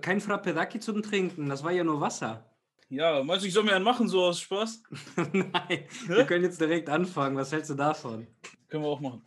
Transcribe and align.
Kein 0.00 0.20
Frappedaki 0.20 0.80
zum 0.80 1.02
Trinken, 1.02 1.48
das 1.48 1.62
war 1.62 1.72
ja 1.72 1.84
nur 1.84 2.00
Wasser. 2.00 2.44
Ja, 2.88 3.22
meinst 3.22 3.44
du, 3.44 3.48
ich 3.48 3.54
soll 3.54 3.62
mir 3.64 3.74
einen 3.76 3.84
machen, 3.84 4.08
so 4.08 4.24
aus 4.24 4.40
Spaß? 4.40 4.82
Nein, 5.32 5.84
wir 6.06 6.24
können 6.24 6.44
jetzt 6.44 6.60
direkt 6.60 6.88
anfangen. 6.88 7.36
Was 7.36 7.52
hältst 7.52 7.70
du 7.70 7.74
davon? 7.74 8.26
Können 8.68 8.82
wir 8.82 8.88
auch 8.88 9.00
machen. 9.00 9.22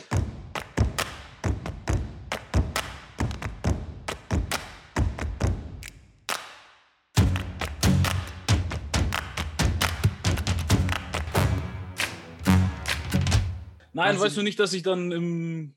Nein, 13.94 14.08
Also- 14.08 14.24
weißt 14.26 14.38
du 14.38 14.42
nicht, 14.42 14.60
dass 14.60 14.74
ich 14.74 14.84
dann 14.84 15.12
im 15.12 15.76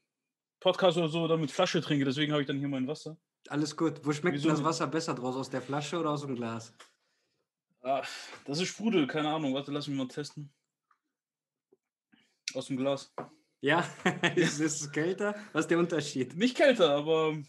Podcast 0.67 0.99
oder 0.99 1.09
so 1.09 1.29
dann 1.29 1.41
mit 1.41 1.53
Flasche 1.53 1.81
trinke, 1.81 2.05
deswegen 2.05 2.33
habe 2.33 2.43
ich 2.43 2.49
dann 2.49 2.59
hier 2.59 2.67
mein 2.67 2.89
Wasser. 2.89 3.17
Alles 3.49 3.77
gut. 3.77 4.05
Wo 4.05 4.11
schmeckt 4.11 4.39
Wieso 4.39 4.49
das? 4.49 4.65
Wasser 4.65 4.89
besser 4.89 5.15
draus? 5.15 5.37
Aus 5.37 5.49
der 5.49 5.63
Flasche 5.63 5.97
oder 5.97 6.11
aus 6.11 6.23
dem 6.23 6.35
Glas? 6.35 6.75
Ah, 7.83 8.03
das 8.47 8.61
ist 8.61 8.67
Sprudel, 8.67 9.07
keine 9.07 9.29
Ahnung. 9.29 9.55
Warte, 9.55 9.71
lass 9.71 9.87
mich 9.87 9.97
mal 9.97 10.09
testen. 10.09 10.53
Aus 12.53 12.67
dem 12.67 12.79
Glas. 12.79 13.15
Ja, 13.61 13.89
ist 14.35 14.59
es 14.59 14.91
kälter? 14.91 15.37
Was 15.53 15.67
ist 15.67 15.71
der 15.71 15.79
Unterschied? 15.79 16.37
Nicht 16.37 16.57
kälter, 16.57 16.91
aber 16.97 17.41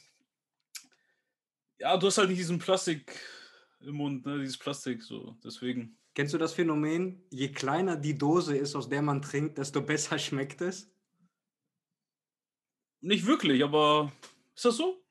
ja, 1.80 1.98
du 1.98 2.06
hast 2.06 2.20
halt 2.20 2.30
nicht 2.30 2.40
diesen 2.40 2.60
Plastik 2.60 3.20
im 3.80 3.96
Mund, 3.96 4.28
ne? 4.28 4.42
Dieses 4.42 4.60
Plastik, 4.60 5.02
so. 5.02 5.36
Deswegen. 5.44 5.98
Kennst 6.14 6.36
du 6.36 6.38
das 6.38 6.54
Phänomen? 6.54 7.26
Je 7.32 7.52
kleiner 7.52 7.96
die 7.96 8.16
Dose 8.16 8.56
ist, 8.56 8.76
aus 8.76 8.90
der 8.90 9.02
man 9.02 9.24
trinkt, 9.24 9.58
desto 9.58 9.82
besser 9.82 10.20
schmeckt 10.20 10.62
es. 10.62 10.92
Nicht 13.08 13.26
wirklich, 13.26 13.64
aber 13.64 14.12
ist 14.54 14.66
das 14.66 14.76
so? 14.76 15.02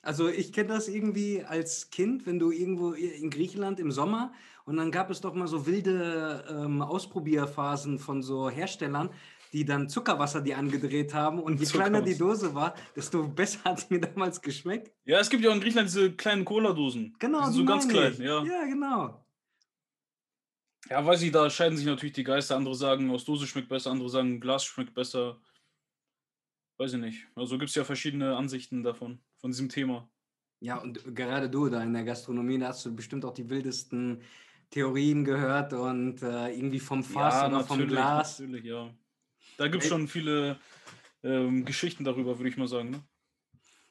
Also 0.00 0.26
ich 0.26 0.54
kenne 0.54 0.70
das 0.70 0.88
irgendwie 0.88 1.44
als 1.44 1.90
Kind, 1.90 2.24
wenn 2.24 2.38
du 2.38 2.50
irgendwo 2.50 2.92
in 2.92 3.28
Griechenland 3.28 3.78
im 3.78 3.92
Sommer 3.92 4.32
und 4.64 4.78
dann 4.78 4.90
gab 4.90 5.10
es 5.10 5.20
doch 5.20 5.34
mal 5.34 5.46
so 5.46 5.66
wilde 5.66 6.46
ähm, 6.48 6.80
Ausprobierphasen 6.80 7.98
von 7.98 8.22
so 8.22 8.48
Herstellern, 8.48 9.10
die 9.52 9.66
dann 9.66 9.90
Zuckerwasser 9.90 10.40
die 10.40 10.54
angedreht 10.54 11.12
haben 11.12 11.40
und 11.40 11.60
je 11.60 11.66
kleiner 11.66 12.00
die 12.00 12.16
Dose 12.16 12.54
war, 12.54 12.74
desto 12.96 13.28
besser 13.28 13.58
hat 13.64 13.80
sie 13.80 13.86
mir 13.90 14.00
damals 14.00 14.40
geschmeckt. 14.40 14.90
Ja, 15.04 15.20
es 15.20 15.28
gibt 15.28 15.44
ja 15.44 15.50
auch 15.50 15.54
in 15.54 15.60
Griechenland 15.60 15.90
diese 15.90 16.10
kleinen 16.12 16.46
Cola-Dosen. 16.46 17.14
Genau, 17.18 17.40
Die 17.40 17.44
sind 17.52 17.54
so 17.54 17.64
ganz 17.66 17.86
klein, 17.86 18.16
ja. 18.18 18.42
Ja, 18.44 18.64
genau. 18.64 19.22
Ja, 20.88 21.04
weiß 21.04 21.20
ich, 21.20 21.30
da 21.30 21.50
scheiden 21.50 21.76
sich 21.76 21.86
natürlich 21.86 22.14
die 22.14 22.24
Geister. 22.24 22.56
Andere 22.56 22.74
sagen, 22.74 23.10
aus 23.10 23.26
Dose 23.26 23.46
schmeckt 23.46 23.68
besser, 23.68 23.90
andere 23.90 24.08
sagen, 24.08 24.40
Glas 24.40 24.64
schmeckt 24.64 24.94
besser. 24.94 25.38
Weiß 26.82 26.94
ich 26.94 26.98
nicht. 26.98 27.28
Also 27.36 27.58
gibt 27.58 27.68
es 27.68 27.76
ja 27.76 27.84
verschiedene 27.84 28.36
Ansichten 28.36 28.82
davon, 28.82 29.20
von 29.36 29.52
diesem 29.52 29.68
Thema. 29.68 30.10
Ja, 30.58 30.78
und 30.78 31.14
gerade 31.14 31.48
du 31.48 31.68
da 31.68 31.80
in 31.80 31.92
der 31.94 32.02
Gastronomie, 32.02 32.58
da 32.58 32.68
hast 32.68 32.84
du 32.84 32.92
bestimmt 32.92 33.24
auch 33.24 33.32
die 33.32 33.48
wildesten 33.48 34.20
Theorien 34.68 35.24
gehört 35.24 35.74
und 35.74 36.20
äh, 36.24 36.48
irgendwie 36.48 36.80
vom 36.80 37.04
Fass 37.04 37.44
oder 37.48 37.62
vom 37.62 37.86
Glas. 37.86 38.40
natürlich, 38.40 38.64
ja. 38.64 38.90
Da 39.58 39.68
gibt 39.68 39.84
es 39.84 39.90
schon 39.90 40.08
viele 40.08 40.58
ähm, 41.22 41.64
Geschichten 41.64 42.02
darüber, 42.02 42.36
würde 42.36 42.48
ich 42.48 42.56
mal 42.56 42.66
sagen. 42.66 42.90
Ne? 42.90 43.00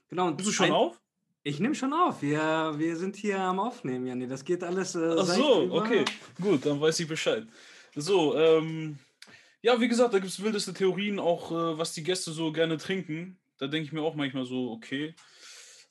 Genau, 0.09 0.27
und 0.27 0.35
Bist 0.35 0.49
du 0.49 0.53
schon 0.53 0.65
ein- 0.65 0.71
auf? 0.73 0.99
Ich 1.43 1.61
nehme 1.61 1.75
schon 1.75 1.93
auf. 1.93 2.21
Wir, 2.21 2.73
wir 2.75 2.97
sind 2.97 3.15
hier 3.15 3.39
am 3.39 3.61
Aufnehmen, 3.61 4.05
Janni. 4.05 4.27
Das 4.27 4.43
geht 4.43 4.65
alles. 4.65 4.95
Äh, 4.95 5.15
Ach 5.17 5.23
so, 5.23 5.71
okay. 5.71 6.03
Gut, 6.41 6.65
dann 6.65 6.81
weiß 6.81 6.99
ich 6.99 7.07
Bescheid. 7.07 7.47
So, 7.95 8.37
ähm, 8.37 8.99
ja, 9.61 9.79
wie 9.79 9.87
gesagt, 9.87 10.13
da 10.13 10.19
gibt 10.19 10.31
es 10.31 10.41
wildeste 10.41 10.73
Theorien, 10.73 11.19
auch 11.19 11.51
äh, 11.51 11.77
was 11.77 11.93
die 11.93 12.03
Gäste 12.03 12.31
so 12.31 12.51
gerne 12.51 12.77
trinken. 12.77 13.39
Da 13.57 13.67
denke 13.67 13.85
ich 13.85 13.91
mir 13.91 14.01
auch 14.01 14.15
manchmal 14.15 14.45
so, 14.45 14.71
okay. 14.71 15.15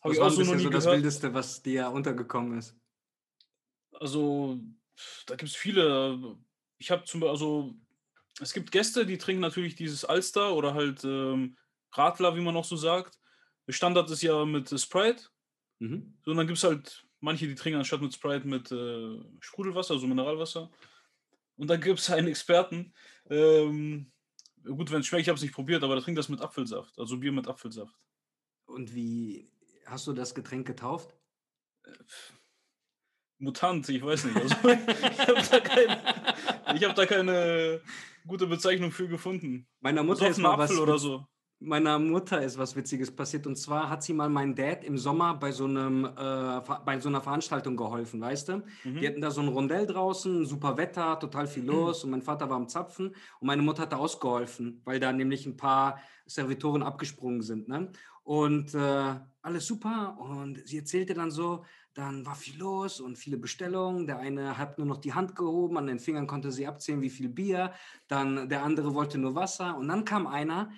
Habe 0.03 0.15
ich 0.15 0.21
auch 0.21 0.31
so 0.31 0.43
noch 0.43 0.55
nie 0.55 0.63
so 0.63 0.71
das 0.71 0.85
gehört. 0.85 0.99
Wildeste, 0.99 1.35
was 1.35 1.63
dir 1.63 1.91
untergekommen 1.91 2.59
ist? 2.59 2.77
Also, 3.93 4.59
da 5.27 5.37
gibt 5.37 5.51
es 5.51 5.57
viele. 5.57 6.37
Ich 6.79 6.91
habe 6.91 7.05
zum 7.05 7.21
Beispiel, 7.21 7.31
also, 7.33 7.75
es 8.41 8.53
gibt 8.53 8.73
Gäste, 8.73 9.07
die 9.07 9.19
trinken 9.19 9.43
natürlich 9.43 9.77
dieses 9.77 10.05
Alster 10.05 10.55
oder 10.55 10.75
halt 10.75 11.05
ähm, 11.05 11.57
Radler, 11.93 12.35
wie 12.37 12.41
man 12.41 12.57
auch 12.57 12.65
so 12.65 12.77
sagt. 12.77 13.19
Standard 13.69 14.11
ist 14.11 14.23
ja 14.23 14.45
mit 14.45 14.69
Sprite. 14.81 15.25
Mhm. 15.79 16.19
So, 16.25 16.33
und 16.33 16.39
dann 16.39 16.47
gibt 16.47 16.59
es 16.59 16.65
halt 16.65 17.07
manche, 17.21 17.47
die 17.47 17.55
trinken 17.55 17.79
anstatt 17.79 18.01
mit 18.01 18.15
Sprite 18.15 18.49
mit 18.49 18.73
äh, 18.73 19.21
Sprudelwasser, 19.41 19.95
also 19.95 20.07
Mineralwasser. 20.07 20.71
Und 21.57 21.69
dann 21.69 21.81
gibt 21.81 21.99
es 21.99 22.11
einen 22.11 22.29
Experten. 22.29 22.95
Ähm, 23.31 24.13
gut, 24.65 24.91
wenn 24.91 25.01
es 25.01 25.07
schmeckt, 25.07 25.23
ich 25.23 25.29
habe 25.29 25.37
es 25.37 25.43
nicht 25.43 25.55
probiert, 25.55 25.83
aber 25.83 25.95
der 25.95 26.05
trinkt 26.05 26.19
das 26.19 26.29
mit 26.29 26.41
Apfelsaft. 26.41 26.99
Also 26.99 27.17
Bier 27.19 27.33
mit 27.33 27.49
Apfelsaft. 27.49 27.95
Und 28.67 28.95
wie 28.95 29.51
hast 29.87 30.07
du 30.07 30.13
das 30.13 30.35
Getränk 30.35 30.67
getauft? 30.67 31.17
Mutant, 33.39 33.89
ich 33.89 34.05
weiß 34.05 34.25
nicht. 34.25 34.37
Also, 34.37 34.55
ich 34.69 35.19
habe 35.21 35.43
da, 35.51 35.61
kein, 35.61 36.85
hab 36.85 36.95
da 36.95 37.07
keine 37.07 37.81
gute 38.27 38.47
Bezeichnung 38.47 38.93
für 38.93 39.09
gefunden. 39.09 39.67
Meiner 39.81 40.03
Mutter 40.03 40.29
ist 40.29 40.39
mal 40.39 40.59
was 40.59 40.71
Apfel 40.71 40.83
oder 40.83 40.95
Witz- 40.95 41.01
so. 41.03 41.27
Meiner 41.63 41.99
Mutter 41.99 42.43
ist 42.43 42.57
was 42.57 42.75
Witziges 42.75 43.15
passiert. 43.15 43.47
Und 43.47 43.57
zwar 43.57 43.91
hat 43.91 44.03
sie 44.03 44.15
mal 44.15 44.31
meinen 44.31 44.55
Dad 44.55 44.83
im 44.83 44.97
Sommer 44.97 45.35
bei 45.35 45.53
so, 45.53 45.67
einem, 45.67 46.07
äh, 46.07 46.61
bei 46.87 46.99
so 46.99 47.11
einer 47.11 47.21
Veranstaltung 47.21 47.77
geholfen, 47.77 48.19
weißt 48.19 48.49
du? 48.49 48.57
Mhm. 48.85 48.99
Die 48.99 49.07
hatten 49.07 49.21
da 49.21 49.31
so 49.31 49.43
ein 49.43 49.49
Rondell 49.49 49.87
draußen, 49.87 50.47
super 50.47 50.79
Wetter, 50.79 51.19
total 51.19 51.47
viel 51.47 51.67
los 51.67 52.03
und 52.03 52.13
mein 52.13 52.23
Vater 52.23 52.49
war 52.49 52.57
am 52.57 52.67
Zapfen 52.67 53.09
und 53.09 53.47
meine 53.47 53.61
Mutter 53.61 53.83
hat 53.83 53.93
da 53.93 53.99
ausgeholfen, 53.99 54.81
weil 54.87 55.01
da 55.01 55.13
nämlich 55.13 55.45
ein 55.45 55.59
paar 55.59 56.01
Servitoren 56.25 56.83
abgesprungen 56.83 57.43
sind. 57.43 57.69
Ne? 57.69 57.93
Und 58.23 58.75
äh, 58.75 59.15
alles 59.43 59.67
super 59.67 60.17
und 60.19 60.67
sie 60.67 60.79
erzählte 60.79 61.13
dann 61.13 61.31
so, 61.31 61.65
dann 61.93 62.25
war 62.25 62.37
viel 62.37 62.59
los 62.59 63.01
und 63.01 63.19
viele 63.19 63.37
Bestellungen. 63.37 64.07
Der 64.07 64.19
eine 64.19 64.57
hat 64.57 64.79
nur 64.79 64.87
noch 64.87 64.99
die 64.99 65.13
Hand 65.13 65.37
gehoben, 65.37 65.77
an 65.77 65.89
den 65.89 65.99
Fingern 65.99 66.27
konnte 66.27 66.53
sie 66.53 66.67
abzählen, 66.67 67.03
wie 67.03 67.11
viel 67.11 67.29
Bier. 67.29 67.73
Dann 68.09 68.49
der 68.49 68.63
andere 68.63 68.95
wollte 68.95 69.19
nur 69.19 69.35
Wasser 69.35 69.77
und 69.77 69.89
dann 69.89 70.07
kam 70.07 70.27
einer 70.27 70.71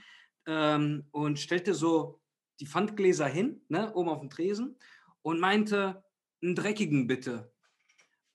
ähm, 0.47 1.05
und 1.11 1.39
stellte 1.39 1.75
so 1.75 2.21
die 2.61 2.67
Pfandgläser 2.67 3.27
hin, 3.27 3.61
ne, 3.69 3.93
oben 3.95 4.09
auf 4.09 4.21
dem 4.21 4.31
Tresen 4.31 4.77
und 5.23 5.41
meinte, 5.41 6.05
einen 6.43 6.55
dreckigen 6.55 7.07
bitte. 7.07 7.53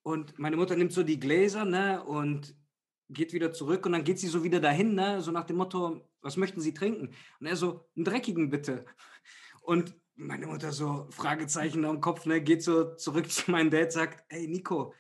Und 0.04 0.40
meine 0.40 0.56
Mutter 0.56 0.76
nimmt 0.76 0.94
so 0.94 1.04
die 1.04 1.20
Gläser, 1.20 1.66
ne, 1.66 2.04
und 2.04 2.56
geht 3.10 3.34
wieder 3.34 3.54
zurück 3.54 3.86
und 3.86 3.94
dann 3.94 4.04
geht 4.04 4.20
sie 4.20 4.28
so 4.28 4.44
wieder 4.44 4.60
dahin, 4.60 4.96
ne, 4.96 5.22
so 5.22 5.32
nach 5.32 5.46
dem 5.46 5.58
Motto, 5.58 6.10
was 6.22 6.38
möchten 6.38 6.62
Sie 6.62 6.74
trinken? 6.74 7.14
Und 7.40 7.48
er 7.48 7.56
so, 7.56 7.88
einen 7.96 8.06
dreckigen 8.06 8.50
bitte. 8.50 8.86
Und 9.62 9.96
meine 10.16 10.48
Mutter 10.48 10.72
so, 10.72 11.08
Fragezeichen 11.12 11.86
am 11.86 12.02
Kopf, 12.02 12.26
ne, 12.26 12.42
geht 12.42 12.64
so 12.64 12.96
zurück 12.96 13.30
zu 13.32 13.52
meinem 13.52 13.70
Dad, 13.70 13.92
sagt, 13.92 14.24
hey 14.30 14.48
Nico, 14.48 14.94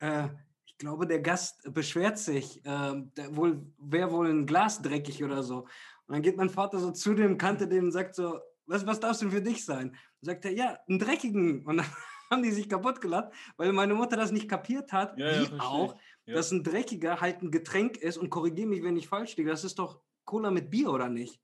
äh, 0.00 0.28
ich 0.66 0.78
glaube, 0.78 1.06
der 1.06 1.20
Gast 1.20 1.72
beschwert 1.72 2.18
sich, 2.18 2.58
äh, 2.64 3.02
der 3.16 3.36
wäre 3.36 4.10
wohl 4.10 4.28
ein 4.28 4.46
Glas 4.46 4.82
dreckig 4.82 5.22
oder 5.22 5.42
so. 5.42 5.68
Und 6.06 6.14
dann 6.14 6.22
geht 6.22 6.36
mein 6.36 6.50
Vater 6.50 6.78
so 6.78 6.90
zu 6.90 7.14
dem, 7.14 7.38
kannte 7.38 7.66
den 7.66 7.84
und 7.84 7.92
sagt 7.92 8.14
so, 8.14 8.38
was, 8.66 8.86
was 8.86 9.00
darf 9.00 9.12
es 9.12 9.18
denn 9.18 9.30
für 9.30 9.42
dich 9.42 9.64
sein? 9.64 9.90
Und 9.90 10.26
sagt 10.26 10.44
er, 10.44 10.52
ja, 10.52 10.78
einen 10.88 10.98
dreckigen. 10.98 11.64
Und 11.64 11.78
dann 11.78 11.86
haben 12.30 12.42
die 12.42 12.50
sich 12.50 12.68
kaputt 12.68 13.00
gelacht, 13.00 13.32
weil 13.56 13.72
meine 13.72 13.94
Mutter 13.94 14.16
das 14.16 14.32
nicht 14.32 14.48
kapiert 14.48 14.92
hat, 14.92 15.18
Ja, 15.18 15.26
ja, 15.26 15.40
wie 15.40 15.46
verstehe 15.46 15.62
auch. 15.62 15.96
Ja. 16.26 16.34
dass 16.34 16.50
ein 16.50 16.64
dreckiger 16.64 17.20
halt 17.20 17.42
ein 17.42 17.50
Getränk 17.50 17.98
ist 17.98 18.16
und 18.16 18.30
korrigiere 18.30 18.68
mich, 18.68 18.82
wenn 18.82 18.96
ich 18.96 19.08
falsch 19.08 19.36
liege. 19.36 19.50
Das 19.50 19.64
ist 19.64 19.78
doch 19.78 20.00
Cola 20.24 20.50
mit 20.50 20.70
Bier, 20.70 20.90
oder 20.90 21.08
nicht? 21.08 21.38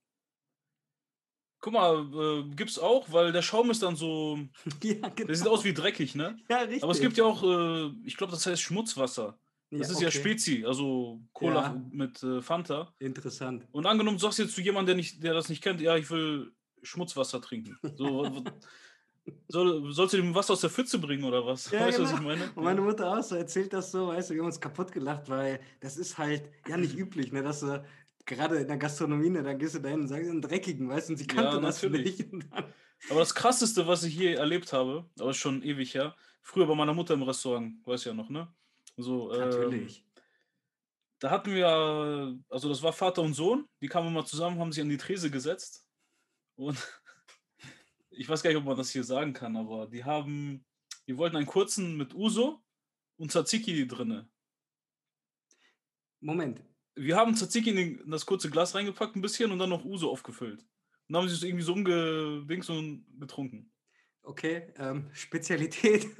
Guck 1.61 1.75
mal, 1.75 2.07
äh, 2.15 2.55
gibt's 2.55 2.79
auch, 2.79 3.13
weil 3.13 3.33
der 3.33 3.43
Schaum 3.43 3.71
ist 3.71 3.83
dann 3.83 3.95
so. 3.95 4.39
ja, 4.83 5.09
genau. 5.09 5.27
Der 5.27 5.35
sieht 5.35 5.49
aus 5.49 5.65
wie 5.65 5.75
dreckig, 5.75 6.15
ne? 6.15 6.39
Ja, 6.49 6.61
richtig. 6.61 6.83
Aber 6.83 6.93
es 6.93 7.01
gibt 7.01 7.19
ja 7.19 7.25
auch, 7.25 7.43
äh, 7.43 7.91
ich 8.05 8.17
glaube, 8.17 8.33
das 8.33 8.47
heißt 8.47 8.63
Schmutzwasser. 8.63 9.39
Das 9.71 9.91
ist 9.91 10.01
ja 10.01 10.09
okay. 10.09 10.19
Spezi, 10.19 10.65
also 10.67 11.21
Cola 11.33 11.63
Ja. 11.63 11.85
mit 11.93 12.23
äh, 12.23 12.43
Fanta. 12.43 12.93
Interessant. 12.99 13.69
Und 13.71 13.87
angenommen, 13.87 14.17
du 14.17 14.23
sagst 14.23 14.39
jetzt 14.41 14.55
zu 14.55 14.61
jemandem, 14.61 14.87
der, 14.87 14.97
nicht, 14.97 15.23
der 15.23 15.35
das 15.35 15.49
nicht 15.49 15.63
kennt, 15.63 15.81
ja, 15.81 15.97
ich 15.97 16.11
will 16.11 16.53
Schmutzwasser 16.83 17.41
trinken. 17.41 17.79
So, 17.97 18.43
soll, 19.49 19.93
sollst 19.93 20.15
du 20.15 20.17
dem 20.19 20.35
Wasser 20.35 20.55
aus 20.55 20.61
der 20.63 20.71
Pfütze 20.71 20.99
bringen 20.99 21.25
oder 21.25 21.45
was? 21.47 21.71
Ja, 21.71 21.81
weißt 21.81 21.99
du, 21.99 22.03
was 22.03 22.11
genau. 22.11 22.23
ich 22.23 22.27
meine? 22.27 22.53
Und 22.55 22.65
meine 22.65 22.81
Mutter 22.81 23.17
auch 23.17 23.23
so 23.23 23.37
erzählt 23.37 23.73
das 23.73 23.93
so, 23.93 24.09
weißt 24.09 24.31
du, 24.31 24.35
wir 24.35 24.41
haben 24.41 24.47
uns 24.47 24.61
kaputt 24.61 24.91
gelacht, 24.93 25.29
weil 25.29 25.61
das 25.81 25.97
ist 25.97 26.19
halt 26.19 26.51
ja 26.67 26.77
nicht 26.77 26.97
üblich, 26.97 27.33
ne, 27.33 27.43
dass 27.43 27.61
du 27.61 27.85
gerade 28.27 28.57
in 28.57 28.67
der 28.69 28.77
Gastronomie, 28.77 29.31
ne, 29.31 29.43
dann 29.43 29.59
gehst 29.59 29.75
du 29.75 29.79
dahin 29.81 30.01
und 30.01 30.09
sagst 30.09 30.29
einen 30.29 30.43
dreckigen, 30.43 30.89
weißt 30.89 31.09
du, 31.09 31.13
und 31.13 31.17
sie 31.19 31.27
kannte 31.27 31.57
Ja, 31.57 31.61
das 31.61 31.83
nicht. 31.83 32.27
Aber 33.09 33.21
das 33.21 33.35
krasseste, 33.35 33.87
was 33.87 34.05
ich 34.05 34.17
je 34.17 34.35
erlebt 34.35 34.73
habe, 34.73 35.09
aber 35.19 35.31
ist 35.31 35.39
schon 35.39 35.63
ewig 35.63 35.95
her, 35.95 36.15
früher 36.43 36.67
bei 36.67 36.75
meiner 36.75 36.93
Mutter 36.93 37.15
im 37.15 37.23
Restaurant, 37.23 37.75
weiß 37.87 38.05
ja 38.05 38.15
noch, 38.15 38.29
ne? 38.29 38.49
So, 39.03 39.33
ähm, 39.33 39.41
natürlich. 39.41 40.05
Da 41.19 41.31
hatten 41.31 41.53
wir, 41.55 41.67
also 42.49 42.69
das 42.69 42.83
war 42.83 42.93
Vater 42.95 43.23
und 43.23 43.35
Sohn, 43.35 43.69
die 43.83 43.89
kamen 43.89 44.13
mal 44.13 44.25
zusammen, 44.25 44.59
haben 44.59 44.73
sich 44.73 44.83
an 44.83 44.89
die 44.89 44.97
Trese 44.97 45.31
gesetzt. 45.31 45.87
Und 46.57 46.77
ich 48.11 48.29
weiß 48.29 48.43
gar 48.43 48.51
nicht, 48.51 48.59
ob 48.59 48.65
man 48.65 48.77
das 48.77 48.91
hier 48.91 49.05
sagen 49.05 49.33
kann, 49.35 49.57
aber 49.57 49.87
die 49.87 50.05
haben, 50.05 50.65
die 51.07 51.17
wollten 51.17 51.37
einen 51.37 51.47
kurzen 51.47 51.97
mit 51.97 52.15
Uso 52.15 52.63
und 53.17 53.31
Tzatziki 53.31 53.87
drinne. 53.87 54.31
Moment. 56.21 56.63
Wir 56.95 57.17
haben 57.17 57.35
Tzatziki 57.35 57.71
in, 57.71 57.77
den- 57.77 58.01
in 58.01 58.11
das 58.11 58.27
kurze 58.27 58.51
Glas 58.51 58.75
reingepackt, 58.75 59.17
ein 59.17 59.23
bisschen 59.23 59.53
und 59.53 59.59
dann 59.59 59.71
noch 59.71 59.85
Uso 59.85 60.11
aufgefüllt. 60.11 60.61
Und 60.63 60.69
dann 61.15 61.23
haben 61.23 61.29
sie 61.29 61.35
es 61.35 61.43
irgendwie 61.43 61.65
so 61.65 61.73
umgedings 61.73 62.69
und 62.69 63.07
getrunken. 63.19 63.73
Okay, 64.23 64.63
ähm, 64.79 65.07
Spezialität. 65.13 66.07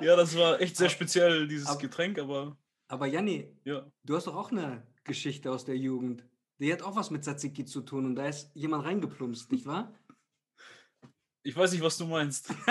ja, 0.00 0.16
das 0.16 0.36
war 0.38 0.60
echt 0.60 0.76
sehr 0.76 0.88
speziell, 0.88 1.46
dieses 1.48 1.66
ab- 1.68 1.80
Getränk, 1.80 2.18
aber 2.18 2.56
Aber 2.88 3.06
Janni, 3.06 3.48
ja. 3.64 3.84
du 4.04 4.16
hast 4.16 4.26
doch 4.26 4.36
auch 4.36 4.50
eine 4.52 4.86
Geschichte 5.04 5.50
aus 5.50 5.64
der 5.64 5.76
Jugend. 5.76 6.24
Die 6.60 6.72
hat 6.72 6.82
auch 6.82 6.94
was 6.96 7.10
mit 7.10 7.24
Tzatziki 7.24 7.64
zu 7.64 7.80
tun 7.82 8.06
und 8.06 8.14
da 8.14 8.26
ist 8.28 8.50
jemand 8.54 8.84
reingeplumpst, 8.84 9.50
nicht 9.52 9.66
wahr? 9.66 9.92
Ich 11.46 11.54
weiß 11.54 11.72
nicht, 11.72 11.82
was 11.82 11.98
du 11.98 12.06
meinst. 12.06 12.48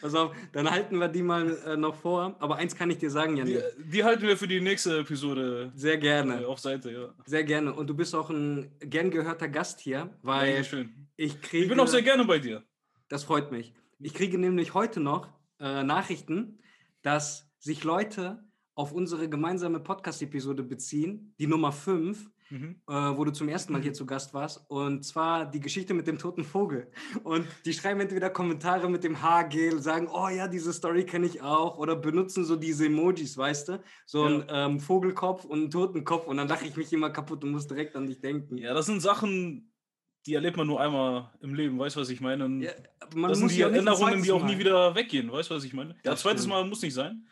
Pass 0.00 0.14
auf, 0.16 0.34
dann 0.52 0.68
halten 0.68 0.98
wir 0.98 1.06
die 1.06 1.22
mal 1.22 1.56
äh, 1.64 1.76
noch 1.76 1.94
vor. 1.94 2.34
Aber 2.40 2.56
eins 2.56 2.74
kann 2.74 2.90
ich 2.90 2.98
dir 2.98 3.08
sagen, 3.08 3.36
Janni. 3.36 3.52
Die, 3.78 3.84
die 3.90 4.02
halten 4.02 4.22
wir 4.26 4.36
für 4.36 4.48
die 4.48 4.60
nächste 4.60 4.98
Episode 4.98 5.70
Sehr 5.76 5.94
äh, 5.94 5.98
gerne. 5.98 6.44
auf 6.48 6.58
Seite, 6.58 6.90
ja. 6.90 7.14
Sehr 7.24 7.44
gerne. 7.44 7.72
Und 7.72 7.86
du 7.86 7.94
bist 7.94 8.16
auch 8.16 8.30
ein 8.30 8.72
gern 8.80 9.12
gehörter 9.12 9.48
Gast 9.48 9.78
hier, 9.78 10.10
weil 10.22 10.54
Dankeschön. 10.54 11.01
Ich 11.16 11.40
kriege. 11.42 11.64
Ich 11.64 11.68
bin 11.68 11.80
auch 11.80 11.88
sehr 11.88 12.02
gerne 12.02 12.24
bei 12.24 12.38
dir. 12.38 12.62
Das 13.08 13.24
freut 13.24 13.52
mich. 13.52 13.74
Ich 13.98 14.14
kriege 14.14 14.38
nämlich 14.38 14.74
heute 14.74 15.00
noch 15.00 15.28
äh, 15.60 15.82
Nachrichten, 15.84 16.58
dass 17.02 17.50
sich 17.58 17.84
Leute 17.84 18.44
auf 18.74 18.92
unsere 18.92 19.28
gemeinsame 19.28 19.80
Podcast-Episode 19.80 20.62
beziehen, 20.62 21.34
die 21.38 21.46
Nummer 21.46 21.72
5, 21.72 22.30
Mhm. 22.50 22.82
äh, 22.86 22.92
wo 22.92 23.24
du 23.24 23.32
zum 23.32 23.48
ersten 23.48 23.72
Mal 23.72 23.80
hier 23.80 23.94
zu 23.94 24.04
Gast 24.04 24.34
warst. 24.34 24.62
Und 24.68 25.04
zwar 25.06 25.50
die 25.50 25.60
Geschichte 25.60 25.94
mit 25.94 26.06
dem 26.06 26.18
toten 26.18 26.44
Vogel. 26.44 26.90
Und 27.24 27.46
die 27.64 27.72
schreiben 27.72 28.00
entweder 28.00 28.28
Kommentare 28.28 28.90
mit 28.90 29.04
dem 29.04 29.22
Haargel, 29.22 29.80
sagen, 29.80 30.06
oh 30.12 30.28
ja, 30.28 30.48
diese 30.48 30.70
Story 30.74 31.06
kenne 31.06 31.24
ich 31.24 31.40
auch. 31.40 31.78
Oder 31.78 31.96
benutzen 31.96 32.44
so 32.44 32.56
diese 32.56 32.84
Emojis, 32.86 33.38
weißt 33.38 33.68
du? 33.68 33.82
So 34.04 34.28
Ja. 34.28 34.36
ein 34.40 34.72
ähm, 34.72 34.80
Vogelkopf 34.80 35.46
und 35.46 35.60
einen 35.60 35.70
Totenkopf. 35.70 36.26
Und 36.26 36.36
dann 36.36 36.46
lache 36.48 36.66
ich 36.66 36.76
mich 36.76 36.92
immer 36.92 37.08
kaputt 37.08 37.42
und 37.42 37.52
muss 37.52 37.68
direkt 37.68 37.96
an 37.96 38.06
dich 38.06 38.20
denken. 38.20 38.58
Ja, 38.58 38.74
das 38.74 38.84
sind 38.84 39.00
Sachen, 39.00 39.71
die 40.26 40.34
erlebt 40.34 40.56
man 40.56 40.66
nur 40.66 40.80
einmal 40.80 41.30
im 41.40 41.54
Leben, 41.54 41.78
weißt 41.78 41.96
du, 41.96 42.00
was 42.00 42.08
ich 42.08 42.20
meine? 42.20 42.44
Und 42.44 42.62
Ja, 42.62 42.72
das 43.10 43.38
sind 43.38 43.50
die 43.50 43.58
ja 43.58 43.68
Erinnerungen, 43.68 44.22
die 44.22 44.32
auch 44.32 44.44
nie 44.44 44.58
wieder 44.58 44.94
weggehen, 44.94 45.30
weißt 45.32 45.50
du, 45.50 45.54
was 45.54 45.64
ich 45.64 45.72
meine? 45.72 45.90
Ja, 46.04 46.12
Das 46.12 46.20
zweites. 46.20 46.46
Mal 46.46 46.64
muss 46.64 46.82
nicht 46.82 46.94
sein. 46.94 47.26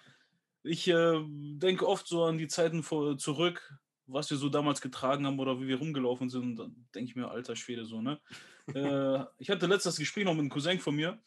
Ich 0.62 0.88
äh, 0.88 1.20
denke 1.24 1.86
oft 1.86 2.06
so 2.06 2.24
an 2.24 2.36
die 2.36 2.48
Zeiten 2.48 2.82
vor, 2.82 3.16
zurück, 3.16 3.78
was 4.06 4.28
wir 4.30 4.36
so 4.36 4.48
damals 4.48 4.80
getragen 4.80 5.26
haben 5.26 5.38
oder 5.38 5.60
wie 5.60 5.68
wir 5.68 5.78
rumgelaufen 5.78 6.28
sind. 6.28 6.42
Und 6.42 6.56
dann 6.56 6.86
denke 6.94 7.10
ich 7.10 7.16
mir, 7.16 7.30
alter 7.30 7.56
Schwede, 7.56 7.84
so, 7.84 8.02
ne? 8.02 8.20
äh, 8.74 9.24
ich 9.38 9.50
hatte 9.50 9.66
letztes 9.66 9.96
Gespräch 9.96 10.24
noch 10.24 10.34
mit 10.34 10.40
einem 10.40 10.50
Cousin 10.50 10.78
von 10.78 10.94
mir, 10.94 11.18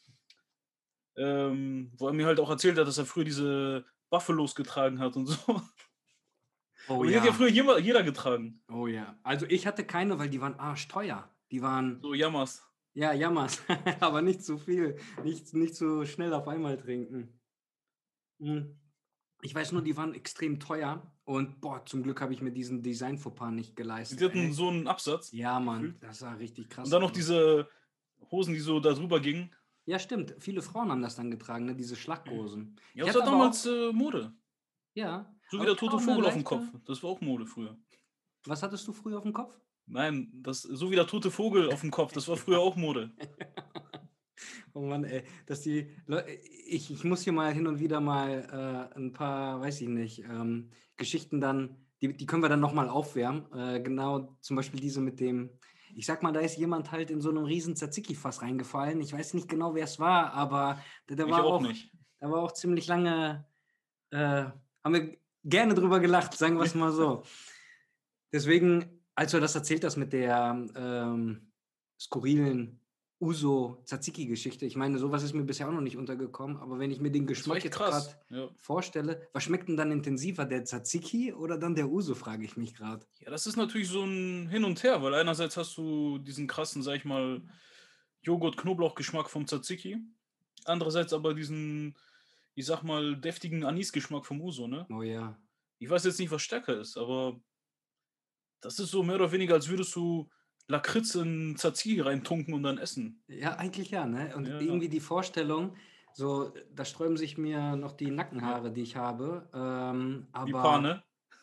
ähm, 1.16 1.92
wo 1.96 2.08
er 2.08 2.12
mir 2.12 2.26
halt 2.26 2.40
auch 2.40 2.50
erzählt 2.50 2.78
hat, 2.78 2.86
dass 2.86 2.98
er 2.98 3.06
früher 3.06 3.24
diese 3.24 3.84
Buffalos 4.10 4.54
getragen 4.54 5.00
hat 5.00 5.16
und 5.16 5.26
so. 5.26 5.62
Oh 6.88 6.98
Und 6.98 7.08
die 7.08 7.16
hat 7.16 7.24
ja 7.24 7.32
früher 7.32 7.48
jeder, 7.48 7.78
jeder 7.78 8.02
getragen. 8.02 8.60
Oh 8.70 8.86
ja. 8.86 9.18
Also 9.22 9.46
ich 9.48 9.66
hatte 9.66 9.84
keine, 9.84 10.18
weil 10.18 10.28
die 10.28 10.40
waren 10.40 10.58
arschteuer. 10.58 11.33
Die 11.54 11.62
waren, 11.62 12.00
So 12.02 12.14
Yamas. 12.14 12.68
ja, 12.94 13.12
jammers, 13.12 13.62
aber 14.00 14.22
nicht 14.22 14.42
zu 14.42 14.58
viel. 14.58 14.96
Nicht, 15.22 15.54
nicht 15.54 15.76
so 15.76 16.04
schnell 16.04 16.34
auf 16.34 16.48
einmal 16.48 16.76
trinken. 16.76 17.40
Hm. 18.40 18.76
Ich 19.40 19.54
weiß 19.54 19.70
nur, 19.70 19.82
die 19.82 19.96
waren 19.96 20.14
extrem 20.14 20.58
teuer 20.58 21.14
und 21.22 21.60
boah, 21.60 21.86
zum 21.86 22.02
Glück 22.02 22.20
habe 22.20 22.32
ich 22.32 22.42
mir 22.42 22.50
diesen 22.50 22.82
Design-Fauxpas 22.82 23.52
nicht 23.52 23.76
geleistet. 23.76 24.18
Die 24.18 24.24
hatten 24.24 24.38
ey. 24.38 24.52
so 24.52 24.66
einen 24.66 24.88
Absatz. 24.88 25.30
Ja, 25.30 25.60
Mann, 25.60 25.96
das 26.00 26.22
war 26.22 26.36
richtig 26.40 26.70
krass. 26.70 26.86
Und 26.86 26.90
dann 26.90 27.02
noch 27.02 27.12
diese 27.12 27.68
Hosen, 28.32 28.52
die 28.52 28.58
so 28.58 28.80
da 28.80 28.92
drüber 28.92 29.20
gingen. 29.20 29.54
Ja, 29.84 30.00
stimmt. 30.00 30.34
Viele 30.40 30.60
Frauen 30.60 30.90
haben 30.90 31.02
das 31.02 31.14
dann 31.14 31.30
getragen, 31.30 31.66
ne? 31.66 31.76
diese 31.76 31.94
Schlaghosen. 31.94 32.80
Ja, 32.94 33.04
Ich 33.04 33.12
das 33.12 33.20
war 33.20 33.30
damals 33.30 33.64
äh, 33.64 33.92
Mode. 33.92 34.34
Ja. 34.94 35.32
So 35.50 35.60
wie 35.60 35.66
der 35.66 35.76
tote 35.76 35.94
auch 35.94 36.00
Vogel 36.00 36.26
auf 36.26 36.32
dem 36.32 36.42
Kopf. 36.42 36.64
Das 36.84 37.00
war 37.04 37.10
auch 37.10 37.20
Mode 37.20 37.46
früher. 37.46 37.78
Was 38.44 38.60
hattest 38.64 38.88
du 38.88 38.92
früher 38.92 39.18
auf 39.18 39.22
dem 39.22 39.32
Kopf? 39.32 39.56
Nein, 39.86 40.30
das, 40.34 40.62
so 40.62 40.90
wie 40.90 40.94
der 40.96 41.06
tote 41.06 41.30
Vogel 41.30 41.70
auf 41.70 41.80
dem 41.80 41.90
Kopf, 41.90 42.12
das 42.12 42.28
war 42.28 42.36
früher 42.36 42.60
auch 42.60 42.76
Mode. 42.76 43.12
Oh 44.76 44.80
Mann, 44.80 45.04
ey, 45.04 45.22
dass 45.46 45.60
die 45.60 45.88
Leute, 46.06 46.32
ich, 46.32 46.90
ich 46.90 47.04
muss 47.04 47.22
hier 47.22 47.32
mal 47.32 47.54
hin 47.54 47.68
und 47.68 47.78
wieder 47.78 48.00
mal 48.00 48.90
äh, 48.92 48.98
ein 48.98 49.12
paar, 49.12 49.60
weiß 49.60 49.80
ich 49.80 49.88
nicht, 49.88 50.24
ähm, 50.24 50.70
Geschichten 50.96 51.40
dann, 51.40 51.76
die, 52.02 52.16
die 52.16 52.26
können 52.26 52.42
wir 52.42 52.48
dann 52.48 52.58
nochmal 52.58 52.88
aufwärmen. 52.88 53.46
Äh, 53.52 53.80
genau, 53.80 54.36
zum 54.40 54.56
Beispiel 54.56 54.80
diese 54.80 55.00
mit 55.00 55.20
dem, 55.20 55.50
ich 55.94 56.06
sag 56.06 56.24
mal, 56.24 56.32
da 56.32 56.40
ist 56.40 56.56
jemand 56.56 56.90
halt 56.90 57.12
in 57.12 57.20
so 57.20 57.30
einem 57.30 57.44
riesen 57.44 57.76
Tzatziki-Fass 57.76 58.42
reingefallen. 58.42 59.00
Ich 59.00 59.12
weiß 59.12 59.34
nicht 59.34 59.48
genau, 59.48 59.76
wer 59.76 59.84
es 59.84 60.00
war, 60.00 60.32
aber 60.32 60.80
der, 61.08 61.16
der 61.16 61.30
war 61.30 61.44
auch 61.44 61.54
auch, 61.54 61.60
nicht. 61.60 61.92
da 62.18 62.28
war 62.28 62.42
auch 62.42 62.52
ziemlich 62.52 62.88
lange, 62.88 63.46
äh, 64.10 64.44
haben 64.82 64.94
wir 64.94 65.16
gerne 65.44 65.74
drüber 65.74 66.00
gelacht, 66.00 66.34
sagen 66.34 66.56
wir 66.56 66.64
es 66.64 66.74
mal 66.74 66.90
so. 66.90 67.22
Deswegen, 68.32 69.03
als 69.14 69.32
du 69.32 69.40
das 69.40 69.54
erzählt 69.54 69.84
hast 69.84 69.96
mit 69.96 70.12
der 70.12 70.66
ähm, 70.76 71.52
skurrilen 71.98 72.80
Uso-Tzatziki-Geschichte, 73.20 74.66
ich 74.66 74.76
meine, 74.76 74.98
sowas 74.98 75.22
ist 75.22 75.34
mir 75.34 75.44
bisher 75.44 75.68
auch 75.68 75.72
noch 75.72 75.80
nicht 75.80 75.96
untergekommen, 75.96 76.56
aber 76.58 76.78
wenn 76.78 76.90
ich 76.90 77.00
mir 77.00 77.10
den 77.10 77.26
Geschmack 77.26 77.64
jetzt 77.64 77.76
gerade 77.76 78.04
Ja. 78.28 78.48
vorstelle, 78.56 79.28
was 79.32 79.44
schmeckt 79.44 79.68
denn 79.68 79.76
dann 79.76 79.92
intensiver, 79.92 80.44
der 80.44 80.64
Tzatziki 80.64 81.32
oder 81.32 81.56
dann 81.56 81.74
der 81.74 81.88
Uso, 81.88 82.14
frage 82.14 82.44
ich 82.44 82.56
mich 82.56 82.74
gerade. 82.74 83.06
ja, 83.20 83.30
das 83.30 83.46
ist 83.46 83.56
natürlich 83.56 83.88
so 83.88 84.02
ein 84.04 84.48
Hin 84.48 84.64
und 84.64 84.82
Her, 84.82 85.02
weil 85.02 85.14
einerseits 85.14 85.56
hast 85.56 85.76
du 85.78 86.18
diesen 86.18 86.46
krassen, 86.46 86.82
sag 86.82 86.96
ich 86.96 87.04
mal, 87.04 87.40
Joghurt-Knoblauch-Geschmack 88.22 89.30
vom 89.30 89.46
Tzatziki. 89.46 89.98
Andererseits 90.64 91.12
aber 91.12 91.34
diesen, 91.34 91.94
ich 92.54 92.66
sag 92.66 92.82
mal, 92.82 93.16
deftigen 93.16 93.64
Anis-Geschmack 93.64 94.26
vom 94.26 94.40
Uso, 94.40 94.66
ne? 94.66 94.86
Oh 94.90 95.02
ja. 95.02 95.38
Ich 95.78 95.88
weiß 95.90 96.04
jetzt 96.04 96.18
nicht, 96.18 96.30
was 96.30 96.42
stärker 96.42 96.80
ist, 96.80 96.96
aber 96.96 97.40
das 98.64 98.78
ist 98.78 98.90
so 98.90 99.02
mehr 99.02 99.16
oder 99.16 99.30
weniger, 99.32 99.54
als 99.54 99.68
würdest 99.68 99.94
du 99.94 100.28
Lakritz 100.68 101.14
in 101.14 101.56
Tzatziki 101.56 102.00
reintunken 102.00 102.54
und 102.54 102.62
dann 102.62 102.78
essen. 102.78 103.22
Ja, 103.28 103.56
eigentlich 103.56 103.90
ja, 103.90 104.06
ne? 104.06 104.34
Und 104.34 104.46
Ja. 104.48 104.60
irgendwie 104.60 104.88
die 104.88 105.00
Vorstellung, 105.00 105.76
so, 106.14 106.52
da 106.74 106.84
sträuben 106.84 107.16
sich 107.16 107.36
mir 107.36 107.76
noch 107.76 107.92
die 107.92 108.10
Nackenhaare, 108.10 108.72
die 108.72 108.82
ich 108.82 108.96
habe. 108.96 109.48
Ähm, 109.52 110.26
aber 110.32 110.46
Die 110.46 110.52
paar, 110.52 110.80
ne? 110.80 111.02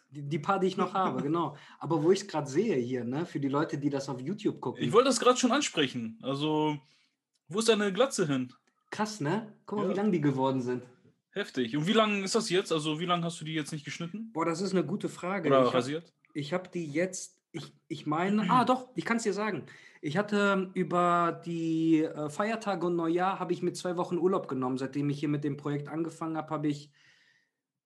Die, 0.10 0.24
die 0.24 0.40
paar, 0.40 0.60
die 0.60 0.68
ich 0.68 0.78
noch 0.78 0.94
habe, 0.94 1.22
genau. 1.24 1.56
Aber 1.80 2.02
wo 2.04 2.12
ich 2.12 2.22
es 2.22 2.28
gerade 2.28 2.50
sehe 2.50 2.76
hier, 2.78 3.04
ne, 3.04 3.26
für 3.26 3.40
die 3.40 3.48
Leute, 3.50 3.78
die 3.78 3.90
das 3.90 4.10
auf 4.10 4.20
YouTube 4.20 4.60
gucken. 4.60 4.84
Ich 4.84 4.92
wollte 4.92 5.10
das 5.10 5.20
gerade 5.20 5.38
schon 5.38 5.52
ansprechen. 5.52 6.18
Also, 6.24 6.78
wo 7.48 7.60
ist 7.60 7.70
deine 7.70 7.94
Glatze 7.94 8.26
hin? 8.28 8.52
Krass, 8.90 9.22
ne? 9.22 9.54
Guck 9.66 9.80
mal, 9.80 9.84
Ja. 9.86 9.92
wie 9.92 9.98
lang 9.98 10.12
die 10.12 10.22
geworden 10.22 10.62
sind. 10.62 10.84
Heftig. 11.34 11.78
Und 11.78 11.86
wie 11.88 11.94
lange 11.94 12.24
ist 12.24 12.36
das 12.36 12.50
jetzt? 12.50 12.74
Also, 12.74 13.00
wie 13.00 13.06
lange 13.06 13.24
hast 13.24 13.40
du 13.40 13.46
die 13.46 13.54
jetzt 13.54 13.72
nicht 13.72 13.86
geschnitten? 13.86 14.32
Boah, 14.34 14.46
das 14.46 14.60
ist 14.62 14.72
eine 14.74 14.86
gute 14.86 15.08
Frage. 15.08 15.48
Oder 15.48 15.66
ich 15.68 15.74
habe 15.74 16.04
rasiert? 16.36 16.54
hab 16.54 16.72
die 16.72 16.86
jetzt, 16.86 17.40
ich, 17.52 17.74
ich 17.88 18.06
meine, 18.06 18.50
ah 18.50 18.64
doch, 18.66 18.90
ich 18.96 19.06
kann 19.06 19.18
es 19.18 19.24
dir 19.24 19.34
sagen. 19.34 19.66
Ich 20.02 20.18
hatte 20.18 20.72
über 20.74 21.42
die 21.46 22.04
äh, 22.04 22.30
Feiertage 22.30 22.88
und 22.88 22.96
Neujahr, 22.96 23.40
habe 23.40 23.54
ich 23.54 23.62
mir 23.62 23.74
zwei 23.74 23.98
Wochen 23.98 24.18
Urlaub 24.18 24.48
genommen. 24.48 24.78
Seitdem 24.78 25.10
ich 25.10 25.20
hier 25.20 25.30
mit 25.30 25.44
dem 25.44 25.58
Projekt 25.58 25.90
angefangen 25.90 26.38
habe, 26.38 26.50
habe 26.50 26.68
ich 26.68 26.92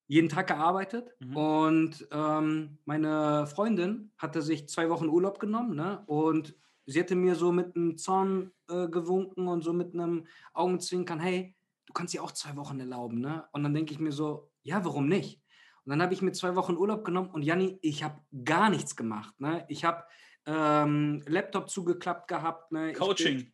jeden 0.08 0.30
Tag 0.30 0.48
gearbeitet. 0.48 1.14
Mhm. 1.20 1.38
Und 1.38 2.08
ähm, 2.12 2.78
meine 2.86 3.48
Freundin 3.48 4.12
hatte 4.18 4.42
sich 4.42 4.70
zwei 4.70 4.90
Wochen 4.90 5.10
Urlaub 5.10 5.40
genommen. 5.40 5.76
Ne? 5.76 6.04
Und 6.06 6.56
sie 6.86 7.00
hatte 7.00 7.16
mir 7.16 7.36
so 7.36 7.52
mit 7.52 7.76
einem 7.76 7.98
Zorn 7.98 8.52
äh, 8.70 8.88
gewunken 8.88 9.48
und 9.48 9.64
so 9.64 9.74
mit 9.74 9.94
einem 9.94 10.26
Augenzwinkern, 10.54 11.20
hey, 11.20 11.56
du 11.86 11.94
kannst 11.94 12.14
dir 12.14 12.24
auch 12.24 12.32
zwei 12.32 12.56
Wochen 12.56 12.80
erlauben. 12.80 13.20
Ne? 13.20 13.46
Und 13.52 13.64
dann 13.64 13.74
denke 13.74 13.94
ich 13.94 14.00
mir 14.00 14.12
so, 14.12 14.52
ja, 14.64 14.84
warum 14.86 15.08
nicht? 15.08 15.42
Und 15.86 15.92
dann 15.92 16.02
habe 16.02 16.14
ich 16.14 16.22
mir 16.22 16.32
zwei 16.32 16.56
Wochen 16.56 16.76
Urlaub 16.78 17.06
genommen 17.06 17.30
und 17.30 17.44
Janni, 17.44 17.78
ich 17.82 18.04
habe 18.04 18.20
gar 18.44 18.70
nichts 18.70 18.96
gemacht. 18.96 19.40
Ne? 19.40 19.66
Ich 19.70 19.86
habe 19.86 20.04
ähm, 20.48 21.24
Laptop 21.28 21.70
zugeklappt 21.70 22.28
gehabt. 22.28 22.72
Ne? 22.72 22.92
Ich 22.92 22.98
bin- 22.98 23.08
Coaching. 23.08 23.52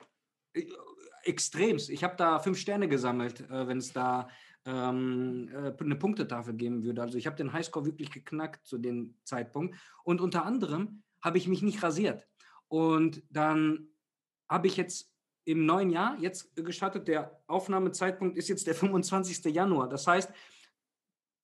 äh, 0.53 0.65
extremst. 1.23 1.89
Ich 1.89 2.03
habe 2.03 2.15
da 2.15 2.39
fünf 2.39 2.57
Sterne 2.57 2.87
gesammelt, 2.87 3.41
äh, 3.41 3.67
wenn 3.67 3.77
es 3.77 3.91
da 3.93 4.29
ähm, 4.65 5.49
äh, 5.53 5.73
eine 5.83 5.95
Punktetafel 5.95 6.53
geben 6.53 6.83
würde. 6.83 7.01
Also 7.01 7.17
ich 7.17 7.25
habe 7.27 7.35
den 7.35 7.51
Highscore 7.51 7.85
wirklich 7.85 8.11
geknackt 8.11 8.65
zu 8.65 8.77
dem 8.77 9.15
Zeitpunkt. 9.23 9.75
Und 10.03 10.21
unter 10.21 10.45
anderem 10.45 11.03
habe 11.21 11.37
ich 11.37 11.47
mich 11.47 11.61
nicht 11.61 11.83
rasiert. 11.83 12.27
Und 12.69 13.23
dann 13.29 13.89
habe 14.49 14.67
ich 14.67 14.77
jetzt 14.77 15.11
im 15.45 15.65
neuen 15.65 15.89
Jahr 15.89 16.17
jetzt 16.19 16.55
gestartet. 16.55 17.07
Der 17.07 17.41
Aufnahmezeitpunkt 17.47 18.37
ist 18.37 18.47
jetzt 18.49 18.67
der 18.67 18.75
25. 18.75 19.43
Januar. 19.53 19.89
Das 19.89 20.07
heißt, 20.07 20.31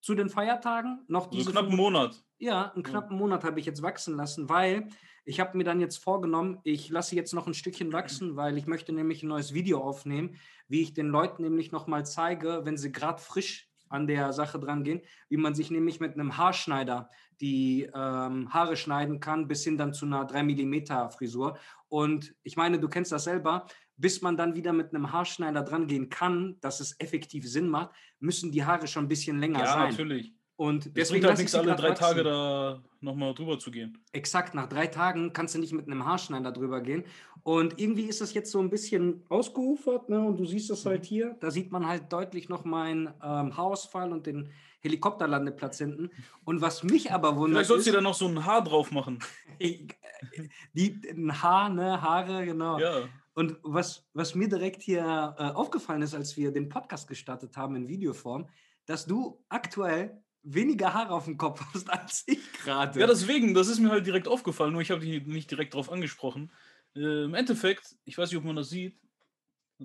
zu 0.08 0.16
den 0.16 0.30
Feiertagen 0.30 1.04
noch 1.10 1.26
So 1.26 1.32
diese 1.32 1.52
knapp 1.52 1.66
einen 1.66 1.76
Monat. 1.76 2.24
ja, 2.40 2.72
einen 2.72 2.82
knappen 2.84 3.18
Monat 3.18 3.44
habe 3.44 3.60
ich 3.60 3.66
jetzt 3.66 3.82
wachsen 3.82 4.16
lassen, 4.16 4.48
weil 4.48 4.88
ich 5.26 5.42
habe 5.42 5.58
mir 5.58 5.66
dann 5.66 5.82
jetzt 5.82 5.98
vorgenommen, 5.98 6.60
ich 6.64 6.88
lasse 6.88 7.14
jetzt 7.14 7.34
noch 7.34 7.46
ein 7.46 7.54
Stückchen 7.54 7.92
wachsen, 7.92 8.38
weil 8.38 8.58
ich 8.58 8.68
möchte 8.68 8.94
nämlich 8.94 9.22
ein 9.22 9.28
neues 9.28 9.54
Video 9.54 9.82
aufnehmen, 9.82 10.38
wie 10.70 10.82
ich 10.82 10.94
den 10.94 11.08
Leuten 11.08 11.44
nämlich 11.44 11.74
nochmal 11.74 12.06
zeige, 12.06 12.62
wenn 12.64 12.78
sie 12.78 12.94
gerade 12.94 13.22
frisch 13.22 13.70
an 13.90 14.08
der 14.08 14.32
Sache 14.32 14.60
dran 14.60 14.86
gehen, 14.86 15.02
wie 15.28 15.36
man 15.36 15.56
sich 15.56 15.72
nämlich 15.72 16.00
mit 16.00 16.14
einem 16.14 16.38
Haarschneider 16.38 17.10
die 17.42 17.90
ähm, 17.94 18.54
Haare 18.54 18.78
schneiden 18.78 19.20
kann, 19.20 19.50
bis 19.50 19.66
hin 19.66 19.78
dann 19.78 19.94
zu 19.94 20.06
einer 20.06 20.24
3 20.24 20.44
mm 20.44 21.12
Frisur. 21.12 21.58
Und 21.90 22.34
ich 22.44 22.56
meine, 22.56 22.80
du 22.80 22.88
kennst 22.88 23.12
das 23.12 23.26
selber, 23.26 23.66
bis 23.98 24.22
man 24.22 24.38
dann 24.38 24.56
wieder 24.56 24.74
mit 24.74 24.94
einem 24.94 25.12
Haarschneider 25.12 25.64
dran 25.64 25.88
gehen 25.88 26.10
kann, 26.10 26.58
dass 26.62 26.80
es 26.80 27.00
effektiv 27.00 27.48
Sinn 27.50 27.68
macht, 27.68 27.90
müssen 28.20 28.52
die 28.52 28.64
Haare 28.64 28.88
schon 28.88 29.06
ein 29.06 29.10
bisschen 29.10 29.40
länger 29.40 29.60
Ja, 29.60 29.74
sein. 29.74 29.90
natürlich. 29.90 30.34
Und 30.56 30.88
Es 30.88 30.94
deswegen 30.94 31.22
bringt 31.22 31.30
halt 31.30 31.38
nichts, 31.38 31.54
alle 31.54 31.76
drei 31.76 31.92
Tage 31.92 32.22
wachsen. 32.22 32.26
da 32.26 32.82
nochmal 33.02 33.36
drüber 33.36 33.60
zu 33.60 33.70
gehen. 33.70 33.96
Exakt, 34.12 34.56
nach 34.56 34.68
drei 34.68 34.88
Tagen 34.88 35.32
kannst 35.32 35.54
du 35.54 35.60
nicht 35.60 35.72
mit 35.72 35.86
einem 35.86 36.04
Haarschneider 36.04 36.52
drüber 36.52 36.82
gehen. 36.82 37.04
Und 37.44 37.80
irgendwie 37.80 38.06
ist 38.06 38.22
das 38.22 38.34
jetzt 38.34 38.52
so 38.52 38.60
ein 38.60 38.72
bisschen 38.72 39.24
ausgeufert, 39.30 40.10
ne? 40.10 40.20
Und 40.20 40.38
du 40.38 40.46
siehst 40.46 40.72
das 40.72 40.84
halt 40.88 41.06
hier. 41.06 41.38
Da 41.42 41.52
sieht 41.52 41.72
man 41.72 41.86
halt 41.88 42.12
deutlich 42.12 42.50
noch 42.50 42.66
meinen 42.66 43.08
ähm, 43.24 43.56
Haarausfall 43.56 44.12
und 44.12 44.26
den 44.26 44.50
Helikopterlandeplatz 44.80 45.78
hinten. 45.78 46.10
Und 46.44 46.60
was 46.62 46.84
mich 46.84 47.12
aber 47.12 47.36
wundert, 47.36 47.58
Vielleicht 47.58 47.68
sollst 47.68 47.88
du 47.88 47.92
da 47.92 48.02
noch 48.02 48.16
so 48.16 48.28
ein 48.28 48.44
Haar 48.44 48.64
drauf 48.64 48.92
machen. 48.92 49.20
die 50.74 51.00
ein 51.10 51.42
Haar, 51.42 51.70
ne, 51.70 52.02
Haare, 52.02 52.46
genau. 52.46 52.80
Ja. 52.80 53.02
Und 53.38 53.60
was, 53.62 54.04
was 54.14 54.34
mir 54.34 54.50
direkt 54.50 54.82
hier 54.82 55.36
äh, 55.38 55.44
aufgefallen 55.52 56.02
ist, 56.02 56.16
als 56.16 56.36
wir 56.38 56.52
den 56.52 56.70
Podcast 56.70 57.08
gestartet 57.08 57.56
haben 57.56 57.76
in 57.76 57.88
Videoform, 57.88 58.50
dass 58.88 59.06
du 59.06 59.46
aktuell 59.48 60.24
weniger 60.42 60.92
Haare 60.96 61.14
auf 61.14 61.26
dem 61.26 61.38
Kopf 61.38 61.64
hast 61.72 61.88
als 61.92 62.24
ich 62.26 62.52
gerade. 62.54 63.00
Ja, 63.00 63.06
deswegen, 63.06 63.54
das 63.54 63.68
ist 63.68 63.78
mir 63.78 63.92
halt 63.92 64.08
direkt 64.08 64.28
aufgefallen, 64.28 64.74
nur 64.74 64.82
ich 64.82 64.90
habe 64.90 65.02
dich 65.02 65.28
nicht 65.28 65.52
direkt 65.52 65.76
drauf 65.76 65.92
angesprochen. 65.92 66.52
Äh, 66.96 67.26
Im 67.26 67.36
Endeffekt, 67.36 67.96
ich 68.06 68.18
weiß 68.18 68.32
nicht, 68.32 68.40
ob 68.40 68.44
man 68.44 68.56
das 68.56 68.70
sieht, 68.70 68.98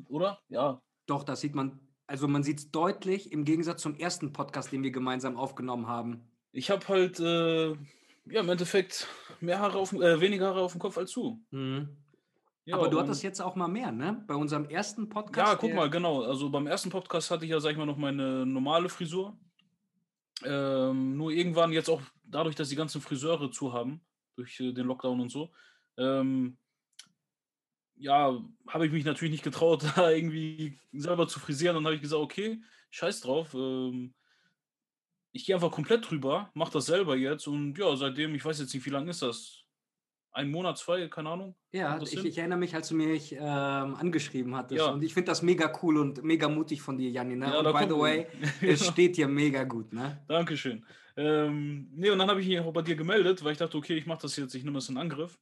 oder? 0.08 0.40
Ja. 0.48 0.80
Doch, 1.04 1.22
das 1.22 1.42
sieht 1.42 1.54
man. 1.54 1.78
Also 2.06 2.28
man 2.28 2.42
sieht 2.42 2.58
es 2.58 2.70
deutlich 2.70 3.32
im 3.32 3.44
Gegensatz 3.44 3.82
zum 3.82 3.96
ersten 3.96 4.32
Podcast, 4.32 4.72
den 4.72 4.82
wir 4.82 4.92
gemeinsam 4.92 5.36
aufgenommen 5.36 5.88
haben. 5.88 6.22
Ich 6.52 6.70
habe 6.70 6.88
halt, 6.88 7.20
äh, 7.20 7.72
ja, 7.72 8.40
im 8.40 8.48
Endeffekt 8.48 9.08
mehr 9.40 9.58
Haare 9.58 9.76
auf, 9.76 9.92
äh, 9.92 10.22
weniger 10.22 10.46
Haare 10.46 10.62
auf 10.62 10.72
dem 10.72 10.80
Kopf 10.80 10.96
als 10.96 11.12
du. 11.12 11.38
Ja, 12.64 12.76
Aber 12.76 12.88
du 12.88 12.98
und- 12.98 13.04
hattest 13.04 13.22
jetzt 13.22 13.40
auch 13.40 13.56
mal 13.56 13.68
mehr, 13.68 13.90
ne? 13.90 14.22
Bei 14.26 14.34
unserem 14.34 14.66
ersten 14.66 15.08
Podcast. 15.08 15.52
Ja, 15.52 15.58
guck 15.58 15.74
mal, 15.74 15.90
genau. 15.90 16.22
Also 16.22 16.48
beim 16.48 16.66
ersten 16.66 16.90
Podcast 16.90 17.30
hatte 17.30 17.44
ich 17.44 17.50
ja, 17.50 17.58
sag 17.58 17.72
ich 17.72 17.76
mal, 17.76 17.86
noch 17.86 17.96
meine 17.96 18.46
normale 18.46 18.88
Frisur. 18.88 19.36
Ähm, 20.44 21.16
nur 21.16 21.30
irgendwann 21.32 21.72
jetzt 21.72 21.88
auch 21.88 22.00
dadurch, 22.24 22.54
dass 22.54 22.68
die 22.68 22.76
ganzen 22.76 23.00
Friseure 23.00 23.50
zu 23.50 23.72
haben, 23.72 24.00
durch 24.36 24.58
äh, 24.60 24.72
den 24.72 24.86
Lockdown 24.86 25.20
und 25.20 25.28
so, 25.30 25.50
ähm, 25.96 26.56
ja, 27.96 28.36
habe 28.66 28.86
ich 28.86 28.92
mich 28.92 29.04
natürlich 29.04 29.32
nicht 29.32 29.44
getraut, 29.44 29.82
da 29.96 30.10
irgendwie 30.10 30.78
selber 30.92 31.28
zu 31.28 31.40
frisieren. 31.40 31.74
Dann 31.74 31.84
habe 31.84 31.96
ich 31.96 32.00
gesagt, 32.02 32.22
okay, 32.22 32.60
scheiß 32.90 33.20
drauf. 33.20 33.54
Ähm, 33.54 34.14
ich 35.32 35.46
gehe 35.46 35.54
einfach 35.54 35.70
komplett 35.70 36.08
drüber, 36.10 36.50
mache 36.54 36.72
das 36.72 36.86
selber 36.86 37.16
jetzt 37.16 37.46
und 37.46 37.76
ja, 37.78 37.96
seitdem, 37.96 38.34
ich 38.34 38.44
weiß 38.44 38.60
jetzt 38.60 38.74
nicht, 38.74 38.84
wie 38.84 38.90
lange 38.90 39.10
ist 39.10 39.22
das? 39.22 39.61
Ein 40.34 40.50
Monat, 40.50 40.78
zwei, 40.78 41.06
keine 41.08 41.28
Ahnung. 41.28 41.54
Ja, 41.72 42.00
ich, 42.00 42.24
ich 42.24 42.38
erinnere 42.38 42.58
mich, 42.58 42.74
als 42.74 42.88
du 42.88 42.94
mich 42.94 43.32
ähm, 43.32 43.40
angeschrieben 43.42 44.56
hattest. 44.56 44.78
Ja. 44.78 44.86
Und 44.90 45.02
ich 45.02 45.12
finde 45.12 45.30
das 45.30 45.42
mega 45.42 45.70
cool 45.82 45.98
und 45.98 46.22
mega 46.22 46.48
mutig 46.48 46.80
von 46.80 46.96
dir, 46.96 47.10
Janni. 47.10 47.36
Ne? 47.36 47.46
Ja, 47.46 47.58
und 47.58 47.64
by 47.64 47.84
the 47.86 48.00
way, 48.00 48.26
es 48.62 48.86
steht 48.86 49.18
dir 49.18 49.28
mega 49.28 49.64
gut, 49.64 49.92
ne? 49.92 50.24
Dankeschön. 50.28 50.86
Ähm, 51.16 51.90
nee, 51.92 52.08
und 52.08 52.18
dann 52.18 52.30
habe 52.30 52.40
ich 52.40 52.48
mich 52.48 52.58
auch 52.60 52.72
bei 52.72 52.80
dir 52.80 52.96
gemeldet, 52.96 53.44
weil 53.44 53.52
ich 53.52 53.58
dachte, 53.58 53.76
okay, 53.76 53.94
ich 53.94 54.06
mache 54.06 54.22
das 54.22 54.36
jetzt, 54.36 54.54
ich 54.54 54.64
nehme 54.64 54.76
das 54.76 54.88
in 54.88 54.96
Angriff. 54.96 55.38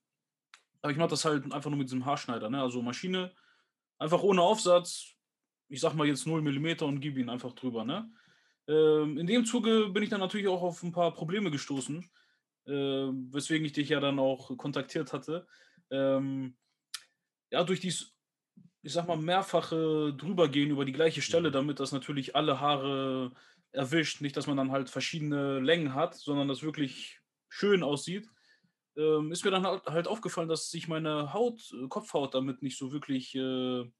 Aber 0.82 0.90
ich 0.90 0.98
mache 0.98 1.10
das 1.10 1.24
halt 1.24 1.44
einfach 1.52 1.70
nur 1.70 1.78
mit 1.78 1.88
diesem 1.88 2.04
Haarschneider, 2.04 2.50
ne? 2.50 2.60
Also 2.60 2.82
Maschine, 2.82 3.32
einfach 3.98 4.22
ohne 4.22 4.42
Aufsatz, 4.42 5.14
ich 5.68 5.80
sag 5.80 5.94
mal 5.94 6.06
jetzt 6.06 6.26
0 6.26 6.42
mm 6.42 6.82
und 6.82 7.00
gebe 7.00 7.20
ihn 7.20 7.30
einfach 7.30 7.52
drüber, 7.52 7.84
ne? 7.84 8.10
Ähm, 8.66 9.18
in 9.18 9.26
dem 9.26 9.44
Zuge 9.44 9.88
bin 9.90 10.02
ich 10.02 10.08
dann 10.08 10.20
natürlich 10.20 10.48
auch 10.48 10.62
auf 10.62 10.82
ein 10.82 10.92
paar 10.92 11.12
Probleme 11.12 11.50
gestoßen, 11.50 12.10
äh, 12.66 12.72
weswegen 12.72 13.64
ich 13.66 13.72
dich 13.72 13.88
ja 13.90 14.00
dann 14.00 14.18
auch 14.18 14.56
kontaktiert 14.56 15.12
hatte. 15.12 15.46
Ähm, 15.90 16.56
ja, 17.50 17.64
durch 17.64 17.80
dies, 17.80 18.14
ich 18.82 18.92
sag 18.92 19.08
mal, 19.08 19.16
mehrfache 19.16 20.14
drübergehen 20.16 20.70
über 20.70 20.84
die 20.84 20.92
gleiche 20.92 21.22
Stelle, 21.22 21.50
damit 21.50 21.80
das 21.80 21.92
natürlich 21.92 22.36
alle 22.36 22.60
Haare 22.60 23.32
erwischt. 23.72 24.20
Nicht, 24.22 24.36
dass 24.36 24.46
man 24.46 24.56
dann 24.56 24.72
halt 24.72 24.90
verschiedene 24.90 25.60
Längen 25.60 25.94
hat, 25.94 26.14
sondern 26.16 26.48
das 26.48 26.62
wirklich 26.62 27.20
schön 27.48 27.82
aussieht. 27.82 28.28
Ähm, 28.96 29.32
ist 29.32 29.44
mir 29.44 29.52
dann 29.52 29.66
halt, 29.66 29.86
halt 29.86 30.08
aufgefallen, 30.08 30.48
dass 30.48 30.70
sich 30.70 30.88
meine 30.88 31.32
Haut, 31.34 31.72
äh, 31.74 31.88
Kopfhaut 31.88 32.34
damit 32.34 32.62
nicht 32.62 32.78
so 32.78 32.92
wirklich, 32.92 33.34
äh, 33.36 33.90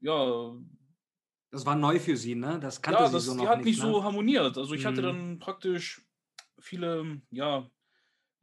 ja, 0.00 0.54
Das 1.50 1.66
war 1.66 1.76
neu 1.76 1.98
für 2.00 2.16
sie, 2.16 2.34
ne? 2.34 2.58
Das 2.60 2.80
kannte 2.82 3.04
ja, 3.04 3.06
sie 3.06 3.20
das, 3.20 3.20
so 3.20 3.34
die 3.36 3.48
noch 3.48 3.48
hat 3.48 3.64
nicht, 3.64 3.64
nicht 3.64 3.78
ne? 3.78 3.80
so 3.80 4.02
harmoniert. 4.04 4.56
Also 4.58 4.74
ich 4.74 4.84
hatte 4.86 5.02
Mhm. 5.02 5.02
dann 5.02 5.38
praktisch 5.38 6.07
viele, 6.60 7.20
ja, 7.30 7.68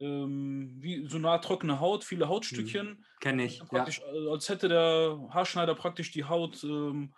ähm, 0.00 0.76
wie 0.78 1.06
so 1.08 1.16
eine 1.16 1.30
Art 1.30 1.44
trockene 1.44 1.80
Haut, 1.80 2.04
viele 2.04 2.28
Hautstückchen. 2.28 3.04
Kenne 3.20 3.44
ich, 3.44 3.58
ja. 3.58 3.64
Praktisch, 3.64 4.00
äh, 4.00 4.28
als 4.30 4.48
hätte 4.48 4.68
der 4.68 5.28
Haarschneider 5.30 5.74
praktisch 5.74 6.10
die 6.10 6.24
Haut, 6.24 6.62
ähm, 6.64 7.14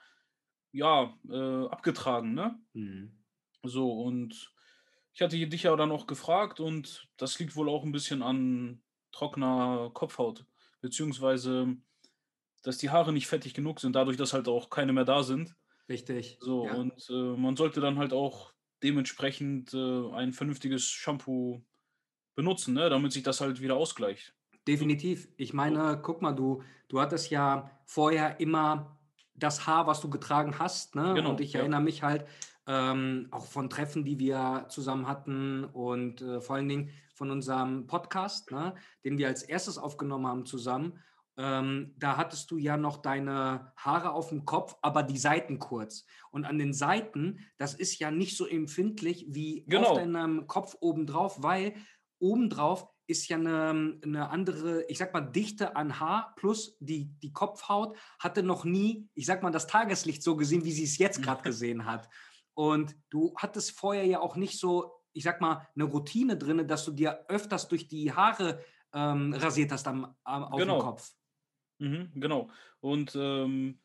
ja, 0.73 1.15
äh, 1.29 1.67
abgetragen, 1.67 2.35
ne? 2.35 2.61
Mhm. 2.75 3.25
So, 3.65 3.91
und 3.93 4.53
ich 5.13 5.23
hatte 5.23 5.37
dich 5.37 5.63
ja 5.65 5.75
dann 5.75 5.91
auch 5.91 6.07
gefragt 6.07 6.61
und 6.61 7.09
das 7.17 7.39
liegt 7.39 7.57
wohl 7.57 7.69
auch 7.69 7.85
ein 7.85 7.93
bisschen 7.93 8.23
an 8.23 8.83
trockener 9.11 9.91
Kopfhaut, 9.93 10.47
beziehungsweise, 10.81 11.77
dass 12.63 12.79
die 12.79 12.91
Haare 12.91 13.13
nicht 13.13 13.27
fettig 13.27 13.55
genug 13.55 13.81
sind, 13.81 13.97
dadurch, 13.97 14.17
dass 14.17 14.33
halt 14.33 14.47
auch 14.47 14.71
keine 14.71 14.93
mehr 14.93 15.05
da 15.05 15.23
sind. 15.23 15.57
Richtig. 15.89 16.39
So, 16.41 16.67
ja. 16.67 16.75
und 16.75 17.09
äh, 17.09 17.37
man 17.37 17.57
sollte 17.57 17.81
dann 17.81 17.99
halt 17.99 18.13
auch 18.13 18.53
dementsprechend 18.83 19.75
äh, 19.75 20.13
ein 20.13 20.33
vernünftiges 20.33 20.85
Shampoo 20.85 21.63
benutzen, 22.35 22.75
ne, 22.75 22.89
damit 22.89 23.13
sich 23.13 23.23
das 23.23 23.41
halt 23.41 23.61
wieder 23.61 23.77
ausgleicht. 23.77 24.35
Definitiv. 24.67 25.29
Ich 25.37 25.53
meine, 25.53 25.99
guck 26.03 26.23
mal, 26.23 26.33
du, 26.33 26.63
du 26.89 27.01
hattest 27.01 27.31
ja 27.31 27.71
vorher 27.85 28.39
immer 28.39 28.99
das 29.35 29.67
Haar, 29.67 29.87
was 29.87 30.01
du 30.01 30.11
getragen 30.11 30.59
hast, 30.59 30.95
ne? 30.95 31.15
Genau, 31.15 31.31
Und 31.31 31.41
ich 31.41 31.55
ja. 31.55 31.61
erinnere 31.61 31.81
mich 31.81 32.03
halt 32.03 32.27
ähm, 32.67 33.29
auch 33.31 33.47
von 33.47 33.71
Treffen, 33.71 34.05
die 34.05 34.19
wir 34.19 34.67
zusammen 34.69 35.09
hatten 35.09 35.65
und 35.65 36.21
äh, 36.21 36.41
vor 36.41 36.57
allen 36.57 36.69
Dingen 36.69 36.91
von 37.15 37.31
unserem 37.31 37.87
Podcast, 37.87 38.51
ne? 38.51 38.75
Den 39.05 39.17
wir 39.19 39.29
als 39.29 39.43
erstes 39.43 39.79
aufgenommen 39.79 40.27
haben 40.27 40.45
zusammen. 40.45 41.01
Ähm, 41.41 41.95
da 41.97 42.17
hattest 42.17 42.51
du 42.51 42.59
ja 42.59 42.77
noch 42.77 42.97
deine 42.97 43.73
Haare 43.77 44.11
auf 44.11 44.31
dem 44.31 44.45
Kopf, 44.45 44.77
aber 44.83 45.05
die 45.05 45.19
Seiten 45.19 45.61
kurz. 45.61 46.05
Und 46.33 46.45
an 46.45 46.59
den 46.59 46.75
Seiten, 46.75 47.39
das 47.59 47.75
ist 47.75 47.99
ja 48.01 48.11
nicht 48.11 48.37
so 48.37 48.45
empfindlich 48.45 49.25
wie 49.29 49.65
Genau. 49.69 49.91
auf 49.91 49.99
deinem 49.99 50.49
Kopf 50.49 50.77
obendrauf, 50.81 51.41
weil 51.43 51.75
obendrauf 52.19 52.89
ist 53.07 53.29
ja 53.29 53.37
eine, 53.37 53.99
eine 54.03 54.29
andere, 54.31 54.83
ich 54.89 54.99
sag 54.99 55.15
mal, 55.15 55.21
Dichte 55.23 55.77
an 55.77 55.99
Haar 56.01 56.35
plus 56.37 56.77
die, 56.81 57.07
die 57.23 57.33
Kopfhaut 57.33 57.97
hatte 58.19 58.43
noch 58.43 58.65
nie, 58.65 59.09
ich 59.15 59.25
sag 59.25 59.43
mal, 59.43 59.51
das 59.53 59.67
Tageslicht 59.67 60.23
so 60.23 60.37
gesehen, 60.37 60.65
wie 60.65 60.73
sie 60.73 60.85
es 60.85 60.99
jetzt 60.99 61.23
gerade 61.23 61.43
gesehen 61.45 61.87
hat. 61.87 62.09
Und 62.55 62.97
du 63.11 63.33
hattest 63.37 63.79
vorher 63.79 64.05
ja 64.05 64.21
auch 64.21 64.35
nicht 64.37 64.59
so, 64.59 65.01
ich 65.13 65.23
sag 65.23 65.41
mal, 65.41 65.67
eine 65.75 65.85
Routine 65.85 66.37
drin, 66.37 66.67
dass 66.67 66.85
du 66.85 66.91
dir 66.91 67.25
öfters 67.29 67.69
durch 67.69 67.87
die 67.89 68.13
Haare 68.13 68.63
ähm, 68.93 69.33
rasiert 69.35 69.71
hast 69.73 69.87
am, 69.87 70.15
am, 70.25 70.45
auf 70.45 70.59
Genau. 70.59 70.79
dem 70.79 70.83
Kopf. 70.83 71.13
Mhm, 71.79 72.11
genau. 72.15 72.51
Und 72.81 73.15
ähm, 73.17 73.81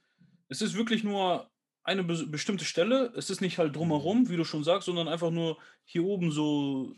es 0.50 0.62
ist 0.62 0.76
wirklich 0.76 1.04
nur 1.04 1.50
eine 1.84 2.04
bes- 2.04 2.30
bestimmte 2.30 2.66
Stelle. 2.66 3.14
Es 3.16 3.30
ist 3.30 3.42
nicht 3.42 3.58
halt 3.58 3.76
drumherum, 3.76 4.30
wie 4.30 4.38
du 4.38 4.44
schon 4.46 4.64
sagst, 4.64 4.86
sondern 4.86 5.08
einfach 5.08 5.32
nur 5.32 5.58
hier 5.86 6.04
oben 6.04 6.32
so 6.32 6.96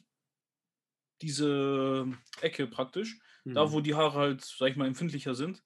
diese 1.22 2.08
Ecke 2.42 2.68
praktisch. 2.68 3.20
Da, 3.46 3.66
Mhm. 3.68 3.72
wo 3.74 3.80
die 3.82 3.94
Haare 3.94 4.18
halt, 4.18 4.42
sag 4.42 4.72
ich 4.72 4.76
mal, 4.76 4.88
empfindlicher 4.88 5.36
sind. 5.36 5.64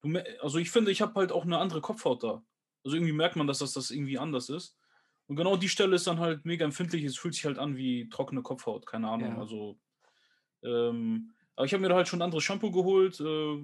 Du, 0.00 0.18
also 0.40 0.58
ich 0.58 0.70
finde, 0.70 0.90
ich 0.90 1.02
habe 1.02 1.14
halt 1.14 1.30
auch 1.30 1.44
eine 1.44 1.58
andere 1.58 1.82
Kopfhaut 1.82 2.22
da. 2.24 2.42
Also 2.84 2.96
irgendwie 2.96 3.12
merkt 3.12 3.36
man, 3.36 3.46
dass 3.46 3.58
das, 3.58 3.74
das 3.74 3.90
irgendwie 3.90 4.18
anders 4.18 4.48
ist. 4.48 4.78
Und 5.26 5.36
genau 5.36 5.56
die 5.56 5.68
Stelle 5.68 5.94
ist 5.94 6.06
dann 6.06 6.20
halt 6.20 6.44
mega 6.46 6.64
empfindlich. 6.64 7.04
Es 7.04 7.18
fühlt 7.18 7.34
sich 7.34 7.44
halt 7.44 7.58
an 7.58 7.76
wie 7.76 8.08
trockene 8.08 8.42
Kopfhaut, 8.42 8.86
keine 8.86 9.08
Ahnung. 9.10 9.34
Ja. 9.34 9.38
Also, 9.38 9.78
ähm, 10.62 11.32
aber 11.54 11.66
ich 11.66 11.74
habe 11.74 11.82
mir 11.82 11.90
da 11.90 11.96
halt 11.96 12.08
schon 12.08 12.20
ein 12.20 12.24
anderes 12.24 12.44
Shampoo 12.44 12.70
geholt, 12.72 13.20
äh, 13.20 13.62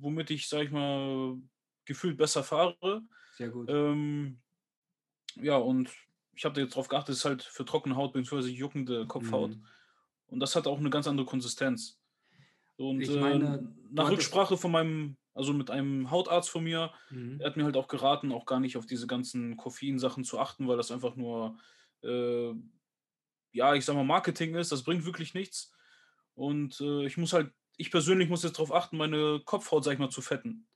womit 0.00 0.30
ich, 0.30 0.48
sag 0.48 0.62
ich 0.64 0.70
mal, 0.70 1.36
gefühlt 1.84 2.16
besser 2.16 2.42
fahre. 2.42 3.02
Sehr 3.36 3.50
gut. 3.50 3.68
Ähm, 3.70 4.40
ja, 5.36 5.56
und 5.56 5.90
ich 6.34 6.44
habe 6.44 6.54
da 6.54 6.62
jetzt 6.62 6.74
drauf 6.74 6.88
geachtet, 6.88 7.12
es 7.14 7.18
ist 7.20 7.24
halt 7.24 7.42
für 7.42 7.64
trockene 7.64 7.96
Haut 7.96 8.12
bzw. 8.12 8.48
juckende 8.48 9.06
Kopfhaut. 9.06 9.50
Mhm. 9.50 9.64
Und 10.28 10.40
das 10.40 10.56
hat 10.56 10.66
auch 10.66 10.78
eine 10.78 10.90
ganz 10.90 11.06
andere 11.06 11.26
Konsistenz. 11.26 12.00
Und 12.76 13.00
Ich 13.00 13.10
äh, 13.10 13.20
meine, 13.20 13.58
du 13.58 13.94
nach 13.94 14.10
Rücksprache 14.10 14.56
von 14.56 14.70
meinem, 14.70 15.16
also 15.34 15.52
mit 15.52 15.70
einem 15.70 16.10
Hautarzt 16.10 16.48
von 16.50 16.64
mir, 16.64 16.92
Mhm. 17.10 17.40
er 17.40 17.46
hat 17.48 17.56
mir 17.56 17.64
halt 17.64 17.76
auch 17.76 17.88
geraten, 17.88 18.32
auch 18.32 18.46
gar 18.46 18.60
nicht 18.60 18.76
auf 18.76 18.86
diese 18.86 19.06
ganzen 19.06 19.56
Koffeinsachen 19.56 20.24
zu 20.24 20.38
achten, 20.38 20.66
weil 20.66 20.76
das 20.76 20.90
einfach 20.90 21.16
nur, 21.16 21.58
äh, 22.02 22.52
ja, 23.52 23.74
ich 23.74 23.84
sag 23.84 23.94
mal, 23.96 24.04
Marketing 24.04 24.54
ist. 24.54 24.72
Das 24.72 24.84
bringt 24.84 25.04
wirklich 25.04 25.34
nichts. 25.34 25.72
Und 26.34 26.80
äh, 26.80 27.04
ich 27.04 27.16
muss 27.16 27.32
halt, 27.32 27.52
ich 27.80 27.90
persönlich 27.90 28.28
muss 28.28 28.42
jetzt 28.42 28.58
darauf 28.58 28.72
achten, 28.74 28.96
meine 28.96 29.40
Kopfhaut, 29.44 29.84
sag 29.84 29.94
ich 29.94 29.98
mal, 29.98 30.10
zu 30.10 30.20
fetten. 30.22 30.66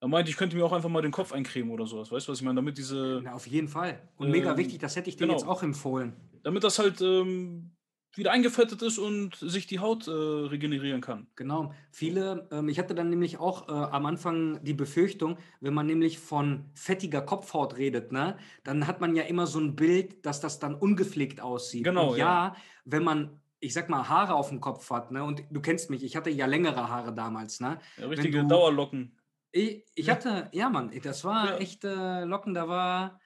Er 0.00 0.08
meinte, 0.08 0.30
ich 0.30 0.36
könnte 0.36 0.56
mir 0.56 0.64
auch 0.64 0.72
einfach 0.72 0.90
mal 0.90 1.00
den 1.02 1.10
Kopf 1.12 1.32
eincremen 1.32 1.70
oder 1.72 1.86
sowas. 1.86 2.12
Weißt 2.12 2.28
du, 2.28 2.32
was 2.32 2.38
ich 2.38 2.44
meine? 2.44 2.56
Damit 2.56 2.76
diese, 2.78 3.20
Na, 3.24 3.32
auf 3.34 3.46
jeden 3.46 3.68
Fall. 3.68 4.08
Und 4.16 4.30
mega 4.30 4.52
Ähm, 4.52 4.58
wichtig, 4.58 4.78
das 4.78 4.94
hätte 4.96 5.08
ich 5.08 5.16
dir 5.16 5.26
genau. 5.26 5.32
jetzt 5.32 5.46
auch 5.46 5.62
empfohlen. 5.62 6.14
damit 6.42 6.62
das 6.64 6.78
halt, 6.78 7.00
ähm, 7.00 7.72
wieder 8.14 8.32
eingefettet 8.32 8.80
ist 8.80 8.98
und 8.98 9.36
sich 9.36 9.66
die 9.66 9.78
Haut 9.78 10.08
äh, 10.08 10.10
regenerieren 10.10 11.02
kann. 11.02 11.26
Genau. 11.36 11.74
Viele, 11.90 12.48
ähm, 12.50 12.68
ich 12.70 12.78
hatte 12.78 12.94
dann 12.94 13.10
nämlich 13.10 13.38
auch 13.38 13.68
äh, 13.68 13.72
am 13.72 14.06
Anfang 14.06 14.62
die 14.64 14.72
Befürchtung, 14.72 15.36
wenn 15.60 15.74
man 15.74 15.86
nämlich 15.86 16.18
von 16.18 16.70
fettiger 16.74 17.20
Kopfhaut 17.20 17.76
redet, 17.76 18.12
ne, 18.12 18.38
dann 18.64 18.86
hat 18.86 19.02
man 19.02 19.16
ja 19.16 19.24
immer 19.24 19.46
so 19.46 19.58
ein 19.60 19.76
Bild, 19.76 20.24
dass 20.24 20.40
das 20.40 20.58
dann 20.58 20.74
ungepflegt 20.74 21.42
aussieht. 21.42 21.84
Genau, 21.84 22.12
und 22.12 22.18
ja, 22.18 22.26
ja, 22.26 22.56
wenn 22.86 23.04
man 23.04 23.38
ich 23.60 23.72
sag 23.72 23.88
mal, 23.88 24.08
Haare 24.08 24.34
auf 24.34 24.48
dem 24.50 24.60
Kopf 24.60 24.90
hat, 24.90 25.10
ne? 25.10 25.24
Und 25.24 25.44
du 25.50 25.60
kennst 25.60 25.90
mich, 25.90 26.04
ich 26.04 26.16
hatte 26.16 26.30
ja 26.30 26.46
längere 26.46 26.88
Haare 26.88 27.14
damals, 27.14 27.60
ne? 27.60 27.78
Ja, 27.96 28.06
richtige 28.06 28.42
du, 28.42 28.48
Dauerlocken. 28.48 29.18
Ich, 29.52 29.84
ich, 29.94 30.10
hatte, 30.10 30.48
ja, 30.52 30.68
Mann, 30.68 30.90
das 31.02 31.24
war 31.24 31.52
ja. 31.52 31.56
echt 31.58 31.84
äh, 31.84 32.24
Locken, 32.24 32.54
da 32.54 32.68
war. 32.68 33.20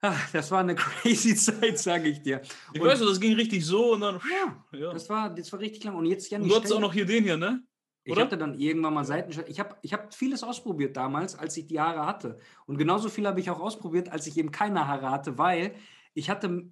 Ach, 0.00 0.30
das 0.30 0.50
war 0.50 0.60
eine 0.60 0.74
crazy 0.76 1.34
Zeit, 1.34 1.78
sage 1.78 2.08
ich 2.08 2.22
dir. 2.22 2.40
Ich 2.72 2.80
und, 2.80 2.86
weiß, 2.86 3.00
das 3.00 3.20
ging 3.20 3.34
richtig 3.34 3.64
so 3.66 3.92
und 3.92 4.00
dann. 4.00 4.20
Ja, 4.30 4.78
ja. 4.78 4.92
Das, 4.92 5.08
war, 5.10 5.34
das 5.34 5.52
war 5.52 5.60
richtig 5.60 5.84
lang. 5.84 5.96
Und 5.96 6.06
jetzt 6.06 6.30
ja 6.30 6.38
nicht. 6.38 6.50
Du 6.50 6.56
hattest 6.56 6.72
auch 6.72 6.80
noch 6.80 6.92
hier 6.92 7.04
den 7.04 7.24
hier, 7.24 7.36
ne? 7.36 7.62
Ich 8.04 8.18
hatte 8.18 8.38
dann 8.38 8.58
irgendwann 8.58 8.94
mal 8.94 9.04
Seitenschnitt. 9.04 9.50
Ich 9.50 9.60
habe 9.60 9.76
ich 9.82 9.92
hab 9.92 10.14
vieles 10.14 10.42
ausprobiert 10.42 10.96
damals, 10.96 11.38
als 11.38 11.54
ich 11.58 11.66
die 11.66 11.78
Haare 11.78 12.06
hatte. 12.06 12.38
Und 12.64 12.78
genauso 12.78 13.10
viel 13.10 13.26
habe 13.26 13.38
ich 13.38 13.50
auch 13.50 13.60
ausprobiert, 13.60 14.08
als 14.08 14.26
ich 14.26 14.38
eben 14.38 14.50
keine 14.50 14.88
Haare 14.88 15.10
hatte, 15.10 15.36
weil 15.36 15.74
ich 16.14 16.30
hatte 16.30 16.70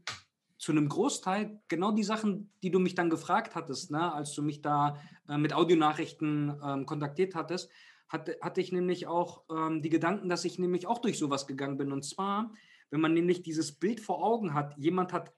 zu 0.59 0.73
einem 0.73 0.89
Großteil 0.89 1.61
genau 1.69 1.93
die 1.93 2.05
Sachen, 2.05 2.51
die 2.63 2.71
du 2.71 2.79
mich 2.79 2.95
dann 2.95 3.11
gefragt 3.11 3.55
hattest, 3.55 3.91
ne, 3.91 4.13
als 4.13 4.33
du 4.35 4.43
mich 4.43 4.63
da 4.63 4.99
äh, 5.29 5.37
mit 5.37 5.53
Audionachrichten 5.53 6.61
ähm, 6.65 6.87
kontaktiert 6.87 7.35
hattest, 7.35 7.71
hatte, 8.09 8.39
hatte 8.41 8.61
ich 8.61 8.73
nämlich 8.73 9.07
auch 9.07 9.45
ähm, 9.51 9.83
die 9.83 9.91
Gedanken, 9.91 10.29
dass 10.29 10.45
ich 10.45 10.59
nämlich 10.59 10.87
auch 10.87 10.99
durch 10.99 11.19
sowas 11.19 11.47
gegangen 11.47 11.77
bin. 11.77 11.93
Und 11.93 12.05
zwar, 12.05 12.53
wenn 12.91 13.01
man 13.01 13.13
nämlich 13.13 13.43
dieses 13.43 13.73
Bild 13.73 14.01
vor 14.01 14.25
Augen 14.25 14.55
hat, 14.55 14.77
jemand 14.79 15.13
hat 15.13 15.35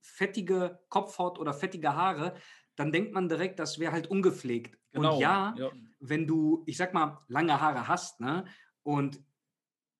fettige 0.00 0.78
Kopfhaut 0.88 1.38
oder 1.38 1.52
fettige 1.52 1.94
Haare, 1.94 2.34
dann 2.76 2.92
denkt 2.92 3.12
man 3.12 3.28
direkt, 3.28 3.58
das 3.58 3.78
wäre 3.78 3.92
halt 3.92 4.06
ungepflegt. 4.06 4.78
Genau, 4.92 5.14
und 5.14 5.20
ja, 5.20 5.54
ja, 5.58 5.70
wenn 6.00 6.26
du, 6.26 6.62
ich 6.66 6.76
sag 6.76 6.94
mal, 6.94 7.18
lange 7.28 7.60
Haare 7.60 7.88
hast, 7.88 8.20
ne, 8.20 8.44
und 8.82 9.20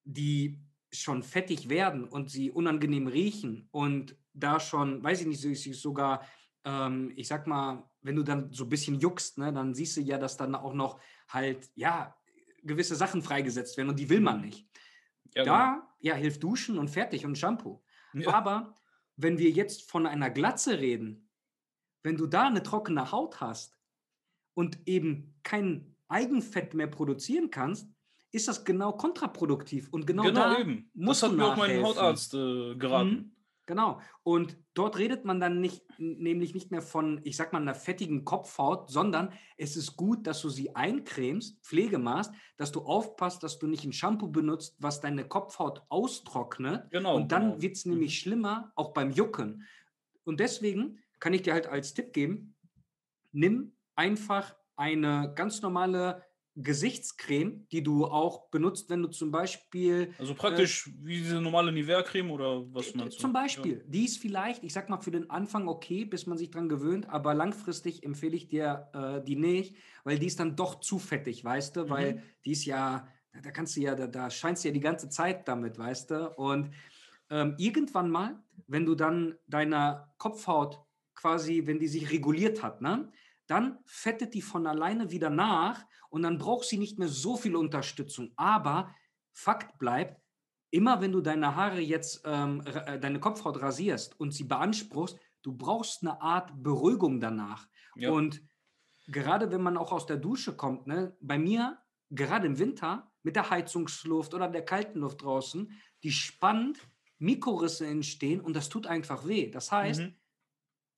die 0.05 0.61
schon 0.93 1.23
fettig 1.23 1.69
werden 1.69 2.05
und 2.05 2.31
sie 2.31 2.51
unangenehm 2.51 3.07
riechen 3.09 3.69
und 3.73 4.17
da 4.37 4.61
schon, 4.61 5.03
weiß 5.03 5.23
ich 5.23 5.27
nicht, 5.27 5.81
sogar, 5.81 6.25
ähm, 6.65 7.13
ich 7.17 7.29
sag 7.29 7.47
mal, 7.47 7.89
wenn 8.03 8.17
du 8.17 8.23
dann 8.23 8.53
so 8.53 8.65
ein 8.65 8.69
bisschen 8.69 9.01
juckst, 9.01 9.39
ne, 9.39 9.53
dann 9.53 9.75
siehst 9.75 9.97
du 9.97 10.01
ja, 10.01 10.19
dass 10.19 10.37
dann 10.37 10.55
auch 10.55 10.75
noch 10.75 11.01
halt, 11.29 11.71
ja, 11.75 12.15
gewisse 12.63 12.97
Sachen 12.97 13.23
freigesetzt 13.23 13.77
werden 13.77 13.91
und 13.91 13.99
die 13.99 14.09
will 14.09 14.21
man 14.21 14.39
mhm. 14.39 14.47
nicht. 14.47 14.69
Ja, 15.35 15.45
da, 15.45 15.73
genau. 15.73 15.87
ja, 16.01 16.15
hilft 16.15 16.43
Duschen 16.43 16.79
und 16.79 16.89
fertig 16.89 17.25
und 17.25 17.37
Shampoo. 17.37 17.83
Ja. 18.15 18.33
Aber 18.33 18.75
wenn 19.17 19.39
wir 19.39 19.51
jetzt 19.51 19.91
von 19.91 20.07
einer 20.07 20.31
Glatze 20.31 20.79
reden, 20.79 21.31
wenn 22.03 22.17
du 22.17 22.27
da 22.27 22.47
eine 22.47 22.63
trockene 22.63 23.11
Haut 23.13 23.41
hast 23.41 23.79
und 24.55 24.79
eben 24.87 25.39
kein 25.43 25.97
Eigenfett 26.09 26.75
mehr 26.75 26.87
produzieren 26.87 27.51
kannst, 27.51 27.89
ist 28.33 28.49
das 28.49 28.65
genau 28.65 28.93
kontraproduktiv. 28.93 29.89
Und 29.91 30.07
genau, 30.07 30.25
genau 30.25 30.55
da 30.55 30.59
eben. 30.59 30.91
Muss 30.95 31.21
das 31.21 31.31
hat 31.31 31.37
mir 31.37 31.45
auch 31.45 31.57
mein 31.57 31.83
Hautarzt 31.83 32.35
äh, 32.35 32.75
geraten. 32.77 33.11
Mhm. 33.11 33.36
Genau. 33.67 34.01
Und 34.23 34.57
dort 34.75 34.97
redet 34.97 35.25
man 35.25 35.41
dann 35.41 35.61
nicht, 35.61 35.83
nämlich 35.99 36.55
nicht 36.55 36.71
mehr 36.71 36.83
von, 36.83 37.21
ich 37.25 37.37
sag 37.37 37.53
mal, 37.53 37.61
einer 37.61 37.75
fettigen 37.75 38.25
Kopfhaut, 38.25 38.91
sondern 38.91 39.33
es 39.57 39.77
ist 39.77 39.97
gut, 39.97 40.27
dass 40.27 40.41
du 40.41 40.49
sie 40.49 40.77
eincremst, 40.77 41.65
Pflege 41.65 41.99
machst, 41.99 42.33
dass 42.57 42.71
du 42.71 42.83
aufpasst, 42.83 43.43
dass 43.43 43.59
du 43.59 43.67
nicht 43.67 43.85
ein 43.85 43.93
Shampoo 43.93 44.29
benutzt, 44.29 44.77
was 44.79 45.01
deine 45.01 45.27
Kopfhaut 45.27 45.83
austrocknet. 45.89 46.89
Genau. 46.91 47.17
Und 47.17 47.33
dann 47.33 47.51
genau. 47.51 47.63
wird 47.63 47.77
es 47.77 47.87
nämlich 47.87 48.13
mhm. 48.13 48.21
schlimmer, 48.21 48.73
auch 48.77 48.95
beim 48.95 49.11
Jucken. 49.11 49.67
Und 50.25 50.39
deswegen 50.39 51.01
kann 51.19 51.35
ich 51.35 51.43
dir 51.43 51.53
halt 51.53 51.67
als 51.67 51.93
Tipp 51.93 52.13
geben, 52.13 52.55
nimm 53.33 53.73
einfach 53.97 54.55
eine 54.77 55.33
ganz 55.35 55.61
normale 55.63 56.23
Gesichtscreme, 56.57 57.67
die 57.71 57.83
du 57.83 58.07
auch 58.07 58.49
benutzt, 58.49 58.89
wenn 58.89 59.03
du 59.03 59.09
zum 59.09 59.31
Beispiel. 59.31 60.15
Also 60.19 60.35
praktisch 60.35 60.87
äh, 60.87 60.91
wie 61.03 61.19
diese 61.19 61.41
normale 61.41 61.71
Nivea-Creme 61.71 62.31
oder 62.31 62.63
was 62.73 62.95
meinst 62.95 63.19
du? 63.19 63.21
Zum 63.21 63.33
Beispiel. 63.35 63.79
Ja. 63.79 63.85
Die 63.87 64.05
ist 64.07 64.19
vielleicht, 64.19 64.65
ich 64.65 64.73
sag 64.73 64.89
mal, 64.89 64.99
für 64.99 65.11
den 65.11 65.29
Anfang 65.29 65.69
okay, 65.69 66.07
bis 66.07 66.27
man 66.27 66.39
sich 66.39 66.51
dran 66.51 66.69
gewöhnt, 66.69 67.09
aber 67.11 67.35
langfristig 67.35 68.03
empfehle 68.05 68.37
ich 68.37 68.49
dir 68.49 68.89
äh, 68.95 69.23
die 69.23 69.37
nicht, 69.37 69.77
weil 70.05 70.19
die 70.19 70.27
ist 70.27 70.41
dann 70.41 70.57
doch 70.57 70.81
zu 70.81 70.99
fettig, 70.99 71.45
weißt 71.45 71.77
du? 71.77 71.85
Mhm. 71.85 71.91
Weil 71.91 72.23
die 72.47 72.53
ist 72.53 72.65
ja, 72.65 73.07
da 73.43 73.51
kannst 73.51 73.77
du 73.77 73.81
ja, 73.81 73.95
da, 73.95 74.07
da 74.07 74.31
scheinst 74.31 74.65
du 74.65 74.69
ja 74.69 74.75
die 74.75 74.81
ganze 74.81 75.11
Zeit 75.11 75.47
damit, 75.49 75.79
weißt 75.79 76.11
du? 76.11 76.31
Und 76.37 76.71
ähm, 77.29 77.55
irgendwann 77.59 78.11
mal, 78.11 78.43
wenn 78.67 78.87
du 78.87 78.95
dann 78.95 79.35
deiner 79.47 80.15
Kopfhaut 80.17 80.81
quasi, 81.15 81.67
wenn 81.67 81.79
die 81.79 81.89
sich 81.89 82.11
reguliert 82.11 82.63
hat, 82.63 82.81
ne? 82.81 83.13
Dann 83.47 83.79
fettet 83.85 84.35
die 84.35 84.43
von 84.43 84.67
alleine 84.67 85.11
wieder 85.11 85.31
nach 85.31 85.85
und 86.11 86.23
dann 86.23 86.39
braucht 86.39 86.67
sie 86.67 86.79
nicht 86.79 86.99
mehr 86.99 87.09
so 87.09 87.37
viel 87.37 87.57
Unterstützung. 87.57 88.33
Aber 88.37 88.95
Fakt 89.33 89.79
bleibt, 89.79 90.21
immer 90.71 91.01
wenn 91.01 91.13
du 91.13 91.21
deine 91.21 91.55
Haare 91.55 91.81
jetzt, 91.81 92.23
ähm, 92.25 92.63
äh, 92.67 92.99
deine 92.99 93.21
Kopfhaut 93.21 93.61
rasierst 93.61 94.19
und 94.19 94.33
sie 94.33 94.45
beanspruchst, 94.45 95.19
du 95.43 95.53
brauchst 95.53 96.03
eine 96.03 96.21
Art 96.21 96.51
Beruhigung 96.63 97.21
danach. 97.21 97.69
Ja. 97.95 98.11
Und 98.11 98.43
gerade 99.07 99.51
wenn 99.51 99.63
man 99.63 99.77
auch 99.77 99.93
aus 99.93 100.07
der 100.07 100.17
Dusche 100.17 100.57
kommt, 100.57 100.87
ne, 100.87 101.17
bei 101.21 101.39
mir, 101.39 101.79
gerade 102.11 102.47
im 102.47 102.59
Winter, 102.59 103.13
mit 103.23 103.37
der 103.37 103.51
Heizungsluft 103.51 104.35
oder 104.35 104.49
der 104.49 104.65
kalten 104.65 105.01
Luft 105.01 105.23
draußen, 105.23 105.71
die 106.03 106.13
spannt, 106.13 106.79
Mikrorisse 107.19 107.87
entstehen 107.87 108.41
und 108.41 108.55
das 108.55 108.69
tut 108.69 108.87
einfach 108.87 109.27
weh. 109.27 109.51
Das 109.51 109.73
heißt, 109.73 110.01
mhm. 110.01 110.15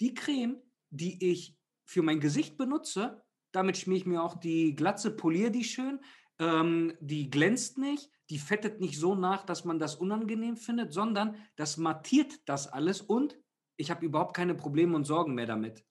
die 0.00 0.14
Creme, 0.14 0.62
die 0.90 1.30
ich 1.30 1.57
für 1.88 2.02
mein 2.02 2.20
Gesicht 2.20 2.58
benutze, 2.58 3.22
damit 3.50 3.78
schmier 3.78 3.96
ich 3.96 4.04
mir 4.04 4.22
auch 4.22 4.38
die 4.38 4.74
Glatze, 4.74 5.10
poliere 5.10 5.50
die 5.50 5.64
schön, 5.64 6.00
ähm, 6.38 6.92
die 7.00 7.30
glänzt 7.30 7.78
nicht, 7.78 8.10
die 8.28 8.38
fettet 8.38 8.78
nicht 8.78 8.98
so 8.98 9.14
nach, 9.14 9.46
dass 9.46 9.64
man 9.64 9.78
das 9.78 9.94
unangenehm 9.94 10.58
findet, 10.58 10.92
sondern 10.92 11.36
das 11.56 11.78
mattiert 11.78 12.40
das 12.44 12.66
alles 12.66 13.00
und 13.00 13.38
ich 13.76 13.90
habe 13.90 14.04
überhaupt 14.04 14.36
keine 14.36 14.54
Probleme 14.54 14.94
und 14.94 15.04
Sorgen 15.04 15.34
mehr 15.34 15.46
damit. 15.46 15.82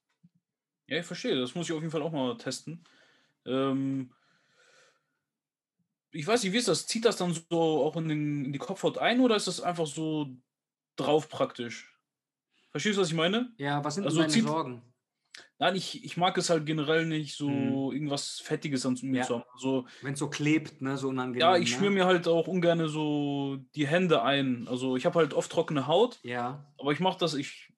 Ja, 0.86 1.00
ich 1.00 1.06
verstehe. 1.06 1.36
Das 1.36 1.56
muss 1.56 1.66
ich 1.66 1.74
auf 1.74 1.82
jeden 1.82 1.92
Fall 1.92 2.04
auch 2.04 2.12
mal 2.12 2.38
testen. 2.38 2.84
Ähm, 3.46 4.14
ich 6.12 6.28
weiß 6.28 6.44
nicht, 6.44 6.54
wie 6.54 6.58
ist 6.58 6.68
das? 6.68 6.86
Zieht 6.86 7.06
das 7.06 7.18
dann 7.18 7.34
so 7.34 7.60
auch 7.60 7.96
in, 7.96 8.08
den, 8.08 8.46
in 8.46 8.54
die 8.54 8.60
Kopfhaut 8.60 9.00
ein 9.00 9.20
oder 9.20 9.36
ist 9.36 9.48
das 9.48 9.62
einfach 9.62 9.88
so 9.88 10.38
drauf 10.96 11.28
praktisch? 11.28 11.92
Verstehst 12.70 12.98
du, 12.98 13.02
was 13.02 13.10
ich 13.10 13.16
meine? 13.16 13.52
Ja, 13.58 13.84
was 13.84 13.96
sind 13.96 14.04
also 14.04 14.20
deine 14.20 14.32
Sorgen? 14.32 14.84
Nein, 15.60 15.76
ich, 15.76 16.04
ich 16.06 16.18
mag 16.18 16.38
es 16.38 16.52
halt 16.52 16.66
generell 16.68 17.06
nicht, 17.06 17.36
so 17.36 17.48
hm. 17.48 17.92
irgendwas 17.92 18.40
Fettiges 18.44 18.86
an 18.86 18.98
mir 19.02 19.20
ja. 19.20 19.24
zu 19.24 19.36
haben. 19.36 19.46
So, 19.58 19.86
Wenn 20.04 20.14
es 20.14 20.20
so 20.20 20.30
klebt, 20.30 20.82
ne, 20.82 20.98
so 20.98 21.10
unangenehm. 21.10 21.42
Ja, 21.42 21.58
ich 21.58 21.72
ne? 21.72 21.78
schmier 21.78 21.90
mir 21.90 22.06
halt 22.06 22.28
auch 22.28 22.48
ungern 22.48 22.88
so 22.88 23.58
die 23.76 23.88
Hände 23.88 24.22
ein. 24.22 24.68
Also 24.68 24.96
ich 24.96 25.06
habe 25.06 25.18
halt 25.18 25.34
oft 25.34 25.52
trockene 25.52 25.88
Haut. 25.88 26.20
Ja. 26.22 26.72
Aber 26.78 26.92
ich 26.92 27.00
mache 27.00 27.18
das, 27.18 27.34
ich 27.34 27.74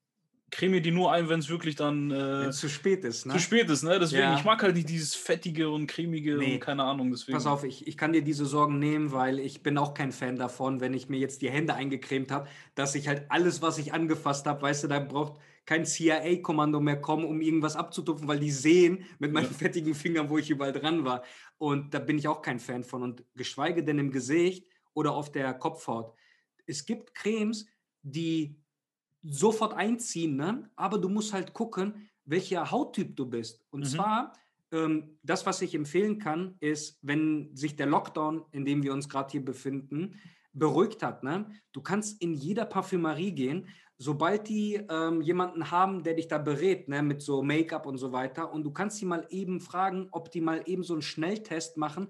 creme 0.51 0.81
die 0.81 0.91
nur 0.91 1.11
ein, 1.11 1.29
wenn 1.29 1.39
es 1.39 1.49
wirklich 1.49 1.75
dann. 1.75 2.11
Äh, 2.11 2.51
zu 2.51 2.69
spät 2.69 3.03
ist, 3.03 3.25
ne? 3.25 3.33
Zu 3.33 3.39
spät 3.39 3.69
ist, 3.69 3.83
ne? 3.83 3.99
Deswegen, 3.99 4.23
ja. 4.23 4.35
ich 4.35 4.43
mag 4.43 4.61
halt 4.61 4.75
nicht 4.75 4.89
dieses 4.89 5.15
Fettige 5.15 5.69
und 5.69 5.87
Cremige 5.87 6.37
nee. 6.37 6.55
und 6.55 6.59
keine 6.59 6.83
Ahnung. 6.83 7.11
Deswegen. 7.11 7.37
Pass 7.37 7.45
auf, 7.45 7.63
ich, 7.63 7.87
ich 7.87 7.97
kann 7.97 8.13
dir 8.13 8.23
diese 8.23 8.45
Sorgen 8.45 8.79
nehmen, 8.79 9.11
weil 9.11 9.39
ich 9.39 9.63
bin 9.63 9.77
auch 9.77 9.93
kein 9.93 10.11
Fan 10.11 10.35
davon, 10.35 10.81
wenn 10.81 10.93
ich 10.93 11.09
mir 11.09 11.19
jetzt 11.19 11.41
die 11.41 11.49
Hände 11.49 11.73
eingecremt 11.73 12.31
habe, 12.31 12.47
dass 12.75 12.95
ich 12.95 13.07
halt 13.07 13.25
alles, 13.29 13.61
was 13.61 13.77
ich 13.77 13.93
angefasst 13.93 14.45
habe, 14.47 14.61
weißt 14.61 14.83
du, 14.83 14.87
da 14.87 14.99
braucht 14.99 15.39
kein 15.65 15.85
CIA-Kommando 15.85 16.79
mehr 16.79 16.99
kommen, 16.99 17.25
um 17.25 17.41
irgendwas 17.41 17.75
abzutupfen, 17.75 18.27
weil 18.27 18.39
die 18.39 18.51
sehen 18.51 19.05
mit 19.19 19.31
meinen 19.31 19.45
ja. 19.45 19.57
fettigen 19.57 19.93
Fingern, 19.93 20.29
wo 20.29 20.37
ich 20.37 20.49
überall 20.49 20.73
dran 20.73 21.05
war. 21.05 21.23
Und 21.57 21.93
da 21.93 21.99
bin 21.99 22.17
ich 22.17 22.27
auch 22.27 22.41
kein 22.41 22.59
Fan 22.59 22.83
von. 22.83 23.03
Und 23.03 23.23
geschweige 23.35 23.83
denn 23.83 23.99
im 23.99 24.11
Gesicht 24.11 24.65
oder 24.93 25.13
auf 25.13 25.31
der 25.31 25.53
Kopfhaut. 25.53 26.13
Es 26.65 26.85
gibt 26.85 27.13
Cremes, 27.13 27.65
die 28.01 28.55
sofort 29.23 29.73
einziehen, 29.73 30.35
ne? 30.35 30.69
aber 30.75 30.97
du 30.97 31.09
musst 31.09 31.33
halt 31.33 31.53
gucken, 31.53 32.09
welcher 32.25 32.69
Hauttyp 32.71 33.15
du 33.15 33.25
bist. 33.25 33.65
Und 33.69 33.81
mhm. 33.81 33.85
zwar, 33.85 34.33
ähm, 34.71 35.17
das, 35.23 35.45
was 35.45 35.61
ich 35.61 35.75
empfehlen 35.75 36.19
kann, 36.19 36.55
ist, 36.59 36.99
wenn 37.01 37.55
sich 37.55 37.75
der 37.75 37.87
Lockdown, 37.87 38.45
in 38.51 38.65
dem 38.65 38.83
wir 38.83 38.93
uns 38.93 39.09
gerade 39.09 39.31
hier 39.31 39.43
befinden, 39.43 40.19
beruhigt 40.53 41.03
hat. 41.03 41.23
Ne? 41.23 41.49
Du 41.71 41.81
kannst 41.81 42.21
in 42.21 42.33
jeder 42.33 42.65
Parfümerie 42.65 43.31
gehen 43.31 43.67
sobald 43.99 44.47
die 44.47 44.75
ähm, 44.89 45.21
jemanden 45.21 45.69
haben, 45.71 46.03
der 46.03 46.13
dich 46.13 46.29
da 46.29 46.37
berät, 46.37 46.87
ne, 46.87 47.03
mit 47.03 47.21
so 47.21 47.43
Make-up 47.43 47.85
und 47.85 47.97
so 47.97 48.11
weiter, 48.13 48.51
und 48.51 48.63
du 48.63 48.71
kannst 48.71 48.97
sie 48.97 49.05
mal 49.05 49.27
eben 49.29 49.59
fragen, 49.59 50.07
ob 50.11 50.31
die 50.31 50.41
mal 50.41 50.63
eben 50.65 50.83
so 50.83 50.93
einen 50.93 51.01
Schnelltest 51.01 51.77
machen, 51.77 52.07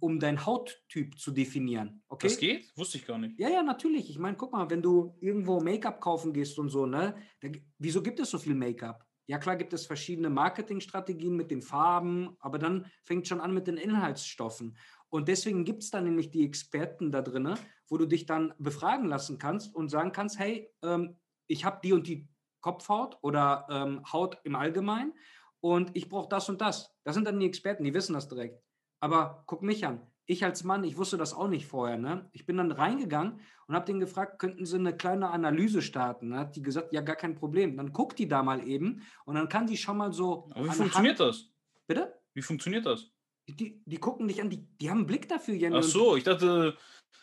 um 0.00 0.18
deinen 0.18 0.44
Hauttyp 0.44 1.18
zu 1.18 1.30
definieren. 1.30 2.02
Okay? 2.08 2.26
Das 2.26 2.38
geht? 2.38 2.76
Wusste 2.76 2.98
ich 2.98 3.06
gar 3.06 3.18
nicht. 3.18 3.38
Ja, 3.38 3.50
ja, 3.50 3.62
natürlich. 3.62 4.10
Ich 4.10 4.18
meine, 4.18 4.36
guck 4.36 4.52
mal, 4.52 4.68
wenn 4.70 4.82
du 4.82 5.14
irgendwo 5.20 5.60
Make-up 5.60 6.00
kaufen 6.00 6.32
gehst 6.32 6.58
und 6.58 6.70
so, 6.70 6.86
ne, 6.86 7.14
da, 7.40 7.48
wieso 7.78 8.02
gibt 8.02 8.18
es 8.18 8.30
so 8.30 8.38
viel 8.38 8.54
Make-up? 8.54 9.06
Ja, 9.28 9.38
klar 9.38 9.56
gibt 9.56 9.72
es 9.72 9.86
verschiedene 9.86 10.30
Marketingstrategien 10.30 11.36
mit 11.36 11.50
den 11.50 11.60
Farben, 11.60 12.36
aber 12.38 12.58
dann 12.58 12.86
fängt 13.02 13.28
schon 13.28 13.40
an 13.40 13.52
mit 13.52 13.66
den 13.66 13.76
Inhaltsstoffen. 13.76 14.76
Und 15.08 15.28
deswegen 15.28 15.64
gibt 15.64 15.82
es 15.82 15.90
dann 15.90 16.04
nämlich 16.04 16.30
die 16.30 16.44
Experten 16.44 17.10
da 17.10 17.22
drin, 17.22 17.54
wo 17.88 17.98
du 17.98 18.06
dich 18.06 18.26
dann 18.26 18.54
befragen 18.58 19.06
lassen 19.06 19.38
kannst 19.38 19.74
und 19.74 19.88
sagen 19.88 20.12
kannst, 20.12 20.38
hey, 20.38 20.70
ähm, 20.82 21.16
ich 21.46 21.64
habe 21.64 21.80
die 21.82 21.92
und 21.92 22.06
die 22.06 22.28
Kopfhaut 22.60 23.18
oder 23.22 23.66
ähm, 23.70 24.02
Haut 24.12 24.38
im 24.44 24.56
Allgemeinen 24.56 25.12
und 25.60 25.90
ich 25.94 26.08
brauche 26.08 26.28
das 26.28 26.48
und 26.48 26.60
das. 26.60 26.94
Das 27.04 27.14
sind 27.14 27.26
dann 27.26 27.40
die 27.40 27.46
Experten, 27.46 27.84
die 27.84 27.94
wissen 27.94 28.12
das 28.12 28.28
direkt. 28.28 28.62
Aber 29.00 29.44
guck 29.46 29.62
mich 29.62 29.86
an. 29.86 30.00
Ich 30.28 30.44
als 30.44 30.64
Mann, 30.64 30.82
ich 30.82 30.96
wusste 30.96 31.16
das 31.16 31.34
auch 31.34 31.46
nicht 31.46 31.66
vorher. 31.66 31.98
Ne? 31.98 32.28
Ich 32.32 32.46
bin 32.46 32.56
dann 32.56 32.72
reingegangen 32.72 33.40
und 33.68 33.74
habe 33.74 33.86
den 33.86 34.00
gefragt, 34.00 34.40
könnten 34.40 34.66
Sie 34.66 34.76
eine 34.76 34.96
kleine 34.96 35.30
Analyse 35.30 35.82
starten? 35.82 36.30
Dann 36.30 36.40
hat 36.40 36.56
die 36.56 36.62
gesagt, 36.62 36.92
ja, 36.92 37.00
gar 37.00 37.14
kein 37.14 37.36
Problem. 37.36 37.76
Dann 37.76 37.92
guckt 37.92 38.18
die 38.18 38.26
da 38.26 38.42
mal 38.42 38.66
eben 38.66 39.02
und 39.24 39.36
dann 39.36 39.48
kann 39.48 39.68
die 39.68 39.76
schon 39.76 39.96
mal 39.96 40.12
so. 40.12 40.48
Aber 40.52 40.64
wie 40.64 40.70
funktioniert 40.70 41.20
Hand 41.20 41.30
das? 41.30 41.50
Bitte? 41.86 42.18
Wie 42.34 42.42
funktioniert 42.42 42.86
das? 42.86 43.12
Die, 43.48 43.80
die 43.86 43.98
gucken 43.98 44.26
dich 44.26 44.42
an, 44.42 44.50
die, 44.50 44.66
die 44.80 44.90
haben 44.90 44.98
einen 44.98 45.06
Blick 45.06 45.28
dafür, 45.28 45.54
Jenny. 45.54 45.76
Ach 45.76 45.84
so, 45.84 46.16
ich 46.16 46.24
dachte, 46.24 46.76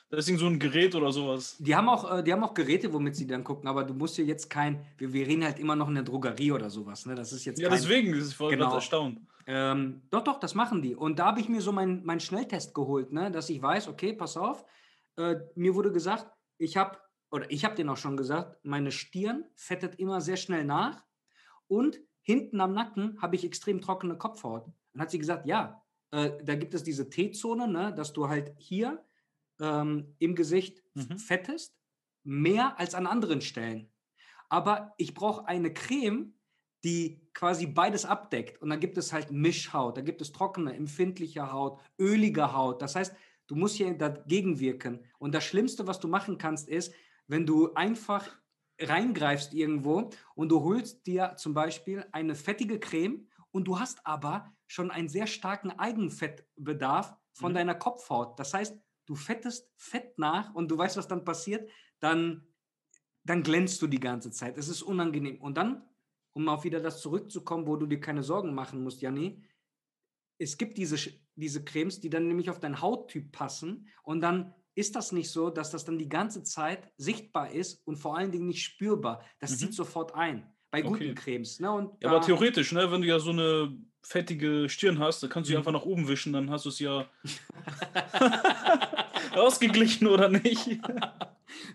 das 0.10 0.30
ist 0.30 0.40
so 0.40 0.46
ein 0.46 0.60
Gerät 0.60 0.94
oder 0.94 1.12
sowas. 1.12 1.56
Die 1.60 1.76
haben 1.76 1.90
auch, 1.90 2.20
äh, 2.20 2.24
die 2.24 2.32
haben 2.32 2.44
auch 2.44 2.54
Geräte, 2.54 2.94
womit 2.94 3.16
sie 3.16 3.26
dann 3.26 3.44
gucken, 3.44 3.68
aber 3.68 3.84
du 3.84 3.96
musst 3.96 4.16
hier 4.16 4.26
jetzt 4.26 4.50
kein, 4.50 4.86
wir, 4.98 5.12
wir 5.12 5.26
reden 5.26 5.44
halt 5.44 5.58
immer 5.58 5.76
noch 5.76 5.88
in 5.88 5.96
der 5.96 6.04
Drogerie 6.04 6.52
oder 6.52 6.70
sowas, 6.70 7.06
ne? 7.06 7.16
Das 7.16 7.34
ist 7.34 7.46
jetzt 7.46 7.60
Ja, 7.60 7.70
kein, 7.70 7.80
deswegen 7.80 8.14
ist 8.14 8.26
es 8.26 8.34
voll 8.34 8.52
genau. 8.52 8.76
erstaunt. 8.76 9.20
Ähm, 9.46 10.04
doch, 10.10 10.24
doch, 10.24 10.40
das 10.40 10.56
machen 10.56 10.82
die. 10.82 10.96
Und 10.96 11.20
da 11.20 11.26
habe 11.26 11.40
ich 11.40 11.50
mir 11.50 11.62
so 11.62 11.72
meinen 11.72 12.06
mein 12.06 12.20
Schnelltest 12.20 12.74
geholt, 12.74 13.12
ne? 13.12 13.32
dass 13.32 13.50
ich 13.50 13.62
weiß, 13.62 13.88
okay, 13.88 14.14
pass 14.14 14.38
auf, 14.38 14.64
äh, 15.18 15.36
mir 15.56 15.76
wurde 15.76 15.92
gesagt, 15.92 16.28
ich 16.58 16.78
habe, 16.78 16.98
oder 17.32 17.50
ich 17.52 17.66
habe 17.66 17.76
den 17.76 17.90
auch 17.90 17.98
schon 17.98 18.16
gesagt, 18.16 18.64
meine 18.64 18.92
Stirn 18.92 19.46
fettet 19.56 19.96
immer 19.96 20.22
sehr 20.22 20.38
schnell 20.38 20.64
nach 20.64 21.04
und 21.68 22.00
hinten 22.22 22.62
am 22.62 22.74
Nacken 22.74 23.22
habe 23.22 23.36
ich 23.36 23.44
extrem 23.44 23.82
trockene 23.82 24.18
Kopfhaut. 24.18 24.66
Dann 24.94 25.02
hat 25.02 25.12
sie 25.12 25.20
gesagt, 25.20 25.46
ja, 25.46 25.82
äh, 26.12 26.32
da 26.44 26.56
gibt 26.56 26.74
es 26.74 26.84
diese 26.84 27.10
T-Zone, 27.10 27.68
ne? 27.68 27.94
dass 27.96 28.14
du 28.14 28.30
halt 28.30 28.54
hier 28.58 29.04
ähm, 29.60 30.16
im 30.20 30.36
Gesicht 30.36 30.84
mhm. 30.94 31.18
fettest, 31.18 31.76
mehr 32.24 32.80
als 32.80 32.96
an 32.96 33.08
anderen 33.08 33.42
Stellen. 33.42 33.92
Aber 34.50 34.94
ich 34.98 35.14
brauche 35.14 35.48
eine 35.48 35.74
Creme, 35.74 36.34
die 36.84 37.22
quasi 37.34 37.66
beides 37.66 38.06
abdeckt. 38.06 38.62
Und 38.62 38.70
da 38.70 38.76
gibt 38.76 38.98
es 38.98 39.14
halt 39.14 39.32
Mischhaut, 39.32 39.98
da 39.98 40.02
gibt 40.02 40.22
es 40.22 40.32
trockene, 40.32 40.76
empfindliche 40.76 41.52
Haut, 41.52 41.80
ölige 42.00 42.54
Haut. 42.54 42.82
Das 42.82 42.96
heißt, 42.96 43.16
du 43.48 43.56
musst 43.56 43.76
hier 43.76 43.94
dagegen 43.98 44.60
wirken. 44.60 45.04
Und 45.18 45.34
das 45.34 45.44
Schlimmste, 45.44 45.88
was 45.88 46.00
du 46.00 46.08
machen 46.08 46.38
kannst, 46.38 46.68
ist, 46.68 46.94
wenn 47.28 47.46
du 47.46 47.74
einfach 47.74 48.28
reingreifst 48.80 49.54
irgendwo 49.54 50.10
und 50.36 50.50
du 50.50 50.62
holst 50.62 51.06
dir 51.06 51.36
zum 51.38 51.54
Beispiel 51.54 52.06
eine 52.12 52.36
fettige 52.36 52.80
Creme 52.80 53.28
und 53.52 53.66
du 53.66 53.80
hast 53.80 54.06
aber 54.06 54.52
schon 54.68 54.92
einen 54.92 55.10
sehr 55.10 55.28
starken 55.28 55.72
Eigenfettbedarf 55.72 57.16
von 57.34 57.52
mhm. 57.52 57.56
deiner 57.56 57.76
Kopfhaut. 57.76 58.40
Das 58.40 58.54
heißt, 58.54 58.78
du 59.06 59.16
fettest 59.16 59.72
Fett 59.76 60.18
nach 60.18 60.54
und 60.56 60.70
du 60.70 60.78
weißt, 60.78 60.98
was 60.98 61.08
dann 61.08 61.24
passiert, 61.24 61.70
dann, 62.00 62.48
dann 63.24 63.44
glänzt 63.44 63.82
du 63.82 63.88
die 63.88 64.00
ganze 64.00 64.32
Zeit. 64.32 64.58
Es 64.58 64.68
ist 64.68 64.82
unangenehm. 64.82 65.42
Und 65.42 65.58
dann, 65.58 65.84
um 66.34 66.48
auf 66.50 66.64
wieder 66.64 66.80
das 66.80 67.02
zurückzukommen, 67.02 67.68
wo 67.68 67.76
du 67.76 67.86
dir 67.86 68.00
keine 68.00 68.24
Sorgen 68.24 68.54
machen 68.54 68.84
musst, 68.84 69.02
Janni, 69.02 69.44
es 70.38 70.58
gibt 70.58 70.78
diese, 70.78 70.98
diese 71.36 71.64
Cremes, 71.64 72.00
die 72.00 72.10
dann 72.10 72.28
nämlich 72.28 72.50
auf 72.50 72.60
deinen 72.60 72.82
Hauttyp 72.82 73.32
passen 73.32 73.88
und 74.04 74.22
dann 74.22 74.54
ist 74.76 74.96
das 74.96 75.12
nicht 75.12 75.30
so, 75.30 75.50
dass 75.50 75.70
das 75.70 75.86
dann 75.86 76.00
die 76.00 76.10
ganze 76.10 76.44
Zeit 76.44 76.92
sichtbar 76.98 77.52
ist 77.52 77.86
und 77.86 77.98
vor 77.98 78.18
allen 78.18 78.32
Dingen 78.32 78.48
nicht 78.48 78.64
spürbar. 78.64 79.24
Das 79.40 79.52
mhm. 79.52 79.56
zieht 79.58 79.74
sofort 79.76 80.16
ein 80.16 80.52
bei 80.72 80.82
guten 80.82 81.12
okay. 81.12 81.14
Cremes. 81.14 81.60
Ne? 81.60 81.72
Und 81.72 82.02
ja, 82.02 82.10
aber 82.10 82.22
theoretisch, 82.22 82.72
ne, 82.72 82.92
wenn 82.92 83.02
du 83.02 83.08
ja 83.08 83.20
so 83.20 83.30
eine 83.30 83.78
fettige 84.04 84.70
Stirn 84.70 85.00
hast, 85.00 85.24
dann 85.24 85.30
kannst 85.30 85.50
du 85.50 85.54
mhm. 85.54 85.60
einfach 85.60 85.72
nach 85.72 85.86
oben 85.86 86.08
wischen, 86.08 86.34
dann 86.34 86.52
hast 86.52 86.66
du 86.66 86.70
es 86.70 86.80
ja 86.80 87.06
ausgeglichen 89.36 90.08
oder 90.08 90.30
nicht. 90.30 90.68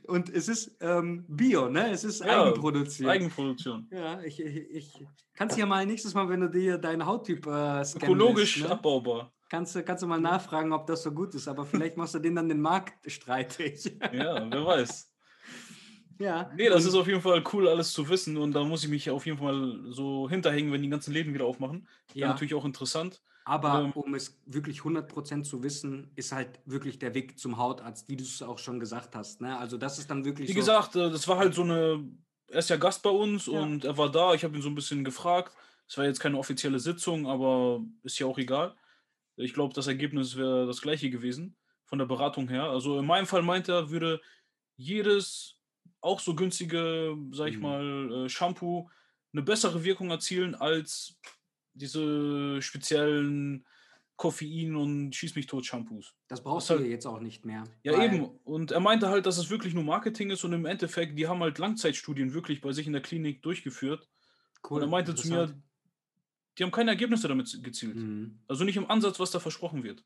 Und 0.07 0.31
es 0.31 0.49
ist 0.49 0.77
ähm, 0.81 1.25
Bio, 1.29 1.69
ne? 1.69 1.91
Es 1.91 2.05
ist 2.05 2.25
ja, 2.25 2.45
Eigenproduktion. 2.45 3.09
Eigenproduktion. 3.09 3.87
Ja, 3.91 4.21
ich, 4.23 4.41
ich, 4.41 4.71
ich 4.71 5.07
kannst 5.35 5.57
ja 5.57 5.67
mal 5.67 5.87
nächstes 5.87 6.15
Mal, 6.15 6.29
wenn 6.29 6.41
du 6.41 6.51
dir 6.51 6.79
deinen 6.79 7.07
Hauttyp 7.07 7.47
äh, 7.47 7.83
Ökologisch 7.83 8.63
ne? 8.63 8.71
abbaubar. 8.71 9.33
Kannst 9.49 9.75
du, 9.75 9.83
kannst 9.83 10.03
du 10.03 10.07
mal 10.07 10.21
nachfragen, 10.21 10.73
ob 10.73 10.87
das 10.87 11.03
so 11.03 11.13
gut 11.13 11.35
ist, 11.35 11.49
aber 11.49 11.65
vielleicht 11.65 11.97
machst 11.97 12.15
du 12.15 12.19
den 12.19 12.35
dann 12.35 12.49
den 12.49 12.61
Markt 12.61 13.11
streitig. 13.11 13.97
ja, 14.13 14.51
wer 14.51 14.67
weiß. 14.67 15.08
Ja. 16.19 16.51
Nee, 16.57 16.69
das 16.69 16.85
ist 16.85 16.95
auf 16.95 17.07
jeden 17.07 17.21
Fall 17.21 17.43
cool, 17.53 17.69
alles 17.69 17.93
zu 17.93 18.09
wissen. 18.09 18.37
Und 18.37 18.53
da 18.53 18.65
muss 18.65 18.83
ich 18.83 18.91
mich 18.91 19.11
auf 19.11 19.27
jeden 19.27 19.39
Fall 19.39 19.79
so 19.91 20.29
hinterhängen, 20.29 20.73
wenn 20.73 20.83
die 20.83 20.89
ganzen 20.89 21.13
Läden 21.13 21.33
wieder 21.33 21.45
aufmachen. 21.45 21.87
Ja. 22.15 22.29
natürlich 22.29 22.55
auch 22.55 22.65
interessant. 22.65 23.23
Aber 23.45 23.81
ähm, 23.81 23.93
um 23.93 24.15
es 24.15 24.39
wirklich 24.45 24.81
100% 24.81 25.43
zu 25.43 25.63
wissen, 25.63 26.11
ist 26.17 26.33
halt 26.33 26.61
wirklich 26.67 26.99
der 26.99 27.15
Weg 27.15 27.39
zum 27.39 27.57
Hautarzt, 27.57 28.09
wie 28.09 28.17
du 28.17 28.23
es 28.23 28.43
auch 28.43 28.59
schon 28.59 28.79
gesagt 28.79 29.17
hast. 29.17 29.41
Ne? 29.41 29.57
Also 29.57 29.79
das 29.79 29.99
ist 29.99 30.11
dann 30.11 30.25
wirklich 30.25 30.49
Wie 30.49 30.53
so 30.53 30.59
gesagt, 30.59 30.97
äh, 30.97 31.11
das 31.11 31.27
war 31.29 31.39
halt 31.39 31.55
so 31.55 31.63
eine, 31.63 32.07
er 32.49 32.59
ist 32.59 32.69
ja 32.69 32.77
Gast 32.77 33.03
bei 33.03 33.11
uns 33.11 33.47
ja. 33.47 33.61
und 33.61 33.87
er 33.87 33.97
war 33.97 34.11
da. 34.11 34.35
Ich 34.35 34.45
habe 34.45 34.55
ihn 34.55 34.63
so 34.63 34.69
ein 34.69 34.75
bisschen 34.75 35.03
gefragt. 35.03 35.55
Es 35.89 35.97
war 35.97 36.05
jetzt 36.05 36.21
keine 36.21 36.37
offizielle 36.37 36.79
Sitzung, 36.79 37.27
aber 37.27 37.81
ist 38.03 38.19
ja 38.19 38.27
auch 38.27 38.37
egal. 38.37 38.75
Ich 39.37 39.55
glaube, 39.55 39.73
das 39.73 39.87
Ergebnis 39.87 40.37
wäre 40.37 40.67
das 40.67 40.83
gleiche 40.83 41.09
gewesen 41.09 41.57
von 41.85 41.99
der 41.99 42.07
Beratung 42.07 42.49
her. 42.49 42.65
Also 42.65 42.99
in 42.99 43.07
meinem 43.07 43.27
Fall 43.27 43.43
meinte 43.43 43.73
er, 43.73 43.89
würde 43.89 44.21
jedes 44.77 45.58
auch 46.01 46.21
so 46.21 46.35
günstige, 46.35 47.17
sag 47.33 47.49
ich 47.49 47.57
mhm. 47.57 47.63
mal, 47.63 48.13
äh, 48.25 48.29
Shampoo 48.29 48.89
eine 49.33 49.43
bessere 49.43 49.85
Wirkung 49.85 50.11
erzielen 50.11 50.55
als 50.55 51.17
diese 51.75 52.61
speziellen 52.63 53.65
Koffein- 54.17 54.75
und 54.75 55.15
Schieß 55.15 55.37
mich 55.37 55.47
tot 55.47 55.65
Shampoos. 55.65 56.15
Das 56.27 56.43
brauchst 56.43 56.69
das 56.71 56.79
du 56.79 56.83
halt, 56.83 56.91
jetzt 56.91 57.07
auch 57.07 57.21
nicht 57.21 57.45
mehr. 57.45 57.65
Ja, 57.85 58.03
eben. 58.03 58.25
Und 58.45 58.73
er 58.73 58.81
meinte 58.81 59.09
halt, 59.09 59.27
dass 59.27 59.39
es 59.39 59.49
wirklich 59.49 59.75
nur 59.75 59.85
Marketing 59.85 60.31
ist 60.31 60.43
und 60.45 60.53
im 60.53 60.67
Endeffekt, 60.67 61.17
die 61.17 61.29
haben 61.29 61.41
halt 61.41 61.59
Langzeitstudien 61.59 62.35
wirklich 62.35 62.61
bei 62.61 62.73
sich 62.73 62.87
in 62.87 62.93
der 62.93 63.03
Klinik 63.03 63.43
durchgeführt. 63.43 64.09
Cool. 64.69 64.79
Und 64.79 64.89
er 64.89 64.91
meinte 64.91 65.15
zu 65.15 65.29
mir, 65.29 65.55
die 66.59 66.65
haben 66.65 66.73
keine 66.73 66.91
Ergebnisse 66.91 67.29
damit 67.29 67.63
gezielt. 67.63 67.95
Mhm. 67.95 68.41
Also 68.49 68.65
nicht 68.65 68.77
im 68.77 68.91
Ansatz, 68.91 69.21
was 69.21 69.31
da 69.31 69.39
versprochen 69.39 69.85
wird. 69.85 70.05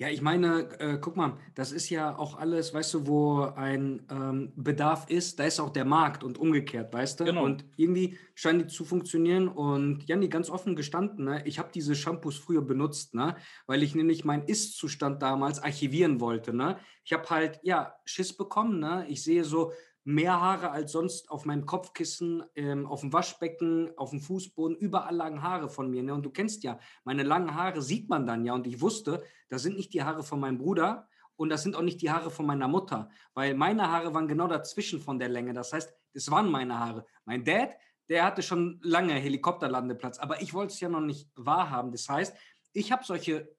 Ja, 0.00 0.08
ich 0.08 0.22
meine, 0.22 0.66
äh, 0.80 0.96
guck 0.98 1.18
mal, 1.18 1.36
das 1.54 1.72
ist 1.72 1.90
ja 1.90 2.16
auch 2.16 2.38
alles, 2.38 2.72
weißt 2.72 2.94
du, 2.94 3.06
wo 3.06 3.42
ein 3.42 4.06
ähm, 4.10 4.50
Bedarf 4.56 5.04
ist, 5.10 5.38
da 5.38 5.44
ist 5.44 5.60
auch 5.60 5.68
der 5.68 5.84
Markt 5.84 6.24
und 6.24 6.38
umgekehrt, 6.38 6.90
weißt 6.90 7.20
du? 7.20 7.24
Genau. 7.24 7.44
Und 7.44 7.66
irgendwie 7.76 8.16
scheinen 8.34 8.60
die 8.60 8.66
zu 8.68 8.86
funktionieren. 8.86 9.46
Und 9.46 10.08
Janni, 10.08 10.30
ganz 10.30 10.48
offen 10.48 10.74
gestanden, 10.74 11.26
ne, 11.26 11.42
ich 11.44 11.58
habe 11.58 11.68
diese 11.74 11.94
Shampoos 11.94 12.38
früher 12.38 12.62
benutzt, 12.62 13.14
ne, 13.14 13.36
weil 13.66 13.82
ich 13.82 13.94
nämlich 13.94 14.24
meinen 14.24 14.44
Ist-Zustand 14.44 15.20
damals 15.20 15.62
archivieren 15.62 16.18
wollte. 16.18 16.54
Ne? 16.54 16.78
Ich 17.04 17.12
habe 17.12 17.28
halt, 17.28 17.60
ja, 17.62 17.94
Schiss 18.06 18.34
bekommen. 18.34 18.80
Ne? 18.80 19.04
Ich 19.06 19.22
sehe 19.22 19.44
so, 19.44 19.74
mehr 20.04 20.40
Haare 20.40 20.70
als 20.70 20.92
sonst 20.92 21.30
auf 21.30 21.44
meinem 21.44 21.66
Kopfkissen, 21.66 22.42
ähm, 22.54 22.86
auf 22.86 23.00
dem 23.00 23.12
Waschbecken, 23.12 23.90
auf 23.96 24.10
dem 24.10 24.20
Fußboden, 24.20 24.76
überall 24.76 25.14
lagen 25.14 25.42
Haare 25.42 25.68
von 25.68 25.90
mir. 25.90 26.02
Ne? 26.02 26.14
Und 26.14 26.24
du 26.24 26.30
kennst 26.30 26.62
ja, 26.62 26.78
meine 27.04 27.22
langen 27.22 27.54
Haare 27.54 27.82
sieht 27.82 28.08
man 28.08 28.26
dann 28.26 28.44
ja. 28.44 28.54
Und 28.54 28.66
ich 28.66 28.80
wusste, 28.80 29.22
das 29.48 29.62
sind 29.62 29.76
nicht 29.76 29.92
die 29.92 30.02
Haare 30.02 30.22
von 30.22 30.40
meinem 30.40 30.58
Bruder 30.58 31.08
und 31.36 31.48
das 31.48 31.62
sind 31.62 31.76
auch 31.76 31.82
nicht 31.82 32.02
die 32.02 32.10
Haare 32.10 32.30
von 32.30 32.46
meiner 32.46 32.68
Mutter, 32.68 33.08
weil 33.34 33.54
meine 33.54 33.90
Haare 33.90 34.12
waren 34.12 34.28
genau 34.28 34.46
dazwischen 34.46 35.00
von 35.00 35.18
der 35.18 35.28
Länge. 35.28 35.52
Das 35.52 35.72
heißt, 35.72 35.92
das 36.12 36.30
waren 36.30 36.50
meine 36.50 36.78
Haare. 36.78 37.06
Mein 37.24 37.44
Dad, 37.44 37.70
der 38.08 38.24
hatte 38.24 38.42
schon 38.42 38.78
lange 38.82 39.14
Helikopterlandeplatz, 39.14 40.18
aber 40.18 40.42
ich 40.42 40.52
wollte 40.52 40.74
es 40.74 40.80
ja 40.80 40.88
noch 40.88 41.00
nicht 41.00 41.30
wahrhaben. 41.36 41.92
Das 41.92 42.08
heißt, 42.08 42.36
ich 42.72 42.92
habe 42.92 43.04
solche 43.04 43.56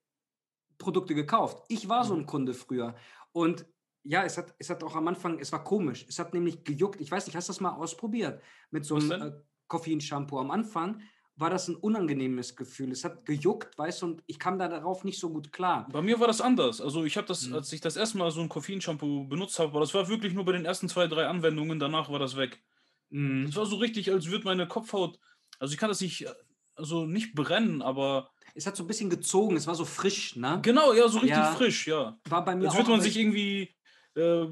Produkte 0.77 1.15
gekauft. 1.15 1.63
Ich 1.69 1.87
war 1.87 2.03
so 2.03 2.13
ein 2.13 2.21
mhm. 2.21 2.25
Kunde 2.25 2.53
früher. 2.53 2.95
Und 3.31 3.65
ja, 4.03 4.23
es 4.23 4.37
hat, 4.37 4.53
es 4.57 4.69
hat 4.69 4.83
auch 4.83 4.95
am 4.95 5.07
Anfang, 5.07 5.39
es 5.39 5.51
war 5.51 5.63
komisch. 5.63 6.05
Es 6.07 6.19
hat 6.19 6.33
nämlich 6.33 6.63
gejuckt. 6.63 6.99
Ich 7.01 7.11
weiß 7.11 7.25
nicht, 7.27 7.35
hast 7.35 7.49
du 7.49 7.53
das 7.53 7.61
mal 7.61 7.71
ausprobiert 7.71 8.41
mit 8.71 8.85
so 8.85 8.95
einem 8.95 9.11
äh, 9.11 9.31
Koffeinshampoo? 9.67 10.39
Am 10.39 10.51
Anfang 10.51 11.01
war 11.35 11.49
das 11.49 11.67
ein 11.67 11.75
unangenehmes 11.75 12.55
Gefühl. 12.55 12.91
Es 12.91 13.03
hat 13.03 13.25
gejuckt, 13.25 13.77
weißt 13.77 14.01
du, 14.01 14.05
und 14.07 14.23
ich 14.27 14.39
kam 14.39 14.59
da 14.59 14.67
darauf 14.67 15.03
nicht 15.03 15.19
so 15.19 15.29
gut 15.29 15.51
klar. 15.51 15.87
Bei 15.91 16.01
mir 16.01 16.19
war 16.19 16.27
das 16.27 16.41
anders. 16.41 16.81
Also 16.81 17.03
ich 17.03 17.17
habe 17.17 17.27
das, 17.27 17.47
mhm. 17.47 17.55
als 17.55 17.71
ich 17.73 17.81
das 17.81 17.95
erste 17.95 18.17
Mal 18.17 18.31
so 18.31 18.41
ein 18.41 18.49
Koffeinshampoo 18.49 19.25
benutzt 19.25 19.59
habe, 19.59 19.79
das 19.79 19.93
war 19.93 20.07
wirklich 20.07 20.33
nur 20.33 20.45
bei 20.45 20.51
den 20.51 20.65
ersten 20.65 20.89
zwei, 20.89 21.07
drei 21.07 21.27
Anwendungen, 21.27 21.79
danach 21.79 22.09
war 22.11 22.19
das 22.19 22.37
weg. 22.37 22.61
Mhm. 23.09 23.45
Das 23.45 23.55
war 23.55 23.65
so 23.65 23.77
richtig, 23.77 24.11
als 24.11 24.27
würde 24.27 24.45
meine 24.45 24.67
Kopfhaut, 24.67 25.19
also 25.59 25.73
ich 25.73 25.79
kann 25.79 25.89
das 25.89 26.01
nicht, 26.01 26.27
also 26.75 27.05
nicht 27.05 27.33
brennen, 27.33 27.81
aber 27.81 28.31
es 28.53 28.67
hat 28.67 28.75
so 28.75 28.83
ein 28.83 28.87
bisschen 28.87 29.09
gezogen, 29.09 29.55
es 29.55 29.67
war 29.67 29.75
so 29.75 29.85
frisch, 29.85 30.35
ne? 30.35 30.59
Genau, 30.61 30.93
ja, 30.93 31.07
so 31.07 31.19
richtig 31.19 31.37
ja, 31.37 31.53
frisch, 31.53 31.87
ja. 31.87 32.19
War 32.25 32.43
bei 32.43 32.55
mir 32.55 32.67
Als 32.67 32.77
würde 32.77 32.91
man 32.91 33.01
sich 33.01 33.17
irgendwie 33.17 33.73
äh, 34.15 34.45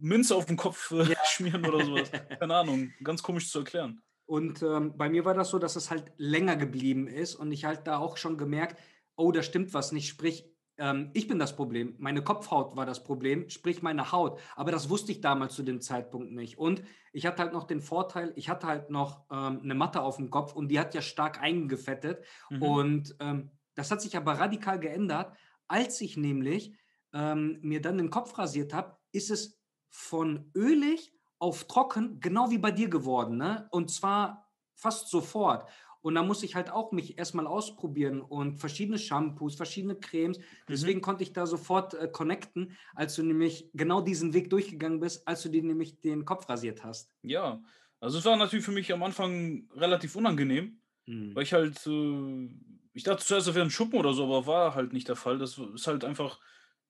Münze 0.00 0.36
auf 0.36 0.46
den 0.46 0.56
Kopf 0.56 0.90
äh, 0.92 1.04
ja. 1.04 1.16
schmieren 1.24 1.64
oder 1.66 1.84
sowas. 1.84 2.10
Keine 2.40 2.54
Ahnung, 2.54 2.92
ganz 3.02 3.22
komisch 3.22 3.50
zu 3.50 3.60
erklären. 3.60 4.02
Und 4.26 4.62
ähm, 4.62 4.96
bei 4.96 5.08
mir 5.08 5.24
war 5.24 5.34
das 5.34 5.50
so, 5.50 5.58
dass 5.58 5.76
es 5.76 5.90
halt 5.90 6.12
länger 6.18 6.56
geblieben 6.56 7.06
ist 7.06 7.34
und 7.34 7.50
ich 7.50 7.64
halt 7.64 7.86
da 7.86 7.98
auch 7.98 8.16
schon 8.18 8.36
gemerkt, 8.36 8.78
oh, 9.16 9.32
da 9.32 9.42
stimmt 9.42 9.72
was 9.72 9.90
nicht. 9.90 10.08
Sprich, 10.08 10.44
ähm, 10.78 11.10
ich 11.14 11.28
bin 11.28 11.38
das 11.38 11.56
Problem. 11.56 11.94
Meine 11.98 12.22
Kopfhaut 12.22 12.76
war 12.76 12.86
das 12.86 13.02
Problem, 13.02 13.48
sprich 13.48 13.82
meine 13.82 14.12
Haut. 14.12 14.38
Aber 14.54 14.70
das 14.70 14.90
wusste 14.90 15.12
ich 15.12 15.20
damals 15.20 15.54
zu 15.54 15.62
dem 15.62 15.80
Zeitpunkt 15.80 16.32
nicht. 16.32 16.58
Und 16.58 16.82
ich 17.12 17.26
hatte 17.26 17.42
halt 17.42 17.52
noch 17.52 17.64
den 17.64 17.80
Vorteil, 17.80 18.32
ich 18.36 18.48
hatte 18.48 18.66
halt 18.66 18.90
noch 18.90 19.24
ähm, 19.30 19.60
eine 19.62 19.74
Matte 19.74 20.02
auf 20.02 20.16
dem 20.16 20.30
Kopf 20.30 20.54
und 20.54 20.68
die 20.68 20.78
hat 20.78 20.94
ja 20.94 21.02
stark 21.02 21.40
eingefettet. 21.40 22.24
Mhm. 22.50 22.62
Und 22.62 23.16
ähm, 23.20 23.50
das 23.74 23.90
hat 23.90 24.00
sich 24.00 24.16
aber 24.16 24.34
radikal 24.34 24.78
geändert, 24.78 25.36
als 25.68 26.00
ich 26.00 26.16
nämlich 26.16 26.74
ähm, 27.12 27.58
mir 27.62 27.80
dann 27.80 27.98
den 27.98 28.10
Kopf 28.10 28.36
rasiert 28.38 28.72
habe, 28.74 28.96
ist 29.12 29.30
es 29.30 29.60
von 29.88 30.50
ölig 30.54 31.12
auf 31.38 31.64
trocken, 31.64 32.20
genau 32.20 32.50
wie 32.50 32.58
bei 32.58 32.70
dir 32.70 32.88
geworden, 32.88 33.36
ne? 33.36 33.68
Und 33.70 33.90
zwar 33.90 34.50
fast 34.74 35.08
sofort. 35.08 35.68
Und 36.00 36.14
da 36.14 36.22
muss 36.22 36.42
ich 36.42 36.54
halt 36.54 36.70
auch 36.70 36.92
mich 36.92 37.18
erstmal 37.18 37.46
ausprobieren 37.46 38.20
und 38.20 38.58
verschiedene 38.58 38.98
Shampoos, 38.98 39.56
verschiedene 39.56 39.96
Cremes. 39.96 40.38
Mhm. 40.38 40.42
Deswegen 40.68 40.98
mhm. 40.98 41.02
konnte 41.02 41.22
ich 41.22 41.32
da 41.32 41.46
sofort 41.46 41.94
äh, 41.94 42.08
connecten, 42.08 42.76
als 42.94 43.16
du 43.16 43.22
nämlich 43.22 43.70
genau 43.74 44.00
diesen 44.00 44.32
Weg 44.32 44.50
durchgegangen 44.50 45.00
bist, 45.00 45.26
als 45.26 45.42
du 45.42 45.48
dir 45.48 45.62
nämlich 45.62 46.00
den 46.00 46.24
Kopf 46.24 46.48
rasiert 46.48 46.84
hast. 46.84 47.12
Ja, 47.22 47.60
also 48.00 48.18
es 48.18 48.24
war 48.24 48.36
natürlich 48.36 48.64
für 48.64 48.72
mich 48.72 48.92
am 48.92 49.02
Anfang 49.02 49.68
relativ 49.74 50.14
unangenehm, 50.14 50.80
mhm. 51.06 51.34
weil 51.34 51.42
ich 51.42 51.52
halt, 51.52 51.84
äh, 51.86 52.48
ich 52.92 53.02
dachte 53.02 53.24
zuerst, 53.24 53.48
es 53.48 53.54
wäre 53.54 53.66
ein 53.66 53.70
Schuppen 53.70 53.98
oder 53.98 54.12
so, 54.12 54.24
aber 54.24 54.46
war 54.46 54.74
halt 54.74 54.92
nicht 54.92 55.08
der 55.08 55.16
Fall. 55.16 55.38
Das 55.38 55.58
ist 55.58 55.86
halt 55.88 56.04
einfach 56.04 56.40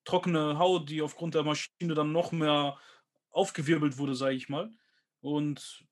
trockene 0.04 0.58
Haut, 0.58 0.88
die 0.88 1.02
aufgrund 1.02 1.34
der 1.34 1.42
Maschine 1.42 1.94
dann 1.94 2.12
noch 2.12 2.32
mehr 2.32 2.78
aufgewirbelt 3.30 3.98
wurde, 3.98 4.14
sage 4.14 4.36
ich 4.36 4.48
mal. 4.48 4.70
Und 5.20 5.84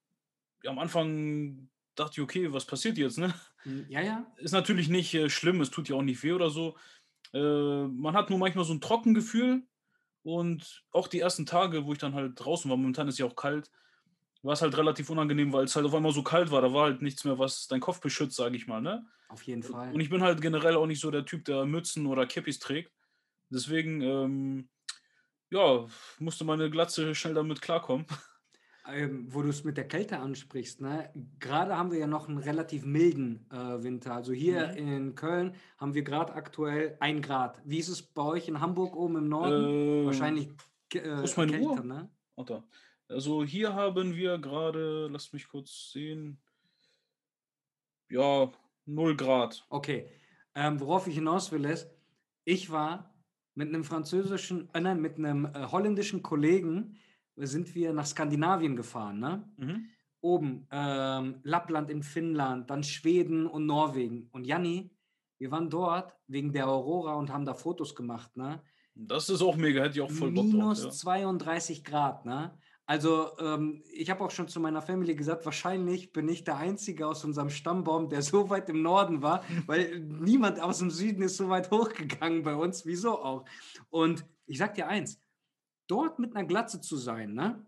ja, 0.63 0.71
am 0.71 0.79
Anfang 0.79 1.69
dachte 1.95 2.13
ich, 2.13 2.21
okay, 2.21 2.53
was 2.53 2.65
passiert 2.65 2.97
jetzt, 2.97 3.17
ne? 3.17 3.33
Hm, 3.63 3.85
ja, 3.89 4.01
ja. 4.01 4.31
Ist 4.37 4.51
natürlich 4.51 4.89
nicht 4.89 5.13
äh, 5.13 5.29
schlimm, 5.29 5.61
es 5.61 5.71
tut 5.71 5.89
ja 5.89 5.95
auch 5.95 6.01
nicht 6.01 6.23
weh 6.23 6.33
oder 6.33 6.49
so. 6.49 6.77
Äh, 7.33 7.87
man 7.87 8.15
hat 8.15 8.29
nur 8.29 8.39
manchmal 8.39 8.65
so 8.65 8.73
ein 8.73 8.81
Trockengefühl 8.81 9.63
und 10.23 10.83
auch 10.91 11.07
die 11.07 11.19
ersten 11.19 11.45
Tage, 11.45 11.85
wo 11.85 11.93
ich 11.93 11.99
dann 11.99 12.13
halt 12.13 12.33
draußen 12.35 12.69
war, 12.69 12.77
momentan 12.77 13.07
ist 13.07 13.17
ja 13.17 13.25
auch 13.25 13.35
kalt, 13.35 13.71
war 14.43 14.53
es 14.53 14.61
halt 14.61 14.77
relativ 14.77 15.09
unangenehm, 15.09 15.53
weil 15.53 15.65
es 15.65 15.75
halt 15.75 15.85
auf 15.85 15.93
einmal 15.93 16.11
so 16.11 16.23
kalt 16.23 16.51
war. 16.51 16.61
Da 16.61 16.73
war 16.73 16.83
halt 16.83 17.01
nichts 17.01 17.23
mehr, 17.23 17.39
was 17.39 17.67
deinen 17.67 17.81
Kopf 17.81 17.99
beschützt, 18.01 18.35
sage 18.35 18.55
ich 18.55 18.67
mal, 18.67 18.81
ne? 18.81 19.05
Auf 19.29 19.43
jeden 19.43 19.63
Fall. 19.63 19.93
Und 19.93 19.99
ich 19.99 20.09
bin 20.09 20.21
halt 20.21 20.41
generell 20.41 20.75
auch 20.75 20.85
nicht 20.85 21.01
so 21.01 21.11
der 21.11 21.25
Typ, 21.25 21.45
der 21.45 21.65
Mützen 21.65 22.05
oder 22.05 22.25
Kippis 22.25 22.59
trägt. 22.59 22.91
Deswegen, 23.49 24.01
ähm, 24.01 24.69
ja, 25.49 25.85
musste 26.19 26.43
meine 26.43 26.69
Glatze 26.69 27.15
schnell 27.15 27.33
damit 27.33 27.61
klarkommen. 27.61 28.05
Ähm, 28.89 29.27
wo 29.33 29.41
du 29.41 29.49
es 29.49 29.65
mit 29.65 29.75
der 29.75 29.85
Kälte 29.85 30.19
ansprichst, 30.19 30.79
ne? 30.79 31.11
gerade 31.39 31.77
haben 31.77 31.91
wir 31.91 31.99
ja 31.99 32.07
noch 32.07 32.29
einen 32.29 32.37
relativ 32.37 32.85
milden 32.85 33.45
äh, 33.51 33.83
Winter. 33.83 34.13
Also 34.13 34.31
hier 34.31 34.69
mhm. 34.69 34.77
in 34.77 35.15
Köln 35.15 35.55
haben 35.77 35.93
wir 35.93 36.03
gerade 36.03 36.33
aktuell 36.33 36.95
ein 37.01 37.21
Grad. 37.21 37.61
Wie 37.65 37.79
ist 37.79 37.89
es 37.89 38.01
bei 38.01 38.21
euch 38.21 38.47
in 38.47 38.61
Hamburg 38.61 38.95
oben 38.95 39.17
im 39.17 39.27
Norden? 39.27 39.65
Äh, 39.65 40.05
Wahrscheinlich 40.05 40.47
äh, 40.93 40.99
kälter, 40.99 41.59
Uhr? 41.59 41.83
ne? 41.83 42.09
Oder. 42.35 42.63
Also 43.09 43.43
hier 43.43 43.73
haben 43.73 44.15
wir 44.15 44.37
gerade, 44.37 45.09
lass 45.11 45.33
mich 45.33 45.49
kurz 45.49 45.91
sehen, 45.91 46.39
ja, 48.09 48.49
0 48.85 49.17
Grad. 49.17 49.65
Okay. 49.69 50.09
Ähm, 50.55 50.79
worauf 50.79 51.07
ich 51.07 51.15
hinaus 51.15 51.51
will 51.51 51.65
ist, 51.65 51.89
ich 52.45 52.71
war 52.71 53.13
mit 53.57 53.69
einem 53.69 53.83
französischen, 53.83 54.69
äh, 54.73 54.79
nein, 54.79 55.01
mit 55.01 55.17
einem 55.17 55.45
äh, 55.45 55.65
holländischen 55.71 56.21
Kollegen 56.21 56.95
sind 57.35 57.73
wir 57.73 57.91
nach 57.91 58.05
Skandinavien 58.05 58.75
gefahren, 58.75 59.19
ne? 59.19 59.51
Mhm. 59.57 59.85
Oben 60.21 60.67
ähm, 60.71 61.39
Lappland 61.43 61.89
in 61.89 62.03
Finnland, 62.03 62.69
dann 62.69 62.83
Schweden 62.83 63.47
und 63.47 63.65
Norwegen. 63.65 64.29
Und 64.31 64.45
Janni, 64.45 64.91
wir 65.39 65.51
waren 65.51 65.69
dort 65.69 66.15
wegen 66.27 66.51
der 66.51 66.67
Aurora 66.67 67.15
und 67.15 67.31
haben 67.31 67.45
da 67.45 67.53
Fotos 67.53 67.95
gemacht, 67.95 68.35
ne? 68.37 68.61
Das 68.93 69.29
ist 69.29 69.41
auch 69.41 69.55
mega, 69.55 69.83
hätte 69.83 69.95
ich 69.95 70.01
auch 70.01 70.11
voll 70.11 70.31
Bock 70.31 70.45
Minus 70.45 70.83
drauf, 70.83 70.93
ja. 70.93 70.99
32 70.99 71.83
Grad, 71.83 72.25
ne? 72.25 72.57
Also 72.87 73.37
ähm, 73.39 73.83
ich 73.91 74.09
habe 74.09 74.23
auch 74.23 74.31
schon 74.31 74.47
zu 74.47 74.61
meiner 74.61 74.81
Family 74.81 75.13
gesagt, 75.13 75.43
wahrscheinlich 75.43 76.13
bin 76.13 76.29
ich 76.29 76.45
der 76.45 76.55
Einzige 76.55 77.05
aus 77.05 77.25
unserem 77.25 77.49
Stammbaum, 77.49 78.07
der 78.07 78.21
so 78.21 78.49
weit 78.49 78.69
im 78.69 78.81
Norden 78.81 79.21
war, 79.21 79.43
weil 79.65 79.99
niemand 79.99 80.61
aus 80.61 80.79
dem 80.79 80.89
Süden 80.89 81.21
ist 81.21 81.35
so 81.35 81.49
weit 81.49 81.69
hochgegangen 81.69 82.43
bei 82.43 82.55
uns. 82.55 82.85
Wieso 82.85 83.19
auch? 83.21 83.43
Und 83.89 84.25
ich 84.45 84.57
sag 84.57 84.73
dir 84.75 84.87
eins, 84.87 85.21
dort 85.87 86.17
mit 86.17 86.33
einer 86.33 86.47
Glatze 86.47 86.79
zu 86.79 86.95
sein, 86.95 87.33
ne? 87.33 87.65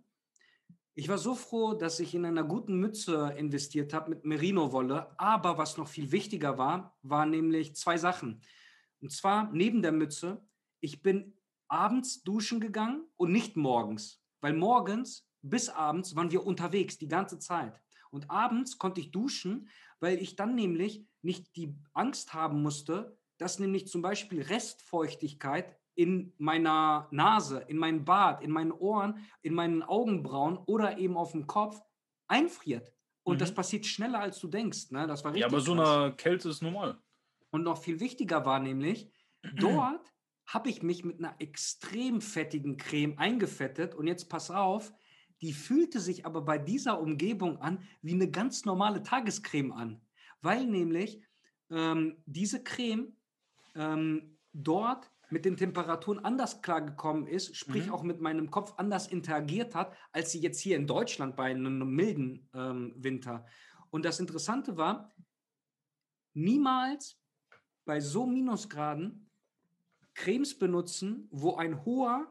Ich 0.96 1.08
war 1.08 1.18
so 1.18 1.36
froh, 1.36 1.74
dass 1.74 2.00
ich 2.00 2.14
in 2.14 2.26
einer 2.26 2.44
guten 2.44 2.78
Mütze 2.78 3.34
investiert 3.38 3.94
habe 3.94 4.10
mit 4.10 4.26
Merino-Wolle. 4.26 5.18
Aber 5.18 5.58
was 5.58 5.78
noch 5.78 5.88
viel 5.88 6.12
wichtiger 6.12 6.58
war, 6.58 6.98
waren 7.04 7.30
nämlich 7.30 7.76
zwei 7.76 7.98
Sachen. 7.98 8.42
Und 9.02 9.12
zwar 9.12 9.50
neben 9.54 9.82
der 9.82 9.94
Mütze, 9.94 10.46
ich 10.82 11.02
bin 11.02 11.38
abends 11.70 12.24
duschen 12.24 12.60
gegangen 12.60 13.06
und 13.16 13.32
nicht 13.32 13.56
morgens, 13.56 14.22
weil 14.42 14.54
morgens 14.54 15.28
bis 15.42 15.70
abends 15.70 16.16
waren 16.16 16.32
wir 16.32 16.46
unterwegs 16.46 16.98
die 16.98 17.08
ganze 17.08 17.40
Zeit. 17.40 17.80
Und 18.12 18.30
abends 18.30 18.78
konnte 18.78 19.02
ich 19.02 19.12
duschen, 19.12 19.70
weil 20.00 20.18
ich 20.18 20.36
dann 20.36 20.56
nämlich 20.56 21.06
nicht 21.22 21.56
die 21.56 21.76
Angst 21.94 22.34
haben 22.34 22.62
musste, 22.62 23.18
dass 23.38 23.60
nämlich 23.60 23.88
zum 23.88 24.02
Beispiel 24.02 24.42
Restfeuchtigkeit 24.42 25.78
in 25.96 26.34
meiner 26.38 27.08
Nase, 27.12 27.60
in 27.68 27.78
meinem 27.78 28.06
Bart, 28.06 28.42
in 28.42 28.52
meinen 28.52 28.72
Ohren, 28.72 29.26
in 29.42 29.54
meinen 29.54 29.84
Augenbrauen 29.84 30.58
oder 30.58 30.98
eben 30.98 31.18
auf 31.18 31.32
dem 31.34 31.46
Kopf 31.46 31.82
einfriert. 32.28 32.94
Und 33.24 33.36
mhm. 33.36 33.40
das 33.40 33.54
passiert 33.54 33.86
schneller, 33.86 34.20
als 34.20 34.40
du 34.40 34.48
denkst. 34.48 34.92
Ne? 34.92 35.08
Das 35.08 35.24
war 35.24 35.34
richtig 35.34 35.42
ja, 35.42 35.48
aber 35.48 35.62
so 35.62 35.74
eine 35.74 36.14
Kälte 36.16 36.50
ist 36.50 36.62
normal. 36.62 36.98
Und 37.52 37.64
noch 37.64 37.82
viel 37.82 38.00
wichtiger 38.00 38.46
war 38.46 38.60
nämlich, 38.60 39.12
dort 39.56 40.14
habe 40.50 40.70
ich 40.70 40.82
mich 40.82 41.06
mit 41.06 41.20
einer 41.20 41.36
extrem 41.40 42.22
fettigen 42.22 42.78
Creme 42.78 43.18
eingefettet. 43.18 43.94
Und 43.94 44.08
jetzt 44.08 44.30
pass 44.30 44.50
auf, 44.50 44.92
die 45.42 45.54
fühlte 45.54 46.00
sich 46.00 46.26
aber 46.26 46.42
bei 46.42 46.58
dieser 46.58 47.00
Umgebung 47.00 47.62
an 47.62 47.84
wie 48.02 48.14
eine 48.14 48.30
ganz 48.30 48.66
normale 48.66 49.04
Tagescreme 49.04 49.72
an. 49.72 50.02
Weil 50.42 50.66
nämlich 50.66 51.22
ähm, 51.70 52.18
diese 52.26 52.64
Creme 52.64 53.16
ähm, 53.76 54.38
dort 54.52 55.12
mit 55.30 55.46
den 55.46 55.56
Temperaturen 55.56 56.26
anders 56.26 56.64
klargekommen 56.64 57.28
ist, 57.28 57.56
sprich 57.56 57.86
mhm. 57.86 57.94
auch 57.94 58.02
mit 58.02 58.20
meinem 58.20 58.50
Kopf 58.50 58.74
anders 58.78 59.08
interagiert 59.08 59.76
hat, 59.76 59.96
als 60.12 60.32
sie 60.32 60.40
jetzt 60.40 60.60
hier 60.60 60.76
in 60.76 60.88
Deutschland 60.88 61.36
bei 61.36 61.52
einem 61.52 61.94
milden 61.94 62.50
ähm, 62.56 62.96
Winter. 62.98 63.46
Und 63.92 64.04
das 64.04 64.20
Interessante 64.20 64.78
war, 64.78 65.14
niemals 66.34 67.20
bei 67.86 68.00
so 68.00 68.26
Minusgraden 68.26 69.29
Cremes 70.20 70.60
benutzen, 70.60 71.30
wo 71.32 71.56
ein 71.56 71.86
hoher 71.86 72.28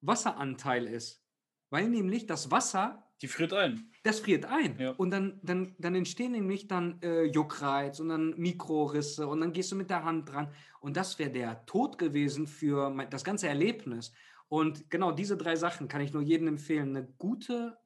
Wasseranteil 0.00 0.86
ist. 0.86 1.24
Weil 1.70 1.88
nämlich 1.88 2.26
das 2.26 2.52
Wasser. 2.52 3.10
Die 3.20 3.26
friert 3.26 3.52
ein. 3.52 3.90
Das 4.04 4.20
friert 4.20 4.44
ein. 4.44 4.78
Ja. 4.78 4.90
Und 4.92 5.10
dann, 5.10 5.40
dann, 5.42 5.74
dann 5.78 5.94
entstehen 5.96 6.32
nämlich 6.32 6.68
dann 6.68 7.02
äh, 7.02 7.24
Juckreiz 7.24 7.98
und 7.98 8.10
dann 8.10 8.38
Mikrorisse 8.38 9.26
und 9.26 9.40
dann 9.40 9.52
gehst 9.52 9.72
du 9.72 9.76
mit 9.76 9.90
der 9.90 10.04
Hand 10.04 10.28
dran. 10.30 10.52
Und 10.80 10.96
das 10.96 11.18
wäre 11.18 11.30
der 11.30 11.66
Tod 11.66 11.98
gewesen 11.98 12.46
für 12.46 12.90
mein, 12.90 13.10
das 13.10 13.24
ganze 13.24 13.48
Erlebnis. 13.48 14.12
Und 14.48 14.88
genau 14.88 15.10
diese 15.10 15.36
drei 15.36 15.56
Sachen 15.56 15.88
kann 15.88 16.00
ich 16.00 16.12
nur 16.12 16.22
jedem 16.22 16.46
empfehlen. 16.46 16.96
Eine 16.96 17.08
gute 17.18 17.76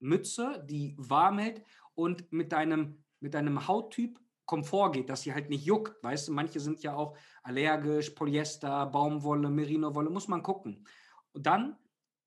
Mütze, 0.00 0.64
die 0.66 0.94
warm 0.96 1.38
hält 1.38 1.62
und 1.94 2.32
mit 2.32 2.52
deinem, 2.52 3.04
mit 3.20 3.34
deinem 3.34 3.68
Hauttyp 3.68 4.18
Komfort 4.48 4.92
geht, 4.92 5.10
dass 5.10 5.22
sie 5.22 5.34
halt 5.34 5.50
nicht 5.50 5.64
juckt. 5.64 6.02
Weißt 6.02 6.26
du, 6.26 6.32
manche 6.32 6.58
sind 6.58 6.82
ja 6.82 6.96
auch 6.96 7.16
allergisch, 7.42 8.10
Polyester, 8.10 8.86
Baumwolle, 8.86 9.50
Merino-Wolle, 9.50 10.10
muss 10.10 10.26
man 10.26 10.42
gucken. 10.42 10.86
Und 11.32 11.46
dann 11.46 11.76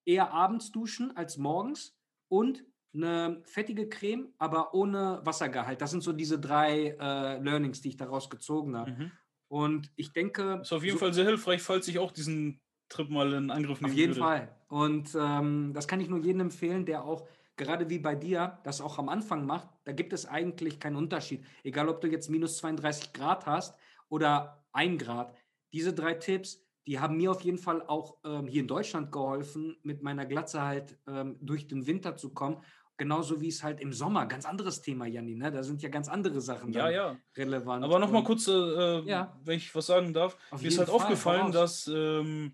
eher 0.05 0.31
abends 0.31 0.71
duschen 0.71 1.17
als 1.17 1.37
morgens 1.37 1.97
und 2.29 2.63
eine 2.93 3.41
fettige 3.45 3.89
Creme, 3.89 4.33
aber 4.37 4.73
ohne 4.73 5.21
Wassergehalt. 5.23 5.81
Das 5.81 5.91
sind 5.91 6.03
so 6.03 6.13
diese 6.13 6.39
drei 6.39 6.95
äh, 6.99 7.39
Learnings, 7.39 7.81
die 7.81 7.89
ich 7.89 7.97
daraus 7.97 8.29
gezogen 8.29 8.77
habe. 8.77 8.91
Mhm. 8.91 9.11
Und 9.47 9.91
ich 9.95 10.13
denke. 10.13 10.59
Ist 10.61 10.73
auf 10.73 10.83
jeden 10.83 10.97
so, 10.97 11.05
Fall 11.05 11.13
sehr 11.13 11.25
hilfreich, 11.25 11.61
falls 11.61 11.87
ich 11.87 11.99
auch 11.99 12.11
diesen 12.11 12.61
Trip 12.87 13.09
mal 13.09 13.33
in 13.33 13.49
Angriff 13.49 13.81
nehmen 13.81 13.91
Auf 13.91 13.97
jeden 13.97 14.15
würde. 14.15 14.21
Fall. 14.21 14.55
Und 14.67 15.15
ähm, 15.19 15.71
das 15.73 15.87
kann 15.87 15.99
ich 15.99 16.07
nur 16.07 16.19
jedem 16.19 16.41
empfehlen, 16.41 16.85
der 16.85 17.03
auch, 17.03 17.27
gerade 17.61 17.89
wie 17.89 17.99
bei 17.99 18.15
dir, 18.15 18.59
das 18.63 18.81
auch 18.81 18.97
am 18.97 19.09
Anfang 19.09 19.45
macht. 19.45 19.69
Da 19.83 19.91
gibt 19.91 20.13
es 20.13 20.25
eigentlich 20.25 20.79
keinen 20.79 20.95
Unterschied. 20.95 21.45
Egal, 21.63 21.89
ob 21.89 22.01
du 22.01 22.07
jetzt 22.07 22.29
minus 22.29 22.57
32 22.57 23.13
Grad 23.13 23.45
hast 23.45 23.75
oder 24.09 24.65
1 24.73 25.01
Grad. 25.01 25.33
Diese 25.71 25.93
drei 25.93 26.15
Tipps, 26.15 26.65
die 26.87 26.99
haben 26.99 27.17
mir 27.17 27.31
auf 27.31 27.41
jeden 27.41 27.57
Fall 27.57 27.81
auch 27.87 28.17
ähm, 28.25 28.47
hier 28.47 28.61
in 28.61 28.67
Deutschland 28.67 29.11
geholfen, 29.11 29.77
mit 29.83 30.01
meiner 30.01 30.25
Glatze 30.25 30.61
halt 30.61 30.97
ähm, 31.07 31.37
durch 31.39 31.67
den 31.67 31.87
Winter 31.87 32.17
zu 32.17 32.33
kommen 32.33 32.61
Genauso 33.01 33.41
wie 33.41 33.47
es 33.47 33.63
halt 33.63 33.79
im 33.79 33.93
Sommer, 33.93 34.27
ganz 34.27 34.45
anderes 34.45 34.79
Thema, 34.83 35.07
Janni, 35.07 35.33
ne? 35.33 35.51
Da 35.51 35.63
sind 35.63 35.81
ja 35.81 35.89
ganz 35.89 36.07
andere 36.07 36.39
Sachen 36.39 36.71
ja, 36.71 36.87
ja. 36.87 37.17
relevant. 37.35 37.83
Aber 37.83 37.97
nochmal 37.97 38.23
kurz, 38.23 38.47
äh, 38.47 38.51
äh, 38.51 39.03
ja. 39.05 39.35
wenn 39.43 39.57
ich 39.57 39.73
was 39.73 39.87
sagen 39.87 40.13
darf. 40.13 40.37
Auf 40.51 40.61
mir 40.61 40.67
ist 40.67 40.77
halt 40.77 40.87
Fall, 40.87 40.97
aufgefallen, 40.97 41.51
dass 41.51 41.87
ähm, 41.87 42.53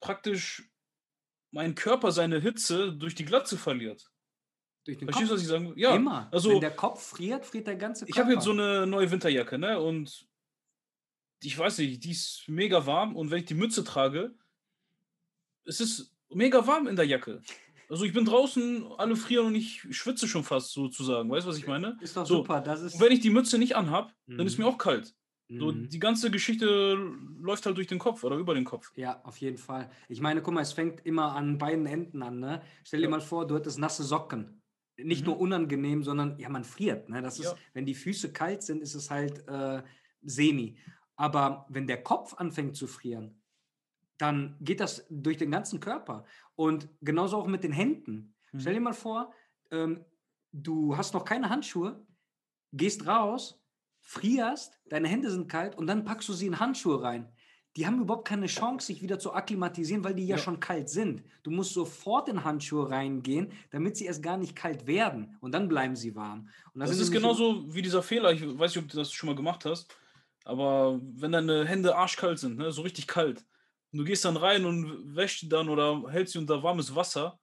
praktisch 0.00 0.68
mein 1.56 1.74
Körper 1.74 2.12
seine 2.12 2.38
Hitze 2.38 2.92
durch 2.92 3.14
die 3.14 3.24
Glatze 3.24 3.56
verliert. 3.56 4.12
Durch 4.84 4.98
den 4.98 5.08
Verstehst 5.08 5.30
du, 5.30 5.34
was 5.34 5.40
ich 5.40 5.48
sagen 5.48 5.72
Ja. 5.74 5.96
Immer. 5.96 6.28
Also, 6.30 6.50
Wenn 6.50 6.60
der 6.60 6.76
Kopf 6.76 7.02
friert, 7.02 7.46
friert 7.46 7.66
der 7.66 7.76
ganze 7.76 8.04
Körper. 8.04 8.14
Ich 8.14 8.22
habe 8.22 8.34
jetzt 8.34 8.44
so 8.44 8.52
eine 8.52 8.86
neue 8.86 9.10
Winterjacke, 9.10 9.58
ne? 9.58 9.80
Und 9.80 10.28
ich 11.42 11.58
weiß 11.58 11.78
nicht, 11.78 12.04
die 12.04 12.10
ist 12.10 12.44
mega 12.46 12.84
warm 12.86 13.16
und 13.16 13.30
wenn 13.30 13.38
ich 13.38 13.46
die 13.46 13.54
Mütze 13.54 13.84
trage, 13.84 14.34
es 15.64 15.80
ist 15.80 16.14
mega 16.28 16.66
warm 16.66 16.86
in 16.88 16.96
der 16.96 17.06
Jacke. 17.06 17.40
Also 17.88 18.04
ich 18.04 18.12
bin 18.12 18.26
draußen, 18.26 18.86
alle 18.98 19.16
frieren 19.16 19.46
und 19.46 19.54
ich 19.54 19.86
schwitze 19.90 20.28
schon 20.28 20.44
fast 20.44 20.72
sozusagen. 20.72 21.30
Weißt 21.30 21.46
du, 21.46 21.50
was 21.50 21.58
ich 21.58 21.66
meine? 21.66 21.96
Ist 22.02 22.16
doch 22.16 22.26
so. 22.26 22.38
super. 22.38 22.60
Das 22.60 22.82
ist 22.82 22.94
und 22.94 23.00
wenn 23.00 23.12
ich 23.12 23.20
die 23.20 23.30
Mütze 23.30 23.58
nicht 23.58 23.76
anhab, 23.76 24.12
mhm. 24.26 24.38
dann 24.38 24.46
ist 24.46 24.58
mir 24.58 24.66
auch 24.66 24.76
kalt. 24.76 25.14
So, 25.48 25.70
Mhm. 25.70 25.88
die 25.88 25.98
ganze 26.00 26.30
Geschichte 26.30 26.94
läuft 27.40 27.66
halt 27.66 27.76
durch 27.76 27.86
den 27.86 27.98
Kopf 27.98 28.24
oder 28.24 28.36
über 28.36 28.54
den 28.54 28.64
Kopf. 28.64 28.92
Ja, 28.96 29.22
auf 29.24 29.38
jeden 29.38 29.58
Fall. 29.58 29.90
Ich 30.08 30.20
meine, 30.20 30.42
guck 30.42 30.52
mal, 30.54 30.60
es 30.62 30.72
fängt 30.72 31.06
immer 31.06 31.34
an 31.36 31.58
beiden 31.58 31.86
Enden 31.86 32.22
an. 32.22 32.40
Ne? 32.40 32.62
Stell 32.84 33.00
dir 33.00 33.06
Ja. 33.06 33.10
mal 33.10 33.20
vor, 33.20 33.46
du 33.46 33.54
hattest 33.54 33.78
nasse 33.78 34.02
Socken. 34.02 34.62
Nicht 34.98 35.20
Mhm. 35.20 35.26
nur 35.26 35.38
unangenehm, 35.40 36.02
sondern 36.02 36.38
ja, 36.38 36.48
man 36.48 36.64
friert. 36.64 37.08
Ne? 37.08 37.22
Das 37.22 37.38
ist, 37.38 37.52
Ja. 37.52 37.58
wenn 37.74 37.86
die 37.86 37.94
Füße 37.94 38.32
kalt 38.32 38.62
sind, 38.62 38.82
ist 38.82 38.94
es 38.94 39.10
halt 39.10 39.46
äh, 39.48 39.82
semi. 40.22 40.78
Aber 41.16 41.66
wenn 41.70 41.86
der 41.86 42.02
Kopf 42.02 42.34
anfängt 42.34 42.76
zu 42.76 42.86
frieren, 42.86 43.42
dann 44.18 44.56
geht 44.60 44.80
das 44.80 45.06
durch 45.10 45.36
den 45.36 45.50
ganzen 45.50 45.80
Körper. 45.80 46.24
Und 46.54 46.88
genauso 47.02 47.36
auch 47.36 47.46
mit 47.46 47.64
den 47.64 47.72
Händen. 47.72 48.34
Stell 48.56 48.74
dir 48.74 48.80
Mhm. 48.80 48.84
mal 48.84 48.94
vor, 48.94 49.32
ähm, 49.70 50.04
du 50.52 50.96
hast 50.96 51.14
noch 51.14 51.24
keine 51.24 51.50
Handschuhe, 51.50 52.06
gehst 52.72 53.06
raus, 53.06 53.62
frierst, 54.06 54.78
deine 54.88 55.08
Hände 55.08 55.30
sind 55.30 55.48
kalt 55.48 55.76
und 55.76 55.88
dann 55.88 56.04
packst 56.04 56.28
du 56.28 56.32
sie 56.32 56.46
in 56.46 56.60
Handschuhe 56.60 57.02
rein. 57.02 57.28
Die 57.76 57.86
haben 57.86 58.00
überhaupt 58.00 58.26
keine 58.26 58.46
Chance, 58.46 58.86
sich 58.86 59.02
wieder 59.02 59.18
zu 59.18 59.34
akklimatisieren, 59.34 60.02
weil 60.04 60.14
die 60.14 60.26
ja, 60.26 60.36
Ja. 60.36 60.42
schon 60.42 60.60
kalt 60.60 60.88
sind. 60.88 61.24
Du 61.42 61.50
musst 61.50 61.74
sofort 61.74 62.28
in 62.28 62.44
Handschuhe 62.44 62.88
reingehen, 62.88 63.52
damit 63.70 63.96
sie 63.96 64.06
erst 64.06 64.22
gar 64.22 64.38
nicht 64.38 64.54
kalt 64.56 64.86
werden 64.86 65.36
und 65.40 65.52
dann 65.52 65.68
bleiben 65.68 65.96
sie 65.96 66.14
warm. 66.14 66.48
Das 66.74 66.96
ist 66.98 67.10
genauso 67.10 67.74
wie 67.74 67.82
dieser 67.82 68.02
Fehler, 68.02 68.32
ich 68.32 68.42
weiß 68.42 68.74
nicht, 68.74 68.84
ob 68.84 68.88
du 68.88 68.96
das 68.96 69.12
schon 69.12 69.26
mal 69.26 69.36
gemacht 69.36 69.64
hast, 69.64 69.94
aber 70.44 71.00
wenn 71.02 71.32
deine 71.32 71.66
Hände 71.66 71.96
arschkalt 71.96 72.38
sind, 72.38 72.56
ne, 72.56 72.70
so 72.70 72.82
richtig 72.82 73.08
kalt, 73.08 73.44
und 73.92 73.98
du 73.98 74.04
gehst 74.04 74.24
dann 74.24 74.36
rein 74.36 74.64
und 74.64 75.16
wäschst 75.16 75.42
die 75.42 75.48
dann 75.48 75.68
oder 75.68 76.08
hältst 76.10 76.32
sie 76.34 76.38
unter 76.38 76.62
warmes 76.62 76.94
Wasser, 76.94 77.38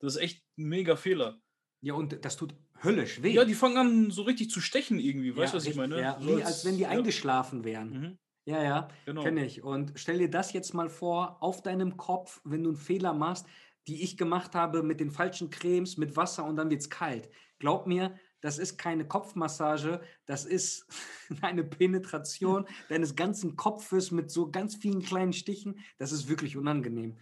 das 0.00 0.16
ist 0.16 0.20
echt 0.22 0.44
ein 0.58 0.64
mega 0.68 0.96
Fehler. 0.96 1.38
Ja, 1.80 1.94
und 1.94 2.24
das 2.24 2.36
tut 2.36 2.54
höllisch 2.84 3.22
weh. 3.22 3.32
Ja, 3.32 3.44
die 3.44 3.54
fangen 3.54 3.76
an 3.78 4.10
so 4.10 4.22
richtig 4.22 4.50
zu 4.50 4.60
stechen 4.60 4.98
irgendwie, 4.98 5.36
weißt 5.36 5.52
du, 5.52 5.56
Ja, 5.56 5.62
was 5.62 5.66
ich 5.66 5.76
meine? 5.76 6.00
Ja, 6.00 6.18
so 6.20 6.36
wie 6.38 6.42
als 6.44 6.64
wenn 6.64 6.76
die 6.76 6.82
ja. 6.82 6.90
eingeschlafen 6.90 7.64
wären. 7.64 7.90
Mhm, 7.90 8.18
Ja, 8.46 8.62
ja, 8.62 8.88
genau. 9.06 9.22
kenne 9.22 9.44
ich. 9.44 9.62
Und 9.62 9.92
stell 9.96 10.18
dir 10.18 10.30
das 10.30 10.52
jetzt 10.52 10.74
mal 10.74 10.88
vor, 10.88 11.42
auf 11.42 11.62
deinem 11.62 11.96
Kopf, 11.96 12.40
wenn 12.44 12.62
du 12.62 12.70
einen 12.70 12.76
Fehler 12.78 13.12
machst, 13.14 13.46
die 13.88 14.02
ich 14.02 14.16
gemacht 14.16 14.54
habe 14.54 14.82
mit 14.82 15.00
den 15.00 15.10
falschen 15.10 15.50
Cremes, 15.50 15.96
mit 15.96 16.16
Wasser 16.16 16.44
und 16.44 16.56
dann 16.56 16.70
wird 16.70 16.80
es 16.80 16.90
kalt. 16.90 17.28
Glaub 17.58 17.86
mir, 17.86 18.18
das 18.40 18.58
ist 18.58 18.76
keine 18.76 19.06
Kopfmassage, 19.08 20.02
das 20.26 20.44
ist 20.44 20.86
eine 21.42 21.64
Penetration 21.64 22.66
deines 22.88 23.14
ganzen 23.16 23.56
Kopfes 23.56 24.10
mit 24.10 24.30
so 24.30 24.50
ganz 24.50 24.76
vielen 24.76 25.02
kleinen 25.02 25.32
Stichen. 25.32 25.80
Das 25.98 26.12
ist 26.12 26.28
wirklich 26.28 26.56
unangenehm. 26.56 27.18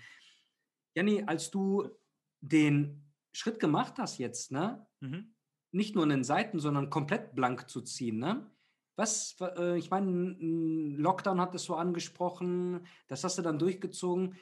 Janni, 0.95 1.23
als 1.25 1.51
du 1.51 1.89
den 2.41 3.03
Schritt 3.33 3.61
gemacht 3.61 3.95
hast 3.99 4.19
jetzt, 4.19 4.51
ne? 4.53 4.87
Mhm. 5.01 5.32
Nicht 5.73 5.95
nur 5.95 6.05
in 6.05 6.11
den 6.11 6.25
Seiten, 6.25 6.61
sondern 6.61 6.91
komplett 6.91 7.35
blank 7.35 7.69
zu 7.69 7.81
ziehen. 7.81 8.19
Ne? 8.19 8.47
Was, 8.97 9.37
äh, 9.41 9.79
ich 9.79 9.91
meine, 9.91 10.37
Lockdown 10.97 11.41
hat 11.41 11.55
es 11.55 11.65
so 11.65 11.75
angesprochen, 11.75 12.87
das 13.09 13.25
hast 13.25 13.39
du 13.39 13.43
dann 13.43 13.59
durchgezogen. 13.59 14.37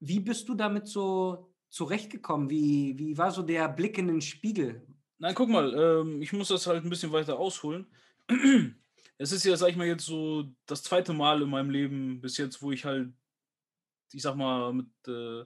Wie 0.00 0.20
bist 0.20 0.48
du 0.48 0.54
damit 0.54 0.88
so 0.88 1.54
zurechtgekommen? 1.68 2.50
Wie, 2.50 2.98
wie 2.98 3.16
war 3.16 3.30
so 3.30 3.42
der 3.42 3.68
Blick 3.68 3.98
in 3.98 4.08
den 4.08 4.20
Spiegel? 4.20 4.86
Nein, 5.18 5.34
guck 5.34 5.48
mal, 5.48 5.72
ähm, 5.74 6.22
ich 6.22 6.32
muss 6.32 6.48
das 6.48 6.66
halt 6.66 6.84
ein 6.84 6.90
bisschen 6.90 7.12
weiter 7.12 7.38
ausholen. 7.38 7.86
Es 9.16 9.30
ist 9.30 9.44
ja, 9.44 9.56
sag 9.56 9.68
ich 9.68 9.76
mal, 9.76 9.86
jetzt 9.86 10.06
so 10.06 10.44
das 10.66 10.82
zweite 10.82 11.12
Mal 11.12 11.40
in 11.42 11.48
meinem 11.48 11.70
Leben 11.70 12.20
bis 12.20 12.36
jetzt, 12.36 12.60
wo 12.62 12.72
ich 12.72 12.84
halt, 12.84 13.12
ich 14.12 14.22
sag 14.22 14.34
mal, 14.34 14.72
mit 14.72 14.88
äh, 15.06 15.44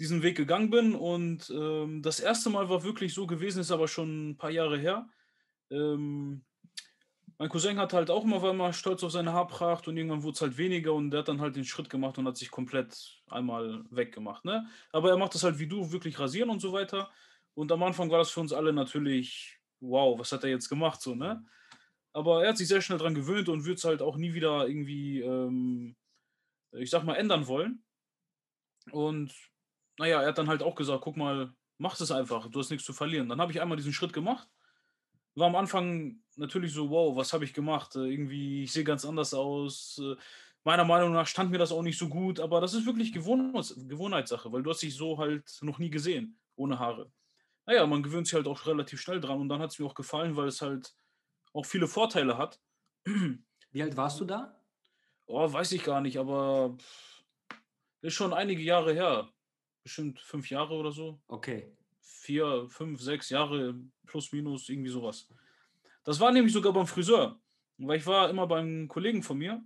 diesen 0.00 0.22
Weg 0.22 0.36
gegangen 0.36 0.70
bin. 0.70 0.94
Und 0.94 1.50
ähm, 1.50 2.02
das 2.02 2.18
erste 2.18 2.50
Mal 2.50 2.68
war 2.68 2.82
wirklich 2.82 3.14
so 3.14 3.26
gewesen, 3.26 3.60
ist 3.60 3.70
aber 3.70 3.86
schon 3.86 4.30
ein 4.30 4.36
paar 4.36 4.50
Jahre 4.50 4.78
her. 4.78 5.08
Ähm, 5.70 6.42
mein 7.38 7.48
Cousin 7.48 7.78
hat 7.78 7.92
halt 7.92 8.10
auch 8.10 8.24
immer, 8.24 8.42
war 8.42 8.50
immer 8.50 8.72
stolz 8.72 9.04
auf 9.04 9.12
seine 9.12 9.32
Haarpracht 9.32 9.88
und 9.88 9.96
irgendwann 9.96 10.22
wurde 10.22 10.34
es 10.34 10.40
halt 10.40 10.58
weniger 10.58 10.92
und 10.94 11.10
der 11.10 11.20
hat 11.20 11.28
dann 11.28 11.40
halt 11.40 11.56
den 11.56 11.64
Schritt 11.64 11.88
gemacht 11.88 12.18
und 12.18 12.26
hat 12.26 12.36
sich 12.36 12.50
komplett 12.50 13.22
einmal 13.28 13.84
weggemacht. 13.90 14.44
Ne? 14.44 14.66
Aber 14.90 15.10
er 15.10 15.16
macht 15.16 15.34
das 15.34 15.44
halt 15.44 15.58
wie 15.58 15.68
du, 15.68 15.92
wirklich 15.92 16.18
rasieren 16.18 16.50
und 16.50 16.60
so 16.60 16.72
weiter. 16.72 17.10
Und 17.54 17.70
am 17.70 17.82
Anfang 17.82 18.10
war 18.10 18.18
das 18.18 18.30
für 18.30 18.40
uns 18.40 18.52
alle 18.52 18.72
natürlich, 18.72 19.58
wow, 19.80 20.18
was 20.18 20.32
hat 20.32 20.44
er 20.44 20.50
jetzt 20.50 20.68
gemacht, 20.68 21.00
so, 21.00 21.14
ne? 21.14 21.44
Aber 22.12 22.42
er 22.42 22.50
hat 22.50 22.58
sich 22.58 22.68
sehr 22.68 22.80
schnell 22.80 22.98
dran 22.98 23.14
gewöhnt 23.14 23.48
und 23.48 23.64
wird 23.64 23.78
es 23.78 23.84
halt 23.84 24.02
auch 24.02 24.16
nie 24.16 24.34
wieder 24.34 24.66
irgendwie, 24.66 25.20
ähm, 25.20 25.94
ich 26.72 26.90
sag 26.90 27.04
mal, 27.04 27.14
ändern 27.14 27.46
wollen. 27.46 27.84
Und 28.90 29.32
naja, 30.00 30.22
er 30.22 30.28
hat 30.28 30.38
dann 30.38 30.48
halt 30.48 30.62
auch 30.62 30.74
gesagt, 30.74 31.02
guck 31.02 31.18
mal, 31.18 31.52
mach 31.76 32.00
es 32.00 32.10
einfach, 32.10 32.48
du 32.48 32.58
hast 32.58 32.70
nichts 32.70 32.86
zu 32.86 32.94
verlieren. 32.94 33.28
Dann 33.28 33.38
habe 33.38 33.52
ich 33.52 33.60
einmal 33.60 33.76
diesen 33.76 33.92
Schritt 33.92 34.14
gemacht. 34.14 34.48
War 35.34 35.48
am 35.48 35.56
Anfang 35.56 36.22
natürlich 36.36 36.72
so, 36.72 36.88
wow, 36.88 37.14
was 37.14 37.34
habe 37.34 37.44
ich 37.44 37.52
gemacht? 37.52 37.96
Äh, 37.96 38.06
irgendwie, 38.06 38.64
ich 38.64 38.72
sehe 38.72 38.82
ganz 38.82 39.04
anders 39.04 39.34
aus. 39.34 40.00
Äh, 40.02 40.16
meiner 40.64 40.84
Meinung 40.84 41.12
nach 41.12 41.26
stand 41.26 41.50
mir 41.50 41.58
das 41.58 41.70
auch 41.70 41.82
nicht 41.82 41.98
so 41.98 42.08
gut, 42.08 42.40
aber 42.40 42.62
das 42.62 42.72
ist 42.72 42.86
wirklich 42.86 43.12
Gewohnheits 43.12 43.74
Gewohnheitssache, 43.76 44.50
weil 44.50 44.62
du 44.62 44.70
hast 44.70 44.80
dich 44.80 44.94
so 44.94 45.18
halt 45.18 45.58
noch 45.60 45.78
nie 45.78 45.90
gesehen, 45.90 46.38
ohne 46.56 46.78
Haare. 46.78 47.12
Naja, 47.66 47.86
man 47.86 48.02
gewöhnt 48.02 48.26
sich 48.26 48.34
halt 48.34 48.48
auch 48.48 48.66
relativ 48.66 49.02
schnell 49.02 49.20
dran 49.20 49.38
und 49.38 49.50
dann 49.50 49.60
hat 49.60 49.70
es 49.70 49.78
mir 49.78 49.84
auch 49.84 49.94
gefallen, 49.94 50.34
weil 50.34 50.48
es 50.48 50.62
halt 50.62 50.94
auch 51.52 51.66
viele 51.66 51.86
Vorteile 51.86 52.38
hat. 52.38 52.58
Wie 53.70 53.82
alt 53.82 53.96
warst 53.98 54.18
du 54.18 54.24
da? 54.24 54.58
Oh, 55.26 55.52
weiß 55.52 55.72
ich 55.72 55.84
gar 55.84 56.00
nicht, 56.00 56.18
aber 56.18 56.76
ist 58.00 58.14
schon 58.14 58.32
einige 58.32 58.62
Jahre 58.62 58.94
her. 58.94 59.28
Bestimmt 59.82 60.20
fünf 60.20 60.50
Jahre 60.50 60.74
oder 60.74 60.92
so. 60.92 61.20
Okay. 61.28 61.72
Vier, 62.00 62.66
fünf, 62.68 63.00
sechs 63.00 63.30
Jahre 63.30 63.74
plus 64.06 64.32
minus, 64.32 64.68
irgendwie 64.68 64.90
sowas. 64.90 65.28
Das 66.04 66.20
war 66.20 66.32
nämlich 66.32 66.52
sogar 66.52 66.72
beim 66.72 66.86
Friseur. 66.86 67.40
Weil 67.78 67.98
ich 67.98 68.06
war 68.06 68.28
immer 68.28 68.46
beim 68.46 68.88
Kollegen 68.88 69.22
von 69.22 69.38
mir. 69.38 69.62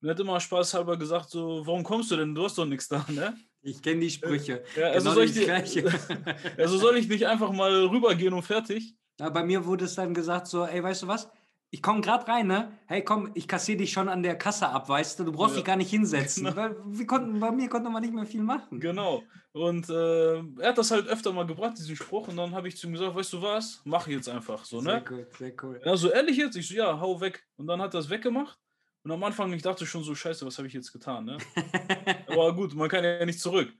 Und 0.00 0.08
hat 0.08 0.20
immer 0.20 0.40
spaßhalber 0.40 0.96
gesagt: 0.98 1.30
so, 1.30 1.66
warum 1.66 1.82
kommst 1.82 2.10
du 2.10 2.16
denn? 2.16 2.34
Du 2.34 2.44
hast 2.44 2.58
doch 2.58 2.66
nichts 2.66 2.88
da, 2.88 3.04
ne? 3.08 3.36
Ich 3.62 3.80
kenne 3.80 4.00
die 4.00 4.10
Sprüche. 4.10 4.62
Ja, 4.76 4.88
also 4.88 5.10
genau 5.10 5.26
soll 5.26 5.44
Gleiche. 5.44 5.84
Also 6.58 6.76
soll 6.76 6.98
ich 6.98 7.08
nicht 7.08 7.26
einfach 7.26 7.50
mal 7.50 7.86
rübergehen 7.86 8.34
und 8.34 8.42
fertig? 8.42 8.94
Ja, 9.18 9.30
bei 9.30 9.42
mir 9.42 9.64
wurde 9.64 9.86
es 9.86 9.94
dann 9.94 10.12
gesagt 10.12 10.48
so, 10.48 10.66
ey, 10.66 10.82
weißt 10.82 11.02
du 11.02 11.08
was? 11.08 11.30
Ich 11.74 11.82
komme 11.82 12.00
gerade 12.02 12.28
rein, 12.28 12.46
ne? 12.46 12.78
Hey, 12.86 13.02
komm, 13.02 13.32
ich 13.34 13.48
kassiere 13.48 13.78
dich 13.78 13.90
schon 13.90 14.08
an 14.08 14.22
der 14.22 14.38
Kasse 14.38 14.68
ab, 14.68 14.88
weißt 14.88 15.18
du? 15.18 15.24
Du 15.24 15.32
brauchst 15.32 15.54
Ja. 15.54 15.56
dich 15.56 15.64
gar 15.64 15.74
nicht 15.74 15.90
hinsetzen. 15.90 16.44
Genau. 16.44 16.56
Weil 16.56 16.76
wir 16.86 17.04
konnten, 17.04 17.40
bei 17.40 17.50
mir 17.50 17.68
konnte 17.68 17.90
man 17.90 18.00
nicht 18.00 18.14
mehr 18.14 18.24
viel 18.26 18.42
machen. 18.44 18.78
Genau. 18.78 19.24
Und 19.50 19.90
äh, 19.90 20.34
er 20.60 20.68
hat 20.68 20.78
das 20.78 20.92
halt 20.92 21.08
öfter 21.08 21.32
mal 21.32 21.44
gebracht, 21.46 21.76
diesen 21.76 21.96
Spruch. 21.96 22.28
Und 22.28 22.36
dann 22.36 22.54
habe 22.54 22.68
ich 22.68 22.76
zu 22.76 22.86
ihm 22.86 22.92
gesagt: 22.92 23.16
Weißt 23.16 23.32
du 23.32 23.42
was? 23.42 23.80
Mach 23.84 24.06
jetzt 24.06 24.28
einfach 24.28 24.64
so, 24.64 24.78
Sehr 24.78 24.94
ne? 25.00 25.02
gut, 25.04 25.34
sehr 25.36 25.52
cool. 25.64 25.80
Ja, 25.84 25.96
so 25.96 26.12
ehrlich 26.12 26.36
jetzt? 26.36 26.54
Ich 26.54 26.68
so, 26.68 26.74
ja, 26.74 27.00
hau 27.00 27.20
weg. 27.20 27.44
Und 27.56 27.66
dann 27.66 27.82
hat 27.82 27.92
er 27.92 27.98
es 27.98 28.08
weggemacht. 28.08 28.56
Und 29.02 29.10
am 29.10 29.24
Anfang, 29.24 29.52
ich 29.52 29.62
dachte 29.62 29.84
schon 29.84 30.04
so, 30.04 30.14
scheiße, 30.14 30.46
was 30.46 30.56
habe 30.58 30.68
ich 30.68 30.74
jetzt 30.74 30.92
getan, 30.92 31.24
ne? 31.24 31.38
Aber 32.28 32.54
gut, 32.54 32.72
man 32.76 32.88
kann 32.88 33.02
ja 33.02 33.24
nicht 33.26 33.40
zurück. 33.40 33.72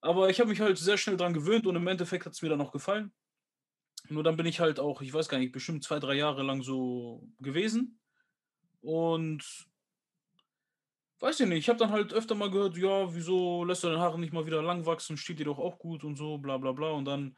Aber 0.00 0.30
ich 0.30 0.40
habe 0.40 0.48
mich 0.48 0.60
halt 0.62 0.78
sehr 0.78 0.96
schnell 0.96 1.18
dran 1.18 1.34
gewöhnt 1.34 1.66
und 1.66 1.76
im 1.76 1.86
Endeffekt 1.86 2.24
hat 2.24 2.32
es 2.32 2.40
mir 2.40 2.48
dann 2.48 2.62
auch 2.62 2.72
gefallen. 2.72 3.12
Nur 4.08 4.22
dann 4.22 4.36
bin 4.36 4.46
ich 4.46 4.60
halt 4.60 4.78
auch, 4.80 5.00
ich 5.00 5.12
weiß 5.12 5.28
gar 5.28 5.38
nicht, 5.38 5.52
bestimmt 5.52 5.82
zwei, 5.84 5.98
drei 5.98 6.14
Jahre 6.14 6.42
lang 6.42 6.62
so 6.62 7.28
gewesen. 7.40 8.00
Und 8.80 9.66
weiß 11.20 11.40
ich 11.40 11.48
nicht, 11.48 11.58
ich 11.58 11.68
habe 11.68 11.78
dann 11.78 11.90
halt 11.90 12.12
öfter 12.12 12.34
mal 12.34 12.50
gehört, 12.50 12.76
ja, 12.76 13.14
wieso 13.14 13.64
lässt 13.64 13.82
du 13.84 13.88
deine 13.88 14.00
Haare 14.00 14.18
nicht 14.18 14.32
mal 14.32 14.46
wieder 14.46 14.62
lang 14.62 14.84
wachsen, 14.86 15.16
steht 15.16 15.38
dir 15.38 15.46
doch 15.46 15.58
auch 15.58 15.78
gut 15.78 16.04
und 16.04 16.16
so, 16.16 16.38
bla 16.38 16.58
bla 16.58 16.72
bla. 16.72 16.90
Und 16.90 17.06
dann, 17.06 17.36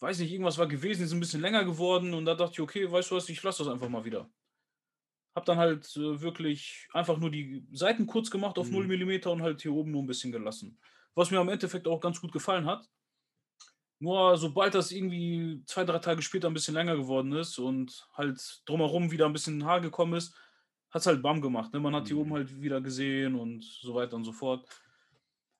weiß 0.00 0.18
nicht, 0.20 0.32
irgendwas 0.32 0.58
war 0.58 0.68
gewesen, 0.68 1.04
ist 1.04 1.12
ein 1.12 1.20
bisschen 1.20 1.40
länger 1.40 1.64
geworden 1.64 2.14
und 2.14 2.24
da 2.26 2.34
dachte 2.34 2.52
ich, 2.54 2.60
okay, 2.60 2.90
weißt 2.90 3.10
du 3.10 3.16
was, 3.16 3.28
ich 3.28 3.42
lasse 3.42 3.64
das 3.64 3.72
einfach 3.72 3.88
mal 3.88 4.04
wieder. 4.04 4.30
Hab 5.34 5.44
dann 5.44 5.58
halt 5.58 5.94
äh, 5.96 6.20
wirklich 6.22 6.88
einfach 6.92 7.18
nur 7.18 7.30
die 7.30 7.66
Seiten 7.72 8.06
kurz 8.06 8.30
gemacht 8.30 8.58
auf 8.58 8.70
Mhm. 8.70 8.86
0 8.86 8.86
mm 8.88 9.28
und 9.28 9.42
halt 9.42 9.62
hier 9.62 9.72
oben 9.72 9.90
nur 9.90 10.02
ein 10.02 10.06
bisschen 10.06 10.32
gelassen. 10.32 10.80
Was 11.14 11.30
mir 11.30 11.40
am 11.40 11.48
Endeffekt 11.48 11.86
auch 11.88 12.00
ganz 12.00 12.20
gut 12.20 12.32
gefallen 12.32 12.66
hat. 12.66 12.88
Nur 13.98 14.36
sobald 14.36 14.74
das 14.74 14.90
irgendwie 14.92 15.62
zwei, 15.64 15.84
drei 15.84 15.98
Tage 15.98 16.20
später 16.22 16.48
ein 16.48 16.54
bisschen 16.54 16.74
länger 16.74 16.96
geworden 16.96 17.32
ist 17.32 17.58
und 17.58 18.06
halt 18.14 18.62
drumherum 18.66 19.10
wieder 19.10 19.26
ein 19.26 19.32
bisschen 19.32 19.64
Haar 19.64 19.80
gekommen 19.80 20.14
ist, 20.14 20.34
hat 20.90 21.00
es 21.00 21.06
halt 21.06 21.22
bam 21.22 21.40
gemacht. 21.40 21.72
Ne? 21.72 21.80
Man 21.80 21.94
hat 21.94 22.06
hier 22.06 22.16
Mhm. 22.16 22.22
oben 22.22 22.32
halt 22.34 22.60
wieder 22.60 22.80
gesehen 22.80 23.34
und 23.34 23.64
so 23.64 23.94
weiter 23.94 24.16
und 24.16 24.24
so 24.24 24.32
fort. 24.32 24.68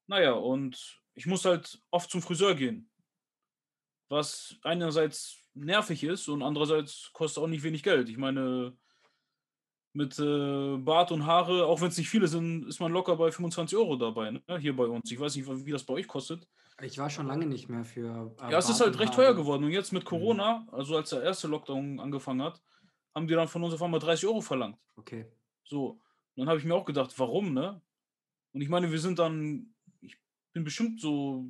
Naja, 0.07 0.33
und 0.33 1.01
ich 1.15 1.27
muss 1.27 1.45
halt 1.45 1.81
oft 1.91 2.11
zum 2.11 2.21
Friseur 2.23 2.55
gehen. 2.55 2.91
Was 4.09 4.55
einerseits 4.63 5.39
nervig 5.55 6.05
ist 6.05 6.29
und 6.29 6.43
andererseits 6.43 7.11
kostet 7.13 7.43
auch 7.43 7.49
nicht 7.49 7.63
wenig 7.65 7.83
Geld. 7.83 8.09
Ich 8.09 8.19
meine, 8.19 8.77
mit 9.95 10.19
äh, 10.19 10.77
Bart 10.77 11.11
und 11.11 11.25
Haare, 11.25 11.65
auch 11.65 11.81
wenn 11.81 11.89
es 11.89 11.97
nicht 11.97 12.11
viele 12.11 12.29
sind, 12.29 12.67
ist 12.69 12.81
man 12.81 12.93
locker 12.93 13.17
bei 13.17 13.33
25 13.33 13.77
Euro 13.79 13.97
dabei, 13.97 14.31
ne? 14.31 14.43
hier 14.61 14.77
bei 14.77 14.85
uns. 14.85 15.11
Ich 15.11 15.19
weiß 15.19 15.35
nicht, 15.35 15.49
wie 15.67 15.73
das 15.73 15.85
bei 15.85 15.95
euch 15.95 16.07
kostet. 16.07 16.47
Ich 16.83 16.99
war 16.99 17.09
schon 17.09 17.27
lange 17.27 17.47
nicht 17.47 17.69
mehr 17.69 17.85
für. 17.85 18.35
äh, 18.41 18.51
Ja, 18.51 18.59
es 18.59 18.69
ist 18.69 18.81
halt 18.81 18.99
recht 18.99 19.15
teuer 19.15 19.35
geworden. 19.35 19.65
Und 19.65 19.71
jetzt 19.71 19.93
mit 19.93 20.05
Corona, 20.05 20.67
also 20.73 20.97
als 20.97 21.11
der 21.11 21.23
erste 21.23 21.49
Lockdown 21.49 22.01
angefangen 22.01 22.43
hat, 22.43 22.61
haben 23.15 23.27
die 23.27 23.35
dann 23.35 23.49
von 23.49 23.63
uns 23.65 23.73
auf 23.73 23.83
einmal 23.83 24.01
30 24.01 24.27
Euro 24.29 24.41
verlangt. 24.43 24.79
Okay. 24.97 25.27
So. 25.65 25.91
Und 25.91 26.01
dann 26.37 26.49
habe 26.49 26.59
ich 26.59 26.65
mir 26.67 26.75
auch 26.75 26.85
gedacht, 26.85 27.19
warum, 27.19 27.55
ne? 27.55 27.81
Und 28.53 28.61
ich 28.61 28.69
meine, 28.69 28.91
wir 28.93 28.99
sind 28.99 29.19
dann, 29.19 29.75
ich 30.03 30.19
bin 30.53 30.65
bestimmt 30.65 31.01
so 31.01 31.47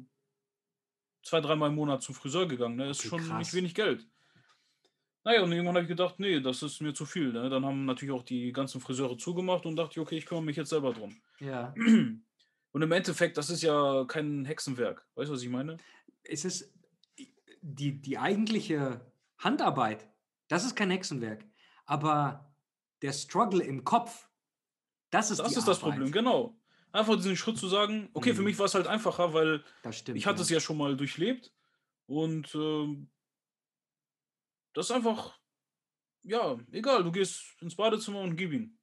zwei, 1.25 1.41
dreimal 1.41 1.71
im 1.71 1.75
Monat 1.75 2.03
zum 2.03 2.15
Friseur 2.15 2.47
gegangen, 2.47 2.77
ne? 2.77 2.87
Das 2.87 2.99
ist 3.01 3.13
Okay, 3.13 3.21
schon 3.23 3.29
krass. 3.29 3.39
nicht 3.39 3.55
wenig 3.55 3.75
Geld. 3.75 4.07
Naja, 5.25 5.43
und 5.43 5.51
irgendwann 5.51 5.75
habe 5.75 5.83
ich 5.83 5.89
gedacht, 5.89 6.21
nee, 6.21 6.39
das 6.39 6.63
ist 6.63 6.81
mir 6.81 6.95
zu 6.95 7.05
viel. 7.05 7.33
Ne? 7.33 7.49
Dann 7.51 7.65
haben 7.67 7.85
natürlich 7.85 8.15
auch 8.15 8.23
die 8.23 8.53
ganzen 8.53 8.81
Friseure 8.81 9.19
zugemacht 9.19 9.67
und 9.67 9.75
dachte 9.75 9.95
ich, 9.95 9.99
okay, 9.99 10.17
ich 10.19 10.25
kümmere 10.27 10.45
mich 10.45 10.57
jetzt 10.57 10.71
selber 10.71 10.93
drum. 10.93 11.17
Ja. 11.41 11.75
Und 12.77 12.83
im 12.83 12.93
Endeffekt, 12.93 13.39
das 13.39 13.49
ist 13.49 13.63
ja 13.63 14.05
kein 14.07 14.45
Hexenwerk. 14.45 15.07
Weißt 15.15 15.31
du, 15.31 15.33
was 15.33 15.41
ich 15.41 15.49
meine? 15.49 15.79
Es 16.25 16.45
ist 16.45 16.75
die, 17.63 18.03
die 18.03 18.19
eigentliche 18.19 19.01
Handarbeit, 19.39 20.07
das 20.49 20.63
ist 20.67 20.77
kein 20.77 20.91
Hexenwerk. 20.91 21.47
Aber 21.87 22.55
der 23.01 23.15
Struggle 23.15 23.63
im 23.65 23.83
Kopf, 23.85 24.29
das 25.09 25.31
ist 25.31 25.39
Das 25.39 25.57
ist 25.57 25.67
das. 25.67 25.79
Problem, 25.79 26.13
genau. 26.13 26.61
Einfach 26.93 27.17
diesen 27.17 27.39
Schritt 27.39 27.57
zu 27.57 27.67
sagen, 27.67 28.11
okay, 28.13 28.35
für 28.35 28.43
Mhm. 28.43 28.49
mich 28.49 28.59
war 28.59 28.67
es 28.67 28.75
halt 28.75 28.89
einfacher, 28.89 29.33
weil 29.33 29.65
stimmt. 29.91 30.19
ich 30.19 30.27
hatte 30.27 30.41
ja. 30.41 30.43
es 30.43 30.51
ja 30.51 30.61
schon 30.61 30.77
mal 30.77 30.99
durchlebt 30.99 31.55
und 32.05 32.55
ähm, 32.55 33.09
das 34.75 34.91
ist 34.91 34.93
einfach, 34.95 35.41
ja, 36.25 36.59
egal, 36.73 37.05
du 37.05 37.11
gehst 37.11 37.43
ins 37.63 37.75
Badezimmer 37.75 38.21
und 38.21 38.37
gib 38.37 38.53
ihn. 38.53 38.76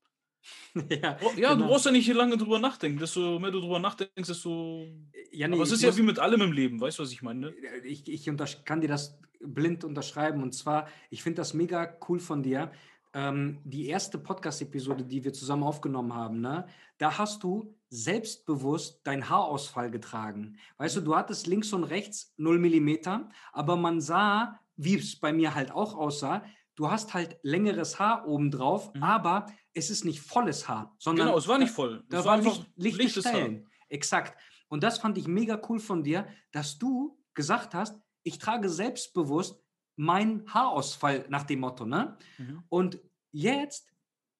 ja, 0.89 1.18
Ja, 1.38 1.52
du 1.54 1.56
genau. 1.58 1.68
brauchst 1.68 1.86
ja 1.86 1.91
nicht 1.91 2.12
lange 2.14 2.38
drüber 2.38 2.60
nachdenken. 2.60 3.00
Desto 3.00 3.39
mehr 3.39 3.52
du 3.52 3.60
drüber 3.62 3.80
nachdenkst, 3.80 4.28
desto. 4.28 4.86
Ja, 5.32 5.48
nee, 5.48 5.56
Aber 5.56 5.64
es 5.64 5.70
ich 5.70 5.76
ist 5.76 5.84
ja 5.84 5.96
wie 5.98 6.02
mit 6.04 6.20
allem 6.20 6.41
im 6.41 6.52
Leben, 6.52 6.80
weißt 6.82 7.00
du, 7.00 7.04
was 7.04 7.12
ich 7.12 7.22
meine? 7.22 7.54
ich, 7.84 8.08
ich 8.08 8.28
untersch- 8.30 8.64
kann 8.64 8.82
dir 8.82 8.88
das 8.88 9.18
blind 9.39 9.84
unterschreiben. 9.84 10.41
Und 10.44 10.54
zwar, 10.54 10.88
ich 11.10 11.24
finde 11.24 11.38
das 11.38 11.54
mega 11.54 11.98
cool 12.08 12.20
von 12.20 12.44
dir. 12.44 12.72
Ähm, 13.16 13.60
die 13.64 13.88
erste 13.88 14.18
Podcast-Episode, 14.18 15.04
die 15.04 15.24
wir 15.24 15.34
zusammen 15.34 15.64
aufgenommen 15.64 16.16
haben, 16.16 16.41
ne, 16.41 16.66
da 16.98 17.18
hast 17.20 17.44
du 17.44 17.76
selbstbewusst 17.89 19.06
deinen 19.06 19.30
Haarausfall 19.30 19.91
getragen. 19.91 20.58
Weißt 20.78 20.96
du, 20.98 21.02
du 21.02 21.16
hattest 21.16 21.46
links 21.48 21.74
und 21.74 21.84
rechts 21.84 22.34
0 22.38 22.58
Millimeter, 22.60 23.30
aber 23.52 23.76
man 23.76 24.02
sah, 24.02 24.60
wie 24.78 24.96
es 24.98 25.16
bei 25.16 25.34
mir 25.34 25.54
halt 25.56 25.72
auch 25.72 25.96
aussah, 25.96 26.44
du 26.76 26.89
hast 26.89 27.14
halt 27.14 27.38
längeres 27.44 28.00
Haar 28.00 28.28
obendrauf, 28.28 28.94
Mhm. 28.96 29.04
aber 29.04 29.46
es 29.74 29.89
ist 29.89 30.05
nicht 30.05 30.21
volles 30.21 30.67
Haar, 30.67 30.95
sondern 30.99 31.28
Genau, 31.28 31.38
es 31.38 31.47
war 31.47 31.57
da- 31.57 31.63
nicht 31.63 31.74
voll. 31.74 32.03
da 32.09 32.19
es 32.19 32.26
war 32.26 32.38
Licht, 32.38 32.69
lichte 32.76 33.01
lichtes 33.03 33.26
Haar. 33.26 33.34
Stellen. 33.34 33.67
Exakt. 33.89 34.39
Und 34.67 34.84
das 34.84 34.97
fand 34.99 35.17
ich 35.17 35.28
mega 35.28 35.59
cool 35.69 35.80
von 35.80 36.03
dir, 36.03 36.28
dass 36.51 36.78
du 36.80 37.17
gesagt 37.34 37.74
hast, 37.74 37.99
ich 38.24 38.38
trage 38.39 38.69
selbstbewusst 38.69 39.59
meinen 39.95 40.51
Haarausfall 40.53 41.26
nach 41.30 41.43
dem 41.43 41.59
Motto, 41.59 41.86
ne? 41.86 42.17
Mhm. 42.38 42.63
Und 42.69 42.99
jetzt 43.32 43.89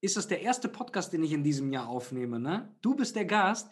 ist 0.02 0.18
es 0.18 0.28
der 0.28 0.42
erste 0.42 0.68
Podcast, 0.70 1.14
den 1.14 1.24
ich 1.24 1.32
in 1.32 1.44
diesem 1.44 1.72
Jahr 1.72 1.88
aufnehme, 1.88 2.40
ne? 2.40 2.76
Du 2.82 2.96
bist 2.96 3.16
der 3.16 3.26
Gast. 3.26 3.70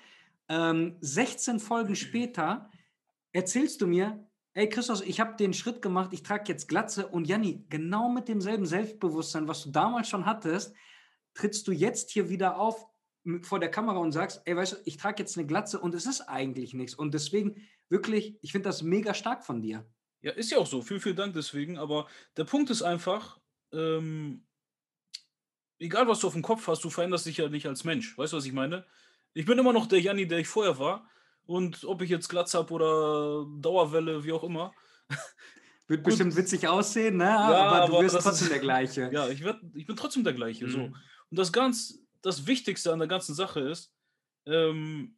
Ähm, 0.50 0.98
16 1.02 1.60
Folgen 1.60 1.96
später 1.96 2.70
erzählst 3.32 3.82
du 3.82 3.88
mir, 3.88 4.28
ey 4.54 4.68
Christos, 4.70 5.02
ich 5.02 5.20
habe 5.20 5.36
den 5.38 5.54
Schritt 5.54 5.82
gemacht, 5.82 6.12
ich 6.14 6.24
trage 6.24 6.44
jetzt 6.48 6.68
Glatze 6.68 7.08
und 7.08 7.28
Janni, 7.28 7.66
genau 7.70 8.10
mit 8.10 8.28
demselben 8.28 8.66
Selbstbewusstsein, 8.66 9.48
was 9.48 9.64
du 9.64 9.70
damals 9.72 10.10
schon 10.10 10.26
hattest, 10.26 10.74
trittst 11.34 11.68
du 11.68 11.72
jetzt 11.72 12.12
hier 12.12 12.30
wieder 12.30 12.58
auf 12.58 12.86
vor 13.44 13.60
der 13.60 13.70
Kamera 13.70 14.00
und 14.00 14.12
sagst, 14.12 14.42
ey, 14.46 14.56
weißt 14.56 14.74
du, 14.74 14.78
ich 14.86 14.98
trage 14.98 15.22
jetzt 15.22 15.38
eine 15.38 15.46
Glatze 15.46 15.80
und 15.80 15.94
es 15.94 16.08
ist 16.08 16.22
eigentlich 16.22 16.74
nichts. 16.74 16.96
Und 16.96 17.14
deswegen 17.14 17.62
wirklich, 17.88 18.40
ich 18.42 18.52
finde 18.52 18.70
das 18.70 18.82
mega 18.82 19.14
stark 19.14 19.46
von 19.46 19.62
dir. 19.62 19.86
Ja, 20.22 20.32
ist 20.32 20.50
ja 20.52 20.58
auch 20.58 20.66
so. 20.66 20.82
Vielen, 20.82 21.00
vielen 21.02 21.16
Dank 21.16 21.34
deswegen. 21.36 21.78
Aber 21.78 22.08
der 22.38 22.46
Punkt 22.46 22.72
ist 22.72 22.82
einfach, 22.82 23.40
ähm, 23.74 24.44
egal 25.80 26.08
was 26.08 26.20
du 26.20 26.28
auf 26.28 26.34
dem 26.34 26.42
Kopf 26.42 26.68
hast, 26.68 26.84
du 26.84 26.90
veränderst 26.90 27.26
dich 27.28 27.38
ja 27.38 27.48
nicht 27.48 27.68
als 27.68 27.84
Mensch. 27.84 28.18
Weißt 28.18 28.34
du, 28.34 28.38
was 28.38 28.46
ich 28.46 28.54
meine? 28.54 28.86
Ich 29.34 29.46
bin 29.46 29.58
immer 29.60 29.74
noch 29.74 29.86
der 29.88 30.00
Janni, 30.02 30.28
der 30.28 30.40
ich 30.40 30.48
vorher 30.48 30.80
war. 30.80 31.08
Und 31.46 31.84
ob 31.86 32.02
ich 32.02 32.10
jetzt 32.10 32.28
Glatz 32.28 32.54
habe 32.54 32.74
oder 32.74 33.46
Dauerwelle, 33.60 34.24
wie 34.24 34.32
auch 34.32 34.44
immer. 34.44 34.74
Wird 35.88 36.04
bestimmt 36.04 36.36
witzig 36.38 36.68
aussehen, 36.68 37.18
ne? 37.18 37.30
aber 37.38 37.88
du 37.88 37.94
aber 37.94 38.04
wirst 38.04 38.16
das 38.16 38.24
trotzdem 38.24 38.46
ist- 38.46 38.54
der 38.54 38.60
gleiche. 38.60 39.10
Ja, 39.14 39.28
ich, 39.28 39.44
werd, 39.44 39.62
ich 39.74 39.86
bin 39.86 39.96
trotzdem 39.96 40.24
der 40.24 40.34
gleiche. 40.34 40.70
So. 40.70 40.92
Und 41.32 41.40
das 41.40 41.52
ganz, 41.52 42.00
das 42.22 42.46
Wichtigste 42.46 42.94
an 42.94 43.00
der 43.00 43.08
ganzen 43.08 43.34
Sache 43.34 43.62
ist, 43.62 43.94
ähm, 44.46 45.18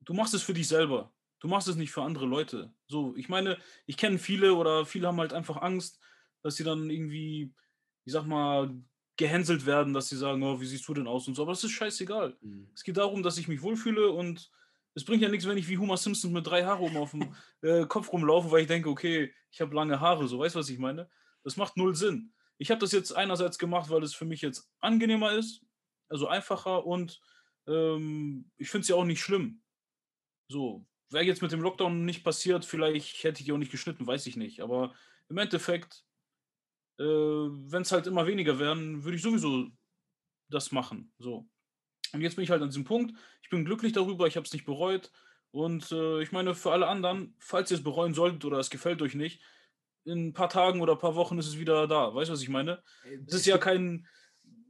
du 0.00 0.12
machst 0.12 0.34
es 0.34 0.42
für 0.42 0.54
dich 0.54 0.68
selber. 0.68 1.12
Du 1.40 1.48
machst 1.48 1.68
es 1.68 1.76
nicht 1.76 1.92
für 1.92 2.02
andere 2.02 2.26
Leute. 2.26 2.72
So, 2.86 3.14
ich 3.16 3.28
meine, 3.28 3.58
ich 3.86 3.96
kenne 3.96 4.18
viele 4.18 4.54
oder 4.54 4.86
viele 4.86 5.08
haben 5.08 5.20
halt 5.20 5.32
einfach 5.32 5.62
Angst, 5.62 6.00
dass 6.42 6.56
sie 6.56 6.64
dann 6.64 6.90
irgendwie, 6.90 7.54
ich 8.04 8.12
sag 8.12 8.26
mal, 8.26 8.74
gehänselt 9.16 9.66
werden, 9.66 9.94
dass 9.94 10.08
sie 10.08 10.16
sagen, 10.16 10.42
oh, 10.42 10.60
wie 10.60 10.66
siehst 10.66 10.86
du 10.88 10.94
denn 10.94 11.06
aus 11.06 11.28
und 11.28 11.34
so. 11.34 11.42
Aber 11.42 11.52
das 11.52 11.62
ist 11.62 11.70
scheißegal. 11.70 12.36
Mhm. 12.40 12.70
Es 12.74 12.82
geht 12.82 12.96
darum, 12.96 13.22
dass 13.22 13.38
ich 13.38 13.46
mich 13.46 13.62
wohlfühle 13.62 14.10
und 14.10 14.50
es 14.94 15.04
bringt 15.04 15.22
ja 15.22 15.28
nichts, 15.28 15.46
wenn 15.46 15.58
ich 15.58 15.68
wie 15.68 15.78
Homer 15.78 15.96
Simpson 15.96 16.32
mit 16.32 16.46
drei 16.46 16.64
Haare 16.64 16.82
oben 16.82 16.96
auf 16.96 17.12
dem 17.12 17.34
äh, 17.62 17.86
Kopf 17.86 18.12
rumlaufe, 18.12 18.50
weil 18.50 18.62
ich 18.62 18.68
denke, 18.68 18.88
okay, 18.88 19.32
ich 19.50 19.60
habe 19.60 19.74
lange 19.74 20.00
Haare, 20.00 20.26
so, 20.26 20.38
weißt 20.38 20.54
du, 20.54 20.58
was 20.58 20.68
ich 20.68 20.78
meine? 20.78 21.08
Das 21.42 21.56
macht 21.56 21.76
null 21.76 21.94
Sinn. 21.94 22.32
Ich 22.58 22.70
habe 22.70 22.80
das 22.80 22.92
jetzt 22.92 23.12
einerseits 23.12 23.58
gemacht, 23.58 23.90
weil 23.90 24.02
es 24.02 24.14
für 24.14 24.24
mich 24.24 24.42
jetzt 24.42 24.70
angenehmer 24.80 25.32
ist, 25.32 25.62
also 26.08 26.28
einfacher 26.28 26.86
und 26.86 27.20
ähm, 27.66 28.50
ich 28.56 28.70
finde 28.70 28.82
es 28.82 28.88
ja 28.88 28.96
auch 28.96 29.04
nicht 29.04 29.20
schlimm. 29.20 29.62
So, 30.48 30.86
wäre 31.10 31.24
jetzt 31.24 31.42
mit 31.42 31.52
dem 31.52 31.62
Lockdown 31.62 32.04
nicht 32.04 32.24
passiert, 32.24 32.64
vielleicht 32.64 33.24
hätte 33.24 33.42
ich 33.42 33.50
auch 33.52 33.58
nicht 33.58 33.72
geschnitten, 33.72 34.06
weiß 34.06 34.26
ich 34.26 34.36
nicht. 34.36 34.60
Aber 34.60 34.94
im 35.28 35.38
Endeffekt, 35.38 36.04
äh, 36.98 37.04
wenn 37.04 37.82
es 37.82 37.92
halt 37.92 38.06
immer 38.06 38.26
weniger 38.26 38.58
werden, 38.58 39.04
würde 39.04 39.16
ich 39.16 39.22
sowieso 39.22 39.68
das 40.50 40.72
machen. 40.72 41.12
So. 41.18 41.48
Und 42.12 42.20
jetzt 42.20 42.36
bin 42.36 42.44
ich 42.44 42.50
halt 42.50 42.62
an 42.62 42.68
diesem 42.68 42.84
Punkt. 42.84 43.18
Ich 43.42 43.48
bin 43.48 43.64
glücklich 43.64 43.92
darüber, 43.92 44.26
ich 44.26 44.36
habe 44.36 44.46
es 44.46 44.52
nicht 44.52 44.66
bereut. 44.66 45.10
Und 45.50 45.90
äh, 45.92 46.20
ich 46.22 46.32
meine, 46.32 46.54
für 46.54 46.72
alle 46.72 46.88
anderen, 46.88 47.34
falls 47.38 47.70
ihr 47.70 47.76
es 47.76 47.84
bereuen 47.84 48.14
solltet 48.14 48.44
oder 48.44 48.58
es 48.58 48.70
gefällt 48.70 49.02
euch 49.02 49.14
nicht, 49.14 49.40
in 50.04 50.28
ein 50.28 50.32
paar 50.32 50.48
Tagen 50.48 50.80
oder 50.80 50.92
ein 50.92 50.98
paar 50.98 51.14
Wochen 51.14 51.38
ist 51.38 51.46
es 51.46 51.58
wieder 51.58 51.86
da. 51.86 52.14
Weißt 52.14 52.28
du, 52.28 52.32
was 52.32 52.42
ich 52.42 52.48
meine? 52.48 52.82
Es 53.26 53.34
ist 53.34 53.46
ja 53.46 53.58
kein, 53.58 54.06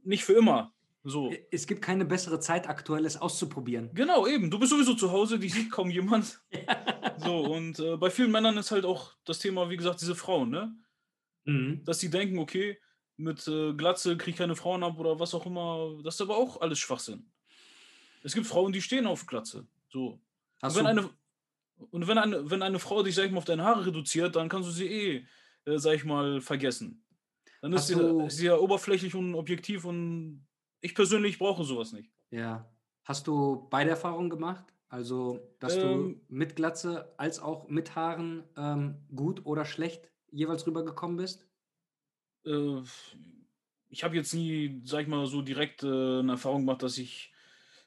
nicht 0.03 0.23
für 0.23 0.33
immer. 0.33 0.71
So. 1.07 1.31
es 1.51 1.67
gibt 1.67 1.83
keine 1.83 2.03
bessere 2.03 2.39
Zeit, 2.39 2.67
aktuell 2.67 3.05
es 3.05 3.15
auszuprobieren. 3.15 3.91
Genau, 3.93 4.25
eben. 4.25 4.49
Du 4.49 4.57
bist 4.57 4.71
sowieso 4.71 4.95
zu 4.95 5.11
Hause, 5.11 5.37
die 5.37 5.49
sieht 5.49 5.71
kaum 5.71 5.89
jemand. 5.89 6.41
So, 7.17 7.39
und 7.45 7.79
äh, 7.79 7.95
bei 7.95 8.09
vielen 8.09 8.29
Männern 8.29 8.57
ist 8.57 8.71
halt 8.71 8.83
auch 8.83 9.13
das 9.23 9.39
Thema, 9.39 9.69
wie 9.69 9.77
gesagt, 9.77 10.01
diese 10.01 10.15
Frauen, 10.15 10.49
ne? 10.49 10.75
Mhm. 11.45 11.81
Dass 11.85 12.01
sie 12.01 12.09
denken, 12.09 12.37
okay, 12.39 12.77
mit 13.15 13.47
äh, 13.47 13.73
Glatze 13.73 14.17
kriege 14.17 14.31
ich 14.31 14.37
keine 14.37 14.57
Frauen 14.57 14.83
ab 14.83 14.99
oder 14.99 15.17
was 15.17 15.33
auch 15.33 15.45
immer. 15.45 15.97
Das 16.03 16.15
ist 16.15 16.21
aber 16.21 16.35
auch 16.35 16.59
alles 16.59 16.77
Schwachsinn. 16.77 17.31
Es 18.21 18.33
gibt 18.33 18.47
Frauen, 18.47 18.73
die 18.73 18.81
stehen 18.81 19.07
auf 19.07 19.25
Glatze. 19.25 19.65
So. 19.89 20.19
Hast 20.61 20.75
du, 20.75 20.85
eine, 20.85 21.09
und 21.77 22.07
wenn 22.07 22.17
eine, 22.17 22.49
wenn 22.49 22.61
eine 22.61 22.79
Frau 22.79 23.03
dich, 23.03 23.15
sag 23.15 23.25
ich 23.25 23.31
mal, 23.31 23.39
auf 23.39 23.45
deine 23.45 23.63
Haare 23.63 23.85
reduziert, 23.87 24.35
dann 24.35 24.49
kannst 24.49 24.69
du 24.69 24.73
sie 24.73 24.87
eh, 24.87 25.27
äh, 25.65 25.77
sag 25.79 25.95
ich 25.95 26.05
mal, 26.05 26.41
vergessen. 26.41 27.05
Dann 27.61 27.73
ist 27.73 27.87
sie, 27.87 27.95
du- 27.95 28.15
ist 28.27 28.37
sie 28.37 28.47
ja 28.47 28.57
oberflächlich 28.57 29.15
und 29.15 29.35
objektiv 29.35 29.85
und 29.85 30.47
ich 30.81 30.95
persönlich 30.95 31.39
brauche 31.39 31.63
sowas 31.65 31.93
nicht. 31.93 32.11
ja. 32.31 32.71
Hast 33.03 33.27
du 33.27 33.67
beide 33.69 33.91
Erfahrungen 33.91 34.29
gemacht? 34.29 34.73
Also, 34.87 35.55
dass 35.59 35.77
du 35.79 36.15
Ähm. 36.15 36.21
mit 36.27 36.55
Glatze 36.55 37.13
als 37.19 37.39
auch 37.39 37.67
mit 37.67 37.95
Haaren 37.95 38.43
ähm, 38.57 39.07
gut 39.15 39.45
oder 39.45 39.65
schlecht 39.65 40.11
jeweils 40.31 40.65
rübergekommen 40.67 41.17
bist? 41.17 41.47
äh, 42.45 42.81
ich 43.89 44.03
habe 44.03 44.15
jetzt 44.15 44.33
nie, 44.33 44.81
sag 44.85 45.01
ich 45.03 45.07
mal, 45.07 45.25
so 45.27 45.41
direkt 45.41 45.83
äh, 45.83 45.87
eine 46.19 46.33
Erfahrung 46.33 46.61
gemacht, 46.61 46.83
dass 46.83 46.97
ich, 46.97 47.33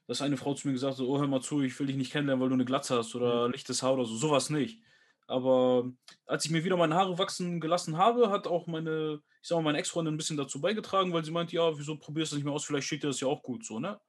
dass 0.08 0.22
eine 0.22 0.36
Frau 0.36 0.54
zu 0.54 0.66
mir 0.66 0.74
gesagt 0.74 0.98
hat, 0.98 1.06
oh, 1.06 1.18
hör 1.20 1.28
mal 1.28 1.40
zu, 1.40 1.62
ich 1.62 1.78
will 1.78 1.86
dich 1.86 1.96
nicht 1.96 2.10
kennenlernen, 2.12 2.42
weil 2.42 2.48
du 2.48 2.54
eine 2.54 2.64
Glatze 2.64 2.96
hast 2.96 3.14
oder 3.14 3.48
lichtes 3.48 3.82
Haar 3.82 3.94
oder 3.94 4.04
so, 4.06 4.16
sowas 4.16 4.50
nicht. 4.50 4.82
Aber 5.28 5.92
als 6.26 6.44
ich 6.46 6.50
mir 6.50 6.64
wieder 6.64 6.76
meine 6.76 6.94
Haare 6.96 7.18
wachsen 7.18 7.60
gelassen 7.60 7.98
habe, 7.98 8.30
hat 8.30 8.46
auch 8.46 8.66
meine, 8.66 9.20
ich 9.42 9.48
sag 9.48 9.56
mal, 9.56 9.62
meine 9.62 9.78
Ex-Freundin 9.78 10.14
ein 10.14 10.16
bisschen 10.16 10.38
dazu 10.38 10.60
beigetragen, 10.60 11.12
weil 11.12 11.24
sie 11.24 11.30
meinte, 11.30 11.54
ja, 11.54 11.78
wieso 11.78 11.96
probierst 11.96 12.32
du 12.32 12.36
das 12.36 12.38
nicht 12.38 12.44
mehr 12.46 12.54
aus, 12.54 12.64
vielleicht 12.64 12.86
steht 12.86 13.02
dir 13.02 13.08
das 13.08 13.20
ja 13.20 13.28
auch 13.28 13.42
gut 13.42 13.64
so, 13.64 13.78
ne? 13.78 14.00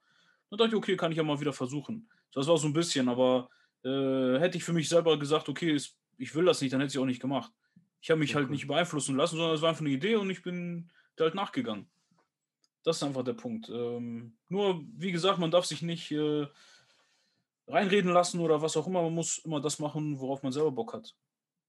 Dann 0.48 0.58
dachte 0.58 0.70
ich, 0.70 0.74
okay, 0.76 0.96
kann 0.96 1.12
ich 1.12 1.18
ja 1.18 1.22
mal 1.22 1.38
wieder 1.40 1.52
versuchen. 1.52 2.08
So, 2.30 2.40
das 2.40 2.48
war 2.48 2.56
so 2.58 2.66
ein 2.66 2.72
bisschen, 2.72 3.08
aber 3.08 3.48
äh, 3.84 4.38
hätte 4.40 4.56
ich 4.58 4.64
für 4.64 4.72
mich 4.72 4.88
selber 4.88 5.18
gesagt, 5.18 5.48
okay, 5.48 5.72
es- 5.74 5.96
ich 6.16 6.34
will 6.34 6.44
das 6.46 6.60
nicht, 6.60 6.72
dann 6.72 6.80
hätte 6.80 6.92
ich 6.92 6.98
auch 6.98 7.06
nicht 7.06 7.20
gemacht. 7.20 7.52
Ich 8.00 8.10
habe 8.10 8.18
mich 8.20 8.34
halt 8.34 8.46
cool. 8.46 8.52
nicht 8.52 8.66
beeinflussen 8.66 9.16
lassen, 9.16 9.36
sondern 9.36 9.54
es 9.54 9.62
war 9.62 9.68
einfach 9.70 9.82
eine 9.82 9.90
Idee 9.90 10.16
und 10.16 10.30
ich 10.30 10.42
bin 10.42 10.90
da 11.16 11.24
halt 11.24 11.34
nachgegangen. 11.34 11.90
Das 12.82 12.96
ist 12.96 13.02
einfach 13.02 13.24
der 13.24 13.34
Punkt. 13.34 13.68
Ähm, 13.68 14.36
nur, 14.48 14.82
wie 14.96 15.12
gesagt, 15.12 15.38
man 15.38 15.50
darf 15.50 15.66
sich 15.66 15.82
nicht 15.82 16.10
äh, 16.12 16.46
reinreden 17.68 18.10
lassen 18.12 18.40
oder 18.40 18.62
was 18.62 18.76
auch 18.76 18.86
immer. 18.86 19.02
Man 19.02 19.14
muss 19.14 19.38
immer 19.38 19.60
das 19.60 19.78
machen, 19.78 20.18
worauf 20.20 20.42
man 20.42 20.52
selber 20.52 20.72
Bock 20.72 20.92
hat. 20.94 21.14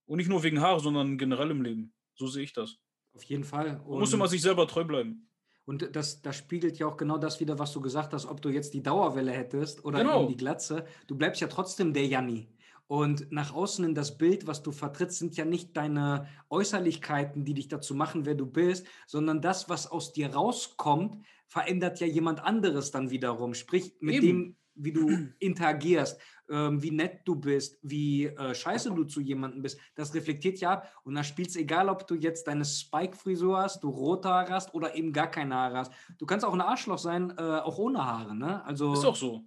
Und 0.05 0.17
nicht 0.17 0.29
nur 0.29 0.43
wegen 0.43 0.61
Haare, 0.61 0.79
sondern 0.79 1.17
generell 1.17 1.51
im 1.51 1.61
Leben. 1.61 1.93
So 2.15 2.27
sehe 2.27 2.43
ich 2.43 2.53
das. 2.53 2.77
Auf 3.13 3.23
jeden 3.23 3.43
Fall. 3.43 3.81
Man 3.87 3.99
muss 3.99 4.13
immer 4.13 4.27
sich 4.27 4.41
selber 4.41 4.67
treu 4.67 4.83
bleiben. 4.83 5.27
Und 5.65 5.95
das, 5.95 6.21
das 6.21 6.35
spiegelt 6.37 6.79
ja 6.79 6.87
auch 6.87 6.97
genau 6.97 7.17
das 7.17 7.39
wieder, 7.39 7.59
was 7.59 7.71
du 7.71 7.81
gesagt 7.81 8.13
hast, 8.13 8.25
ob 8.25 8.41
du 8.41 8.49
jetzt 8.49 8.73
die 8.73 8.81
Dauerwelle 8.83 9.31
hättest 9.31 9.85
oder 9.85 9.99
Genau. 9.99 10.21
eben 10.21 10.29
die 10.29 10.37
Glatze. 10.37 10.85
Du 11.07 11.15
bleibst 11.15 11.39
ja 11.41 11.47
trotzdem 11.47 11.93
der 11.93 12.07
Janni. 12.07 12.47
Und 12.91 13.31
nach 13.31 13.53
außen 13.53 13.85
in 13.85 13.95
das 13.95 14.17
Bild, 14.17 14.47
was 14.47 14.63
du 14.63 14.73
vertrittst, 14.73 15.17
sind 15.17 15.37
ja 15.37 15.45
nicht 15.45 15.77
deine 15.77 16.27
Äußerlichkeiten, 16.49 17.45
die 17.45 17.53
dich 17.53 17.69
dazu 17.69 17.95
machen, 17.95 18.25
wer 18.25 18.35
du 18.35 18.45
bist, 18.45 18.85
sondern 19.07 19.41
das, 19.41 19.69
was 19.69 19.89
aus 19.89 20.11
dir 20.11 20.33
rauskommt, 20.33 21.25
verändert 21.47 22.01
ja 22.01 22.07
jemand 22.07 22.43
anderes 22.43 22.91
dann 22.91 23.09
wiederum. 23.09 23.53
Sprich, 23.53 23.95
mit 24.01 24.15
Eben. 24.15 24.25
dem 24.25 24.55
wie 24.75 24.91
du 24.91 25.07
interagierst, 25.39 26.19
ähm, 26.49 26.83
wie 26.83 26.91
nett 26.91 27.21
du 27.23 27.35
bist, 27.35 27.79
wie 27.81 28.25
äh, 28.25 28.53
scheiße 28.53 28.91
du 28.91 29.05
zu 29.05 29.21
jemandem 29.21 29.61
bist, 29.61 29.79
das 29.95 30.13
reflektiert 30.13 30.59
ja 30.59 30.71
ab. 30.71 31.01
Und 31.05 31.15
da 31.15 31.23
spielt 31.23 31.47
es 31.47 31.55
egal, 31.55 31.87
ob 31.87 32.05
du 32.07 32.15
jetzt 32.15 32.45
deine 32.47 32.65
Spike-Frisur 32.65 33.57
hast, 33.57 33.85
du 33.85 33.89
rote 33.89 34.27
Haare 34.27 34.51
hast 34.51 34.73
oder 34.73 34.95
eben 34.95 35.13
gar 35.13 35.31
keine 35.31 35.55
Haare 35.55 35.77
hast. 35.77 35.93
Du 36.17 36.25
kannst 36.25 36.45
auch 36.45 36.53
ein 36.53 36.59
Arschloch 36.59 36.97
sein, 36.97 37.33
äh, 37.37 37.41
auch 37.41 37.77
ohne 37.77 38.03
Haare, 38.03 38.35
ne? 38.35 38.65
Also, 38.65 38.91
Ist 38.91 39.05
auch 39.05 39.15
so. 39.15 39.45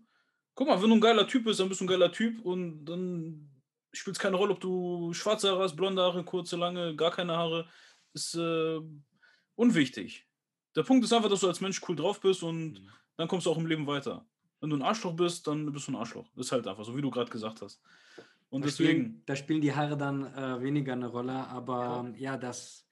Guck 0.54 0.68
mal, 0.68 0.80
wenn 0.80 0.88
du 0.90 0.96
ein 0.96 1.00
geiler 1.00 1.26
Typ 1.26 1.44
bist, 1.44 1.58
dann 1.60 1.68
bist 1.68 1.80
du 1.80 1.84
ein 1.84 1.88
geiler 1.88 2.12
Typ 2.12 2.44
und 2.44 2.84
dann 2.84 3.50
spielt 3.92 4.16
es 4.16 4.22
keine 4.22 4.36
Rolle, 4.36 4.52
ob 4.52 4.60
du 4.60 5.12
schwarze 5.12 5.50
Haare 5.50 5.62
hast, 5.64 5.76
blonde 5.76 6.02
Haare, 6.02 6.24
kurze, 6.24 6.56
lange, 6.56 6.94
gar 6.96 7.10
keine 7.10 7.36
Haare. 7.36 7.68
Ist 8.12 8.34
äh, 8.36 8.80
unwichtig. 9.56 10.26
Der 10.76 10.82
Punkt 10.82 11.04
ist 11.04 11.12
einfach, 11.12 11.28
dass 11.30 11.40
du 11.40 11.48
als 11.48 11.60
Mensch 11.60 11.80
cool 11.88 11.96
drauf 11.96 12.20
bist 12.20 12.42
und 12.42 12.72
Mhm. 12.74 12.88
dann 13.16 13.28
kommst 13.28 13.46
du 13.46 13.50
auch 13.50 13.58
im 13.58 13.66
Leben 13.66 13.86
weiter. 13.86 14.26
Wenn 14.60 14.70
du 14.70 14.76
ein 14.76 14.82
Arschloch 14.82 15.14
bist, 15.14 15.46
dann 15.46 15.70
bist 15.72 15.88
du 15.88 15.92
ein 15.92 15.96
Arschloch. 15.96 16.28
Das 16.34 16.46
ist 16.46 16.52
halt 16.52 16.66
einfach 16.66 16.84
so, 16.84 16.96
wie 16.96 17.02
du 17.02 17.10
gerade 17.10 17.30
gesagt 17.30 17.60
hast. 17.62 17.80
Und 18.48 18.62
da, 18.62 18.66
deswegen, 18.66 18.90
spielen, 18.90 19.22
da 19.26 19.36
spielen 19.36 19.60
die 19.60 19.74
Haare 19.74 19.96
dann 19.96 20.24
äh, 20.34 20.62
weniger 20.62 20.92
eine 20.92 21.08
Rolle, 21.08 21.32
aber 21.48 22.12
ja, 22.16 22.36
das. 22.36 22.88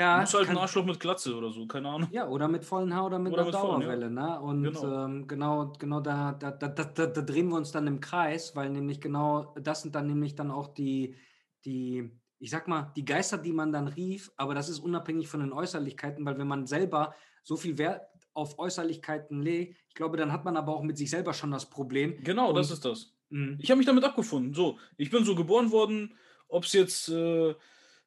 Ja, 0.00 0.14
du 0.16 0.20
musst 0.22 0.34
halt 0.34 0.46
kann- 0.46 0.56
ein 0.56 0.62
Arschloch 0.62 0.84
mit 0.84 0.98
Glatze 0.98 1.36
oder 1.36 1.50
so, 1.52 1.66
keine 1.66 1.88
Ahnung. 1.88 2.08
Ja, 2.10 2.26
oder 2.28 2.48
mit 2.48 2.64
vollen 2.64 2.94
Haar 2.94 3.06
oder 3.06 3.18
mit 3.18 3.32
Oder 3.32 3.42
einer 3.42 3.50
mit 3.52 3.60
vollen, 3.60 3.80
ja. 3.82 3.86
Dauerwelle, 3.88 4.10
ne? 4.10 4.40
Und 4.40 4.62
Genau. 4.64 5.04
ähm, 5.04 5.26
genau, 5.28 5.72
genau 5.78 6.00
da, 6.00 6.32
da, 6.32 6.50
da, 6.52 6.68
da, 6.68 6.84
da, 6.84 7.22
drehen 7.22 7.48
wir 7.48 7.56
uns 7.56 7.70
dann 7.72 7.86
im 7.86 8.00
Kreis, 8.00 8.56
weil 8.56 8.70
nämlich 8.70 9.00
genau 9.00 9.54
das 9.60 9.82
sind 9.82 9.94
dann 9.94 10.06
nämlich 10.06 10.34
dann 10.34 10.50
auch 10.50 10.68
die, 10.68 11.16
die, 11.64 12.10
ich 12.38 12.50
sag 12.50 12.66
mal, 12.68 12.92
die 12.96 13.04
Geister, 13.04 13.36
die 13.38 13.52
man 13.52 13.72
dann 13.72 13.88
rief, 13.88 14.32
aber 14.36 14.54
das 14.54 14.68
ist 14.70 14.78
unabhängig 14.78 15.28
von 15.28 15.40
den 15.40 15.52
Äußerlichkeiten, 15.52 16.24
weil 16.24 16.38
wenn 16.38 16.48
man 16.48 16.66
selber 16.66 17.14
so 17.42 17.56
viel 17.56 17.76
Wert 17.78 18.02
auf 18.32 18.58
Äußerlichkeiten 18.58 19.42
legt, 19.42 19.76
ich 19.88 19.94
glaube, 19.94 20.16
dann 20.16 20.32
hat 20.32 20.44
man 20.44 20.56
aber 20.56 20.74
auch 20.74 20.82
mit 20.82 20.96
sich 20.96 21.10
selber 21.10 21.34
schon 21.34 21.50
das 21.50 21.68
Problem. 21.68 22.16
Genau, 22.22 22.52
das 22.52 22.68
Und- 22.68 22.74
ist 22.74 22.84
das. 22.84 23.12
Mhm. 23.28 23.58
Ich 23.60 23.70
habe 23.70 23.76
mich 23.78 23.86
damit 23.86 24.04
abgefunden. 24.04 24.54
So, 24.54 24.78
ich 24.96 25.10
bin 25.10 25.24
so 25.24 25.34
geboren 25.34 25.70
worden, 25.70 26.14
ob 26.48 26.64
es 26.64 26.72
jetzt 26.72 27.08
äh, 27.10 27.54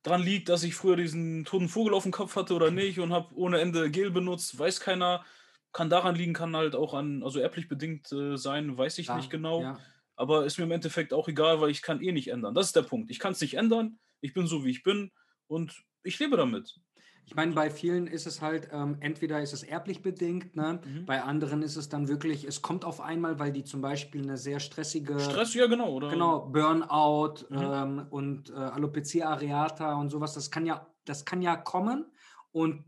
dran 0.03 0.21
liegt, 0.21 0.49
dass 0.49 0.63
ich 0.63 0.75
früher 0.75 0.97
diesen 0.97 1.45
toten 1.45 1.69
Vogel 1.69 1.93
auf 1.93 2.03
dem 2.03 2.11
Kopf 2.11 2.35
hatte 2.35 2.53
oder 2.53 2.71
nicht 2.71 2.99
und 2.99 3.13
habe 3.13 3.33
ohne 3.35 3.59
Ende 3.59 3.89
Gel 3.89 4.11
benutzt, 4.11 4.57
weiß 4.59 4.79
keiner. 4.79 5.25
Kann 5.71 5.89
daran 5.89 6.15
liegen, 6.15 6.33
kann 6.33 6.55
halt 6.55 6.75
auch 6.75 6.93
an, 6.93 7.23
also 7.23 7.39
erblich 7.39 7.67
bedingt 7.67 8.11
äh, 8.11 8.37
sein, 8.37 8.77
weiß 8.77 8.99
ich 8.99 9.07
Klar, 9.07 9.17
nicht 9.17 9.31
genau. 9.31 9.61
Ja. 9.61 9.79
Aber 10.15 10.45
ist 10.45 10.59
mir 10.59 10.65
im 10.65 10.71
Endeffekt 10.71 11.13
auch 11.13 11.27
egal, 11.27 11.61
weil 11.61 11.71
ich 11.71 11.81
kann 11.81 11.99
eh 11.99 12.11
nicht 12.11 12.27
ändern. 12.27 12.53
Das 12.53 12.67
ist 12.67 12.75
der 12.75 12.83
Punkt. 12.83 13.09
Ich 13.09 13.17
kann 13.17 13.31
es 13.31 13.41
nicht 13.41 13.55
ändern. 13.55 13.97
Ich 14.21 14.33
bin 14.33 14.45
so, 14.45 14.63
wie 14.63 14.69
ich 14.69 14.83
bin 14.83 15.11
und 15.47 15.83
ich 16.03 16.19
lebe 16.19 16.37
damit. 16.37 16.79
Ich 17.25 17.35
meine, 17.35 17.53
bei 17.53 17.69
vielen 17.69 18.07
ist 18.07 18.27
es 18.27 18.41
halt, 18.41 18.69
ähm, 18.71 18.97
entweder 18.99 19.41
ist 19.41 19.53
es 19.53 19.63
erblich 19.63 20.01
bedingt, 20.01 20.55
ne? 20.55 20.81
Mhm. 20.85 21.05
bei 21.05 21.21
anderen 21.21 21.61
ist 21.61 21.77
es 21.77 21.89
dann 21.89 22.07
wirklich, 22.07 22.43
es 22.43 22.61
kommt 22.61 22.85
auf 22.85 22.99
einmal, 23.01 23.39
weil 23.39 23.51
die 23.53 23.63
zum 23.63 23.81
Beispiel 23.81 24.23
eine 24.23 24.37
sehr 24.37 24.59
stressige 24.59 25.19
Stress, 25.19 25.53
ja 25.53 25.67
genau, 25.67 25.93
oder? 25.93 26.09
Genau, 26.09 26.47
Burnout 26.47 27.45
Mhm. 27.49 27.57
ähm, 27.59 28.07
und 28.09 28.49
äh, 28.49 28.53
Alopecia 28.53 29.29
areata 29.29 29.95
und 29.95 30.09
sowas, 30.09 30.33
das 30.33 30.51
kann 30.51 30.65
ja, 30.65 30.93
das 31.05 31.25
kann 31.25 31.41
ja 31.41 31.55
kommen 31.55 32.11
und 32.51 32.85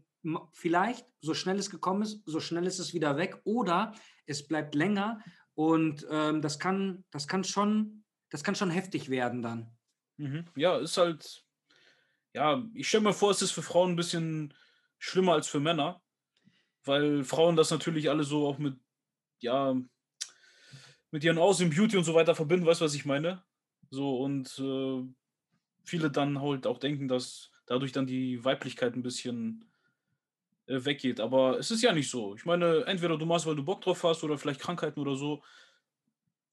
vielleicht, 0.54 1.06
so 1.22 1.34
schnell 1.34 1.58
es 1.58 1.70
gekommen 1.70 2.02
ist, 2.02 2.22
so 2.26 2.40
schnell 2.40 2.66
ist 2.66 2.80
es 2.80 2.94
wieder 2.94 3.18
weg 3.18 3.42
oder 3.44 3.94
es 4.26 4.48
bleibt 4.48 4.76
länger 4.76 5.20
und 5.54 6.06
ähm, 6.10 6.42
das 6.42 6.60
kann, 6.60 7.06
das 7.12 7.28
kann 7.28 7.44
schon, 7.44 8.04
das 8.30 8.44
kann 8.44 8.56
schon 8.56 8.72
heftig 8.72 9.10
werden 9.10 9.42
dann. 9.42 9.78
Mhm. 10.18 10.46
Ja, 10.56 10.78
ist 10.78 10.98
halt. 10.98 11.45
Ja, 12.36 12.62
ich 12.74 12.90
stelle 12.90 13.06
mir 13.06 13.14
vor, 13.14 13.32
es 13.32 13.42
ist 13.42 13.52
für 13.52 13.62
Frauen 13.62 13.92
ein 13.92 13.96
bisschen 13.96 14.54
schlimmer 15.00 15.32
als 15.36 15.48
für 15.48 15.62
Männer, 15.62 16.02
weil 16.84 17.24
Frauen 17.24 17.56
das 17.56 17.72
natürlich 17.72 18.10
alle 18.10 18.26
so 18.26 18.46
auch 18.46 18.58
mit, 18.58 18.78
ja, 19.40 19.74
mit 21.12 21.24
ihren 21.24 21.38
Aussehen, 21.38 21.70
Beauty 21.70 21.96
und 21.96 22.04
so 22.04 22.14
weiter 22.14 22.36
verbinden, 22.36 22.66
weißt 22.66 22.82
du, 22.82 22.86
was 22.86 22.94
ich 22.94 23.06
meine? 23.06 23.42
So, 23.90 24.18
und 24.18 24.60
äh, 24.60 25.02
viele 25.86 26.12
dann 26.12 26.42
halt 26.42 26.68
auch 26.68 26.78
denken, 26.78 27.08
dass 27.08 27.52
dadurch 27.68 27.94
dann 27.94 28.06
die 28.06 28.44
Weiblichkeit 28.44 28.98
ein 28.98 29.04
bisschen 29.04 29.72
äh, 30.66 30.84
weggeht. 30.84 31.22
Aber 31.22 31.58
es 31.58 31.72
ist 31.72 31.84
ja 31.84 31.94
nicht 31.94 32.10
so. 32.10 32.36
Ich 32.36 32.44
meine, 32.44 32.84
entweder 32.86 33.18
du 33.18 33.26
machst, 33.26 33.46
weil 33.46 33.56
du 33.56 33.64
Bock 33.64 33.80
drauf 33.80 34.04
hast 34.04 34.26
oder 34.26 34.38
vielleicht 34.38 34.60
Krankheiten 34.60 35.00
oder 35.00 35.16
so. 35.16 35.42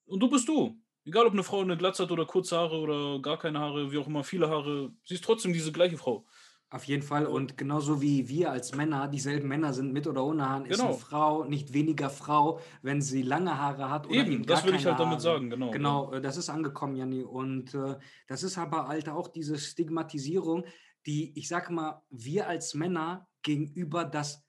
Und 0.06 0.20
du 0.20 0.30
bist 0.30 0.46
du. 0.46 0.80
Egal, 1.04 1.26
ob 1.26 1.32
eine 1.32 1.42
Frau 1.42 1.60
eine 1.60 1.76
Glatze 1.76 2.04
hat 2.04 2.12
oder 2.12 2.26
kurze 2.26 2.56
Haare 2.56 2.78
oder 2.78 3.20
gar 3.20 3.38
keine 3.38 3.58
Haare, 3.58 3.90
wie 3.90 3.98
auch 3.98 4.06
immer, 4.06 4.22
viele 4.24 4.48
Haare, 4.48 4.92
sie 5.04 5.14
ist 5.14 5.24
trotzdem 5.24 5.52
diese 5.52 5.72
gleiche 5.72 5.96
Frau. 5.98 6.24
Auf 6.70 6.84
jeden 6.84 7.02
Fall. 7.02 7.26
Und 7.26 7.58
genauso 7.58 8.00
wie 8.00 8.28
wir 8.30 8.50
als 8.50 8.74
Männer 8.74 9.06
dieselben 9.08 9.46
Männer 9.46 9.74
sind, 9.74 9.92
mit 9.92 10.06
oder 10.06 10.24
ohne 10.24 10.48
Haaren, 10.48 10.64
ist 10.64 10.78
Genau. 10.78 10.90
eine 10.92 10.98
Frau 10.98 11.44
nicht 11.44 11.74
weniger 11.74 12.08
Frau, 12.08 12.60
wenn 12.80 13.02
sie 13.02 13.20
lange 13.22 13.58
Haare 13.58 13.90
hat 13.90 14.06
oder 14.06 14.14
Eben, 14.16 14.32
eben 14.32 14.46
das 14.46 14.64
will 14.64 14.74
ich 14.74 14.86
halt 14.86 14.98
damit 14.98 15.14
Haare. 15.16 15.20
sagen, 15.20 15.50
genau. 15.50 15.70
Genau, 15.70 16.12
äh, 16.12 16.20
das 16.22 16.38
ist 16.38 16.48
angekommen, 16.48 16.96
Janni. 16.96 17.24
Und 17.24 17.74
äh, 17.74 17.98
das 18.26 18.42
ist 18.42 18.56
aber, 18.56 18.88
Alter, 18.88 19.16
auch 19.16 19.28
diese 19.28 19.58
Stigmatisierung, 19.58 20.64
die, 21.04 21.36
ich 21.38 21.48
sag 21.48 21.68
mal, 21.70 22.00
wir 22.08 22.46
als 22.48 22.72
Männer 22.74 23.28
gegenüber 23.42 24.04
das 24.06 24.42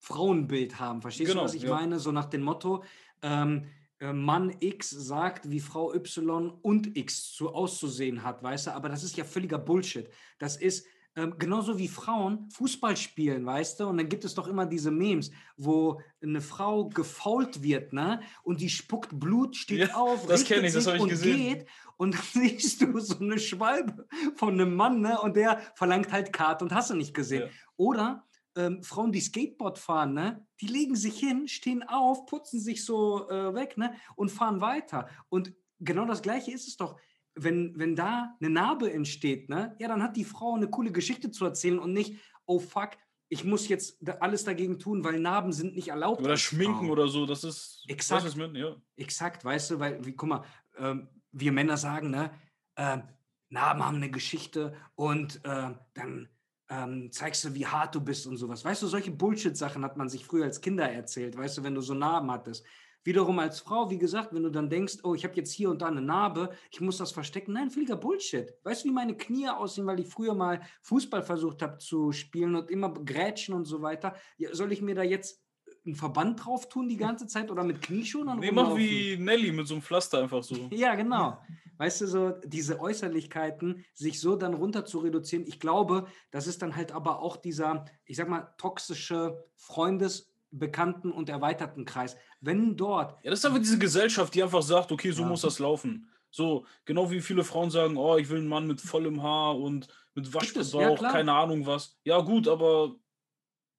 Frauenbild 0.00 0.80
haben. 0.80 1.02
Verstehst 1.02 1.30
Genau, 1.30 1.42
du, 1.42 1.46
was 1.46 1.54
ich 1.54 1.62
ja. 1.62 1.70
meine? 1.70 1.98
So 1.98 2.10
nach 2.12 2.26
dem 2.26 2.42
Motto, 2.42 2.82
ähm, 3.22 3.64
äh, 3.64 3.66
Mann 4.00 4.54
X 4.60 4.90
sagt, 4.90 5.50
wie 5.50 5.60
Frau 5.60 5.92
Y 5.94 6.50
und 6.62 6.96
X 6.96 7.34
so 7.34 7.52
auszusehen 7.52 8.22
hat, 8.22 8.42
weißt 8.42 8.68
du? 8.68 8.70
Aber 8.72 8.88
das 8.88 9.02
ist 9.02 9.16
ja 9.16 9.24
völliger 9.24 9.58
Bullshit. 9.58 10.08
Das 10.38 10.56
ist 10.56 10.86
ähm, 11.18 11.34
genauso 11.36 11.78
wie 11.78 11.88
Frauen 11.88 12.48
Fußball 12.50 12.96
spielen, 12.96 13.44
weißt 13.44 13.80
du? 13.80 13.88
Und 13.88 13.98
dann 13.98 14.08
gibt 14.08 14.24
es 14.24 14.36
doch 14.36 14.46
immer 14.46 14.66
diese 14.66 14.92
Memes, 14.92 15.32
wo 15.56 16.00
eine 16.22 16.40
Frau 16.40 16.88
gefault 16.88 17.60
wird, 17.62 17.92
ne? 17.92 18.20
Und 18.44 18.60
die 18.60 18.68
spuckt 18.68 19.18
Blut, 19.18 19.56
steht 19.56 19.88
Ja, 19.88 19.94
auf, 19.96 20.26
das 20.26 20.42
richtet 20.42 20.56
kenn 20.56 20.64
ich, 20.64 20.72
das 20.72 20.84
sich 20.84 20.92
hab 20.92 20.96
ich 20.96 21.02
und 21.02 21.08
gesehen. 21.08 21.36
geht. 21.36 21.66
Und 21.96 22.14
dann 22.14 22.22
siehst 22.32 22.82
du 22.82 23.00
so 23.00 23.18
eine 23.18 23.40
Schwalbe 23.40 24.06
von 24.36 24.54
einem 24.54 24.76
Mann, 24.76 25.00
ne? 25.00 25.20
Und 25.20 25.36
der 25.36 25.60
verlangt 25.74 26.12
halt 26.12 26.32
Kart 26.32 26.62
und 26.62 26.72
hast 26.72 26.90
du 26.90 26.94
nicht 26.94 27.14
gesehen. 27.14 27.46
Ja. 27.46 27.48
Oder 27.76 28.27
ähm, 28.58 28.82
Frauen, 28.82 29.12
die 29.12 29.20
Skateboard 29.20 29.78
fahren, 29.78 30.12
ne? 30.14 30.44
Die 30.60 30.66
legen 30.66 30.96
sich 30.96 31.18
hin, 31.18 31.46
stehen 31.46 31.82
auf, 31.84 32.26
putzen 32.26 32.60
sich 32.60 32.84
so 32.84 33.30
äh, 33.30 33.54
weg, 33.54 33.78
ne? 33.78 33.94
Und 34.16 34.30
fahren 34.30 34.60
weiter. 34.60 35.08
Und 35.28 35.54
genau 35.78 36.04
das 36.04 36.22
Gleiche 36.22 36.50
ist 36.50 36.66
es 36.66 36.76
doch. 36.76 36.98
Wenn, 37.34 37.78
wenn 37.78 37.94
da 37.94 38.36
eine 38.40 38.50
Narbe 38.50 38.92
entsteht, 38.92 39.48
ne, 39.48 39.76
ja, 39.78 39.86
dann 39.86 40.02
hat 40.02 40.16
die 40.16 40.24
Frau 40.24 40.56
eine 40.56 40.68
coole 40.68 40.90
Geschichte 40.90 41.30
zu 41.30 41.44
erzählen 41.44 41.78
und 41.78 41.92
nicht, 41.92 42.16
oh 42.46 42.58
fuck, 42.58 42.90
ich 43.28 43.44
muss 43.44 43.68
jetzt 43.68 43.98
alles 44.20 44.42
dagegen 44.42 44.80
tun, 44.80 45.04
weil 45.04 45.20
Narben 45.20 45.52
sind 45.52 45.76
nicht 45.76 45.88
erlaubt. 45.88 46.20
Oder 46.20 46.36
schminken 46.36 46.90
oder 46.90 47.06
so, 47.06 47.26
das 47.26 47.44
ist. 47.44 47.84
Exakt. 47.86 48.24
Weißt 48.24 48.34
du, 48.34 48.40
was 48.40 48.48
ich 48.48 48.52
meine? 48.52 48.58
ja. 48.58 48.76
Exakt, 48.96 49.44
weißt 49.44 49.70
du, 49.70 49.78
weil, 49.78 50.04
wie, 50.04 50.16
guck 50.16 50.28
mal, 50.28 50.44
ähm, 50.78 51.08
wir 51.30 51.52
Männer 51.52 51.76
sagen, 51.76 52.10
ne, 52.10 52.32
ähm, 52.76 53.02
Narben 53.50 53.84
haben 53.84 53.96
eine 53.96 54.10
Geschichte 54.10 54.74
und 54.96 55.40
ähm, 55.44 55.78
dann 55.94 56.28
ähm, 56.68 57.10
zeigst 57.10 57.44
du, 57.44 57.54
wie 57.54 57.66
hart 57.66 57.94
du 57.94 58.00
bist 58.00 58.26
und 58.26 58.36
sowas. 58.36 58.64
Weißt 58.64 58.82
du, 58.82 58.86
solche 58.86 59.10
Bullshit-Sachen 59.10 59.84
hat 59.84 59.96
man 59.96 60.08
sich 60.08 60.24
früher 60.24 60.44
als 60.44 60.60
Kinder 60.60 60.90
erzählt, 60.90 61.36
weißt 61.36 61.58
du, 61.58 61.62
wenn 61.62 61.74
du 61.74 61.80
so 61.80 61.94
Narben 61.94 62.30
hattest. 62.30 62.64
Wiederum 63.04 63.38
als 63.38 63.60
Frau, 63.60 63.88
wie 63.90 63.96
gesagt, 63.96 64.34
wenn 64.34 64.42
du 64.42 64.50
dann 64.50 64.68
denkst, 64.68 64.98
oh, 65.02 65.14
ich 65.14 65.24
habe 65.24 65.34
jetzt 65.36 65.52
hier 65.52 65.70
und 65.70 65.80
da 65.80 65.86
eine 65.86 66.02
Narbe, 66.02 66.50
ich 66.70 66.80
muss 66.80 66.98
das 66.98 67.12
verstecken. 67.12 67.52
Nein, 67.52 67.70
völliger 67.70 67.96
Bullshit. 67.96 68.52
Weißt 68.64 68.84
du, 68.84 68.88
wie 68.88 68.92
meine 68.92 69.16
Knie 69.16 69.48
aussehen, 69.48 69.86
weil 69.86 70.00
ich 70.00 70.08
früher 70.08 70.34
mal 70.34 70.60
Fußball 70.82 71.22
versucht 71.22 71.62
habe 71.62 71.78
zu 71.78 72.12
spielen 72.12 72.54
und 72.54 72.70
immer 72.70 72.92
grätschen 72.92 73.54
und 73.54 73.64
so 73.64 73.80
weiter? 73.80 74.14
Ja, 74.36 74.54
soll 74.54 74.72
ich 74.72 74.82
mir 74.82 74.94
da 74.94 75.02
jetzt 75.02 75.42
einen 75.88 75.96
Verband 75.96 76.44
drauf 76.44 76.68
tun 76.68 76.88
die 76.88 76.96
ganze 76.96 77.26
Zeit 77.26 77.50
oder 77.50 77.64
mit 77.64 77.82
Knieschonen 77.82 78.38
Nee, 78.38 78.52
mach 78.52 78.76
wie 78.76 79.16
Nelly 79.16 79.52
mit 79.52 79.66
so 79.66 79.74
einem 79.74 79.82
Pflaster 79.82 80.22
einfach 80.22 80.42
so. 80.42 80.54
Ja, 80.72 80.94
genau. 80.94 81.38
Weißt 81.78 82.00
du, 82.00 82.06
so 82.06 82.30
diese 82.44 82.80
Äußerlichkeiten, 82.80 83.84
sich 83.94 84.20
so 84.20 84.36
dann 84.36 84.54
runter 84.54 84.84
zu 84.84 84.98
reduzieren, 84.98 85.44
ich 85.46 85.60
glaube, 85.60 86.06
das 86.30 86.46
ist 86.46 86.60
dann 86.60 86.74
halt 86.76 86.92
aber 86.92 87.20
auch 87.20 87.36
dieser, 87.36 87.84
ich 88.04 88.16
sag 88.16 88.28
mal, 88.28 88.52
toxische 88.58 89.44
Freundes-, 89.56 90.32
Bekannten- 90.50 91.12
und 91.12 91.28
erweiterten 91.28 91.84
Kreis. 91.84 92.16
Wenn 92.40 92.76
dort, 92.76 93.22
Ja, 93.22 93.30
das 93.30 93.40
ist 93.40 93.44
einfach 93.44 93.58
diese 93.58 93.78
Gesellschaft, 93.78 94.34
die 94.34 94.42
einfach 94.42 94.62
sagt, 94.62 94.90
okay, 94.90 95.10
so 95.10 95.22
Ja. 95.22 95.28
muss 95.28 95.42
das 95.42 95.58
laufen. 95.58 96.08
So, 96.30 96.64
genau 96.84 97.10
wie 97.10 97.20
viele 97.20 97.44
Frauen 97.44 97.70
sagen, 97.70 97.96
oh, 97.96 98.16
ich 98.16 98.28
will 98.28 98.38
einen 98.38 98.48
Mann 98.48 98.66
mit 98.66 98.80
vollem 98.80 99.22
Haar 99.22 99.58
und 99.58 99.88
mit 100.14 100.34
es, 100.34 100.72
ja, 100.72 100.94
keine 100.96 101.32
Ahnung 101.32 101.66
was. 101.66 101.98
Ja, 102.04 102.18
gut, 102.20 102.48
aber 102.48 102.96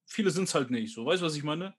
viele 0.05 0.29
sind 0.31 0.45
es 0.45 0.55
halt 0.55 0.71
nicht. 0.71 0.93
So, 0.93 1.05
weißt 1.05 1.21
du, 1.21 1.25
was 1.25 1.35
ich 1.35 1.43
meine? 1.43 1.73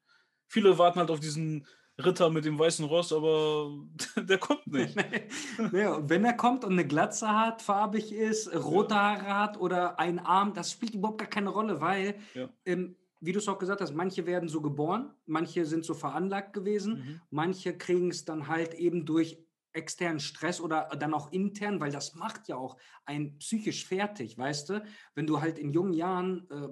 Viele 0.50 0.76
warten 0.78 0.98
halt 0.98 1.10
auf 1.10 1.20
diesen 1.20 1.64
Ritter 1.96 2.28
mit 2.28 2.44
dem 2.44 2.58
weißen 2.58 2.84
Ross, 2.86 3.12
aber 3.12 3.70
der 4.16 4.38
kommt 4.38 4.66
nicht. 4.66 4.96
ja, 5.72 5.94
und 5.94 6.08
wenn 6.10 6.24
er 6.24 6.32
kommt 6.32 6.64
und 6.64 6.72
eine 6.72 6.86
Glatze 6.86 7.28
hat, 7.28 7.62
farbig 7.62 8.12
ist, 8.12 8.52
rote 8.52 8.96
Haare 8.96 9.38
hat 9.38 9.60
oder 9.60 10.00
einen 10.00 10.18
Arm, 10.18 10.52
das 10.52 10.72
spielt 10.72 10.94
überhaupt 10.94 11.18
gar 11.18 11.28
keine 11.28 11.50
Rolle, 11.50 11.80
weil, 11.80 12.16
Ja. 12.34 12.48
ähm, 12.64 12.96
wie 13.20 13.32
du 13.32 13.38
es 13.38 13.46
auch 13.48 13.58
gesagt 13.58 13.80
hast, 13.80 13.94
manche 13.94 14.26
werden 14.26 14.48
so 14.48 14.60
geboren, 14.60 15.14
manche 15.26 15.66
sind 15.66 15.84
so 15.84 15.94
veranlagt 15.94 16.52
gewesen. 16.52 16.94
Mhm. 16.94 17.20
Manche 17.30 17.76
kriegen 17.78 18.10
es 18.10 18.24
dann 18.24 18.48
halt 18.48 18.74
eben 18.74 19.04
durch 19.06 19.38
externen 19.72 20.18
Stress 20.18 20.60
oder 20.60 20.88
dann 20.98 21.14
auch 21.14 21.30
intern, 21.30 21.78
weil 21.80 21.92
das 21.92 22.16
macht 22.16 22.48
ja 22.48 22.56
auch 22.56 22.76
einen 23.04 23.38
psychisch 23.38 23.86
fertig, 23.86 24.36
weißt 24.36 24.70
du? 24.70 24.82
Wenn 25.14 25.28
du 25.28 25.40
halt 25.40 25.58
in 25.58 25.70
jungen 25.72 25.92
Jahren 25.92 26.48
äh, 26.50 26.68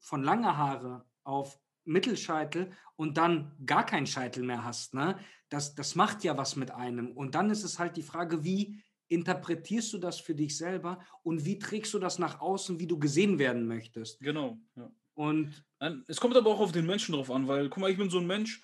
von 0.00 0.22
lange 0.22 0.56
Haare 0.58 1.06
auf 1.24 1.61
Mittelscheitel 1.84 2.72
und 2.96 3.16
dann 3.16 3.52
gar 3.64 3.84
keinen 3.84 4.06
Scheitel 4.06 4.42
mehr 4.42 4.64
hast, 4.64 4.94
ne? 4.94 5.18
Das, 5.48 5.74
das 5.74 5.94
macht 5.94 6.24
ja 6.24 6.36
was 6.38 6.56
mit 6.56 6.70
einem. 6.70 7.12
Und 7.12 7.34
dann 7.34 7.50
ist 7.50 7.62
es 7.62 7.78
halt 7.78 7.96
die 7.96 8.02
Frage, 8.02 8.42
wie 8.42 8.82
interpretierst 9.08 9.92
du 9.92 9.98
das 9.98 10.18
für 10.18 10.34
dich 10.34 10.56
selber 10.56 11.04
und 11.22 11.44
wie 11.44 11.58
trägst 11.58 11.92
du 11.92 11.98
das 11.98 12.18
nach 12.18 12.40
außen, 12.40 12.78
wie 12.80 12.86
du 12.86 12.98
gesehen 12.98 13.38
werden 13.38 13.66
möchtest? 13.66 14.20
Genau, 14.20 14.58
ja. 14.76 14.90
Und 15.14 15.62
es 16.06 16.18
kommt 16.18 16.36
aber 16.36 16.50
auch 16.50 16.60
auf 16.60 16.72
den 16.72 16.86
Menschen 16.86 17.14
drauf 17.14 17.30
an, 17.30 17.46
weil, 17.46 17.68
guck 17.68 17.82
mal, 17.82 17.90
ich 17.90 17.98
bin 17.98 18.08
so 18.08 18.18
ein 18.18 18.26
Mensch, 18.26 18.62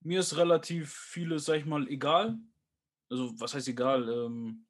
mir 0.00 0.20
ist 0.20 0.36
relativ 0.36 0.92
vieles, 0.92 1.44
sag 1.44 1.58
ich 1.58 1.66
mal, 1.66 1.86
egal. 1.88 2.36
Also, 3.10 3.32
was 3.38 3.54
heißt 3.54 3.68
egal? 3.68 4.08
Ähm, 4.08 4.66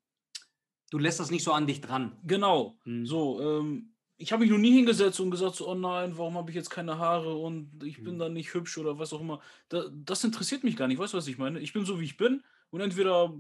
du 0.91 0.99
lässt 0.99 1.21
das 1.21 1.31
nicht 1.31 1.45
so 1.45 1.53
an 1.53 1.67
dich 1.67 1.81
dran. 1.81 2.19
Genau. 2.25 2.79
Mhm. 2.85 3.07
So, 3.07 3.41
ähm, 3.41 3.94
ich 4.17 4.33
habe 4.33 4.43
mich 4.43 4.51
noch 4.51 4.59
nie 4.59 4.73
hingesetzt 4.73 5.19
und 5.21 5.31
gesagt, 5.31 5.57
so, 5.57 5.69
oh 5.69 5.75
nein, 5.75 6.17
warum 6.17 6.37
habe 6.37 6.51
ich 6.51 6.57
jetzt 6.57 6.71
keine 6.71 6.99
Haare 6.99 7.35
und 7.35 7.83
ich 7.83 8.03
bin 8.03 8.15
mhm. 8.15 8.19
da 8.19 8.29
nicht 8.29 8.55
hübsch 8.55 8.79
oder 8.79 8.99
was 8.99 9.13
auch 9.13 9.21
immer. 9.21 9.41
Da, 9.69 9.87
das 9.93 10.23
interessiert 10.23 10.63
mich 10.63 10.77
gar 10.77 10.87
nicht. 10.87 10.99
Weißt 10.99 11.13
du, 11.13 11.17
was 11.17 11.27
ich 11.27 11.39
meine? 11.39 11.61
Ich 11.61 11.73
bin 11.73 11.85
so, 11.85 12.01
wie 12.01 12.05
ich 12.05 12.17
bin 12.17 12.43
und 12.71 12.81
entweder 12.81 13.35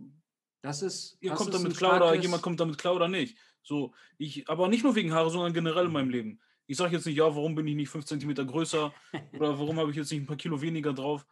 das 0.62 0.82
ist, 0.82 1.16
ihr 1.20 1.30
das 1.30 1.38
kommt 1.38 1.54
ist 1.54 1.62
damit 1.62 1.76
klar 1.76 1.96
oder 1.96 2.14
jemand 2.14 2.42
kommt 2.42 2.58
damit 2.58 2.78
klar 2.78 2.94
oder 2.94 3.08
nicht. 3.08 3.36
So, 3.62 3.94
ich, 4.18 4.48
aber 4.48 4.68
nicht 4.68 4.82
nur 4.82 4.94
wegen 4.94 5.12
Haare, 5.12 5.30
sondern 5.30 5.52
generell 5.52 5.86
in 5.86 5.92
meinem. 5.92 6.10
Leben. 6.10 6.40
Ich 6.66 6.76
sage 6.76 6.96
jetzt 6.96 7.06
nicht, 7.06 7.16
ja, 7.16 7.24
warum 7.24 7.54
bin 7.54 7.66
ich 7.66 7.74
nicht 7.74 7.90
5 7.90 8.04
cm 8.04 8.34
größer 8.34 8.92
oder 9.34 9.58
warum 9.58 9.78
habe 9.78 9.90
ich 9.90 9.96
jetzt 9.96 10.10
nicht 10.10 10.22
ein 10.22 10.26
paar 10.26 10.36
Kilo 10.36 10.60
weniger 10.60 10.92
drauf. 10.92 11.26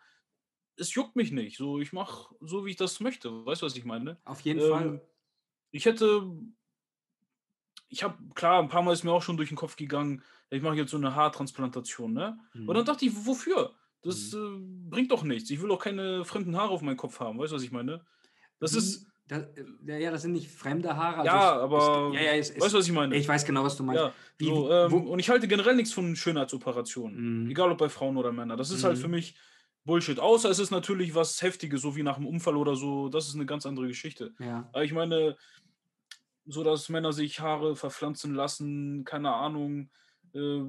Es 0.77 0.95
juckt 0.95 1.17
mich 1.17 1.33
nicht. 1.33 1.57
So, 1.57 1.81
ich 1.81 1.93
mache 1.93 2.35
so, 2.41 2.65
wie 2.65 2.71
ich 2.71 2.77
das 2.77 3.01
möchte. 3.01 3.45
Weißt 3.45 3.63
du, 3.63 3.67
was 3.67 3.77
ich 3.77 3.85
meine? 3.85 4.19
Auf 4.25 4.41
jeden 4.41 4.61
ähm, 4.61 4.71
Fall. 4.71 5.09
Ich 5.71 5.87
hätte 5.87 6.31
ich 7.93 8.03
habe, 8.03 8.17
klar, 8.35 8.61
ein 8.61 8.69
paar 8.69 8.83
Mal 8.83 8.95
ist 8.95 9.05
mir 9.05 9.13
auch 9.13 9.23
schon 9.23 9.37
durch 9.37 9.51
den 9.51 9.57
Kopf 9.57 9.77
gegangen, 9.77 10.23
ich 10.49 10.63
mache 10.63 10.77
jetzt 10.77 10.91
so 10.91 10.97
eine 10.97 11.15
Haartransplantation, 11.15 12.13
ne? 12.13 12.39
Mhm. 12.55 12.69
Und 12.69 12.75
dann 12.75 12.85
dachte 12.87 13.05
ich, 13.05 13.13
wofür? 13.27 13.73
Das 14.03 14.33
mhm. 14.33 14.87
äh, 14.87 14.91
bringt 14.91 15.13
doch 15.13 15.25
nichts. 15.25 15.51
Ich 15.51 15.63
will 15.63 15.71
auch 15.71 15.79
keine 15.79 16.25
fremden 16.25 16.57
Haare 16.57 16.71
auf 16.71 16.81
meinem 16.81 16.97
Kopf 16.97 17.21
haben. 17.21 17.39
Weißt 17.39 17.53
du, 17.53 17.57
was 17.57 17.63
ich 17.63 17.71
meine? 17.71 18.05
Das 18.59 18.73
Wie? 18.73 18.79
ist. 18.79 19.07
Das, 19.29 19.45
ja, 19.87 20.11
das 20.11 20.23
sind 20.23 20.33
nicht 20.33 20.51
fremde 20.51 20.97
Haare. 20.97 21.19
Also 21.19 21.27
ja, 21.27 21.55
es, 21.55 21.61
aber. 21.61 22.11
Es, 22.13 22.15
ja, 22.15 22.23
ja, 22.23 22.33
es, 22.33 22.61
weißt 22.61 22.75
du, 22.75 22.79
was 22.79 22.87
ich 22.87 22.93
meine? 22.93 23.17
Ich 23.17 23.29
weiß 23.29 23.45
genau, 23.45 23.63
was 23.63 23.77
du 23.77 23.83
meinst. 23.83 24.03
Ja, 24.03 24.13
Wie, 24.39 24.47
so, 24.47 24.71
ähm, 24.71 24.93
und 24.93 25.19
ich 25.19 25.31
halte 25.31 25.47
generell 25.47 25.77
nichts 25.77 25.93
von 25.93 26.17
Schönheitsoperationen. 26.17 27.45
Mhm. 27.45 27.51
Egal 27.51 27.71
ob 27.71 27.79
bei 27.79 27.89
Frauen 27.89 28.17
oder 28.17 28.33
Männern. 28.33 28.59
Das 28.59 28.71
ist 28.71 28.85
halt 28.85 28.99
für 28.99 29.09
mhm. 29.09 29.15
mich 29.15 29.37
Bullshit. 29.85 30.19
Außer 30.19 30.51
es 30.51 30.59
ist 30.59 30.71
natürlich 30.71 31.15
was 31.15 31.41
Heftiges, 31.43 31.83
so 31.83 31.97
wie 31.97 32.03
nach 32.03 32.17
einem 32.17 32.27
Unfall 32.27 32.57
oder 32.57 32.75
so. 32.75 33.09
Das 33.09 33.29
ist 33.29 33.35
eine 33.35 33.47
ganz 33.47 33.67
andere 33.67 33.87
Geschichte. 33.87 34.35
Ja. 34.39 34.69
Aber 34.73 34.85
ich 34.85 34.93
meine, 34.93 35.37
so 36.47 36.63
dass 36.63 36.89
Männer 36.89 37.13
sich 37.13 37.41
Haare 37.41 37.77
verpflanzen 37.77 38.35
lassen, 38.35 39.05
keine 39.05 39.33
Ahnung. 39.33 39.91
Äh, 40.35 40.63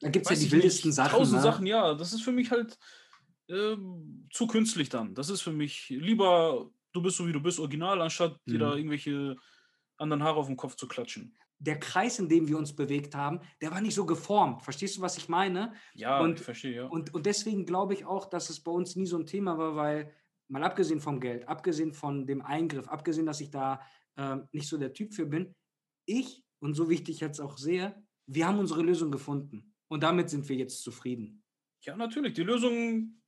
da 0.00 0.10
gibt 0.10 0.30
es 0.30 0.38
ja 0.38 0.46
die 0.46 0.52
wildesten 0.52 0.92
Sachen. 0.92 1.18
Tausend 1.18 1.38
ne? 1.38 1.42
Sachen, 1.42 1.66
ja. 1.66 1.94
Das 1.94 2.12
ist 2.12 2.22
für 2.22 2.32
mich 2.32 2.50
halt 2.50 2.78
äh, 3.48 3.76
zu 4.30 4.46
künstlich 4.46 4.88
dann. 4.88 5.14
Das 5.14 5.30
ist 5.30 5.40
für 5.40 5.52
mich 5.52 5.88
lieber, 5.88 6.70
du 6.92 7.02
bist 7.02 7.16
so 7.16 7.26
wie 7.26 7.32
du 7.32 7.40
bist, 7.40 7.58
original, 7.58 8.00
anstatt 8.00 8.38
mhm. 8.46 8.52
dir 8.52 8.58
da 8.58 8.74
irgendwelche 8.74 9.36
anderen 9.96 10.22
Haare 10.22 10.36
auf 10.36 10.46
den 10.46 10.56
Kopf 10.56 10.76
zu 10.76 10.86
klatschen. 10.86 11.34
Der 11.58 11.80
Kreis, 11.80 12.18
in 12.18 12.28
dem 12.28 12.46
wir 12.48 12.58
uns 12.58 12.76
bewegt 12.76 13.14
haben, 13.14 13.40
der 13.62 13.70
war 13.70 13.80
nicht 13.80 13.94
so 13.94 14.04
geformt. 14.04 14.62
Verstehst 14.62 14.98
du, 14.98 15.00
was 15.00 15.16
ich 15.16 15.30
meine? 15.30 15.72
Ja, 15.94 16.20
und, 16.20 16.38
ich 16.38 16.44
verstehe, 16.44 16.76
ja. 16.76 16.86
Und, 16.86 17.14
und 17.14 17.24
deswegen 17.24 17.64
glaube 17.64 17.94
ich 17.94 18.04
auch, 18.04 18.26
dass 18.26 18.50
es 18.50 18.60
bei 18.60 18.70
uns 18.70 18.94
nie 18.94 19.06
so 19.06 19.16
ein 19.16 19.24
Thema 19.24 19.56
war, 19.56 19.74
weil 19.74 20.12
mal 20.48 20.62
abgesehen 20.62 21.00
vom 21.00 21.18
Geld, 21.18 21.48
abgesehen 21.48 21.94
von 21.94 22.26
dem 22.26 22.42
Eingriff, 22.42 22.88
abgesehen, 22.88 23.24
dass 23.24 23.40
ich 23.40 23.50
da 23.50 23.80
ähm, 24.16 24.48
nicht 24.52 24.68
so 24.68 24.78
der 24.78 24.92
Typ 24.92 25.14
für 25.14 25.26
bin. 25.26 25.54
Ich, 26.06 26.44
und 26.60 26.74
so 26.74 26.88
wie 26.88 26.94
ich 26.94 27.04
dich 27.04 27.20
jetzt 27.20 27.40
auch 27.40 27.58
sehe, 27.58 28.02
wir 28.26 28.46
haben 28.46 28.58
unsere 28.58 28.82
Lösung 28.82 29.10
gefunden. 29.10 29.74
Und 29.88 30.02
damit 30.02 30.30
sind 30.30 30.48
wir 30.48 30.56
jetzt 30.56 30.82
zufrieden. 30.82 31.42
Ja, 31.82 31.96
natürlich. 31.96 32.34
Die 32.34 32.42
Lösung 32.42 33.22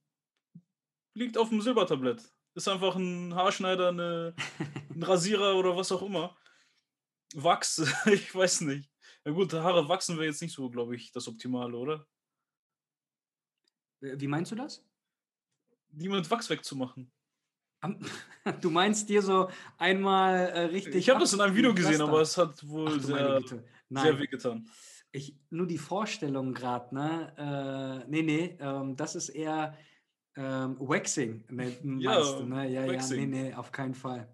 liegt 1.14 1.38
auf 1.38 1.50
dem 1.50 1.60
Silbertablett. 1.60 2.32
Ist 2.54 2.68
einfach 2.68 2.96
ein 2.96 3.34
Haarschneider, 3.34 3.88
eine, 3.88 4.34
ein 4.94 5.02
Rasierer 5.02 5.56
oder 5.56 5.76
was 5.76 5.92
auch 5.92 6.02
immer. 6.02 6.36
Wachs, 7.34 7.78
ich 8.06 8.34
weiß 8.34 8.62
nicht. 8.62 8.90
Ja 9.24 9.32
gut, 9.32 9.52
Haare 9.52 9.88
wachsen 9.88 10.16
wäre 10.16 10.26
jetzt 10.26 10.42
nicht 10.42 10.54
so, 10.54 10.70
glaube 10.70 10.96
ich, 10.96 11.12
das 11.12 11.28
Optimale, 11.28 11.76
oder? 11.76 12.06
Wie 14.00 14.28
meinst 14.28 14.52
du 14.52 14.56
das? 14.56 14.84
Die 15.90 16.08
mit 16.08 16.30
Wachs 16.30 16.48
wegzumachen. 16.50 17.12
Du 18.60 18.70
meinst 18.70 19.08
dir 19.08 19.20
so 19.20 19.50
einmal 19.76 20.36
äh, 20.36 20.60
richtig. 20.66 20.96
Ich 20.96 21.10
habe 21.10 21.20
das 21.20 21.32
in 21.34 21.40
einem 21.40 21.54
Video 21.54 21.74
gesehen, 21.74 22.00
aber 22.00 22.22
es 22.22 22.36
hat 22.38 22.66
wohl 22.66 22.94
Ach, 22.96 23.00
sehr, 23.00 23.42
sehr 23.90 24.18
wehgetan. 24.18 24.66
Ich, 25.12 25.36
nur 25.50 25.66
die 25.66 25.78
Vorstellung 25.78 26.54
gerade, 26.54 26.94
ne? 26.94 28.04
Äh, 28.06 28.10
nee, 28.10 28.22
nee, 28.22 28.58
ähm, 28.60 28.96
das 28.96 29.16
ist 29.16 29.30
eher 29.30 29.76
ähm, 30.36 30.76
Waxing, 30.78 31.44
ne, 31.50 31.76
ja, 31.98 32.20
du, 32.20 32.44
ne? 32.44 32.68
Ja, 32.70 32.86
Waxing. 32.86 33.18
ja, 33.20 33.26
nee, 33.26 33.48
nee, 33.48 33.54
auf 33.54 33.72
keinen 33.72 33.94
Fall. 33.94 34.32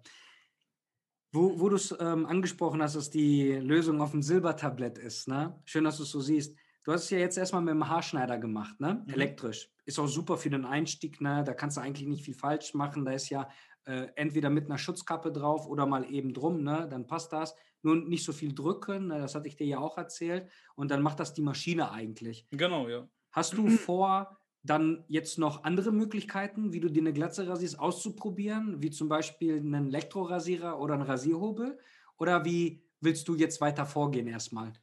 Wo, 1.31 1.59
wo 1.59 1.69
du 1.69 1.75
es 1.75 1.95
ähm, 1.99 2.25
angesprochen 2.25 2.81
hast, 2.81 2.95
dass 2.95 3.09
die 3.09 3.53
Lösung 3.53 4.01
auf 4.01 4.11
dem 4.11 4.21
Silbertablett 4.21 4.97
ist, 4.97 5.27
ne? 5.27 5.59
Schön, 5.65 5.83
dass 5.83 5.97
du 5.97 6.03
es 6.03 6.11
so 6.11 6.21
siehst. 6.21 6.57
Du 6.83 6.93
hast 6.93 7.05
es 7.05 7.09
ja 7.09 7.17
jetzt 7.17 7.37
erstmal 7.37 7.61
mit 7.61 7.73
dem 7.73 7.87
Haarschneider 7.87 8.37
gemacht, 8.37 8.79
ne? 8.79 9.03
Mhm. 9.05 9.13
Elektrisch. 9.13 9.69
Ist 9.85 9.99
auch 9.99 10.07
super 10.07 10.37
für 10.37 10.49
den 10.49 10.65
Einstieg, 10.65 11.21
ne? 11.21 11.43
Da 11.45 11.53
kannst 11.53 11.77
du 11.77 11.81
eigentlich 11.81 12.07
nicht 12.07 12.25
viel 12.25 12.33
falsch 12.33 12.73
machen. 12.73 13.05
Da 13.05 13.11
ist 13.11 13.29
ja 13.29 13.47
äh, 13.85 14.07
entweder 14.15 14.49
mit 14.49 14.65
einer 14.65 14.77
Schutzkappe 14.77 15.31
drauf 15.31 15.67
oder 15.67 15.85
mal 15.85 16.11
eben 16.11 16.33
drum, 16.33 16.63
ne? 16.63 16.87
Dann 16.89 17.07
passt 17.07 17.31
das. 17.33 17.55
Nur 17.83 17.95
nicht 17.97 18.25
so 18.25 18.33
viel 18.33 18.55
drücken, 18.55 19.07
ne? 19.07 19.19
das 19.19 19.35
hatte 19.35 19.47
ich 19.47 19.57
dir 19.57 19.67
ja 19.67 19.77
auch 19.77 19.97
erzählt. 19.99 20.49
Und 20.75 20.89
dann 20.89 21.03
macht 21.03 21.19
das 21.19 21.35
die 21.35 21.43
Maschine 21.43 21.91
eigentlich. 21.91 22.47
Genau, 22.49 22.89
ja. 22.89 23.07
Hast 23.31 23.53
du 23.53 23.67
vor, 23.69 24.39
dann 24.63 25.05
jetzt 25.07 25.37
noch 25.37 25.63
andere 25.63 25.91
Möglichkeiten, 25.91 26.73
wie 26.73 26.79
du 26.79 26.89
dir 26.89 27.01
eine 27.01 27.13
Glatze 27.13 27.47
rasierst, 27.47 27.77
auszuprobieren, 27.77 28.81
wie 28.81 28.89
zum 28.89 29.07
Beispiel 29.07 29.57
einen 29.57 29.89
Elektrorasierer 29.89 30.79
oder 30.79 30.95
einen 30.95 31.03
Rasierhobel? 31.03 31.77
Oder 32.17 32.43
wie 32.43 32.83
willst 33.01 33.27
du 33.27 33.35
jetzt 33.35 33.61
weiter 33.61 33.85
vorgehen 33.85 34.25
erstmal? 34.25 34.73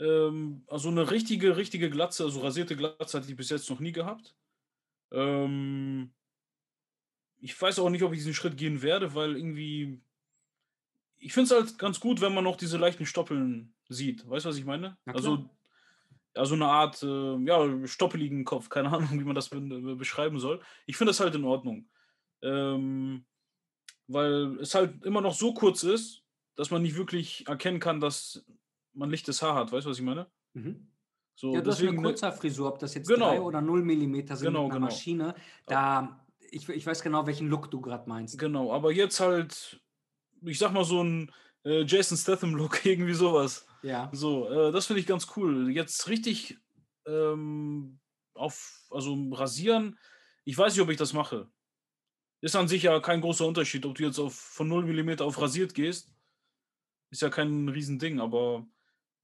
Ähm, 0.00 0.64
also 0.68 0.88
eine 0.88 1.10
richtige, 1.10 1.56
richtige 1.56 1.90
Glatze, 1.90 2.24
also 2.24 2.40
rasierte 2.40 2.76
Glatze 2.76 3.18
hatte 3.18 3.30
ich 3.30 3.36
bis 3.36 3.50
jetzt 3.50 3.68
noch 3.70 3.80
nie 3.80 3.92
gehabt. 3.92 4.34
Ähm, 5.10 6.12
ich 7.40 7.60
weiß 7.60 7.78
auch 7.78 7.90
nicht, 7.90 8.02
ob 8.02 8.12
ich 8.12 8.18
diesen 8.18 8.34
Schritt 8.34 8.56
gehen 8.56 8.82
werde, 8.82 9.14
weil 9.14 9.36
irgendwie. 9.36 10.00
Ich 11.20 11.32
finde 11.32 11.52
es 11.52 11.60
halt 11.60 11.78
ganz 11.78 11.98
gut, 11.98 12.20
wenn 12.20 12.32
man 12.32 12.44
noch 12.44 12.56
diese 12.56 12.78
leichten 12.78 13.04
Stoppeln 13.04 13.74
sieht. 13.88 14.28
Weißt 14.28 14.44
du, 14.44 14.50
was 14.50 14.56
ich 14.56 14.64
meine? 14.64 14.96
Also, 15.06 15.50
also 16.34 16.54
eine 16.54 16.66
Art, 16.66 17.02
äh, 17.02 17.36
ja, 17.44 17.86
stoppeligen 17.86 18.44
Kopf, 18.44 18.68
keine 18.70 18.92
Ahnung, 18.92 19.18
wie 19.18 19.24
man 19.24 19.34
das 19.34 19.48
be 19.48 19.60
beschreiben 19.96 20.38
soll. 20.38 20.60
Ich 20.86 20.96
finde 20.96 21.10
das 21.10 21.20
halt 21.20 21.34
in 21.34 21.44
Ordnung. 21.44 21.88
Ähm, 22.42 23.24
weil 24.06 24.58
es 24.60 24.74
halt 24.74 25.04
immer 25.04 25.20
noch 25.20 25.34
so 25.34 25.52
kurz 25.54 25.82
ist, 25.82 26.22
dass 26.54 26.70
man 26.70 26.82
nicht 26.82 26.96
wirklich 26.96 27.46
erkennen 27.48 27.80
kann, 27.80 28.00
dass 28.00 28.44
man 28.92 29.10
lichtes 29.10 29.42
Haar 29.42 29.54
hat. 29.54 29.72
Weißt 29.72 29.86
du, 29.86 29.90
was 29.90 29.98
ich 29.98 30.04
meine? 30.04 30.26
Mhm. 30.54 30.88
So, 31.34 31.54
ja, 31.54 31.60
du 31.60 31.70
deswegen, 31.70 31.90
hast 31.90 31.98
eine 31.98 32.08
kurzer 32.08 32.32
Frisur, 32.32 32.68
ob 32.68 32.78
das 32.80 32.94
jetzt 32.94 33.08
genau. 33.08 33.30
3 33.30 33.40
oder 33.40 33.60
0 33.60 33.82
mm 33.82 33.86
sind 33.86 34.26
genau, 34.26 34.34
mit 34.34 34.46
einer 34.46 34.68
genau. 34.68 34.78
Maschine. 34.80 35.34
Da, 35.66 36.26
ich, 36.50 36.68
ich 36.68 36.84
weiß 36.84 37.02
genau, 37.02 37.26
welchen 37.26 37.48
Look 37.48 37.70
du 37.70 37.80
gerade 37.80 38.08
meinst. 38.08 38.38
Genau, 38.38 38.72
aber 38.72 38.90
jetzt 38.90 39.20
halt, 39.20 39.80
ich 40.42 40.58
sag 40.58 40.72
mal 40.72 40.84
so 40.84 41.02
ein 41.02 41.30
äh, 41.64 41.82
Jason 41.82 42.18
Statham-Look, 42.18 42.84
irgendwie 42.84 43.14
sowas. 43.14 43.66
Ja. 43.82 44.10
So, 44.12 44.48
äh, 44.48 44.72
das 44.72 44.86
finde 44.86 45.00
ich 45.00 45.06
ganz 45.06 45.28
cool. 45.36 45.70
Jetzt 45.70 46.08
richtig 46.08 46.58
ähm, 47.06 48.00
auf, 48.34 48.86
also 48.90 49.16
rasieren, 49.32 49.98
ich 50.44 50.56
weiß 50.56 50.72
nicht, 50.72 50.82
ob 50.82 50.90
ich 50.90 50.96
das 50.96 51.12
mache. 51.12 51.48
Ist 52.40 52.56
an 52.56 52.68
sich 52.68 52.84
ja 52.84 52.98
kein 53.00 53.20
großer 53.20 53.46
Unterschied, 53.46 53.84
ob 53.84 53.96
du 53.96 54.04
jetzt 54.04 54.18
auf, 54.18 54.34
von 54.34 54.68
0 54.68 54.84
mm 54.86 55.20
auf 55.20 55.40
rasiert 55.40 55.74
gehst. 55.74 56.12
Ist 57.10 57.22
ja 57.22 57.30
kein 57.30 57.68
Riesending, 57.68 58.20
aber 58.20 58.66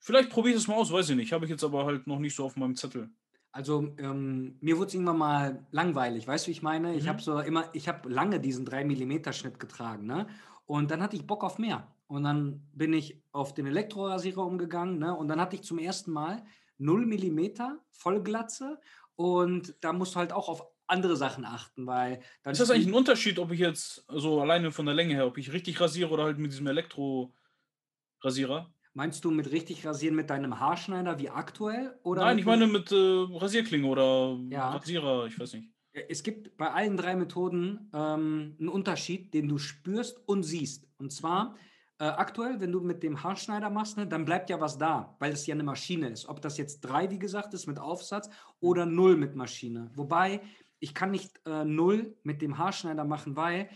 Vielleicht 0.05 0.29
probiere 0.29 0.55
ich 0.55 0.61
es 0.61 0.69
mal 0.69 0.75
aus, 0.75 0.93
weiß 0.93 1.09
ich 1.09 1.17
nicht. 1.17 1.33
Habe 1.33 1.47
ich 1.47 1.51
jetzt 1.51 1.65
aber 1.65 1.87
halt 1.87 2.07
noch 2.07 2.19
nicht 2.19 2.37
so 2.37 2.45
auf 2.45 2.57
meinem 2.57 2.77
Zettel. 2.77 3.09
Also 3.53 3.95
ähm, 3.97 4.59
mir 4.61 4.77
wurde 4.77 4.89
es 4.89 4.95
irgendwann 4.95 5.17
mal 5.17 5.67
langweilig, 5.71 6.27
weißt 6.27 6.45
du, 6.45 6.49
wie 6.49 6.53
ich 6.53 6.61
meine? 6.61 6.89
Mhm. 6.89 6.99
Ich 6.99 7.09
habe 7.09 7.23
so 7.23 7.39
immer, 7.39 7.71
ich 7.73 7.89
habe 7.89 8.11
lange 8.11 8.39
diesen 8.39 8.67
3 8.67 8.85
mm 8.85 9.33
Schnitt 9.33 9.59
getragen, 9.59 10.05
ne? 10.05 10.27
Und 10.67 10.91
dann 10.91 11.03
hatte 11.03 11.17
ich 11.17 11.27
Bock 11.27 11.43
auf 11.43 11.59
mehr. 11.59 11.91
Und 12.07 12.25
dann 12.25 12.69
bin 12.75 12.93
ich 12.93 13.23
auf 13.33 13.55
den 13.55 13.65
Elektrorasierer 13.65 14.45
umgegangen, 14.45 14.99
ne? 14.99 15.17
Und 15.17 15.29
dann 15.29 15.41
hatte 15.41 15.57
ich 15.57 15.63
zum 15.63 15.79
ersten 15.79 16.13
Mal 16.13 16.45
0 16.77 17.07
mm 17.07 17.79
Vollglatze 17.91 18.79
und 19.17 19.75
da 19.81 19.95
musst 19.95 20.17
du 20.17 20.19
halt 20.19 20.35
auch 20.35 20.51
auf 20.51 20.67
andere 20.87 21.17
Sachen 21.17 21.47
achten, 21.47 21.87
weil 21.87 22.21
dann 22.43 22.53
ist 22.53 22.61
das 22.61 22.71
eigentlich 22.71 22.89
ein 22.89 22.95
Unterschied, 22.95 23.39
ob 23.39 23.53
ich 23.53 23.61
jetzt 23.61 24.05
so 24.09 24.43
alleine 24.43 24.71
von 24.71 24.85
der 24.85 24.95
Länge 24.95 25.15
her, 25.15 25.27
ob 25.27 25.39
ich 25.39 25.55
richtig 25.55 25.81
rasiere 25.81 26.11
oder 26.11 26.25
halt 26.25 26.39
mit 26.39 26.53
diesem 26.53 26.67
Elektrorasierer? 26.67 28.74
Meinst 28.97 29.25
du 29.25 29.33
mit 29.33 29.51
richtig 29.51 29.85
rasieren 29.85 30.15
mit 30.15 30.31
deinem 30.31 30.61
Haarschneider 30.61 31.19
wie 31.19 31.29
aktuell? 31.29 31.99
Oder 32.05 32.23
Nein, 32.23 32.39
ich 32.39 32.45
meine 32.45 32.69
mit 32.69 32.93
äh, 32.93 32.95
Rasierklinge 32.95 33.89
oder 33.89 34.39
ja. 34.51 34.71
Rasierer, 34.71 35.27
ich 35.27 35.39
weiß 35.39 35.55
nicht. 35.55 35.69
Es 35.93 36.23
gibt 36.23 36.57
bei 36.57 36.71
allen 36.71 36.97
drei 36.97 37.17
Methoden 37.17 37.91
ähm, 37.93 38.57
einen 38.59 38.69
Unterschied, 38.69 39.35
den 39.35 39.49
du 39.49 39.59
spürst 39.59 40.21
und 40.27 40.45
siehst. 40.45 40.89
Und 40.97 41.13
zwar 41.13 41.57
äh, 41.99 42.05
aktuell, 42.05 42.61
wenn 42.61 42.71
du 42.71 42.81
mit 42.81 43.03
dem 43.03 43.23
Haarschneider 43.23 43.69
machst, 43.69 43.97
ne, 43.97 44.07
dann 44.07 44.25
bleibt 44.25 44.49
ja 44.49 44.61
was 44.61 44.79
da, 44.79 45.17
weil 45.19 45.33
es 45.33 45.47
ja 45.47 45.55
eine 45.55 45.63
Maschine 45.65 46.09
ist. 46.09 46.29
Ob 46.29 46.41
das 46.41 46.57
jetzt 46.57 46.81
drei, 46.81 47.11
wie 47.11 47.19
gesagt, 47.19 47.53
ist 47.55 47.67
mit 47.67 47.81
Aufsatz 47.81 48.29
oder 48.61 48.87
null 48.87 49.17
mit 49.17 49.35
Maschine. 49.35 49.91
Wobei, 49.95 50.41
ich 50.79 50.95
kann 50.95 51.11
nicht 51.11 51.41
äh, 51.47 51.65
null 51.65 52.17
mit 52.23 52.43
dem 52.43 52.59
Haarschneider 52.59 53.05
machen, 53.05 53.37
weil 53.37 53.69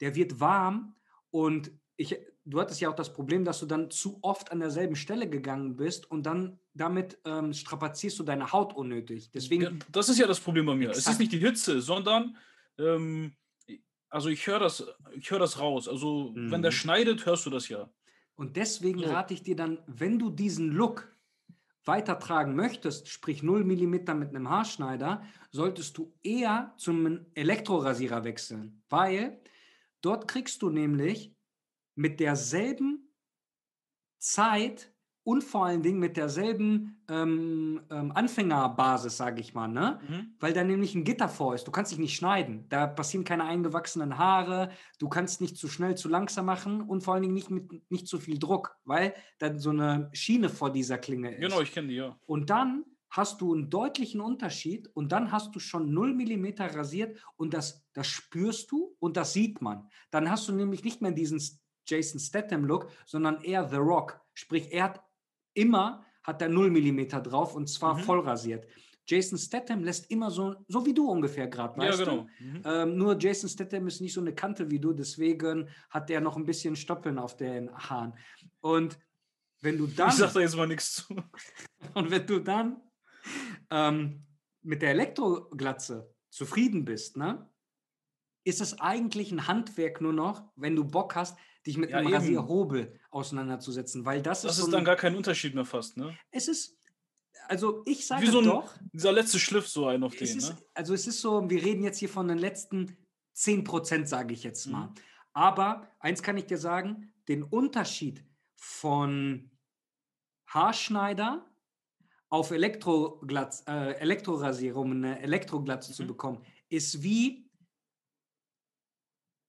der 0.00 0.14
wird 0.14 0.40
warm 0.40 0.96
und 1.30 1.70
ich, 1.96 2.18
du 2.46 2.60
hattest 2.60 2.80
ja 2.80 2.88
auch 2.90 2.94
das 2.94 3.12
Problem, 3.12 3.44
dass 3.44 3.60
du 3.60 3.66
dann 3.66 3.90
zu 3.90 4.18
oft 4.22 4.52
an 4.52 4.60
derselben 4.60 4.96
Stelle 4.96 5.28
gegangen 5.28 5.76
bist 5.76 6.10
und 6.10 6.24
dann 6.24 6.58
damit 6.74 7.18
ähm, 7.24 7.52
strapazierst 7.52 8.18
du 8.18 8.22
deine 8.22 8.52
Haut 8.52 8.74
unnötig. 8.74 9.30
Deswegen, 9.32 9.62
Ja, 9.62 9.70
das 9.90 10.08
ist 10.08 10.18
ja 10.18 10.26
das 10.26 10.40
Problem 10.40 10.66
bei 10.66 10.74
mir. 10.74 10.90
Es 10.90 10.98
ist 10.98 11.04
Exakt. 11.04 11.20
nicht 11.20 11.32
die 11.32 11.38
Hitze, 11.38 11.80
sondern 11.80 12.36
ähm, 12.78 13.32
also 14.08 14.28
ich 14.28 14.46
höre 14.46 14.60
das, 14.60 14.86
ich 15.14 15.30
höre 15.30 15.40
das 15.40 15.58
raus. 15.58 15.88
Also 15.88 16.32
wenn 16.34 16.62
der 16.62 16.70
Mhm. 16.70 16.76
schneidet, 16.76 17.26
hörst 17.26 17.44
du 17.46 17.50
das 17.50 17.68
ja. 17.68 17.90
Und 18.36 18.56
deswegen 18.56 19.00
So. 19.00 19.06
rate 19.06 19.34
ich 19.34 19.42
dir 19.42 19.56
dann, 19.56 19.78
wenn 19.86 20.18
du 20.18 20.30
diesen 20.30 20.70
Look 20.70 21.12
weitertragen 21.84 22.54
möchtest, 22.56 23.08
sprich 23.08 23.42
0 23.42 23.64
mm 23.64 23.90
mit 24.18 24.30
einem 24.30 24.48
Haarschneider, 24.50 25.22
solltest 25.50 25.96
du 25.98 26.12
eher 26.22 26.74
zum 26.76 27.26
Elektrorasierer 27.34 28.24
wechseln, 28.24 28.82
weil 28.88 29.40
dort 30.02 30.26
kriegst 30.28 30.62
du 30.62 30.70
nämlich 30.70 31.35
mit 31.96 32.20
derselben 32.20 33.12
Zeit 34.18 34.92
und 35.26 35.42
vor 35.42 35.66
allen 35.66 35.82
Dingen 35.82 35.98
mit 35.98 36.16
derselben 36.16 37.02
ähm, 37.10 37.80
ähm, 37.90 38.12
Anfängerbasis, 38.12 39.16
sage 39.16 39.40
ich 39.40 39.54
mal, 39.54 39.66
ne? 39.66 39.98
Mhm. 40.08 40.36
weil 40.38 40.52
da 40.52 40.62
nämlich 40.62 40.94
ein 40.94 41.02
Gitter 41.02 41.28
vor 41.28 41.52
ist. 41.52 41.66
Du 41.66 41.72
kannst 41.72 41.90
dich 41.90 41.98
nicht 41.98 42.14
schneiden. 42.14 42.66
Da 42.68 42.86
passieren 42.86 43.24
keine 43.24 43.42
eingewachsenen 43.42 44.18
Haare. 44.18 44.70
Du 45.00 45.08
kannst 45.08 45.40
nicht 45.40 45.56
zu 45.56 45.66
schnell, 45.66 45.96
zu 45.96 46.08
langsam 46.08 46.46
machen 46.46 46.80
und 46.80 47.02
vor 47.02 47.14
allen 47.14 47.24
Dingen 47.24 47.34
nicht 47.34 47.50
mit 47.50 47.90
nicht 47.90 48.06
zu 48.06 48.20
viel 48.20 48.38
Druck, 48.38 48.76
weil 48.84 49.14
dann 49.40 49.58
so 49.58 49.70
eine 49.70 50.10
Schiene 50.12 50.48
vor 50.48 50.70
dieser 50.70 50.98
Klinge 50.98 51.34
ist. 51.34 51.40
Genau, 51.40 51.60
ich 51.60 51.72
kenne 51.72 51.88
die, 51.88 51.94
ja. 51.94 52.16
Und 52.26 52.48
dann 52.48 52.84
hast 53.10 53.40
du 53.40 53.52
einen 53.52 53.68
deutlichen 53.68 54.20
Unterschied 54.20 54.88
und 54.94 55.10
dann 55.10 55.32
hast 55.32 55.54
du 55.56 55.58
schon 55.58 55.92
0 55.92 56.14
mm 56.14 56.46
rasiert 56.58 57.18
und 57.36 57.52
das, 57.52 57.84
das 57.94 58.06
spürst 58.06 58.70
du 58.70 58.94
und 59.00 59.16
das 59.16 59.32
sieht 59.32 59.60
man. 59.60 59.88
Dann 60.10 60.30
hast 60.30 60.46
du 60.48 60.52
nämlich 60.52 60.84
nicht 60.84 61.02
mehr 61.02 61.12
diesen 61.12 61.40
Jason 61.86 62.20
Statham-Look, 62.20 62.90
sondern 63.06 63.40
eher 63.42 63.68
The 63.68 63.76
Rock. 63.76 64.20
Sprich, 64.34 64.72
er 64.72 64.84
hat 64.84 65.02
immer 65.54 66.04
hat 66.22 66.42
er 66.42 66.48
0 66.48 66.70
mm 66.70 67.06
drauf 67.22 67.54
und 67.54 67.68
zwar 67.68 67.94
Mhm. 67.94 68.00
voll 68.00 68.20
rasiert. 68.20 68.66
Jason 69.06 69.38
Statham 69.38 69.84
lässt 69.84 70.10
immer 70.10 70.28
so, 70.32 70.56
so 70.66 70.84
wie 70.84 70.92
du 70.92 71.08
ungefähr 71.08 71.46
gerade, 71.46 71.80
Ja, 71.80 71.90
weißt 71.90 72.00
genau. 72.00 72.26
du? 72.40 72.44
Mhm. 72.44 72.62
Ähm, 72.64 72.96
nur 72.96 73.16
Jason 73.16 73.48
Statham 73.48 73.86
ist 73.86 74.00
nicht 74.00 74.12
so 74.12 74.20
eine 74.20 74.34
Kante 74.34 74.68
wie 74.68 74.80
du, 74.80 74.92
deswegen 74.92 75.68
hat 75.90 76.10
er 76.10 76.20
noch 76.20 76.36
ein 76.36 76.44
bisschen 76.44 76.74
Stoppeln 76.74 77.20
auf 77.20 77.36
den 77.36 77.72
Haaren. 77.72 78.14
Und 78.60 78.98
wenn 79.60 79.78
du 79.78 79.86
dann 79.86 80.08
Ich 80.08 80.16
sag 80.16 80.32
da 80.32 80.40
jetzt 80.40 80.56
mal 80.56 80.66
nichts 80.66 80.94
zu. 80.96 81.14
und 81.94 82.10
wenn 82.10 82.26
du 82.26 82.40
dann 82.40 82.82
ähm, 83.70 84.24
mit 84.62 84.82
der 84.82 84.90
Elektroglatze 84.90 86.12
zufrieden 86.30 86.84
bist, 86.84 87.16
ne, 87.16 87.48
ist 88.44 88.60
es 88.60 88.80
eigentlich 88.80 89.30
ein 89.30 89.46
Handwerk 89.46 90.00
nur 90.00 90.12
noch, 90.12 90.50
wenn 90.56 90.74
du 90.74 90.84
Bock 90.84 91.14
hast, 91.14 91.38
dich 91.66 91.76
mit 91.76 91.90
Ja, 91.90 91.98
einem 91.98 92.08
eben. 92.08 92.16
Rasierhobel 92.16 92.98
auseinanderzusetzen, 93.10 94.04
weil 94.04 94.22
das, 94.22 94.42
Das 94.42 94.52
ist, 94.52 94.58
ist 94.58 94.64
so 94.66 94.70
dann 94.70 94.80
ein, 94.80 94.84
gar 94.84 94.96
kein 94.96 95.16
Unterschied 95.16 95.54
mehr 95.54 95.64
fast, 95.64 95.96
ne? 95.96 96.16
es 96.30 96.48
ist, 96.48 96.78
also 97.48 97.82
ich 97.86 98.06
sage 98.06 98.22
Wie 98.22 98.30
so 98.30 98.38
ein, 98.38 98.44
doch, 98.44 98.74
dieser 98.92 99.12
letzte 99.12 99.38
Schliff 99.38 99.68
so 99.68 99.86
ein 99.86 100.02
auf 100.02 100.14
den, 100.16 100.26
ist, 100.38 100.50
ne? 100.50 100.58
also 100.74 100.94
es 100.94 101.06
ist 101.06 101.20
so, 101.20 101.48
wir 101.48 101.62
reden 101.62 101.82
jetzt 101.84 101.98
hier 101.98 102.08
von 102.08 102.28
den 102.28 102.38
letzten 102.38 102.96
10 103.34 103.64
Prozent, 103.64 104.08
sage 104.08 104.32
ich 104.32 104.42
jetzt 104.42 104.66
mal. 104.66 104.86
Mhm. 104.88 104.94
Aber 105.32 105.90
eins 105.98 106.22
kann 106.22 106.36
ich 106.38 106.46
dir 106.46 106.58
sagen, 106.58 107.12
den 107.28 107.42
Unterschied 107.42 108.24
von 108.54 109.50
Haarschneider 110.48 111.44
auf 112.28 112.50
Elektroglatz, 112.50 113.62
äh, 113.68 113.92
Elektrorasierer, 113.98 114.76
um 114.78 114.92
eine 114.92 115.20
Elektroglatze 115.20 115.92
zu 115.92 116.04
Mhm. 116.04 116.06
bekommen, 116.08 116.42
ist 116.68 117.02
wie 117.02 117.50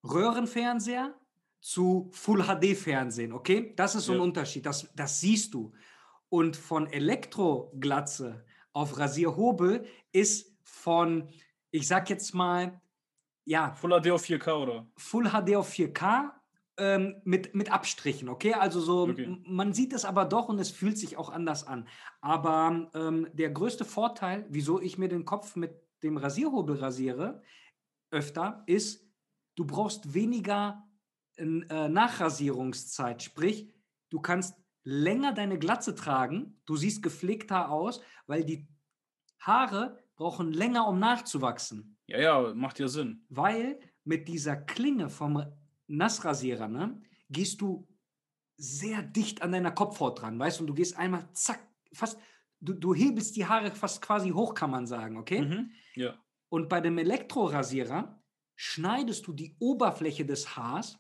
Röhrenfernseher 0.03 1.19
zu 1.59 2.09
Full-HD-Fernsehen, 2.13 3.33
okay? 3.33 3.73
Das 3.75 3.95
ist 3.95 4.05
so 4.05 4.13
ein 4.13 4.17
Ja. 4.19 4.23
Unterschied, 4.23 4.65
das, 4.65 4.89
das 4.95 5.19
siehst 5.19 5.53
du. 5.53 5.73
Und 6.29 6.55
von 6.57 6.87
Elektroglatze 6.87 8.45
auf 8.73 8.97
Rasierhobel 8.97 9.85
ist 10.11 10.55
von, 10.63 11.29
ich 11.71 11.87
sag 11.87 12.09
jetzt 12.09 12.33
mal, 12.33 12.81
ja, 13.45 13.71
Full 13.73 14.01
HD 14.01 14.11
auf 14.11 14.23
4K 14.23 14.53
oder? 14.61 14.87
Full 14.97 15.29
HD 15.29 15.55
auf 15.55 15.71
4K 15.71 16.31
ähm, 16.77 17.21
mit, 17.23 17.55
mit 17.55 17.71
Abstrichen, 17.71 18.29
okay? 18.29 18.53
Also 18.53 18.79
so, 18.81 19.03
Okay. 19.03 19.37
man 19.47 19.73
sieht 19.73 19.93
es 19.93 20.05
aber 20.05 20.25
doch 20.25 20.49
und 20.49 20.59
es 20.59 20.69
fühlt 20.69 20.97
sich 20.97 21.17
auch 21.17 21.29
anders 21.29 21.65
an. 21.65 21.87
Aber 22.21 22.91
ähm, 22.93 23.27
der 23.33 23.49
größte 23.49 23.85
Vorteil, 23.85 24.45
wieso 24.49 24.81
ich 24.81 24.97
mir 24.97 25.07
den 25.07 25.25
Kopf 25.25 25.55
mit 25.55 25.71
dem 26.03 26.17
Rasierhobel 26.17 26.75
rasiere, 26.77 27.41
öfter, 28.11 28.63
ist, 28.67 29.09
du 29.55 29.65
brauchst 29.65 30.13
weniger 30.13 30.86
Nachrasierungszeit. 31.37 33.23
Sprich, 33.23 33.69
du 34.09 34.19
kannst 34.19 34.55
länger 34.83 35.33
deine 35.33 35.59
Glatze 35.59 35.95
tragen, 35.95 36.59
du 36.65 36.75
siehst 36.77 37.03
gepflegter 37.03 37.69
aus, 37.71 38.01
weil 38.25 38.43
die 38.43 38.67
Haare 39.39 39.97
brauchen 40.15 40.51
länger, 40.51 40.87
um 40.87 40.99
nachzuwachsen 40.99 41.97
Ja, 42.07 42.19
ja, 42.19 42.53
macht 42.53 42.79
ja 42.79 42.87
Sinn. 42.87 43.25
weil 43.29 43.79
mit 44.03 44.27
dieser 44.27 44.55
Klinge 44.55 45.09
vom 45.09 45.43
Nassrasierer 45.87 46.67
ne, 46.67 47.01
gehst 47.29 47.61
du 47.61 47.87
sehr 48.55 49.03
dicht 49.03 49.41
an 49.41 49.51
deiner 49.51 49.71
Kopfhaut 49.71 50.21
dran, 50.21 50.39
weißt 50.39 50.59
du, 50.59 50.63
und 50.63 50.67
du 50.67 50.73
gehst 50.73 50.97
einmal 50.97 51.27
zack, 51.33 51.59
fast, 51.93 52.17
du, 52.59 52.73
du 52.73 52.95
hebelst 52.95 53.35
die 53.35 53.45
Haare 53.45 53.71
fast 53.71 54.01
quasi 54.01 54.29
hoch, 54.31 54.53
kann 54.53 54.71
man 54.71 54.87
sagen, 54.87 55.17
okay? 55.17 55.41
Mhm. 55.41 55.71
Ja. 55.95 56.15
Und 56.49 56.69
bei 56.69 56.81
dem 56.81 56.97
Elektrorasierer 56.97 58.23
schneidest 58.55 59.27
du 59.27 59.33
die 59.33 59.55
Oberfläche 59.59 60.25
des 60.25 60.55
Haars, 60.55 60.97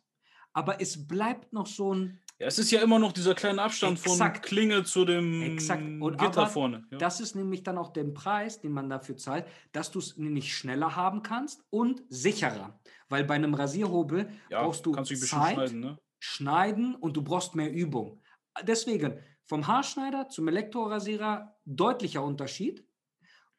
aber 0.57 0.81
es 0.81 1.07
bleibt 1.07 1.53
noch 1.53 1.67
so 1.67 1.93
ein, 1.93 2.19
ja. 2.39 2.47
Es 2.47 2.57
ist 2.57 2.71
ja 2.71 2.81
immer 2.81 2.97
noch 2.97 3.11
dieser 3.11 3.35
kleine 3.35 3.61
Abstand 3.61 3.99
von 3.99 4.13
Exakt. 4.13 4.43
Klinge 4.43 4.83
zu 4.83 5.05
dem 5.05 5.41
Exakt. 5.43 5.83
Und 5.83 6.17
Gitter 6.17 6.41
aber 6.41 6.47
vorne. 6.47 6.83
Ja. 6.91 6.97
das 6.97 7.19
ist 7.19 7.35
nämlich 7.35 7.61
dann 7.61 7.77
auch 7.77 7.93
der 7.93 8.05
Preis, 8.05 8.59
den 8.59 8.71
man 8.71 8.89
dafür 8.89 9.17
zahlt, 9.17 9.45
dass 9.71 9.91
du 9.91 9.99
es 9.99 10.17
nämlich 10.17 10.55
schneller 10.55 10.95
haben 10.95 11.21
kannst 11.21 11.63
und 11.69 12.03
sicherer. 12.09 12.79
Weil 13.07 13.23
bei 13.23 13.35
einem 13.35 13.53
Rasierhobel 13.53 14.29
ja, 14.49 14.63
brauchst 14.63 14.85
du 14.85 14.93
kannst 14.93 15.11
du 15.11 15.15
Zeit, 15.15 15.53
schneiden, 15.53 15.79
ne? 15.79 15.99
schneiden 16.19 16.95
und 16.95 17.15
du 17.17 17.23
brauchst 17.23 17.53
mehr 17.53 17.71
Übung. 17.71 18.19
Deswegen 18.63 19.19
vom 19.45 19.67
Haarschneider 19.67 20.29
zum 20.29 20.47
Elektrorasierer 20.47 21.55
deutlicher 21.65 22.23
Unterschied. 22.23 22.83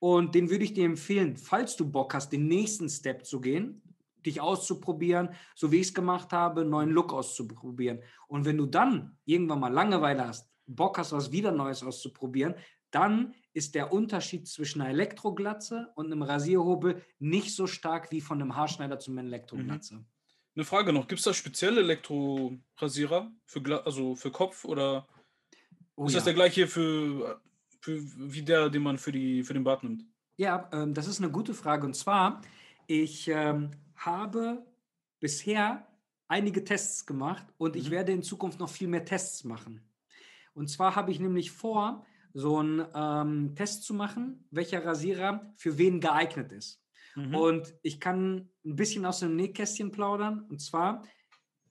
Und 0.00 0.34
den 0.34 0.50
würde 0.50 0.64
ich 0.64 0.74
dir 0.74 0.84
empfehlen, 0.84 1.36
falls 1.36 1.76
du 1.76 1.88
Bock 1.88 2.14
hast, 2.14 2.32
den 2.32 2.46
nächsten 2.46 2.88
Step 2.88 3.24
zu 3.24 3.40
gehen, 3.40 3.82
dich 4.24 4.40
auszuprobieren, 4.40 5.30
so 5.54 5.72
wie 5.72 5.76
ich 5.76 5.88
es 5.88 5.94
gemacht 5.94 6.32
habe, 6.32 6.62
einen 6.62 6.70
neuen 6.70 6.90
Look 6.90 7.12
auszuprobieren. 7.12 8.00
Und 8.26 8.44
wenn 8.44 8.56
du 8.56 8.66
dann 8.66 9.16
irgendwann 9.24 9.60
mal 9.60 9.72
Langeweile 9.72 10.26
hast, 10.26 10.50
Bock 10.66 10.98
hast, 10.98 11.12
was 11.12 11.32
wieder 11.32 11.52
Neues 11.52 11.82
auszuprobieren, 11.82 12.54
dann 12.90 13.34
ist 13.52 13.74
der 13.74 13.92
Unterschied 13.92 14.48
zwischen 14.48 14.80
einer 14.80 14.90
Elektroglatze 14.90 15.88
und 15.94 16.06
einem 16.06 16.22
Rasierhobel 16.22 17.02
nicht 17.18 17.54
so 17.54 17.66
stark 17.66 18.10
wie 18.10 18.20
von 18.20 18.40
einem 18.40 18.56
Haarschneider 18.56 18.98
zum 18.98 19.18
Elektroglatze. 19.18 20.04
Eine 20.54 20.64
Frage 20.64 20.92
noch: 20.92 21.06
Gibt 21.06 21.18
es 21.18 21.24
da 21.24 21.34
spezielle 21.34 21.80
Elektrorasierer 21.80 23.30
für, 23.44 23.62
Gla 23.62 23.78
also 23.78 24.14
für 24.14 24.30
Kopf 24.30 24.64
oder 24.64 25.06
Oh 25.98 26.06
ist 26.06 26.12
ja. 26.12 26.18
das 26.18 26.26
der 26.26 26.34
gleiche 26.34 26.68
für, 26.68 27.40
für 27.80 28.00
wie 28.00 28.42
der, 28.42 28.70
den 28.70 28.82
man 28.82 28.98
für, 28.98 29.10
die, 29.10 29.42
für 29.42 29.52
den 29.52 29.64
Bart 29.64 29.82
nimmt? 29.82 30.04
Ja, 30.36 30.68
ähm, 30.72 30.94
das 30.94 31.08
ist 31.08 31.18
eine 31.18 31.30
gute 31.30 31.54
Frage. 31.54 31.84
Und 31.84 31.94
zwar, 31.94 32.40
ich 32.86 33.26
ähm, 33.26 33.72
habe 33.98 34.66
bisher 35.20 35.86
einige 36.28 36.64
Tests 36.64 37.06
gemacht 37.06 37.46
und 37.56 37.76
ich 37.76 37.86
Mhm. 37.86 37.90
werde 37.90 38.12
in 38.12 38.22
Zukunft 38.22 38.58
noch 38.58 38.68
viel 38.68 38.88
mehr 38.88 39.04
Tests 39.04 39.44
machen. 39.44 39.82
Und 40.54 40.68
zwar 40.68 40.94
habe 40.96 41.10
ich 41.10 41.20
nämlich 41.20 41.50
vor, 41.50 42.04
so 42.34 42.58
einen 42.58 42.86
ähm, 42.94 43.54
Test 43.54 43.84
zu 43.84 43.94
machen, 43.94 44.46
welcher 44.50 44.84
Rasierer 44.84 45.52
für 45.56 45.78
wen 45.78 46.00
geeignet 46.00 46.52
ist. 46.52 46.82
Mhm. 47.16 47.34
Und 47.34 47.74
ich 47.82 47.98
kann 48.00 48.50
ein 48.64 48.76
bisschen 48.76 49.06
aus 49.06 49.20
dem 49.20 49.34
Nähkästchen 49.36 49.90
plaudern. 49.90 50.42
Und 50.42 50.60
zwar, 50.60 51.02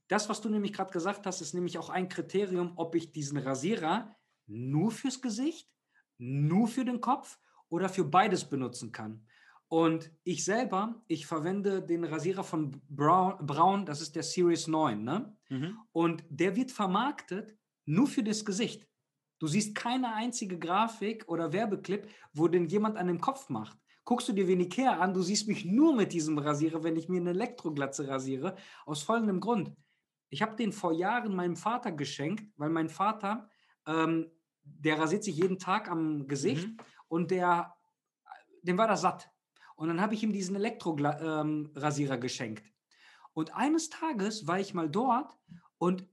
das, 0.08 0.28
was 0.30 0.42
du 0.42 0.50
nämlich 0.50 0.74
gerade 0.74 0.92
gesagt 0.92 1.26
hast, 1.26 1.42
ist 1.42 1.54
nämlich 1.54 1.78
auch 1.78 1.90
ein 1.90 2.10
Kriterium, 2.10 2.74
ob 2.76 2.96
ich 2.96 3.12
diesen 3.12 3.38
Rasierer 3.38 4.16
nur 4.48 4.92
fürs 4.92 5.22
Gesicht, 5.22 5.70
nur 6.18 6.68
für 6.68 6.84
den 6.84 7.02
Kopf 7.02 7.38
oder 7.70 7.90
für 7.90 8.04
beides 8.06 8.50
benutzen 8.50 8.92
kann. 8.92 9.28
Und 9.70 10.12
ich 10.24 10.46
selber, 10.46 11.04
ich 11.08 11.26
verwende 11.26 11.82
den 11.82 12.06
Rasierer 12.06 12.44
von 12.44 12.82
Brown, 12.90 13.36
Braun 13.46 13.86
das 13.86 14.02
ist 14.02 14.16
der 14.16 14.24
Series 14.24 14.68
9, 14.68 15.04
ne? 15.04 15.36
Mhm. 15.50 15.78
Und 15.92 16.24
der 16.30 16.56
wird 16.56 16.72
vermarktet 16.72 17.58
nur 17.86 18.08
für 18.08 18.24
das 18.24 18.46
Gesicht. 18.46 18.88
Du 19.40 19.48
siehst 19.48 19.76
keine 19.76 20.14
einzige 20.14 20.58
Grafik 20.58 21.28
oder 21.28 21.52
Werbeclip, 21.54 22.08
wo 22.34 22.48
den 22.48 22.68
jemand 22.68 22.98
an 22.98 23.08
dem 23.08 23.20
Kopf 23.20 23.50
macht. 23.50 23.78
Guckst 24.06 24.30
du 24.30 24.34
dir 24.34 24.48
wenig 24.48 24.76
her 24.78 25.02
an, 25.02 25.14
du 25.14 25.22
siehst 25.22 25.48
mich 25.50 25.66
nur 25.66 25.94
mit 25.94 26.14
diesem 26.14 26.38
Rasierer, 26.38 26.84
wenn 26.84 26.96
ich 26.96 27.10
mir 27.10 27.20
eine 27.20 27.32
Elektroglatze 27.32 28.08
rasiere, 28.08 28.56
aus 28.86 29.04
folgendem 29.04 29.42
Grund. 29.42 29.74
Ich 30.30 30.42
habe 30.42 30.56
den 30.56 30.72
vor 30.72 30.94
Jahren 30.94 31.36
meinem 31.36 31.58
Vater 31.58 31.92
geschenkt, 31.92 32.46
weil 32.56 32.70
mein 32.70 32.90
Vater, 32.90 33.50
ähm, 33.86 34.32
der 34.64 34.98
rasiert 34.98 35.24
sich 35.24 35.36
jeden 35.36 35.60
Tag 35.60 35.90
am 35.92 36.28
Gesicht 36.28 36.68
Mhm. 36.68 36.78
und 37.10 37.32
der, 37.32 37.76
dem 38.64 38.78
war 38.78 38.88
das 38.88 39.02
satt. 39.02 39.30
Und 39.78 39.88
dann 39.88 40.02
habe 40.02 40.16
ich 40.16 40.24
ihm 40.24 40.34
diesen 40.34 40.56
Elektrorasierer 40.56 42.18
geschenkt. 42.18 42.64
Und 43.34 43.56
eines 43.56 43.90
Tages 43.90 44.48
war 44.48 44.60
ich 44.60 44.74
mal 44.74 44.90
dort 44.90 45.38
und 45.78 46.06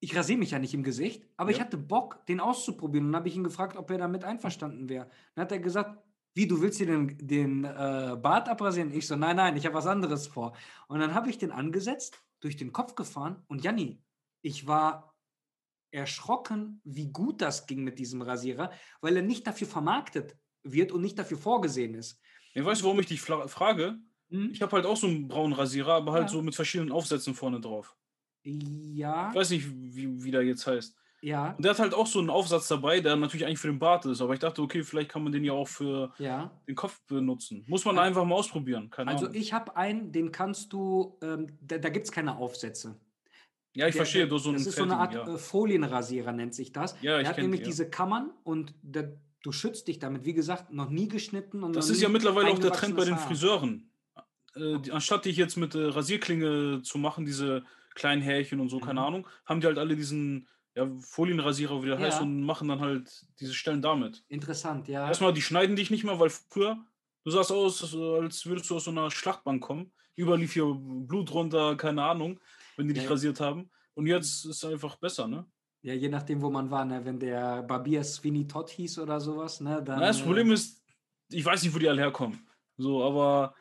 ich 0.00 0.16
rasiere 0.16 0.38
mich 0.38 0.52
ja 0.52 0.58
nicht 0.58 0.72
im 0.74 0.82
Gesicht, 0.82 1.28
aber 1.36 1.50
ich 1.50 1.58
Ja. 1.58 1.64
hatte 1.64 1.76
Bock, 1.76 2.24
den 2.26 2.40
auszuprobieren. 2.40 3.06
Und 3.06 3.12
dann 3.12 3.20
habe 3.20 3.28
ich 3.28 3.36
ihn 3.36 3.44
gefragt, 3.44 3.76
ob 3.76 3.90
er 3.90 3.98
damit 3.98 4.24
einverstanden 4.24 4.88
wäre. 4.88 5.10
Dann 5.34 5.42
hat 5.42 5.52
er 5.52 5.58
gesagt, 5.58 6.02
wie, 6.34 6.46
du 6.46 6.60
willst 6.62 6.78
dir 6.80 6.86
den, 6.86 7.18
den 7.18 7.64
äh, 7.64 8.16
Bart 8.20 8.48
abrasieren? 8.48 8.92
Ich 8.92 9.06
so, 9.06 9.16
nein, 9.16 9.36
nein, 9.36 9.56
ich 9.56 9.66
habe 9.66 9.74
was 9.74 9.86
anderes 9.86 10.28
vor. 10.28 10.56
Und 10.86 11.00
dann 11.00 11.14
habe 11.14 11.28
ich 11.28 11.36
den 11.36 11.50
angesetzt, 11.50 12.22
durch 12.40 12.56
den 12.56 12.72
Kopf 12.72 12.94
gefahren 12.94 13.42
und 13.48 13.64
Janni, 13.64 14.00
ich 14.40 14.66
war 14.68 15.16
erschrocken, 15.90 16.80
wie 16.84 17.10
gut 17.10 17.42
das 17.42 17.66
ging 17.66 17.82
mit 17.82 17.98
diesem 17.98 18.22
Rasierer, 18.22 18.70
weil 19.00 19.16
er 19.16 19.22
nicht 19.22 19.46
dafür 19.46 19.66
vermarktet 19.66 20.36
wird 20.62 20.92
und 20.92 21.02
nicht 21.02 21.18
dafür 21.18 21.38
vorgesehen 21.38 21.94
ist. 21.94 22.20
Ja, 22.58 22.64
weißt 22.64 22.80
du, 22.80 22.84
warum 22.86 23.00
ich 23.00 23.06
dich 23.06 23.20
frage? 23.20 23.98
Hm? 24.30 24.50
Ich 24.52 24.60
habe 24.62 24.72
halt 24.72 24.84
auch 24.86 24.96
so 24.96 25.06
einen 25.06 25.28
braunen 25.28 25.52
Rasierer, 25.54 25.94
aber 25.94 26.12
halt 26.12 26.24
Ja. 26.24 26.28
so 26.28 26.42
mit 26.42 26.54
verschiedenen 26.54 26.92
Aufsätzen 26.92 27.34
vorne 27.34 27.60
drauf. 27.60 27.96
Ja, 28.44 29.30
Ich 29.30 29.34
weiß 29.36 29.50
nicht, 29.50 29.66
wie, 29.70 30.22
wie 30.24 30.30
der 30.30 30.42
jetzt 30.42 30.66
heißt. 30.66 30.94
ja, 31.20 31.52
Und 31.56 31.64
der 31.64 31.72
hat 31.72 31.78
halt 31.80 31.94
auch 31.94 32.06
so 32.06 32.18
einen 32.18 32.30
Aufsatz 32.30 32.68
dabei, 32.68 33.00
der 33.00 33.16
natürlich 33.16 33.44
eigentlich 33.46 33.58
für 33.58 33.66
den 33.68 33.78
Bart 33.78 34.06
ist. 34.06 34.20
Aber 34.20 34.32
ich 34.34 34.40
dachte, 34.40 34.62
okay, 34.62 34.82
vielleicht 34.82 35.10
kann 35.10 35.22
man 35.24 35.32
den 35.32 35.44
ja 35.44 35.52
auch 35.52 35.68
für 35.68 36.12
ja. 36.18 36.50
den 36.66 36.74
Kopf 36.74 37.00
benutzen. 37.06 37.64
Muss 37.68 37.84
man 37.84 37.96
Ja. 37.96 38.02
einfach 38.02 38.24
mal 38.24 38.36
ausprobieren. 38.36 38.88
Keine 38.90 39.10
Also 39.10 39.26
Ahnung. 39.26 39.38
ich 39.40 39.52
habe 39.52 39.76
einen, 39.76 40.12
den 40.12 40.30
kannst 40.32 40.72
du, 40.72 41.18
ähm, 41.22 41.58
da, 41.60 41.78
da 41.78 41.88
gibt 41.88 42.06
es 42.06 42.12
keine 42.12 42.36
Aufsätze. 42.36 42.98
ja, 43.74 43.86
ich 43.86 43.92
Der- 43.94 44.00
verstehe. 44.02 44.26
Du 44.28 44.38
so 44.38 44.48
einen 44.50 44.58
das 44.58 44.66
ist 44.66 44.76
so 44.76 44.82
eine 44.82 44.96
Art 44.96 45.12
fertigen, 45.12 45.36
äh, 45.36 45.38
Folienrasierer, 45.38 46.32
nennt 46.32 46.54
sich 46.54 46.72
das. 46.72 46.96
Ja, 47.02 47.16
ich 47.18 47.22
der 47.22 47.30
hat 47.30 47.38
nämlich 47.38 47.60
ja. 47.60 47.66
diese 47.66 47.88
Kammern 47.90 48.30
und 48.44 48.74
der, 48.82 49.20
du 49.42 49.52
schützt 49.52 49.88
dich 49.88 49.98
damit. 49.98 50.24
Wie 50.24 50.34
gesagt, 50.34 50.72
noch 50.72 50.90
nie 50.90 51.08
geschnitten. 51.08 51.62
Und 51.62 51.74
Das 51.76 51.90
ist 51.90 52.00
ja 52.02 52.08
mittlerweile 52.08 52.50
auch 52.50 52.58
der 52.58 52.72
Trend 52.72 52.96
bei 52.96 53.04
den 53.04 53.14
eingewachsenes 53.14 53.40
Friseuren. 53.40 53.90
Äh, 54.54 54.78
die, 54.80 54.92
anstatt 54.92 55.24
dich 55.24 55.36
jetzt 55.36 55.56
mit 55.56 55.74
äh, 55.74 55.84
Rasierklinge 55.86 56.82
zu 56.82 56.98
machen, 56.98 57.24
diese 57.24 57.64
kleinen 57.94 58.22
Härchen 58.22 58.60
und 58.60 58.68
so, 58.68 58.78
keine 58.78 59.00
Mhm. 59.00 59.06
Ahnung, 59.06 59.28
haben 59.46 59.60
die 59.60 59.66
halt 59.66 59.78
alle 59.78 59.96
diesen 59.96 60.48
ja, 60.74 60.88
Folienrasierer, 61.00 61.82
wie 61.82 61.86
der 61.88 61.98
heißt, 61.98 62.18
Ja. 62.18 62.22
und 62.24 62.42
machen 62.42 62.68
dann 62.68 62.80
halt 62.80 63.26
diese 63.40 63.54
Stellen 63.54 63.82
damit. 63.82 64.16
Haar. 64.16 64.22
Interessant, 64.28 64.86
ja. 64.88 65.08
Erstmal, 65.08 65.32
die 65.32 65.42
schneiden 65.42 65.74
dich 65.76 65.90
nicht 65.90 66.04
mehr, 66.04 66.18
weil 66.20 66.30
früher, 66.30 66.78
du 67.24 67.30
sahst 67.30 67.50
aus, 67.50 67.82
als 67.94 68.46
würdest 68.46 68.70
du 68.70 68.76
aus 68.76 68.84
so 68.84 68.90
einer 68.92 69.10
Schlachtbank 69.10 69.62
kommen. 69.62 69.92
Überall 70.14 70.38
lief 70.38 70.52
hier 70.52 70.66
Blut 70.76 71.32
runter, 71.32 71.76
keine 71.76 72.02
Ahnung, 72.04 72.38
wenn 72.76 72.86
die 72.88 72.94
dich 72.94 73.04
Ja. 73.04 73.10
rasiert 73.10 73.40
haben. 73.40 73.70
Und 73.94 74.06
jetzt 74.06 74.44
ist 74.44 74.62
es 74.62 74.64
einfach 74.64 74.96
besser, 74.96 75.26
ne? 75.26 75.44
Ja, 75.82 75.94
je 75.94 76.08
nachdem, 76.08 76.42
wo 76.42 76.50
man 76.50 76.70
war. 76.70 76.84
Ne? 76.84 77.04
Wenn 77.04 77.18
der 77.18 77.62
Barbier 77.62 78.02
Sweeney 78.02 78.46
Todd 78.48 78.68
hieß 78.70 78.98
oder 78.98 79.20
sowas, 79.20 79.60
ne? 79.60 79.82
dann. 79.82 80.00
Na, 80.00 80.06
das 80.08 80.20
äh, 80.20 80.24
Problem 80.24 80.50
ist, 80.50 80.82
ich 81.30 81.44
weiß 81.44 81.62
nicht, 81.62 81.74
wo 81.74 81.78
die 81.78 81.88
alle 81.88 82.02
herkommen. 82.02 82.40
So, 82.76 83.02
aber 83.04 83.54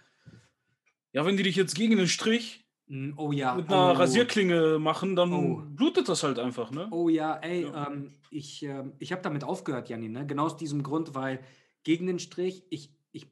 ja, 1.11 1.25
wenn 1.25 1.37
die 1.37 1.43
dich 1.43 1.55
jetzt 1.55 1.75
gegen 1.75 1.97
den 1.97 2.07
Strich 2.07 2.65
mm, 2.87 3.13
Oh 3.17 3.31
ja. 3.31 3.55
mit 3.55 3.67
einer 3.69 3.91
oh. 3.91 3.93
Rasierklinge 3.93 4.79
machen, 4.79 5.15
dann 5.15 5.33
Oh. 5.33 5.61
blutet 5.65 6.09
das 6.09 6.23
halt 6.23 6.39
einfach, 6.39 6.71
ne? 6.71 6.87
Oh 6.91 7.09
ja, 7.09 7.35
ey, 7.37 7.63
Ja. 7.63 7.87
Ähm, 7.87 8.13
ich, 8.29 8.63
ähm, 8.63 8.93
ich 8.99 9.11
habe 9.11 9.21
damit 9.21 9.43
aufgehört, 9.43 9.89
Janni, 9.89 10.09
ne? 10.09 10.25
Genau 10.25 10.45
aus 10.45 10.57
diesem 10.57 10.83
Grund, 10.83 11.15
weil 11.15 11.43
gegen 11.83 12.07
den 12.07 12.19
Strich, 12.19 12.65
ich, 12.69 12.93
ich, 13.11 13.27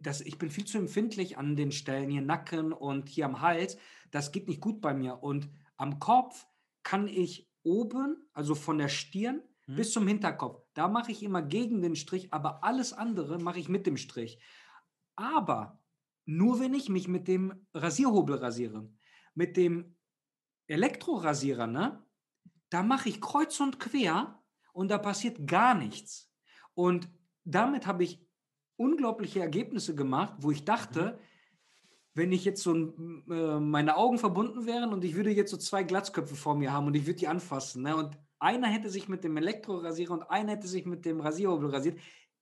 das, 0.00 0.20
ich 0.20 0.38
bin 0.38 0.50
viel 0.50 0.64
zu 0.64 0.78
empfindlich 0.78 1.38
an 1.38 1.56
den 1.56 1.70
Stellen 1.72 2.10
hier 2.10 2.22
Nacken 2.22 2.72
und 2.72 3.08
hier 3.08 3.26
am 3.26 3.40
Hals. 3.40 3.78
Das 4.10 4.32
geht 4.32 4.48
nicht 4.48 4.60
gut 4.60 4.80
bei 4.80 4.92
mir. 4.94 5.22
Und 5.22 5.48
am 5.76 5.98
Kopf 5.98 6.46
kann 6.82 7.06
ich 7.08 7.49
oben, 7.62 8.28
also 8.32 8.54
von 8.54 8.78
der 8.78 8.88
Stirn 8.88 9.42
Mhm. 9.70 9.76
bis 9.76 9.92
zum 9.92 10.06
Hinterkopf, 10.08 10.62
da 10.74 10.88
mache 10.88 11.12
ich 11.12 11.22
immer 11.22 11.42
gegen 11.42 11.80
den 11.80 11.94
Strich, 11.94 12.32
aber 12.32 12.64
alles 12.64 12.92
andere 12.92 13.38
mache 13.38 13.60
ich 13.60 13.68
mit 13.68 13.86
dem 13.86 13.96
Strich. 13.96 14.42
Aber 15.16 15.82
nur 16.24 16.60
wenn 16.60 16.74
ich 16.74 16.88
mich 16.88 17.08
mit 17.08 17.28
dem 17.28 17.66
Rasierhobel 17.74 18.36
rasiere. 18.36 18.90
Mit 19.34 19.56
dem 19.56 19.96
Elektrorasierer, 20.66 21.66
ne? 21.66 22.04
Da 22.68 22.82
mache 22.82 23.08
ich 23.08 23.20
kreuz 23.20 23.58
und 23.60 23.80
quer 23.80 24.42
und 24.72 24.90
da 24.90 24.98
passiert 24.98 25.46
gar 25.46 25.74
nichts. 25.74 26.32
Und 26.74 27.08
damit 27.44 27.86
habe 27.86 28.04
ich 28.04 28.26
unglaubliche 28.76 29.40
Ergebnisse 29.40 29.94
gemacht, 29.94 30.34
wo 30.38 30.50
ich 30.50 30.64
dachte, 30.64 31.18
wenn 32.14 32.32
ich 32.32 32.44
jetzt 32.44 32.62
so 32.62 32.74
äh, 32.74 33.60
meine 33.60 33.96
Augen 33.96 34.18
verbunden 34.18 34.66
wären 34.66 34.92
und 34.92 35.04
ich 35.04 35.14
würde 35.14 35.30
jetzt 35.30 35.50
so 35.50 35.56
zwei 35.56 35.82
Glatzköpfe 35.82 36.34
vor 36.34 36.54
mir 36.56 36.72
haben 36.72 36.86
und 36.86 36.94
ich 36.94 37.06
würde 37.06 37.18
die 37.18 37.28
anfassen, 37.28 37.82
ne? 37.82 37.96
Und 37.96 38.18
einer 38.40 38.68
hätte 38.68 38.88
sich 38.88 39.08
mit 39.08 39.22
dem 39.22 39.36
Elektrorasierer 39.36 40.12
und 40.12 40.22
einer 40.24 40.52
hätte 40.52 40.66
sich 40.66 40.86
mit 40.86 41.04
dem 41.04 41.20
Rasierhobel 41.20 41.70
rasiert. 41.70 41.98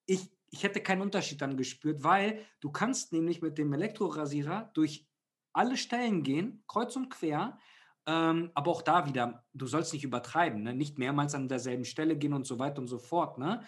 Ich, 0.07 0.31
ich 0.51 0.63
hätte 0.63 0.81
keinen 0.81 1.03
Unterschied 1.03 1.43
dann 1.43 1.57
gespürt, 1.57 2.05
weil 2.05 2.45
du 2.61 2.71
kannst 2.71 3.13
nämlich 3.13 3.43
mit 3.43 3.59
dem 3.59 3.73
Elektrorasierer 3.73 4.71
durch 4.75 5.07
alle 5.53 5.77
Stellen 5.77 6.23
gehen, 6.23 6.63
kreuz 6.69 6.95
und 6.95 7.11
quer. 7.11 7.59
Ähm, 8.07 8.51
aber 8.55 8.71
auch 8.71 8.83
da 8.83 9.07
wieder, 9.07 9.45
du 9.53 9.67
sollst 9.67 9.93
nicht 9.93 10.05
übertreiben, 10.05 10.63
ne? 10.63 10.73
nicht 10.73 10.99
mehrmals 10.99 11.35
an 11.35 11.49
derselben 11.49 11.85
Stelle 11.85 12.17
gehen 12.17 12.33
und 12.33 12.47
so 12.47 12.59
weiter 12.59 12.81
und 12.81 12.87
so 12.87 12.99
fort. 12.99 13.37
Ne? 13.37 13.63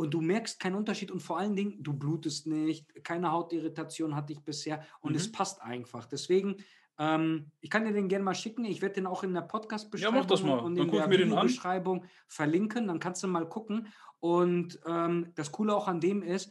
Und 0.00 0.12
du 0.14 0.20
merkst 0.20 0.58
keinen 0.58 0.76
Unterschied 0.76 1.10
und 1.10 1.20
vor 1.20 1.38
allen 1.38 1.54
Dingen, 1.54 1.82
du 1.82 1.92
blutest 1.92 2.46
nicht, 2.46 3.04
keine 3.04 3.30
Hautirritation 3.32 4.14
hatte 4.16 4.32
ich 4.32 4.40
bisher 4.42 4.82
und 5.00 5.14
es 5.14 5.28
Mhm. 5.28 5.32
passt 5.32 5.60
einfach. 5.60 6.06
Deswegen, 6.06 6.56
ähm, 6.98 7.50
ich 7.60 7.68
kann 7.68 7.84
dir 7.84 7.92
den 7.92 8.08
gerne 8.08 8.24
mal 8.24 8.34
schicken. 8.34 8.64
Ich 8.64 8.80
werde 8.82 8.94
den 8.96 9.06
auch 9.06 9.22
in 9.22 9.34
der 9.34 9.42
Podcast-Beschreibung 9.42 10.20
mach 10.20 10.26
das 10.26 10.42
mal. 10.42 10.58
und 10.58 10.76
Dann 10.76 10.86
in 10.86 10.90
guck 10.90 11.00
der. 11.00 11.10
Videobeschreibung 11.10 12.04
verlinken. 12.28 12.86
Dann 12.88 12.98
kannst 12.98 13.22
du 13.22 13.28
mal 13.28 13.46
gucken. 13.48 13.88
Und 14.20 14.80
ähm, 14.86 15.32
das 15.34 15.52
Coole 15.52 15.74
auch 15.74 15.86
an 15.88 16.00
dem 16.00 16.22
ist, 16.22 16.50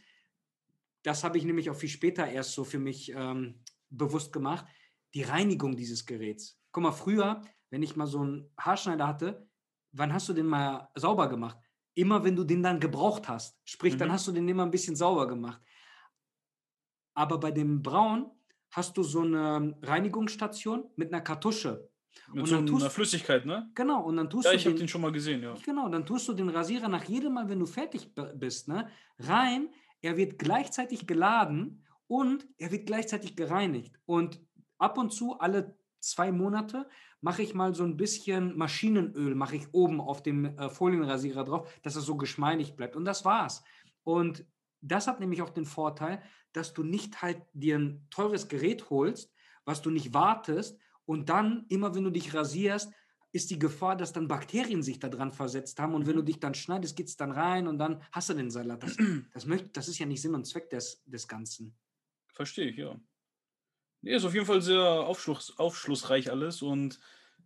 das 1.04 1.24
habe 1.24 1.38
ich 1.38 1.46
nämlich 1.46 1.70
auch 1.70 1.76
viel 1.76 1.90
später 1.90 2.28
erst 2.28 2.54
so 2.54 2.64
für 2.64 2.80
mich 2.80 3.12
ähm, 3.16 3.62
bewusst 3.90 4.32
gemacht, 4.34 4.66
die 5.14 5.24
Reinigung 5.24 5.76
dieses 5.76 6.06
Geräts. 6.06 6.60
Guck 6.72 6.84
mal, 6.84 6.92
früher, 6.92 7.42
wenn 7.72 7.82
ich 7.84 7.96
mal 7.96 8.06
so 8.08 8.20
einen 8.22 8.52
Haarschneider 8.60 9.08
hatte, 9.08 9.48
wann 9.92 10.14
hast 10.14 10.30
du 10.30 10.34
den 10.34 10.46
mal 10.46 10.90
sauber 10.96 11.28
gemacht? 11.30 11.58
Immer 11.96 12.24
wenn 12.24 12.36
du 12.36 12.44
den 12.44 12.64
dann 12.64 12.80
gebraucht 12.80 13.28
hast. 13.28 13.58
Sprich, 13.66 13.98
dann 13.98 14.08
Mhm. 14.10 14.14
hast 14.14 14.28
du 14.28 14.32
den 14.32 14.48
immer 14.48 14.64
ein 14.64 14.72
bisschen 14.72 14.96
sauber 14.96 15.28
gemacht. 15.28 15.62
Aber 17.14 17.40
bei 17.40 17.52
dem 17.52 17.82
Braun 17.82 18.32
hast 18.72 18.96
du 18.98 19.04
so 19.04 19.22
eine 19.22 19.78
Reinigungsstation 19.82 20.90
mit 20.96 21.12
einer 21.12 21.22
Kartusche. 21.22 21.90
Mit 22.34 22.44
Und 22.44 22.50
so 22.50 22.56
dann 22.56 22.68
einer 22.68 22.78
tust- 22.78 22.90
Flüssigkeit, 22.92 23.46
ne? 23.46 23.70
Genau, 23.76 24.04
und 24.04 24.18
dann 24.18 24.30
tust 24.30 24.46
Ja, 24.46 24.52
du 24.52 24.58
ich 24.58 24.66
habe 24.66 24.76
den, 24.76 24.88
schon 24.88 25.02
mal 25.02 25.12
gesehen, 25.12 25.42
ja. 25.44 25.54
Genau, 25.66 25.90
dann 25.90 26.06
tust 26.06 26.28
du 26.28 26.34
den 26.34 26.50
Rasierer 26.50 26.88
nach 26.88 27.04
jedem 27.06 27.34
Mal, 27.34 27.50
wenn 27.50 27.60
du 27.60 27.66
fertig 27.66 28.14
bist, 28.36 28.68
ne, 28.68 28.90
rein. 29.20 29.70
Er 30.02 30.16
wird 30.18 30.40
gleichzeitig 30.40 31.08
geladen 31.08 31.86
und 32.08 32.48
er 32.58 32.72
wird 32.72 32.86
gleichzeitig 32.86 33.36
gereinigt. 33.36 34.00
Und 34.06 34.42
ab 34.78 34.98
und 34.98 35.12
zu, 35.12 35.38
alle 35.40 35.78
zwei 36.00 36.32
Monate, 36.32 36.88
mache 37.22 37.42
ich 37.42 37.54
mal 37.54 37.76
so 37.76 37.84
ein 37.84 37.98
bisschen 37.98 38.58
Maschinenöl, 38.58 39.36
mache 39.36 39.56
ich 39.58 39.74
oben 39.74 40.00
auf 40.02 40.24
dem 40.24 40.46
äh, 40.58 40.70
Folienrasierer 40.70 41.44
drauf, 41.44 41.70
dass 41.84 41.96
es 41.96 42.06
so 42.06 42.16
geschmeidig 42.18 42.76
bleibt. 42.76 42.96
Und 42.96 43.06
das 43.06 43.26
war's. 43.26 43.64
Und 44.04 44.46
das 44.82 45.08
hat 45.08 45.20
nämlich 45.20 45.42
auch 45.42 45.50
den 45.50 45.66
Vorteil, 45.66 46.22
dass 46.54 46.74
du 46.74 46.84
nicht 46.84 47.22
halt 47.22 47.42
dir 47.54 47.78
ein 47.78 48.08
teures 48.10 48.48
Gerät 48.48 48.90
holst, 48.90 49.34
was 49.66 49.82
du 49.82 49.90
nicht 49.92 50.14
wartest 50.14 50.80
und 51.06 51.30
dann 51.30 51.66
immer, 51.70 51.94
wenn 51.96 52.06
du 52.06 52.12
dich 52.12 52.34
rasierst, 52.34 52.94
ist 53.32 53.52
die 53.52 53.60
Gefahr, 53.60 53.96
dass 53.96 54.14
dann 54.14 54.28
Bakterien 54.28 54.82
sich 54.82 55.00
da 55.00 55.10
dran 55.10 55.32
versetzt 55.32 55.80
haben 55.80 55.94
und 55.94 56.08
wenn 56.08 56.16
du 56.16 56.22
Mhm. 56.22 56.26
dich 56.26 56.40
dann 56.40 56.56
schneidest, 56.56 56.96
geht 56.96 57.08
es 57.08 57.18
dann 57.18 57.32
rein 57.32 57.68
und 57.68 57.78
dann 57.78 58.02
hast 58.12 58.30
du 58.30 58.34
den 58.34 58.50
Salat. 58.50 58.82
Das, 58.82 58.98
das, 59.34 59.46
möcht, 59.46 59.76
das 59.78 59.88
ist 59.88 60.00
ja 60.00 60.06
nicht 60.06 60.22
Sinn 60.22 60.34
und 60.34 60.46
Zweck 60.46 60.70
des, 60.70 61.04
des 61.06 61.28
Ganzen. 61.28 61.78
Verstehe 62.34 62.70
ich, 62.70 62.78
ja. 62.78 63.00
Nee, 64.02 64.16
ist 64.16 64.26
auf 64.26 64.34
jeden 64.34 64.46
Fall 64.46 64.62
sehr 64.62 64.82
aufschluss, 64.82 65.58
aufschlussreich 65.58 66.32
alles 66.32 66.62
und 66.62 67.00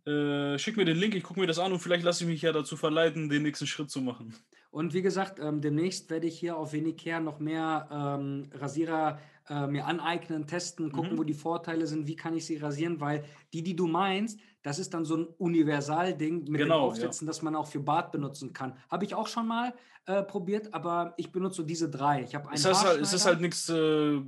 äh, 0.06 0.58
schick 0.58 0.76
mir 0.76 0.84
den 0.84 0.96
Link, 0.98 1.14
ich 1.14 1.22
gucke 1.24 1.40
mir 1.40 1.46
das 1.46 1.58
an 1.58 1.72
und 1.72 1.80
vielleicht 1.80 2.04
lasse 2.04 2.24
ich 2.24 2.30
mich 2.30 2.42
ja 2.42 2.52
dazu 2.52 2.76
verleiten, 2.76 3.28
den 3.28 3.42
nächsten 3.42 3.66
Schritt 3.66 3.90
zu 3.90 4.00
machen. 4.00 4.34
Und 4.70 4.92
wie 4.92 5.02
gesagt, 5.02 5.38
ähm, 5.40 5.60
demnächst 5.60 6.10
werde 6.10 6.26
ich 6.26 6.38
hier 6.38 6.56
auf 6.56 6.72
Venicare 6.72 7.22
noch 7.22 7.38
mehr 7.38 7.88
ähm, 7.92 8.50
Rasierer 8.52 9.20
äh, 9.48 9.66
mir 9.66 9.86
aneignen, 9.86 10.46
testen, 10.46 10.90
gucken, 10.90 11.12
Mhm. 11.12 11.18
wo 11.18 11.24
die 11.24 11.34
Vorteile 11.34 11.86
sind, 11.86 12.06
wie 12.06 12.16
kann 12.16 12.34
ich 12.36 12.44
sie 12.46 12.56
rasieren, 12.56 13.00
weil 13.00 13.24
die, 13.52 13.62
die 13.62 13.76
du 13.76 13.86
meinst, 13.86 14.40
das 14.62 14.78
ist 14.78 14.94
dann 14.94 15.04
so 15.04 15.16
ein 15.16 15.26
Universalding 15.38 16.44
mit 16.50 16.60
Genau, 16.62 16.78
ja. 16.80 16.84
Aufsätzen, 16.86 17.26
das 17.26 17.42
man 17.42 17.54
auch 17.54 17.66
für 17.66 17.80
Bart 17.80 18.10
benutzen 18.12 18.52
kann. 18.52 18.76
Habe 18.90 19.04
ich 19.04 19.14
auch 19.14 19.28
schon 19.28 19.46
mal 19.46 19.74
äh, 20.06 20.22
probiert, 20.22 20.72
aber 20.74 21.14
ich 21.18 21.30
benutze 21.32 21.58
so 21.58 21.62
diese 21.62 21.88
drei. 21.90 22.22
Ich 22.22 22.34
habe 22.34 22.46
einen 22.46 22.54
Es 22.54 22.64
ist 22.64 22.84
halt, 22.84 23.00
ist 23.00 23.12
Haarschneider. 23.12 23.24
halt 23.26 23.40
nichts 23.42 23.68
äh, 23.68 24.20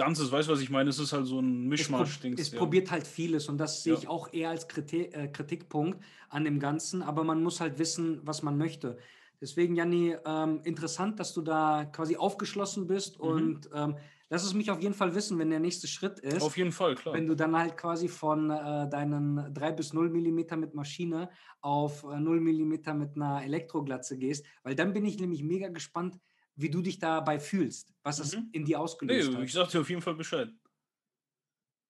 Ganzes, 0.00 0.32
weißt 0.32 0.48
du, 0.48 0.52
was 0.52 0.60
ich 0.60 0.70
meine? 0.70 0.90
Es 0.90 0.98
ist 0.98 1.12
halt 1.12 1.26
so 1.26 1.38
ein 1.40 1.46
es, 1.72 1.88
prob 1.88 2.00
Mischmasch-Dings. 2.00 2.40
es 2.40 2.50
ja. 2.52 2.58
probiert 2.58 2.90
halt 2.90 3.06
vieles 3.06 3.48
und 3.48 3.58
das 3.58 3.82
sehe 3.82 3.92
Ja. 3.94 3.98
ich 4.00 4.08
auch 4.08 4.32
eher 4.32 4.50
als 4.50 4.66
Kriti 4.68 5.02
äh, 5.06 5.28
Kritikpunkt 5.28 6.02
an 6.28 6.44
dem 6.44 6.58
Ganzen, 6.58 7.02
aber 7.02 7.22
man 7.24 7.42
muss 7.42 7.60
halt 7.60 7.78
wissen, 7.78 8.20
was 8.24 8.42
man 8.42 8.56
möchte. 8.58 8.96
Deswegen, 9.40 9.74
Janni, 9.74 10.16
ähm, 10.26 10.60
interessant, 10.64 11.18
dass 11.20 11.32
du 11.32 11.40
da 11.42 11.84
quasi 11.86 12.16
aufgeschlossen 12.16 12.86
bist 12.86 13.18
Mhm. 13.18 13.24
und 13.24 13.70
ähm, 13.74 13.96
lass 14.28 14.44
es 14.44 14.52
mich 14.54 14.70
auf 14.70 14.80
jeden 14.82 14.94
Fall 14.94 15.14
wissen, 15.14 15.38
wenn 15.38 15.48
der 15.50 15.60
nächste 15.60 15.86
Schritt 15.88 16.18
ist. 16.20 16.42
Auf 16.42 16.56
jeden 16.58 16.72
Fall, 16.72 16.94
klar. 16.94 17.14
Wenn 17.14 17.26
du 17.26 17.34
dann 17.34 17.56
halt 17.56 17.76
quasi 17.76 18.08
von 18.08 18.50
äh, 18.50 18.88
deinen 18.90 19.52
3 19.54 19.72
bis 19.72 19.92
0 19.94 20.10
Millimeter 20.10 20.56
mit 20.56 20.74
Maschine 20.74 21.30
auf 21.62 22.04
äh, 22.04 22.20
0 22.20 22.40
Millimeter 22.40 22.92
mit 22.94 23.16
einer 23.16 23.42
Elektroglatze 23.42 24.18
gehst, 24.18 24.44
weil 24.62 24.74
dann 24.74 24.92
bin 24.92 25.04
ich 25.06 25.18
nämlich 25.18 25.42
mega 25.42 25.68
gespannt, 25.68 26.18
wie 26.56 26.70
du 26.70 26.82
dich 26.82 26.98
dabei 26.98 27.40
fühlst, 27.40 27.94
was 28.02 28.18
das 28.18 28.36
Mhm. 28.36 28.50
in 28.52 28.64
dir 28.64 28.80
ausgelöst 28.80 29.30
Nee, 29.30 29.34
hat. 29.34 29.44
ich 29.44 29.52
sag 29.52 29.68
dir 29.70 29.80
auf 29.80 29.88
jeden 29.90 30.02
Fall 30.02 30.14
Bescheid. 30.14 30.50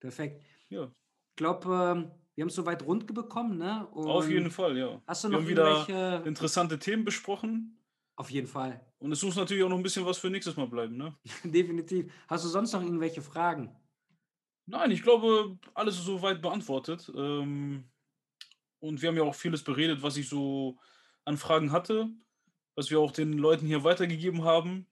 Perfekt. 0.01 0.43
Ja, 0.69 0.93
Ich 1.33 1.37
glaube, 1.37 1.67
ähm, 1.69 2.13
wir 2.35 2.43
haben 2.43 2.49
es 2.49 2.55
soweit 2.55 2.83
rund 2.85 3.07
bekommen, 3.13 3.59
ne? 3.59 3.89
auf 4.05 4.29
jeden 4.29 4.47
Und 4.47 4.51
Fall, 4.51 4.77
ja. 4.77 5.03
Hast 5.07 5.25
du 5.25 5.29
Wir 5.29 5.33
noch 5.33 5.41
haben 5.41 5.49
wieder 5.49 5.65
irgendwelche? 5.69 6.29
interessante 6.29 6.79
Themen 6.79 7.05
besprochen 7.05 7.79
Auf 8.17 8.31
jeden 8.31 8.47
Fall. 8.47 8.87
und 8.99 9.13
es 9.13 9.23
muss 9.23 9.37
natürlich 9.37 9.65
auch 9.65 9.69
noch 9.69 9.77
ein 9.79 9.83
bisschen 9.83 10.05
was 10.07 10.19
für 10.19 10.31
nächstes 10.31 10.57
Mal 10.57 10.67
bleiben, 10.69 10.97
ne? 10.97 11.19
Definitiv. 11.45 12.13
Hast 12.29 12.45
du 12.45 12.49
sonst 12.49 12.73
noch 12.73 12.83
irgendwelche 12.83 13.23
Fragen? 13.23 13.77
Nein, 14.67 14.91
ich 14.91 15.03
glaube, 15.03 15.59
alles 15.75 15.97
ist 15.97 16.05
soweit 16.05 16.41
beantwortet. 16.43 17.11
Ähm, 17.15 17.91
und 18.81 19.03
wir 19.03 19.09
haben 19.09 19.17
ja 19.17 19.25
auch 19.25 19.35
vieles 19.35 19.65
beredet, 19.65 20.03
was 20.03 20.17
ich 20.17 20.29
so 20.29 20.79
an 21.25 21.37
Fragen 21.39 21.73
hatte, 21.73 22.11
was 22.75 22.91
wir 22.91 23.01
auch 23.01 23.12
den 23.12 23.33
Leuten 23.35 23.66
hier 23.66 23.85
weitergegeben 23.85 24.45
haben. 24.45 24.87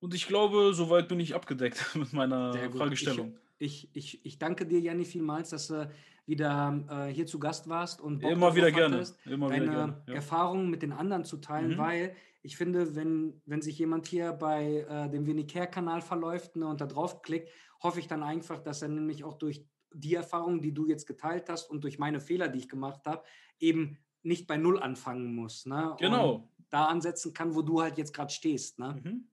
Und 0.00 0.14
ich 0.14 0.26
glaube, 0.26 0.72
soweit 0.74 1.08
bin 1.08 1.20
ich 1.20 1.34
abgedeckt 1.34 1.94
mit 1.96 2.12
meiner 2.12 2.52
Sehr 2.52 2.68
gut. 2.68 2.78
Fragestellung. 2.78 3.38
Ich, 3.58 3.88
ich, 3.94 4.24
ich 4.26 4.38
danke 4.38 4.66
dir, 4.66 4.80
Janni, 4.80 5.04
vielmals, 5.04 5.50
dass 5.50 5.68
du 5.68 5.90
wieder 6.26 6.84
äh, 6.88 7.12
hier 7.12 7.26
zu 7.26 7.38
Gast 7.38 7.68
warst 7.68 8.00
und 8.00 8.20
Bock 8.20 8.30
Immer 8.30 8.54
wieder 8.54 8.70
gerne. 8.72 9.04
Immer 9.26 9.48
wieder 9.50 9.58
deine 9.60 9.70
gerne. 9.70 10.02
Ja. 10.08 10.14
Erfahrungen 10.14 10.70
mit 10.70 10.82
den 10.82 10.92
anderen 10.92 11.24
zu 11.24 11.36
teilen, 11.38 11.72
Mhm. 11.72 11.78
weil 11.78 12.16
ich 12.42 12.56
finde, 12.56 12.94
wenn, 12.96 13.40
wenn 13.46 13.62
sich 13.62 13.78
jemand 13.78 14.06
hier 14.06 14.32
bei 14.32 14.86
äh, 14.88 15.08
dem 15.10 15.26
Venicare-Kanal 15.26 16.02
verläuft 16.02 16.56
ne, 16.56 16.66
und 16.66 16.80
da 16.80 16.86
draufklickt, 16.86 17.48
hoffe 17.82 18.00
ich 18.00 18.06
dann 18.08 18.22
einfach, 18.22 18.58
dass 18.60 18.82
er 18.82 18.88
nämlich 18.88 19.24
auch 19.24 19.34
durch 19.34 19.64
die 19.94 20.14
Erfahrungen, 20.14 20.60
die 20.60 20.72
du 20.74 20.86
jetzt 20.86 21.06
geteilt 21.06 21.48
hast 21.48 21.70
und 21.70 21.84
durch 21.84 21.98
meine 21.98 22.20
Fehler, 22.20 22.48
die 22.48 22.58
ich 22.58 22.68
gemacht 22.68 23.06
habe, 23.06 23.22
eben 23.60 23.98
nicht 24.22 24.46
bei 24.46 24.56
Null 24.56 24.78
anfangen 24.78 25.34
muss. 25.34 25.66
Ne? 25.66 25.92
Und 25.92 26.00
Genau. 26.00 26.48
Da 26.74 26.86
ansetzen 26.86 27.32
kann, 27.32 27.54
wo 27.54 27.62
du 27.62 27.80
halt 27.80 27.98
jetzt 27.98 28.12
gerade 28.12 28.32
stehst. 28.32 28.80
Ne? 28.80 29.00
Mhm. 29.00 29.28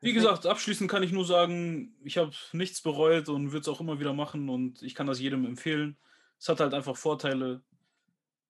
Wie 0.00 0.14
gesagt, 0.14 0.46
abschließend 0.46 0.90
kann 0.90 1.02
ich 1.02 1.12
nur 1.12 1.26
sagen, 1.26 1.94
ich 2.02 2.16
habe 2.16 2.32
nichts 2.52 2.80
bereut 2.80 3.28
und 3.28 3.52
würde 3.52 3.60
es 3.60 3.68
auch 3.68 3.80
immer 3.80 4.00
wieder 4.00 4.14
machen 4.14 4.48
und 4.48 4.80
ich 4.82 4.94
kann 4.94 5.06
das 5.06 5.20
jedem 5.20 5.44
empfehlen. 5.44 5.98
Es 6.38 6.48
hat 6.48 6.60
halt 6.60 6.72
einfach 6.72 6.96
Vorteile. 6.96 7.62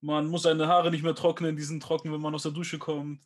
Man 0.00 0.28
muss 0.28 0.42
seine 0.42 0.68
Haare 0.68 0.92
nicht 0.92 1.02
mehr 1.02 1.16
trocknen, 1.16 1.56
die 1.56 1.64
sind 1.64 1.82
trocken, 1.82 2.12
wenn 2.12 2.20
man 2.20 2.34
aus 2.34 2.44
der 2.44 2.52
Dusche 2.52 2.78
kommt. 2.78 3.24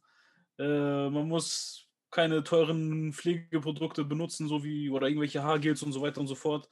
Äh, 0.58 1.10
man 1.10 1.28
muss 1.28 1.86
keine 2.10 2.42
teuren 2.42 3.12
Pflegeprodukte 3.12 4.04
benutzen, 4.04 4.48
so 4.48 4.64
wie 4.64 4.88
oder 4.88 5.08
irgendwelche 5.08 5.42
Haargels 5.42 5.82
und 5.82 5.92
so 5.92 6.00
weiter 6.00 6.22
und 6.22 6.26
so 6.26 6.34
fort. 6.34 6.70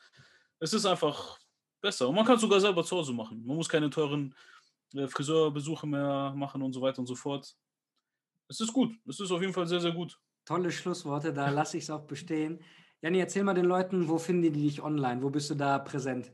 Es 0.60 0.72
ist 0.72 0.86
einfach 0.86 1.38
besser. 1.82 2.08
Und 2.08 2.14
man 2.14 2.24
kann 2.24 2.36
es 2.36 2.40
sogar 2.40 2.60
selber 2.60 2.84
zu 2.84 2.96
Hause 2.96 3.12
machen. 3.12 3.44
Man 3.44 3.56
muss 3.56 3.68
keine 3.68 3.90
teuren 3.90 4.34
äh, 4.94 5.06
Friseurbesuche 5.06 5.86
mehr 5.86 6.32
machen 6.34 6.62
und 6.62 6.72
so 6.72 6.80
weiter 6.80 7.00
und 7.00 7.06
so 7.06 7.14
fort. 7.14 7.54
Es 8.48 8.60
ist 8.60 8.72
gut. 8.72 8.94
Es 9.06 9.20
ist 9.20 9.30
auf 9.30 9.40
jeden 9.40 9.52
Fall 9.52 9.66
sehr, 9.66 9.80
sehr 9.80 9.92
gut. 9.92 10.18
Tolle 10.44 10.72
Schlussworte, 10.72 11.32
da 11.32 11.50
lasse 11.50 11.76
ich 11.76 11.84
es 11.84 11.90
auch 11.90 12.06
bestehen. 12.06 12.60
Janni, 13.02 13.18
erzähl 13.18 13.44
mal 13.44 13.54
den 13.54 13.66
Leuten, 13.66 14.08
wo 14.08 14.18
finden 14.18 14.42
die 14.42 14.50
dich 14.50 14.82
online? 14.82 15.22
Wo 15.22 15.30
bist 15.30 15.50
du 15.50 15.54
da 15.54 15.78
präsent? 15.78 16.32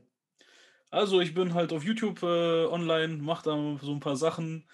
Also 0.89 1.19
ich 1.19 1.33
bin 1.33 1.53
halt 1.53 1.73
auf 1.73 1.83
YouTube 1.83 2.23
äh, 2.23 2.65
online, 2.65 3.17
mache 3.17 3.43
da 3.43 3.77
so 3.81 3.91
ein 3.91 3.99
paar 3.99 4.15
Sachen, 4.15 4.65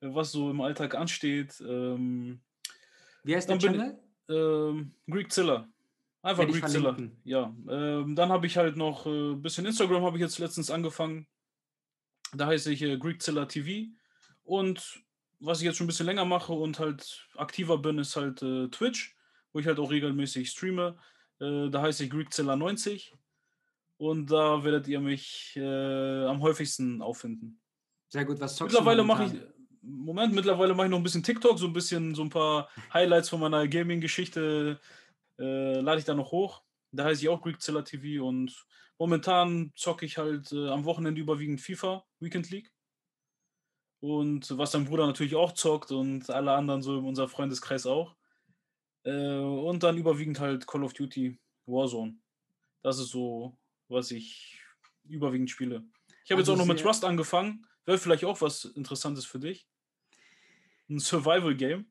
äh, 0.00 0.08
was 0.12 0.32
so 0.32 0.50
im 0.50 0.60
Alltag 0.60 0.94
ansteht. 0.94 1.60
Ähm, 1.66 2.42
Wie 3.24 3.34
heißt 3.34 3.48
der 3.48 3.58
Channel? 3.58 3.98
ähm, 4.28 4.94
Greekzilla. 5.08 5.68
Einfach 6.20 6.46
Greekzilla. 6.46 6.96
Ja. 7.24 7.54
Ähm, 7.68 8.14
dann 8.14 8.28
habe 8.28 8.46
ich 8.46 8.56
halt 8.56 8.76
noch 8.76 9.06
ein 9.06 9.32
äh, 9.32 9.36
bisschen 9.36 9.66
Instagram 9.66 10.04
habe 10.04 10.18
ich 10.18 10.20
jetzt 10.20 10.38
letztens 10.38 10.70
angefangen. 10.70 11.26
Da 12.34 12.46
heiße 12.46 12.72
ich 12.72 12.82
äh, 12.82 12.98
Greekzilla 12.98 13.46
TV. 13.46 13.90
Und 14.44 15.02
was 15.42 15.58
ich 15.58 15.64
jetzt 15.64 15.76
schon 15.76 15.84
ein 15.84 15.88
bisschen 15.88 16.06
länger 16.06 16.24
mache 16.24 16.52
und 16.52 16.78
halt 16.78 17.26
aktiver 17.36 17.78
bin, 17.78 17.98
ist 17.98 18.16
halt 18.16 18.42
äh, 18.42 18.68
Twitch, 18.68 19.16
wo 19.52 19.58
ich 19.58 19.66
halt 19.66 19.78
auch 19.78 19.90
regelmäßig 19.90 20.48
streame. 20.48 20.96
Äh, 21.40 21.68
da 21.68 21.82
heiße 21.82 22.04
ich 22.04 22.12
Greekzilla90. 22.12 23.12
Und 23.98 24.30
da 24.30 24.64
werdet 24.64 24.88
ihr 24.88 25.00
mich 25.00 25.54
äh, 25.56 26.24
am 26.24 26.40
häufigsten 26.40 27.02
auffinden. 27.02 27.60
Sehr 28.08 28.24
gut, 28.24 28.40
was 28.40 28.56
zockst 28.56 28.72
Mittlerweile 28.72 29.04
mache 29.04 29.26
ich? 29.26 29.32
Moment, 29.80 30.32
mittlerweile 30.32 30.74
mache 30.74 30.86
ich 30.86 30.90
noch 30.90 30.98
ein 30.98 31.02
bisschen 31.02 31.22
TikTok, 31.22 31.58
so 31.58 31.66
ein 31.66 31.72
bisschen, 31.72 32.14
so 32.14 32.22
ein 32.22 32.30
paar 32.30 32.68
Highlights 32.92 33.28
von 33.28 33.40
meiner 33.40 33.66
Gaming-Geschichte 33.66 34.80
äh, 35.38 35.80
lade 35.80 35.98
ich 35.98 36.04
da 36.04 36.14
noch 36.14 36.30
hoch. 36.30 36.62
Da 36.92 37.04
heiße 37.04 37.22
ich 37.22 37.28
auch 37.28 37.42
Greekzilla 37.42 37.82
TV 37.82 38.24
und 38.24 38.64
momentan 38.98 39.72
zocke 39.74 40.06
ich 40.06 40.18
halt 40.18 40.52
äh, 40.52 40.68
am 40.68 40.84
Wochenende 40.84 41.20
überwiegend 41.20 41.60
FIFA, 41.60 42.04
Weekend 42.20 42.50
League. 42.50 42.71
Und 44.02 44.58
was 44.58 44.72
dein 44.72 44.84
Bruder 44.84 45.06
natürlich 45.06 45.36
auch 45.36 45.52
zockt 45.52 45.92
und 45.92 46.28
alle 46.28 46.50
anderen 46.50 46.82
so 46.82 46.98
in 46.98 47.04
unserem 47.04 47.28
Freundeskreis 47.28 47.86
auch. 47.86 48.16
Äh, 49.04 49.36
und 49.36 49.84
dann 49.84 49.96
überwiegend 49.96 50.40
halt 50.40 50.66
Call 50.66 50.82
of 50.82 50.92
Duty 50.92 51.38
Warzone. 51.66 52.16
Das 52.82 52.98
ist 52.98 53.10
so, 53.10 53.56
was 53.86 54.10
ich 54.10 54.60
überwiegend 55.04 55.50
spiele. 55.50 55.84
Ich 56.24 56.32
habe 56.32 56.40
jetzt 56.40 56.48
Also 56.48 56.54
auch 56.54 56.66
noch 56.66 56.74
mit 56.74 56.84
Rust 56.84 57.04
angefangen. 57.04 57.64
Wäre 57.84 57.96
vielleicht 57.96 58.24
auch 58.24 58.40
was 58.40 58.64
Interessantes 58.64 59.24
für 59.24 59.38
dich. 59.38 59.68
Ein 60.90 60.98
Survival-Game. 60.98 61.86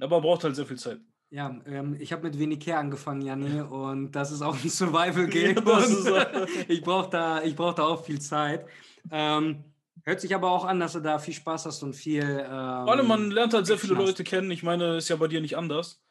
Aber 0.00 0.20
braucht 0.20 0.42
halt 0.42 0.56
sehr 0.56 0.66
viel 0.66 0.80
Zeit. 0.80 1.00
Ja, 1.30 1.60
ähm, 1.64 1.96
ich 2.00 2.12
habe 2.12 2.24
mit 2.24 2.40
Venicare 2.40 2.78
angefangen, 2.78 3.22
Janni, 3.22 3.60
und 3.70 4.10
das 4.10 4.32
ist 4.32 4.42
auch 4.42 4.60
ein 4.60 4.68
Survival-Game. 4.68 5.64
Ja, 5.64 6.46
ich 6.68 6.82
brauche 6.82 7.08
da, 7.08 7.40
ich 7.44 7.54
brauch 7.54 7.74
da 7.74 7.84
auch 7.84 8.04
viel 8.04 8.20
Zeit. 8.20 8.66
Ähm, 9.12 9.62
hört 10.04 10.20
sich 10.20 10.34
aber 10.34 10.50
auch 10.50 10.64
an, 10.64 10.80
dass 10.80 10.92
du 10.92 11.00
da 11.00 11.18
viel 11.18 11.34
Spaß 11.34 11.66
hast 11.66 11.82
und 11.82 11.94
viel. 11.94 12.22
Ähm, 12.22 12.46
Vor 12.46 12.92
allem, 12.92 13.06
man 13.06 13.30
lernt 13.30 13.54
halt 13.54 13.66
sehr 13.66 13.78
viele. 13.78 13.94
Leute 13.94 14.24
kennen. 14.24 14.50
Ich 14.50 14.62
meine, 14.62 14.96
ist 14.96 15.08
ja 15.08 15.16
bei 15.16 15.28
dir 15.28 15.40
nicht 15.40 15.56
anders. 15.56 16.02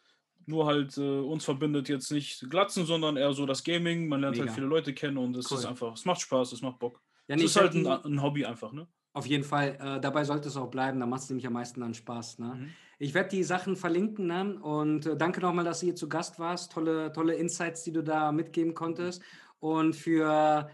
Nur 0.45 0.65
halt, 0.65 0.97
äh, 0.97 1.01
uns 1.01 1.45
verbindet 1.45 1.87
jetzt 1.87 2.11
nicht 2.11 2.49
Glatzen, 2.49 2.85
sondern 2.85 3.15
eher 3.15 3.33
so 3.33 3.45
das 3.45 3.63
Gaming. 3.63 4.07
Man 4.07 4.21
lernt 4.21 4.37
Mega. 4.37 4.47
halt 4.47 4.55
viele 4.55 4.67
Leute 4.67 4.93
kennen 4.93 5.17
und 5.17 5.35
es 5.35 5.51
Cool. 5.51 5.59
ist 5.59 5.65
einfach, 5.65 5.93
es 5.93 6.05
macht 6.05 6.21
Spaß, 6.21 6.51
es 6.53 6.61
macht 6.61 6.79
Bock. 6.79 7.01
Janni, 7.27 7.43
es 7.43 7.51
ich 7.51 7.57
ist 7.57 7.61
halt 7.61 7.73
ein, 7.75 7.87
ein 7.87 8.21
Hobby 8.21 8.45
einfach, 8.45 8.71
ne? 8.71 8.87
Auf 9.13 9.25
jeden 9.25 9.43
Fall, 9.43 9.77
äh, 9.81 9.99
dabei 9.99 10.23
sollte 10.23 10.47
es 10.47 10.55
auch 10.55 10.71
bleiben, 10.71 10.99
da 10.99 11.05
macht 11.05 11.23
es 11.23 11.29
nämlich 11.29 11.45
am 11.45 11.53
meisten 11.53 11.81
dann 11.81 11.93
Spaß. 11.93 12.39
Ne? 12.39 12.55
Mhm. 12.55 12.69
Ich 12.97 13.13
werde 13.13 13.29
die 13.29 13.43
Sachen 13.43 13.75
verlinken 13.75 14.27
ne? 14.27 14.57
und 14.61 15.05
äh, 15.05 15.17
danke 15.17 15.41
nochmal, 15.41 15.65
dass 15.65 15.81
du 15.81 15.87
hier 15.87 15.95
zu 15.95 16.07
Gast 16.07 16.39
warst. 16.39 16.71
Tolle, 16.71 17.11
tolle 17.11 17.33
Insights, 17.33 17.83
die 17.83 17.91
du 17.91 18.03
da 18.03 18.31
mitgeben 18.31 18.73
konntest. 18.73 19.21
Und 19.59 19.95
für 19.95 20.69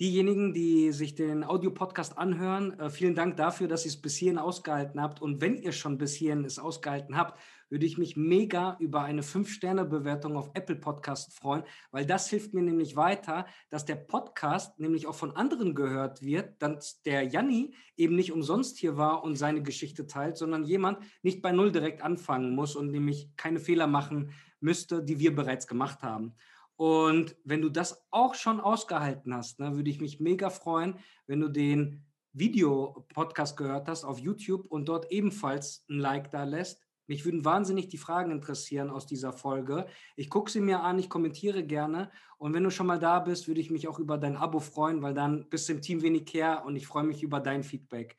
diejenigen, 0.00 0.52
die 0.52 0.92
sich 0.92 1.14
den 1.14 1.42
Audiopodcast 1.42 2.18
anhören, 2.18 2.78
äh, 2.78 2.90
vielen 2.90 3.14
Dank 3.14 3.36
dafür, 3.36 3.66
dass 3.66 3.84
ihr 3.84 3.90
es 3.90 4.00
bis 4.00 4.16
hierhin 4.16 4.38
ausgehalten 4.38 5.02
habt. 5.02 5.20
Und 5.20 5.40
wenn 5.40 5.56
ihr 5.56 5.72
schon 5.72 5.98
bis 5.98 6.14
hierhin 6.14 6.44
es 6.44 6.58
ausgehalten 6.58 7.16
habt, 7.16 7.38
würde 7.70 7.84
ich 7.84 7.98
mich 7.98 8.16
mega 8.16 8.76
über 8.80 9.02
eine 9.02 9.22
5-Sterne-Bewertung 9.22 10.36
auf 10.36 10.50
Apple 10.54 10.76
Podcast 10.76 11.34
freuen, 11.34 11.64
weil 11.90 12.06
das 12.06 12.30
hilft 12.30 12.54
mir 12.54 12.62
nämlich 12.62 12.96
weiter, 12.96 13.46
dass 13.70 13.84
der 13.84 13.96
Podcast 13.96 14.78
nämlich 14.78 15.06
auch 15.06 15.14
von 15.14 15.36
anderen 15.36 15.74
gehört 15.74 16.22
wird, 16.22 16.62
dass 16.62 17.02
der 17.02 17.24
Janni 17.24 17.74
eben 17.96 18.16
nicht 18.16 18.32
umsonst 18.32 18.78
hier 18.78 18.96
war 18.96 19.22
und 19.22 19.36
seine 19.36 19.62
Geschichte 19.62 20.06
teilt, 20.06 20.38
sondern 20.38 20.64
jemand 20.64 20.98
nicht 21.22 21.42
bei 21.42 21.52
Null 21.52 21.72
direkt 21.72 22.02
anfangen 22.02 22.54
muss 22.54 22.74
und 22.74 22.90
nämlich 22.90 23.30
keine 23.36 23.60
Fehler 23.60 23.86
machen 23.86 24.30
müsste, 24.60 25.02
die 25.02 25.18
wir 25.18 25.34
bereits 25.34 25.66
gemacht 25.66 26.02
haben. 26.02 26.34
Und 26.78 27.34
wenn 27.42 27.60
du 27.60 27.70
das 27.70 28.06
auch 28.12 28.36
schon 28.36 28.60
ausgehalten 28.60 29.34
hast, 29.34 29.58
ne, 29.58 29.74
würde 29.74 29.90
ich 29.90 30.00
mich 30.00 30.20
mega 30.20 30.48
freuen, 30.48 30.94
wenn 31.26 31.40
du 31.40 31.48
den 31.48 32.06
Videopodcast 32.34 33.56
gehört 33.56 33.88
hast 33.88 34.04
auf 34.04 34.20
YouTube 34.20 34.64
und 34.70 34.88
dort 34.88 35.10
ebenfalls 35.10 35.84
ein 35.90 35.98
Like 35.98 36.30
da 36.30 36.44
lässt. 36.44 36.80
Mich 37.08 37.24
würden 37.24 37.44
wahnsinnig 37.44 37.88
die 37.88 37.96
Fragen 37.96 38.30
interessieren 38.30 38.90
aus 38.90 39.06
dieser 39.06 39.32
Folge. 39.32 39.86
Ich 40.14 40.30
gucke 40.30 40.52
sie 40.52 40.60
mir 40.60 40.82
an, 40.84 41.00
ich 41.00 41.10
kommentiere 41.10 41.64
gerne. 41.64 42.12
Und 42.36 42.54
wenn 42.54 42.62
du 42.62 42.70
schon 42.70 42.86
mal 42.86 43.00
da 43.00 43.18
bist, 43.18 43.48
würde 43.48 43.60
ich 43.60 43.72
mich 43.72 43.88
auch 43.88 43.98
über 43.98 44.16
dein 44.16 44.36
Abo 44.36 44.60
freuen, 44.60 45.02
weil 45.02 45.14
dann 45.14 45.48
bist 45.48 45.68
du 45.68 45.72
im 45.72 45.82
Team 45.82 46.02
wenig 46.02 46.32
her 46.32 46.62
und 46.64 46.76
ich 46.76 46.86
freue 46.86 47.02
mich 47.02 47.24
über 47.24 47.40
dein 47.40 47.64
Feedback. 47.64 48.16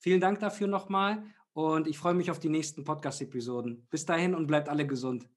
Vielen 0.00 0.20
Dank 0.20 0.40
dafür 0.40 0.66
nochmal 0.66 1.22
und 1.52 1.86
ich 1.86 1.96
freue 1.96 2.14
mich 2.14 2.32
auf 2.32 2.40
die 2.40 2.48
nächsten 2.48 2.82
Podcast-Episoden. 2.82 3.86
Bis 3.88 4.04
dahin 4.04 4.34
und 4.34 4.48
bleibt 4.48 4.68
alle 4.68 4.84
gesund. 4.84 5.28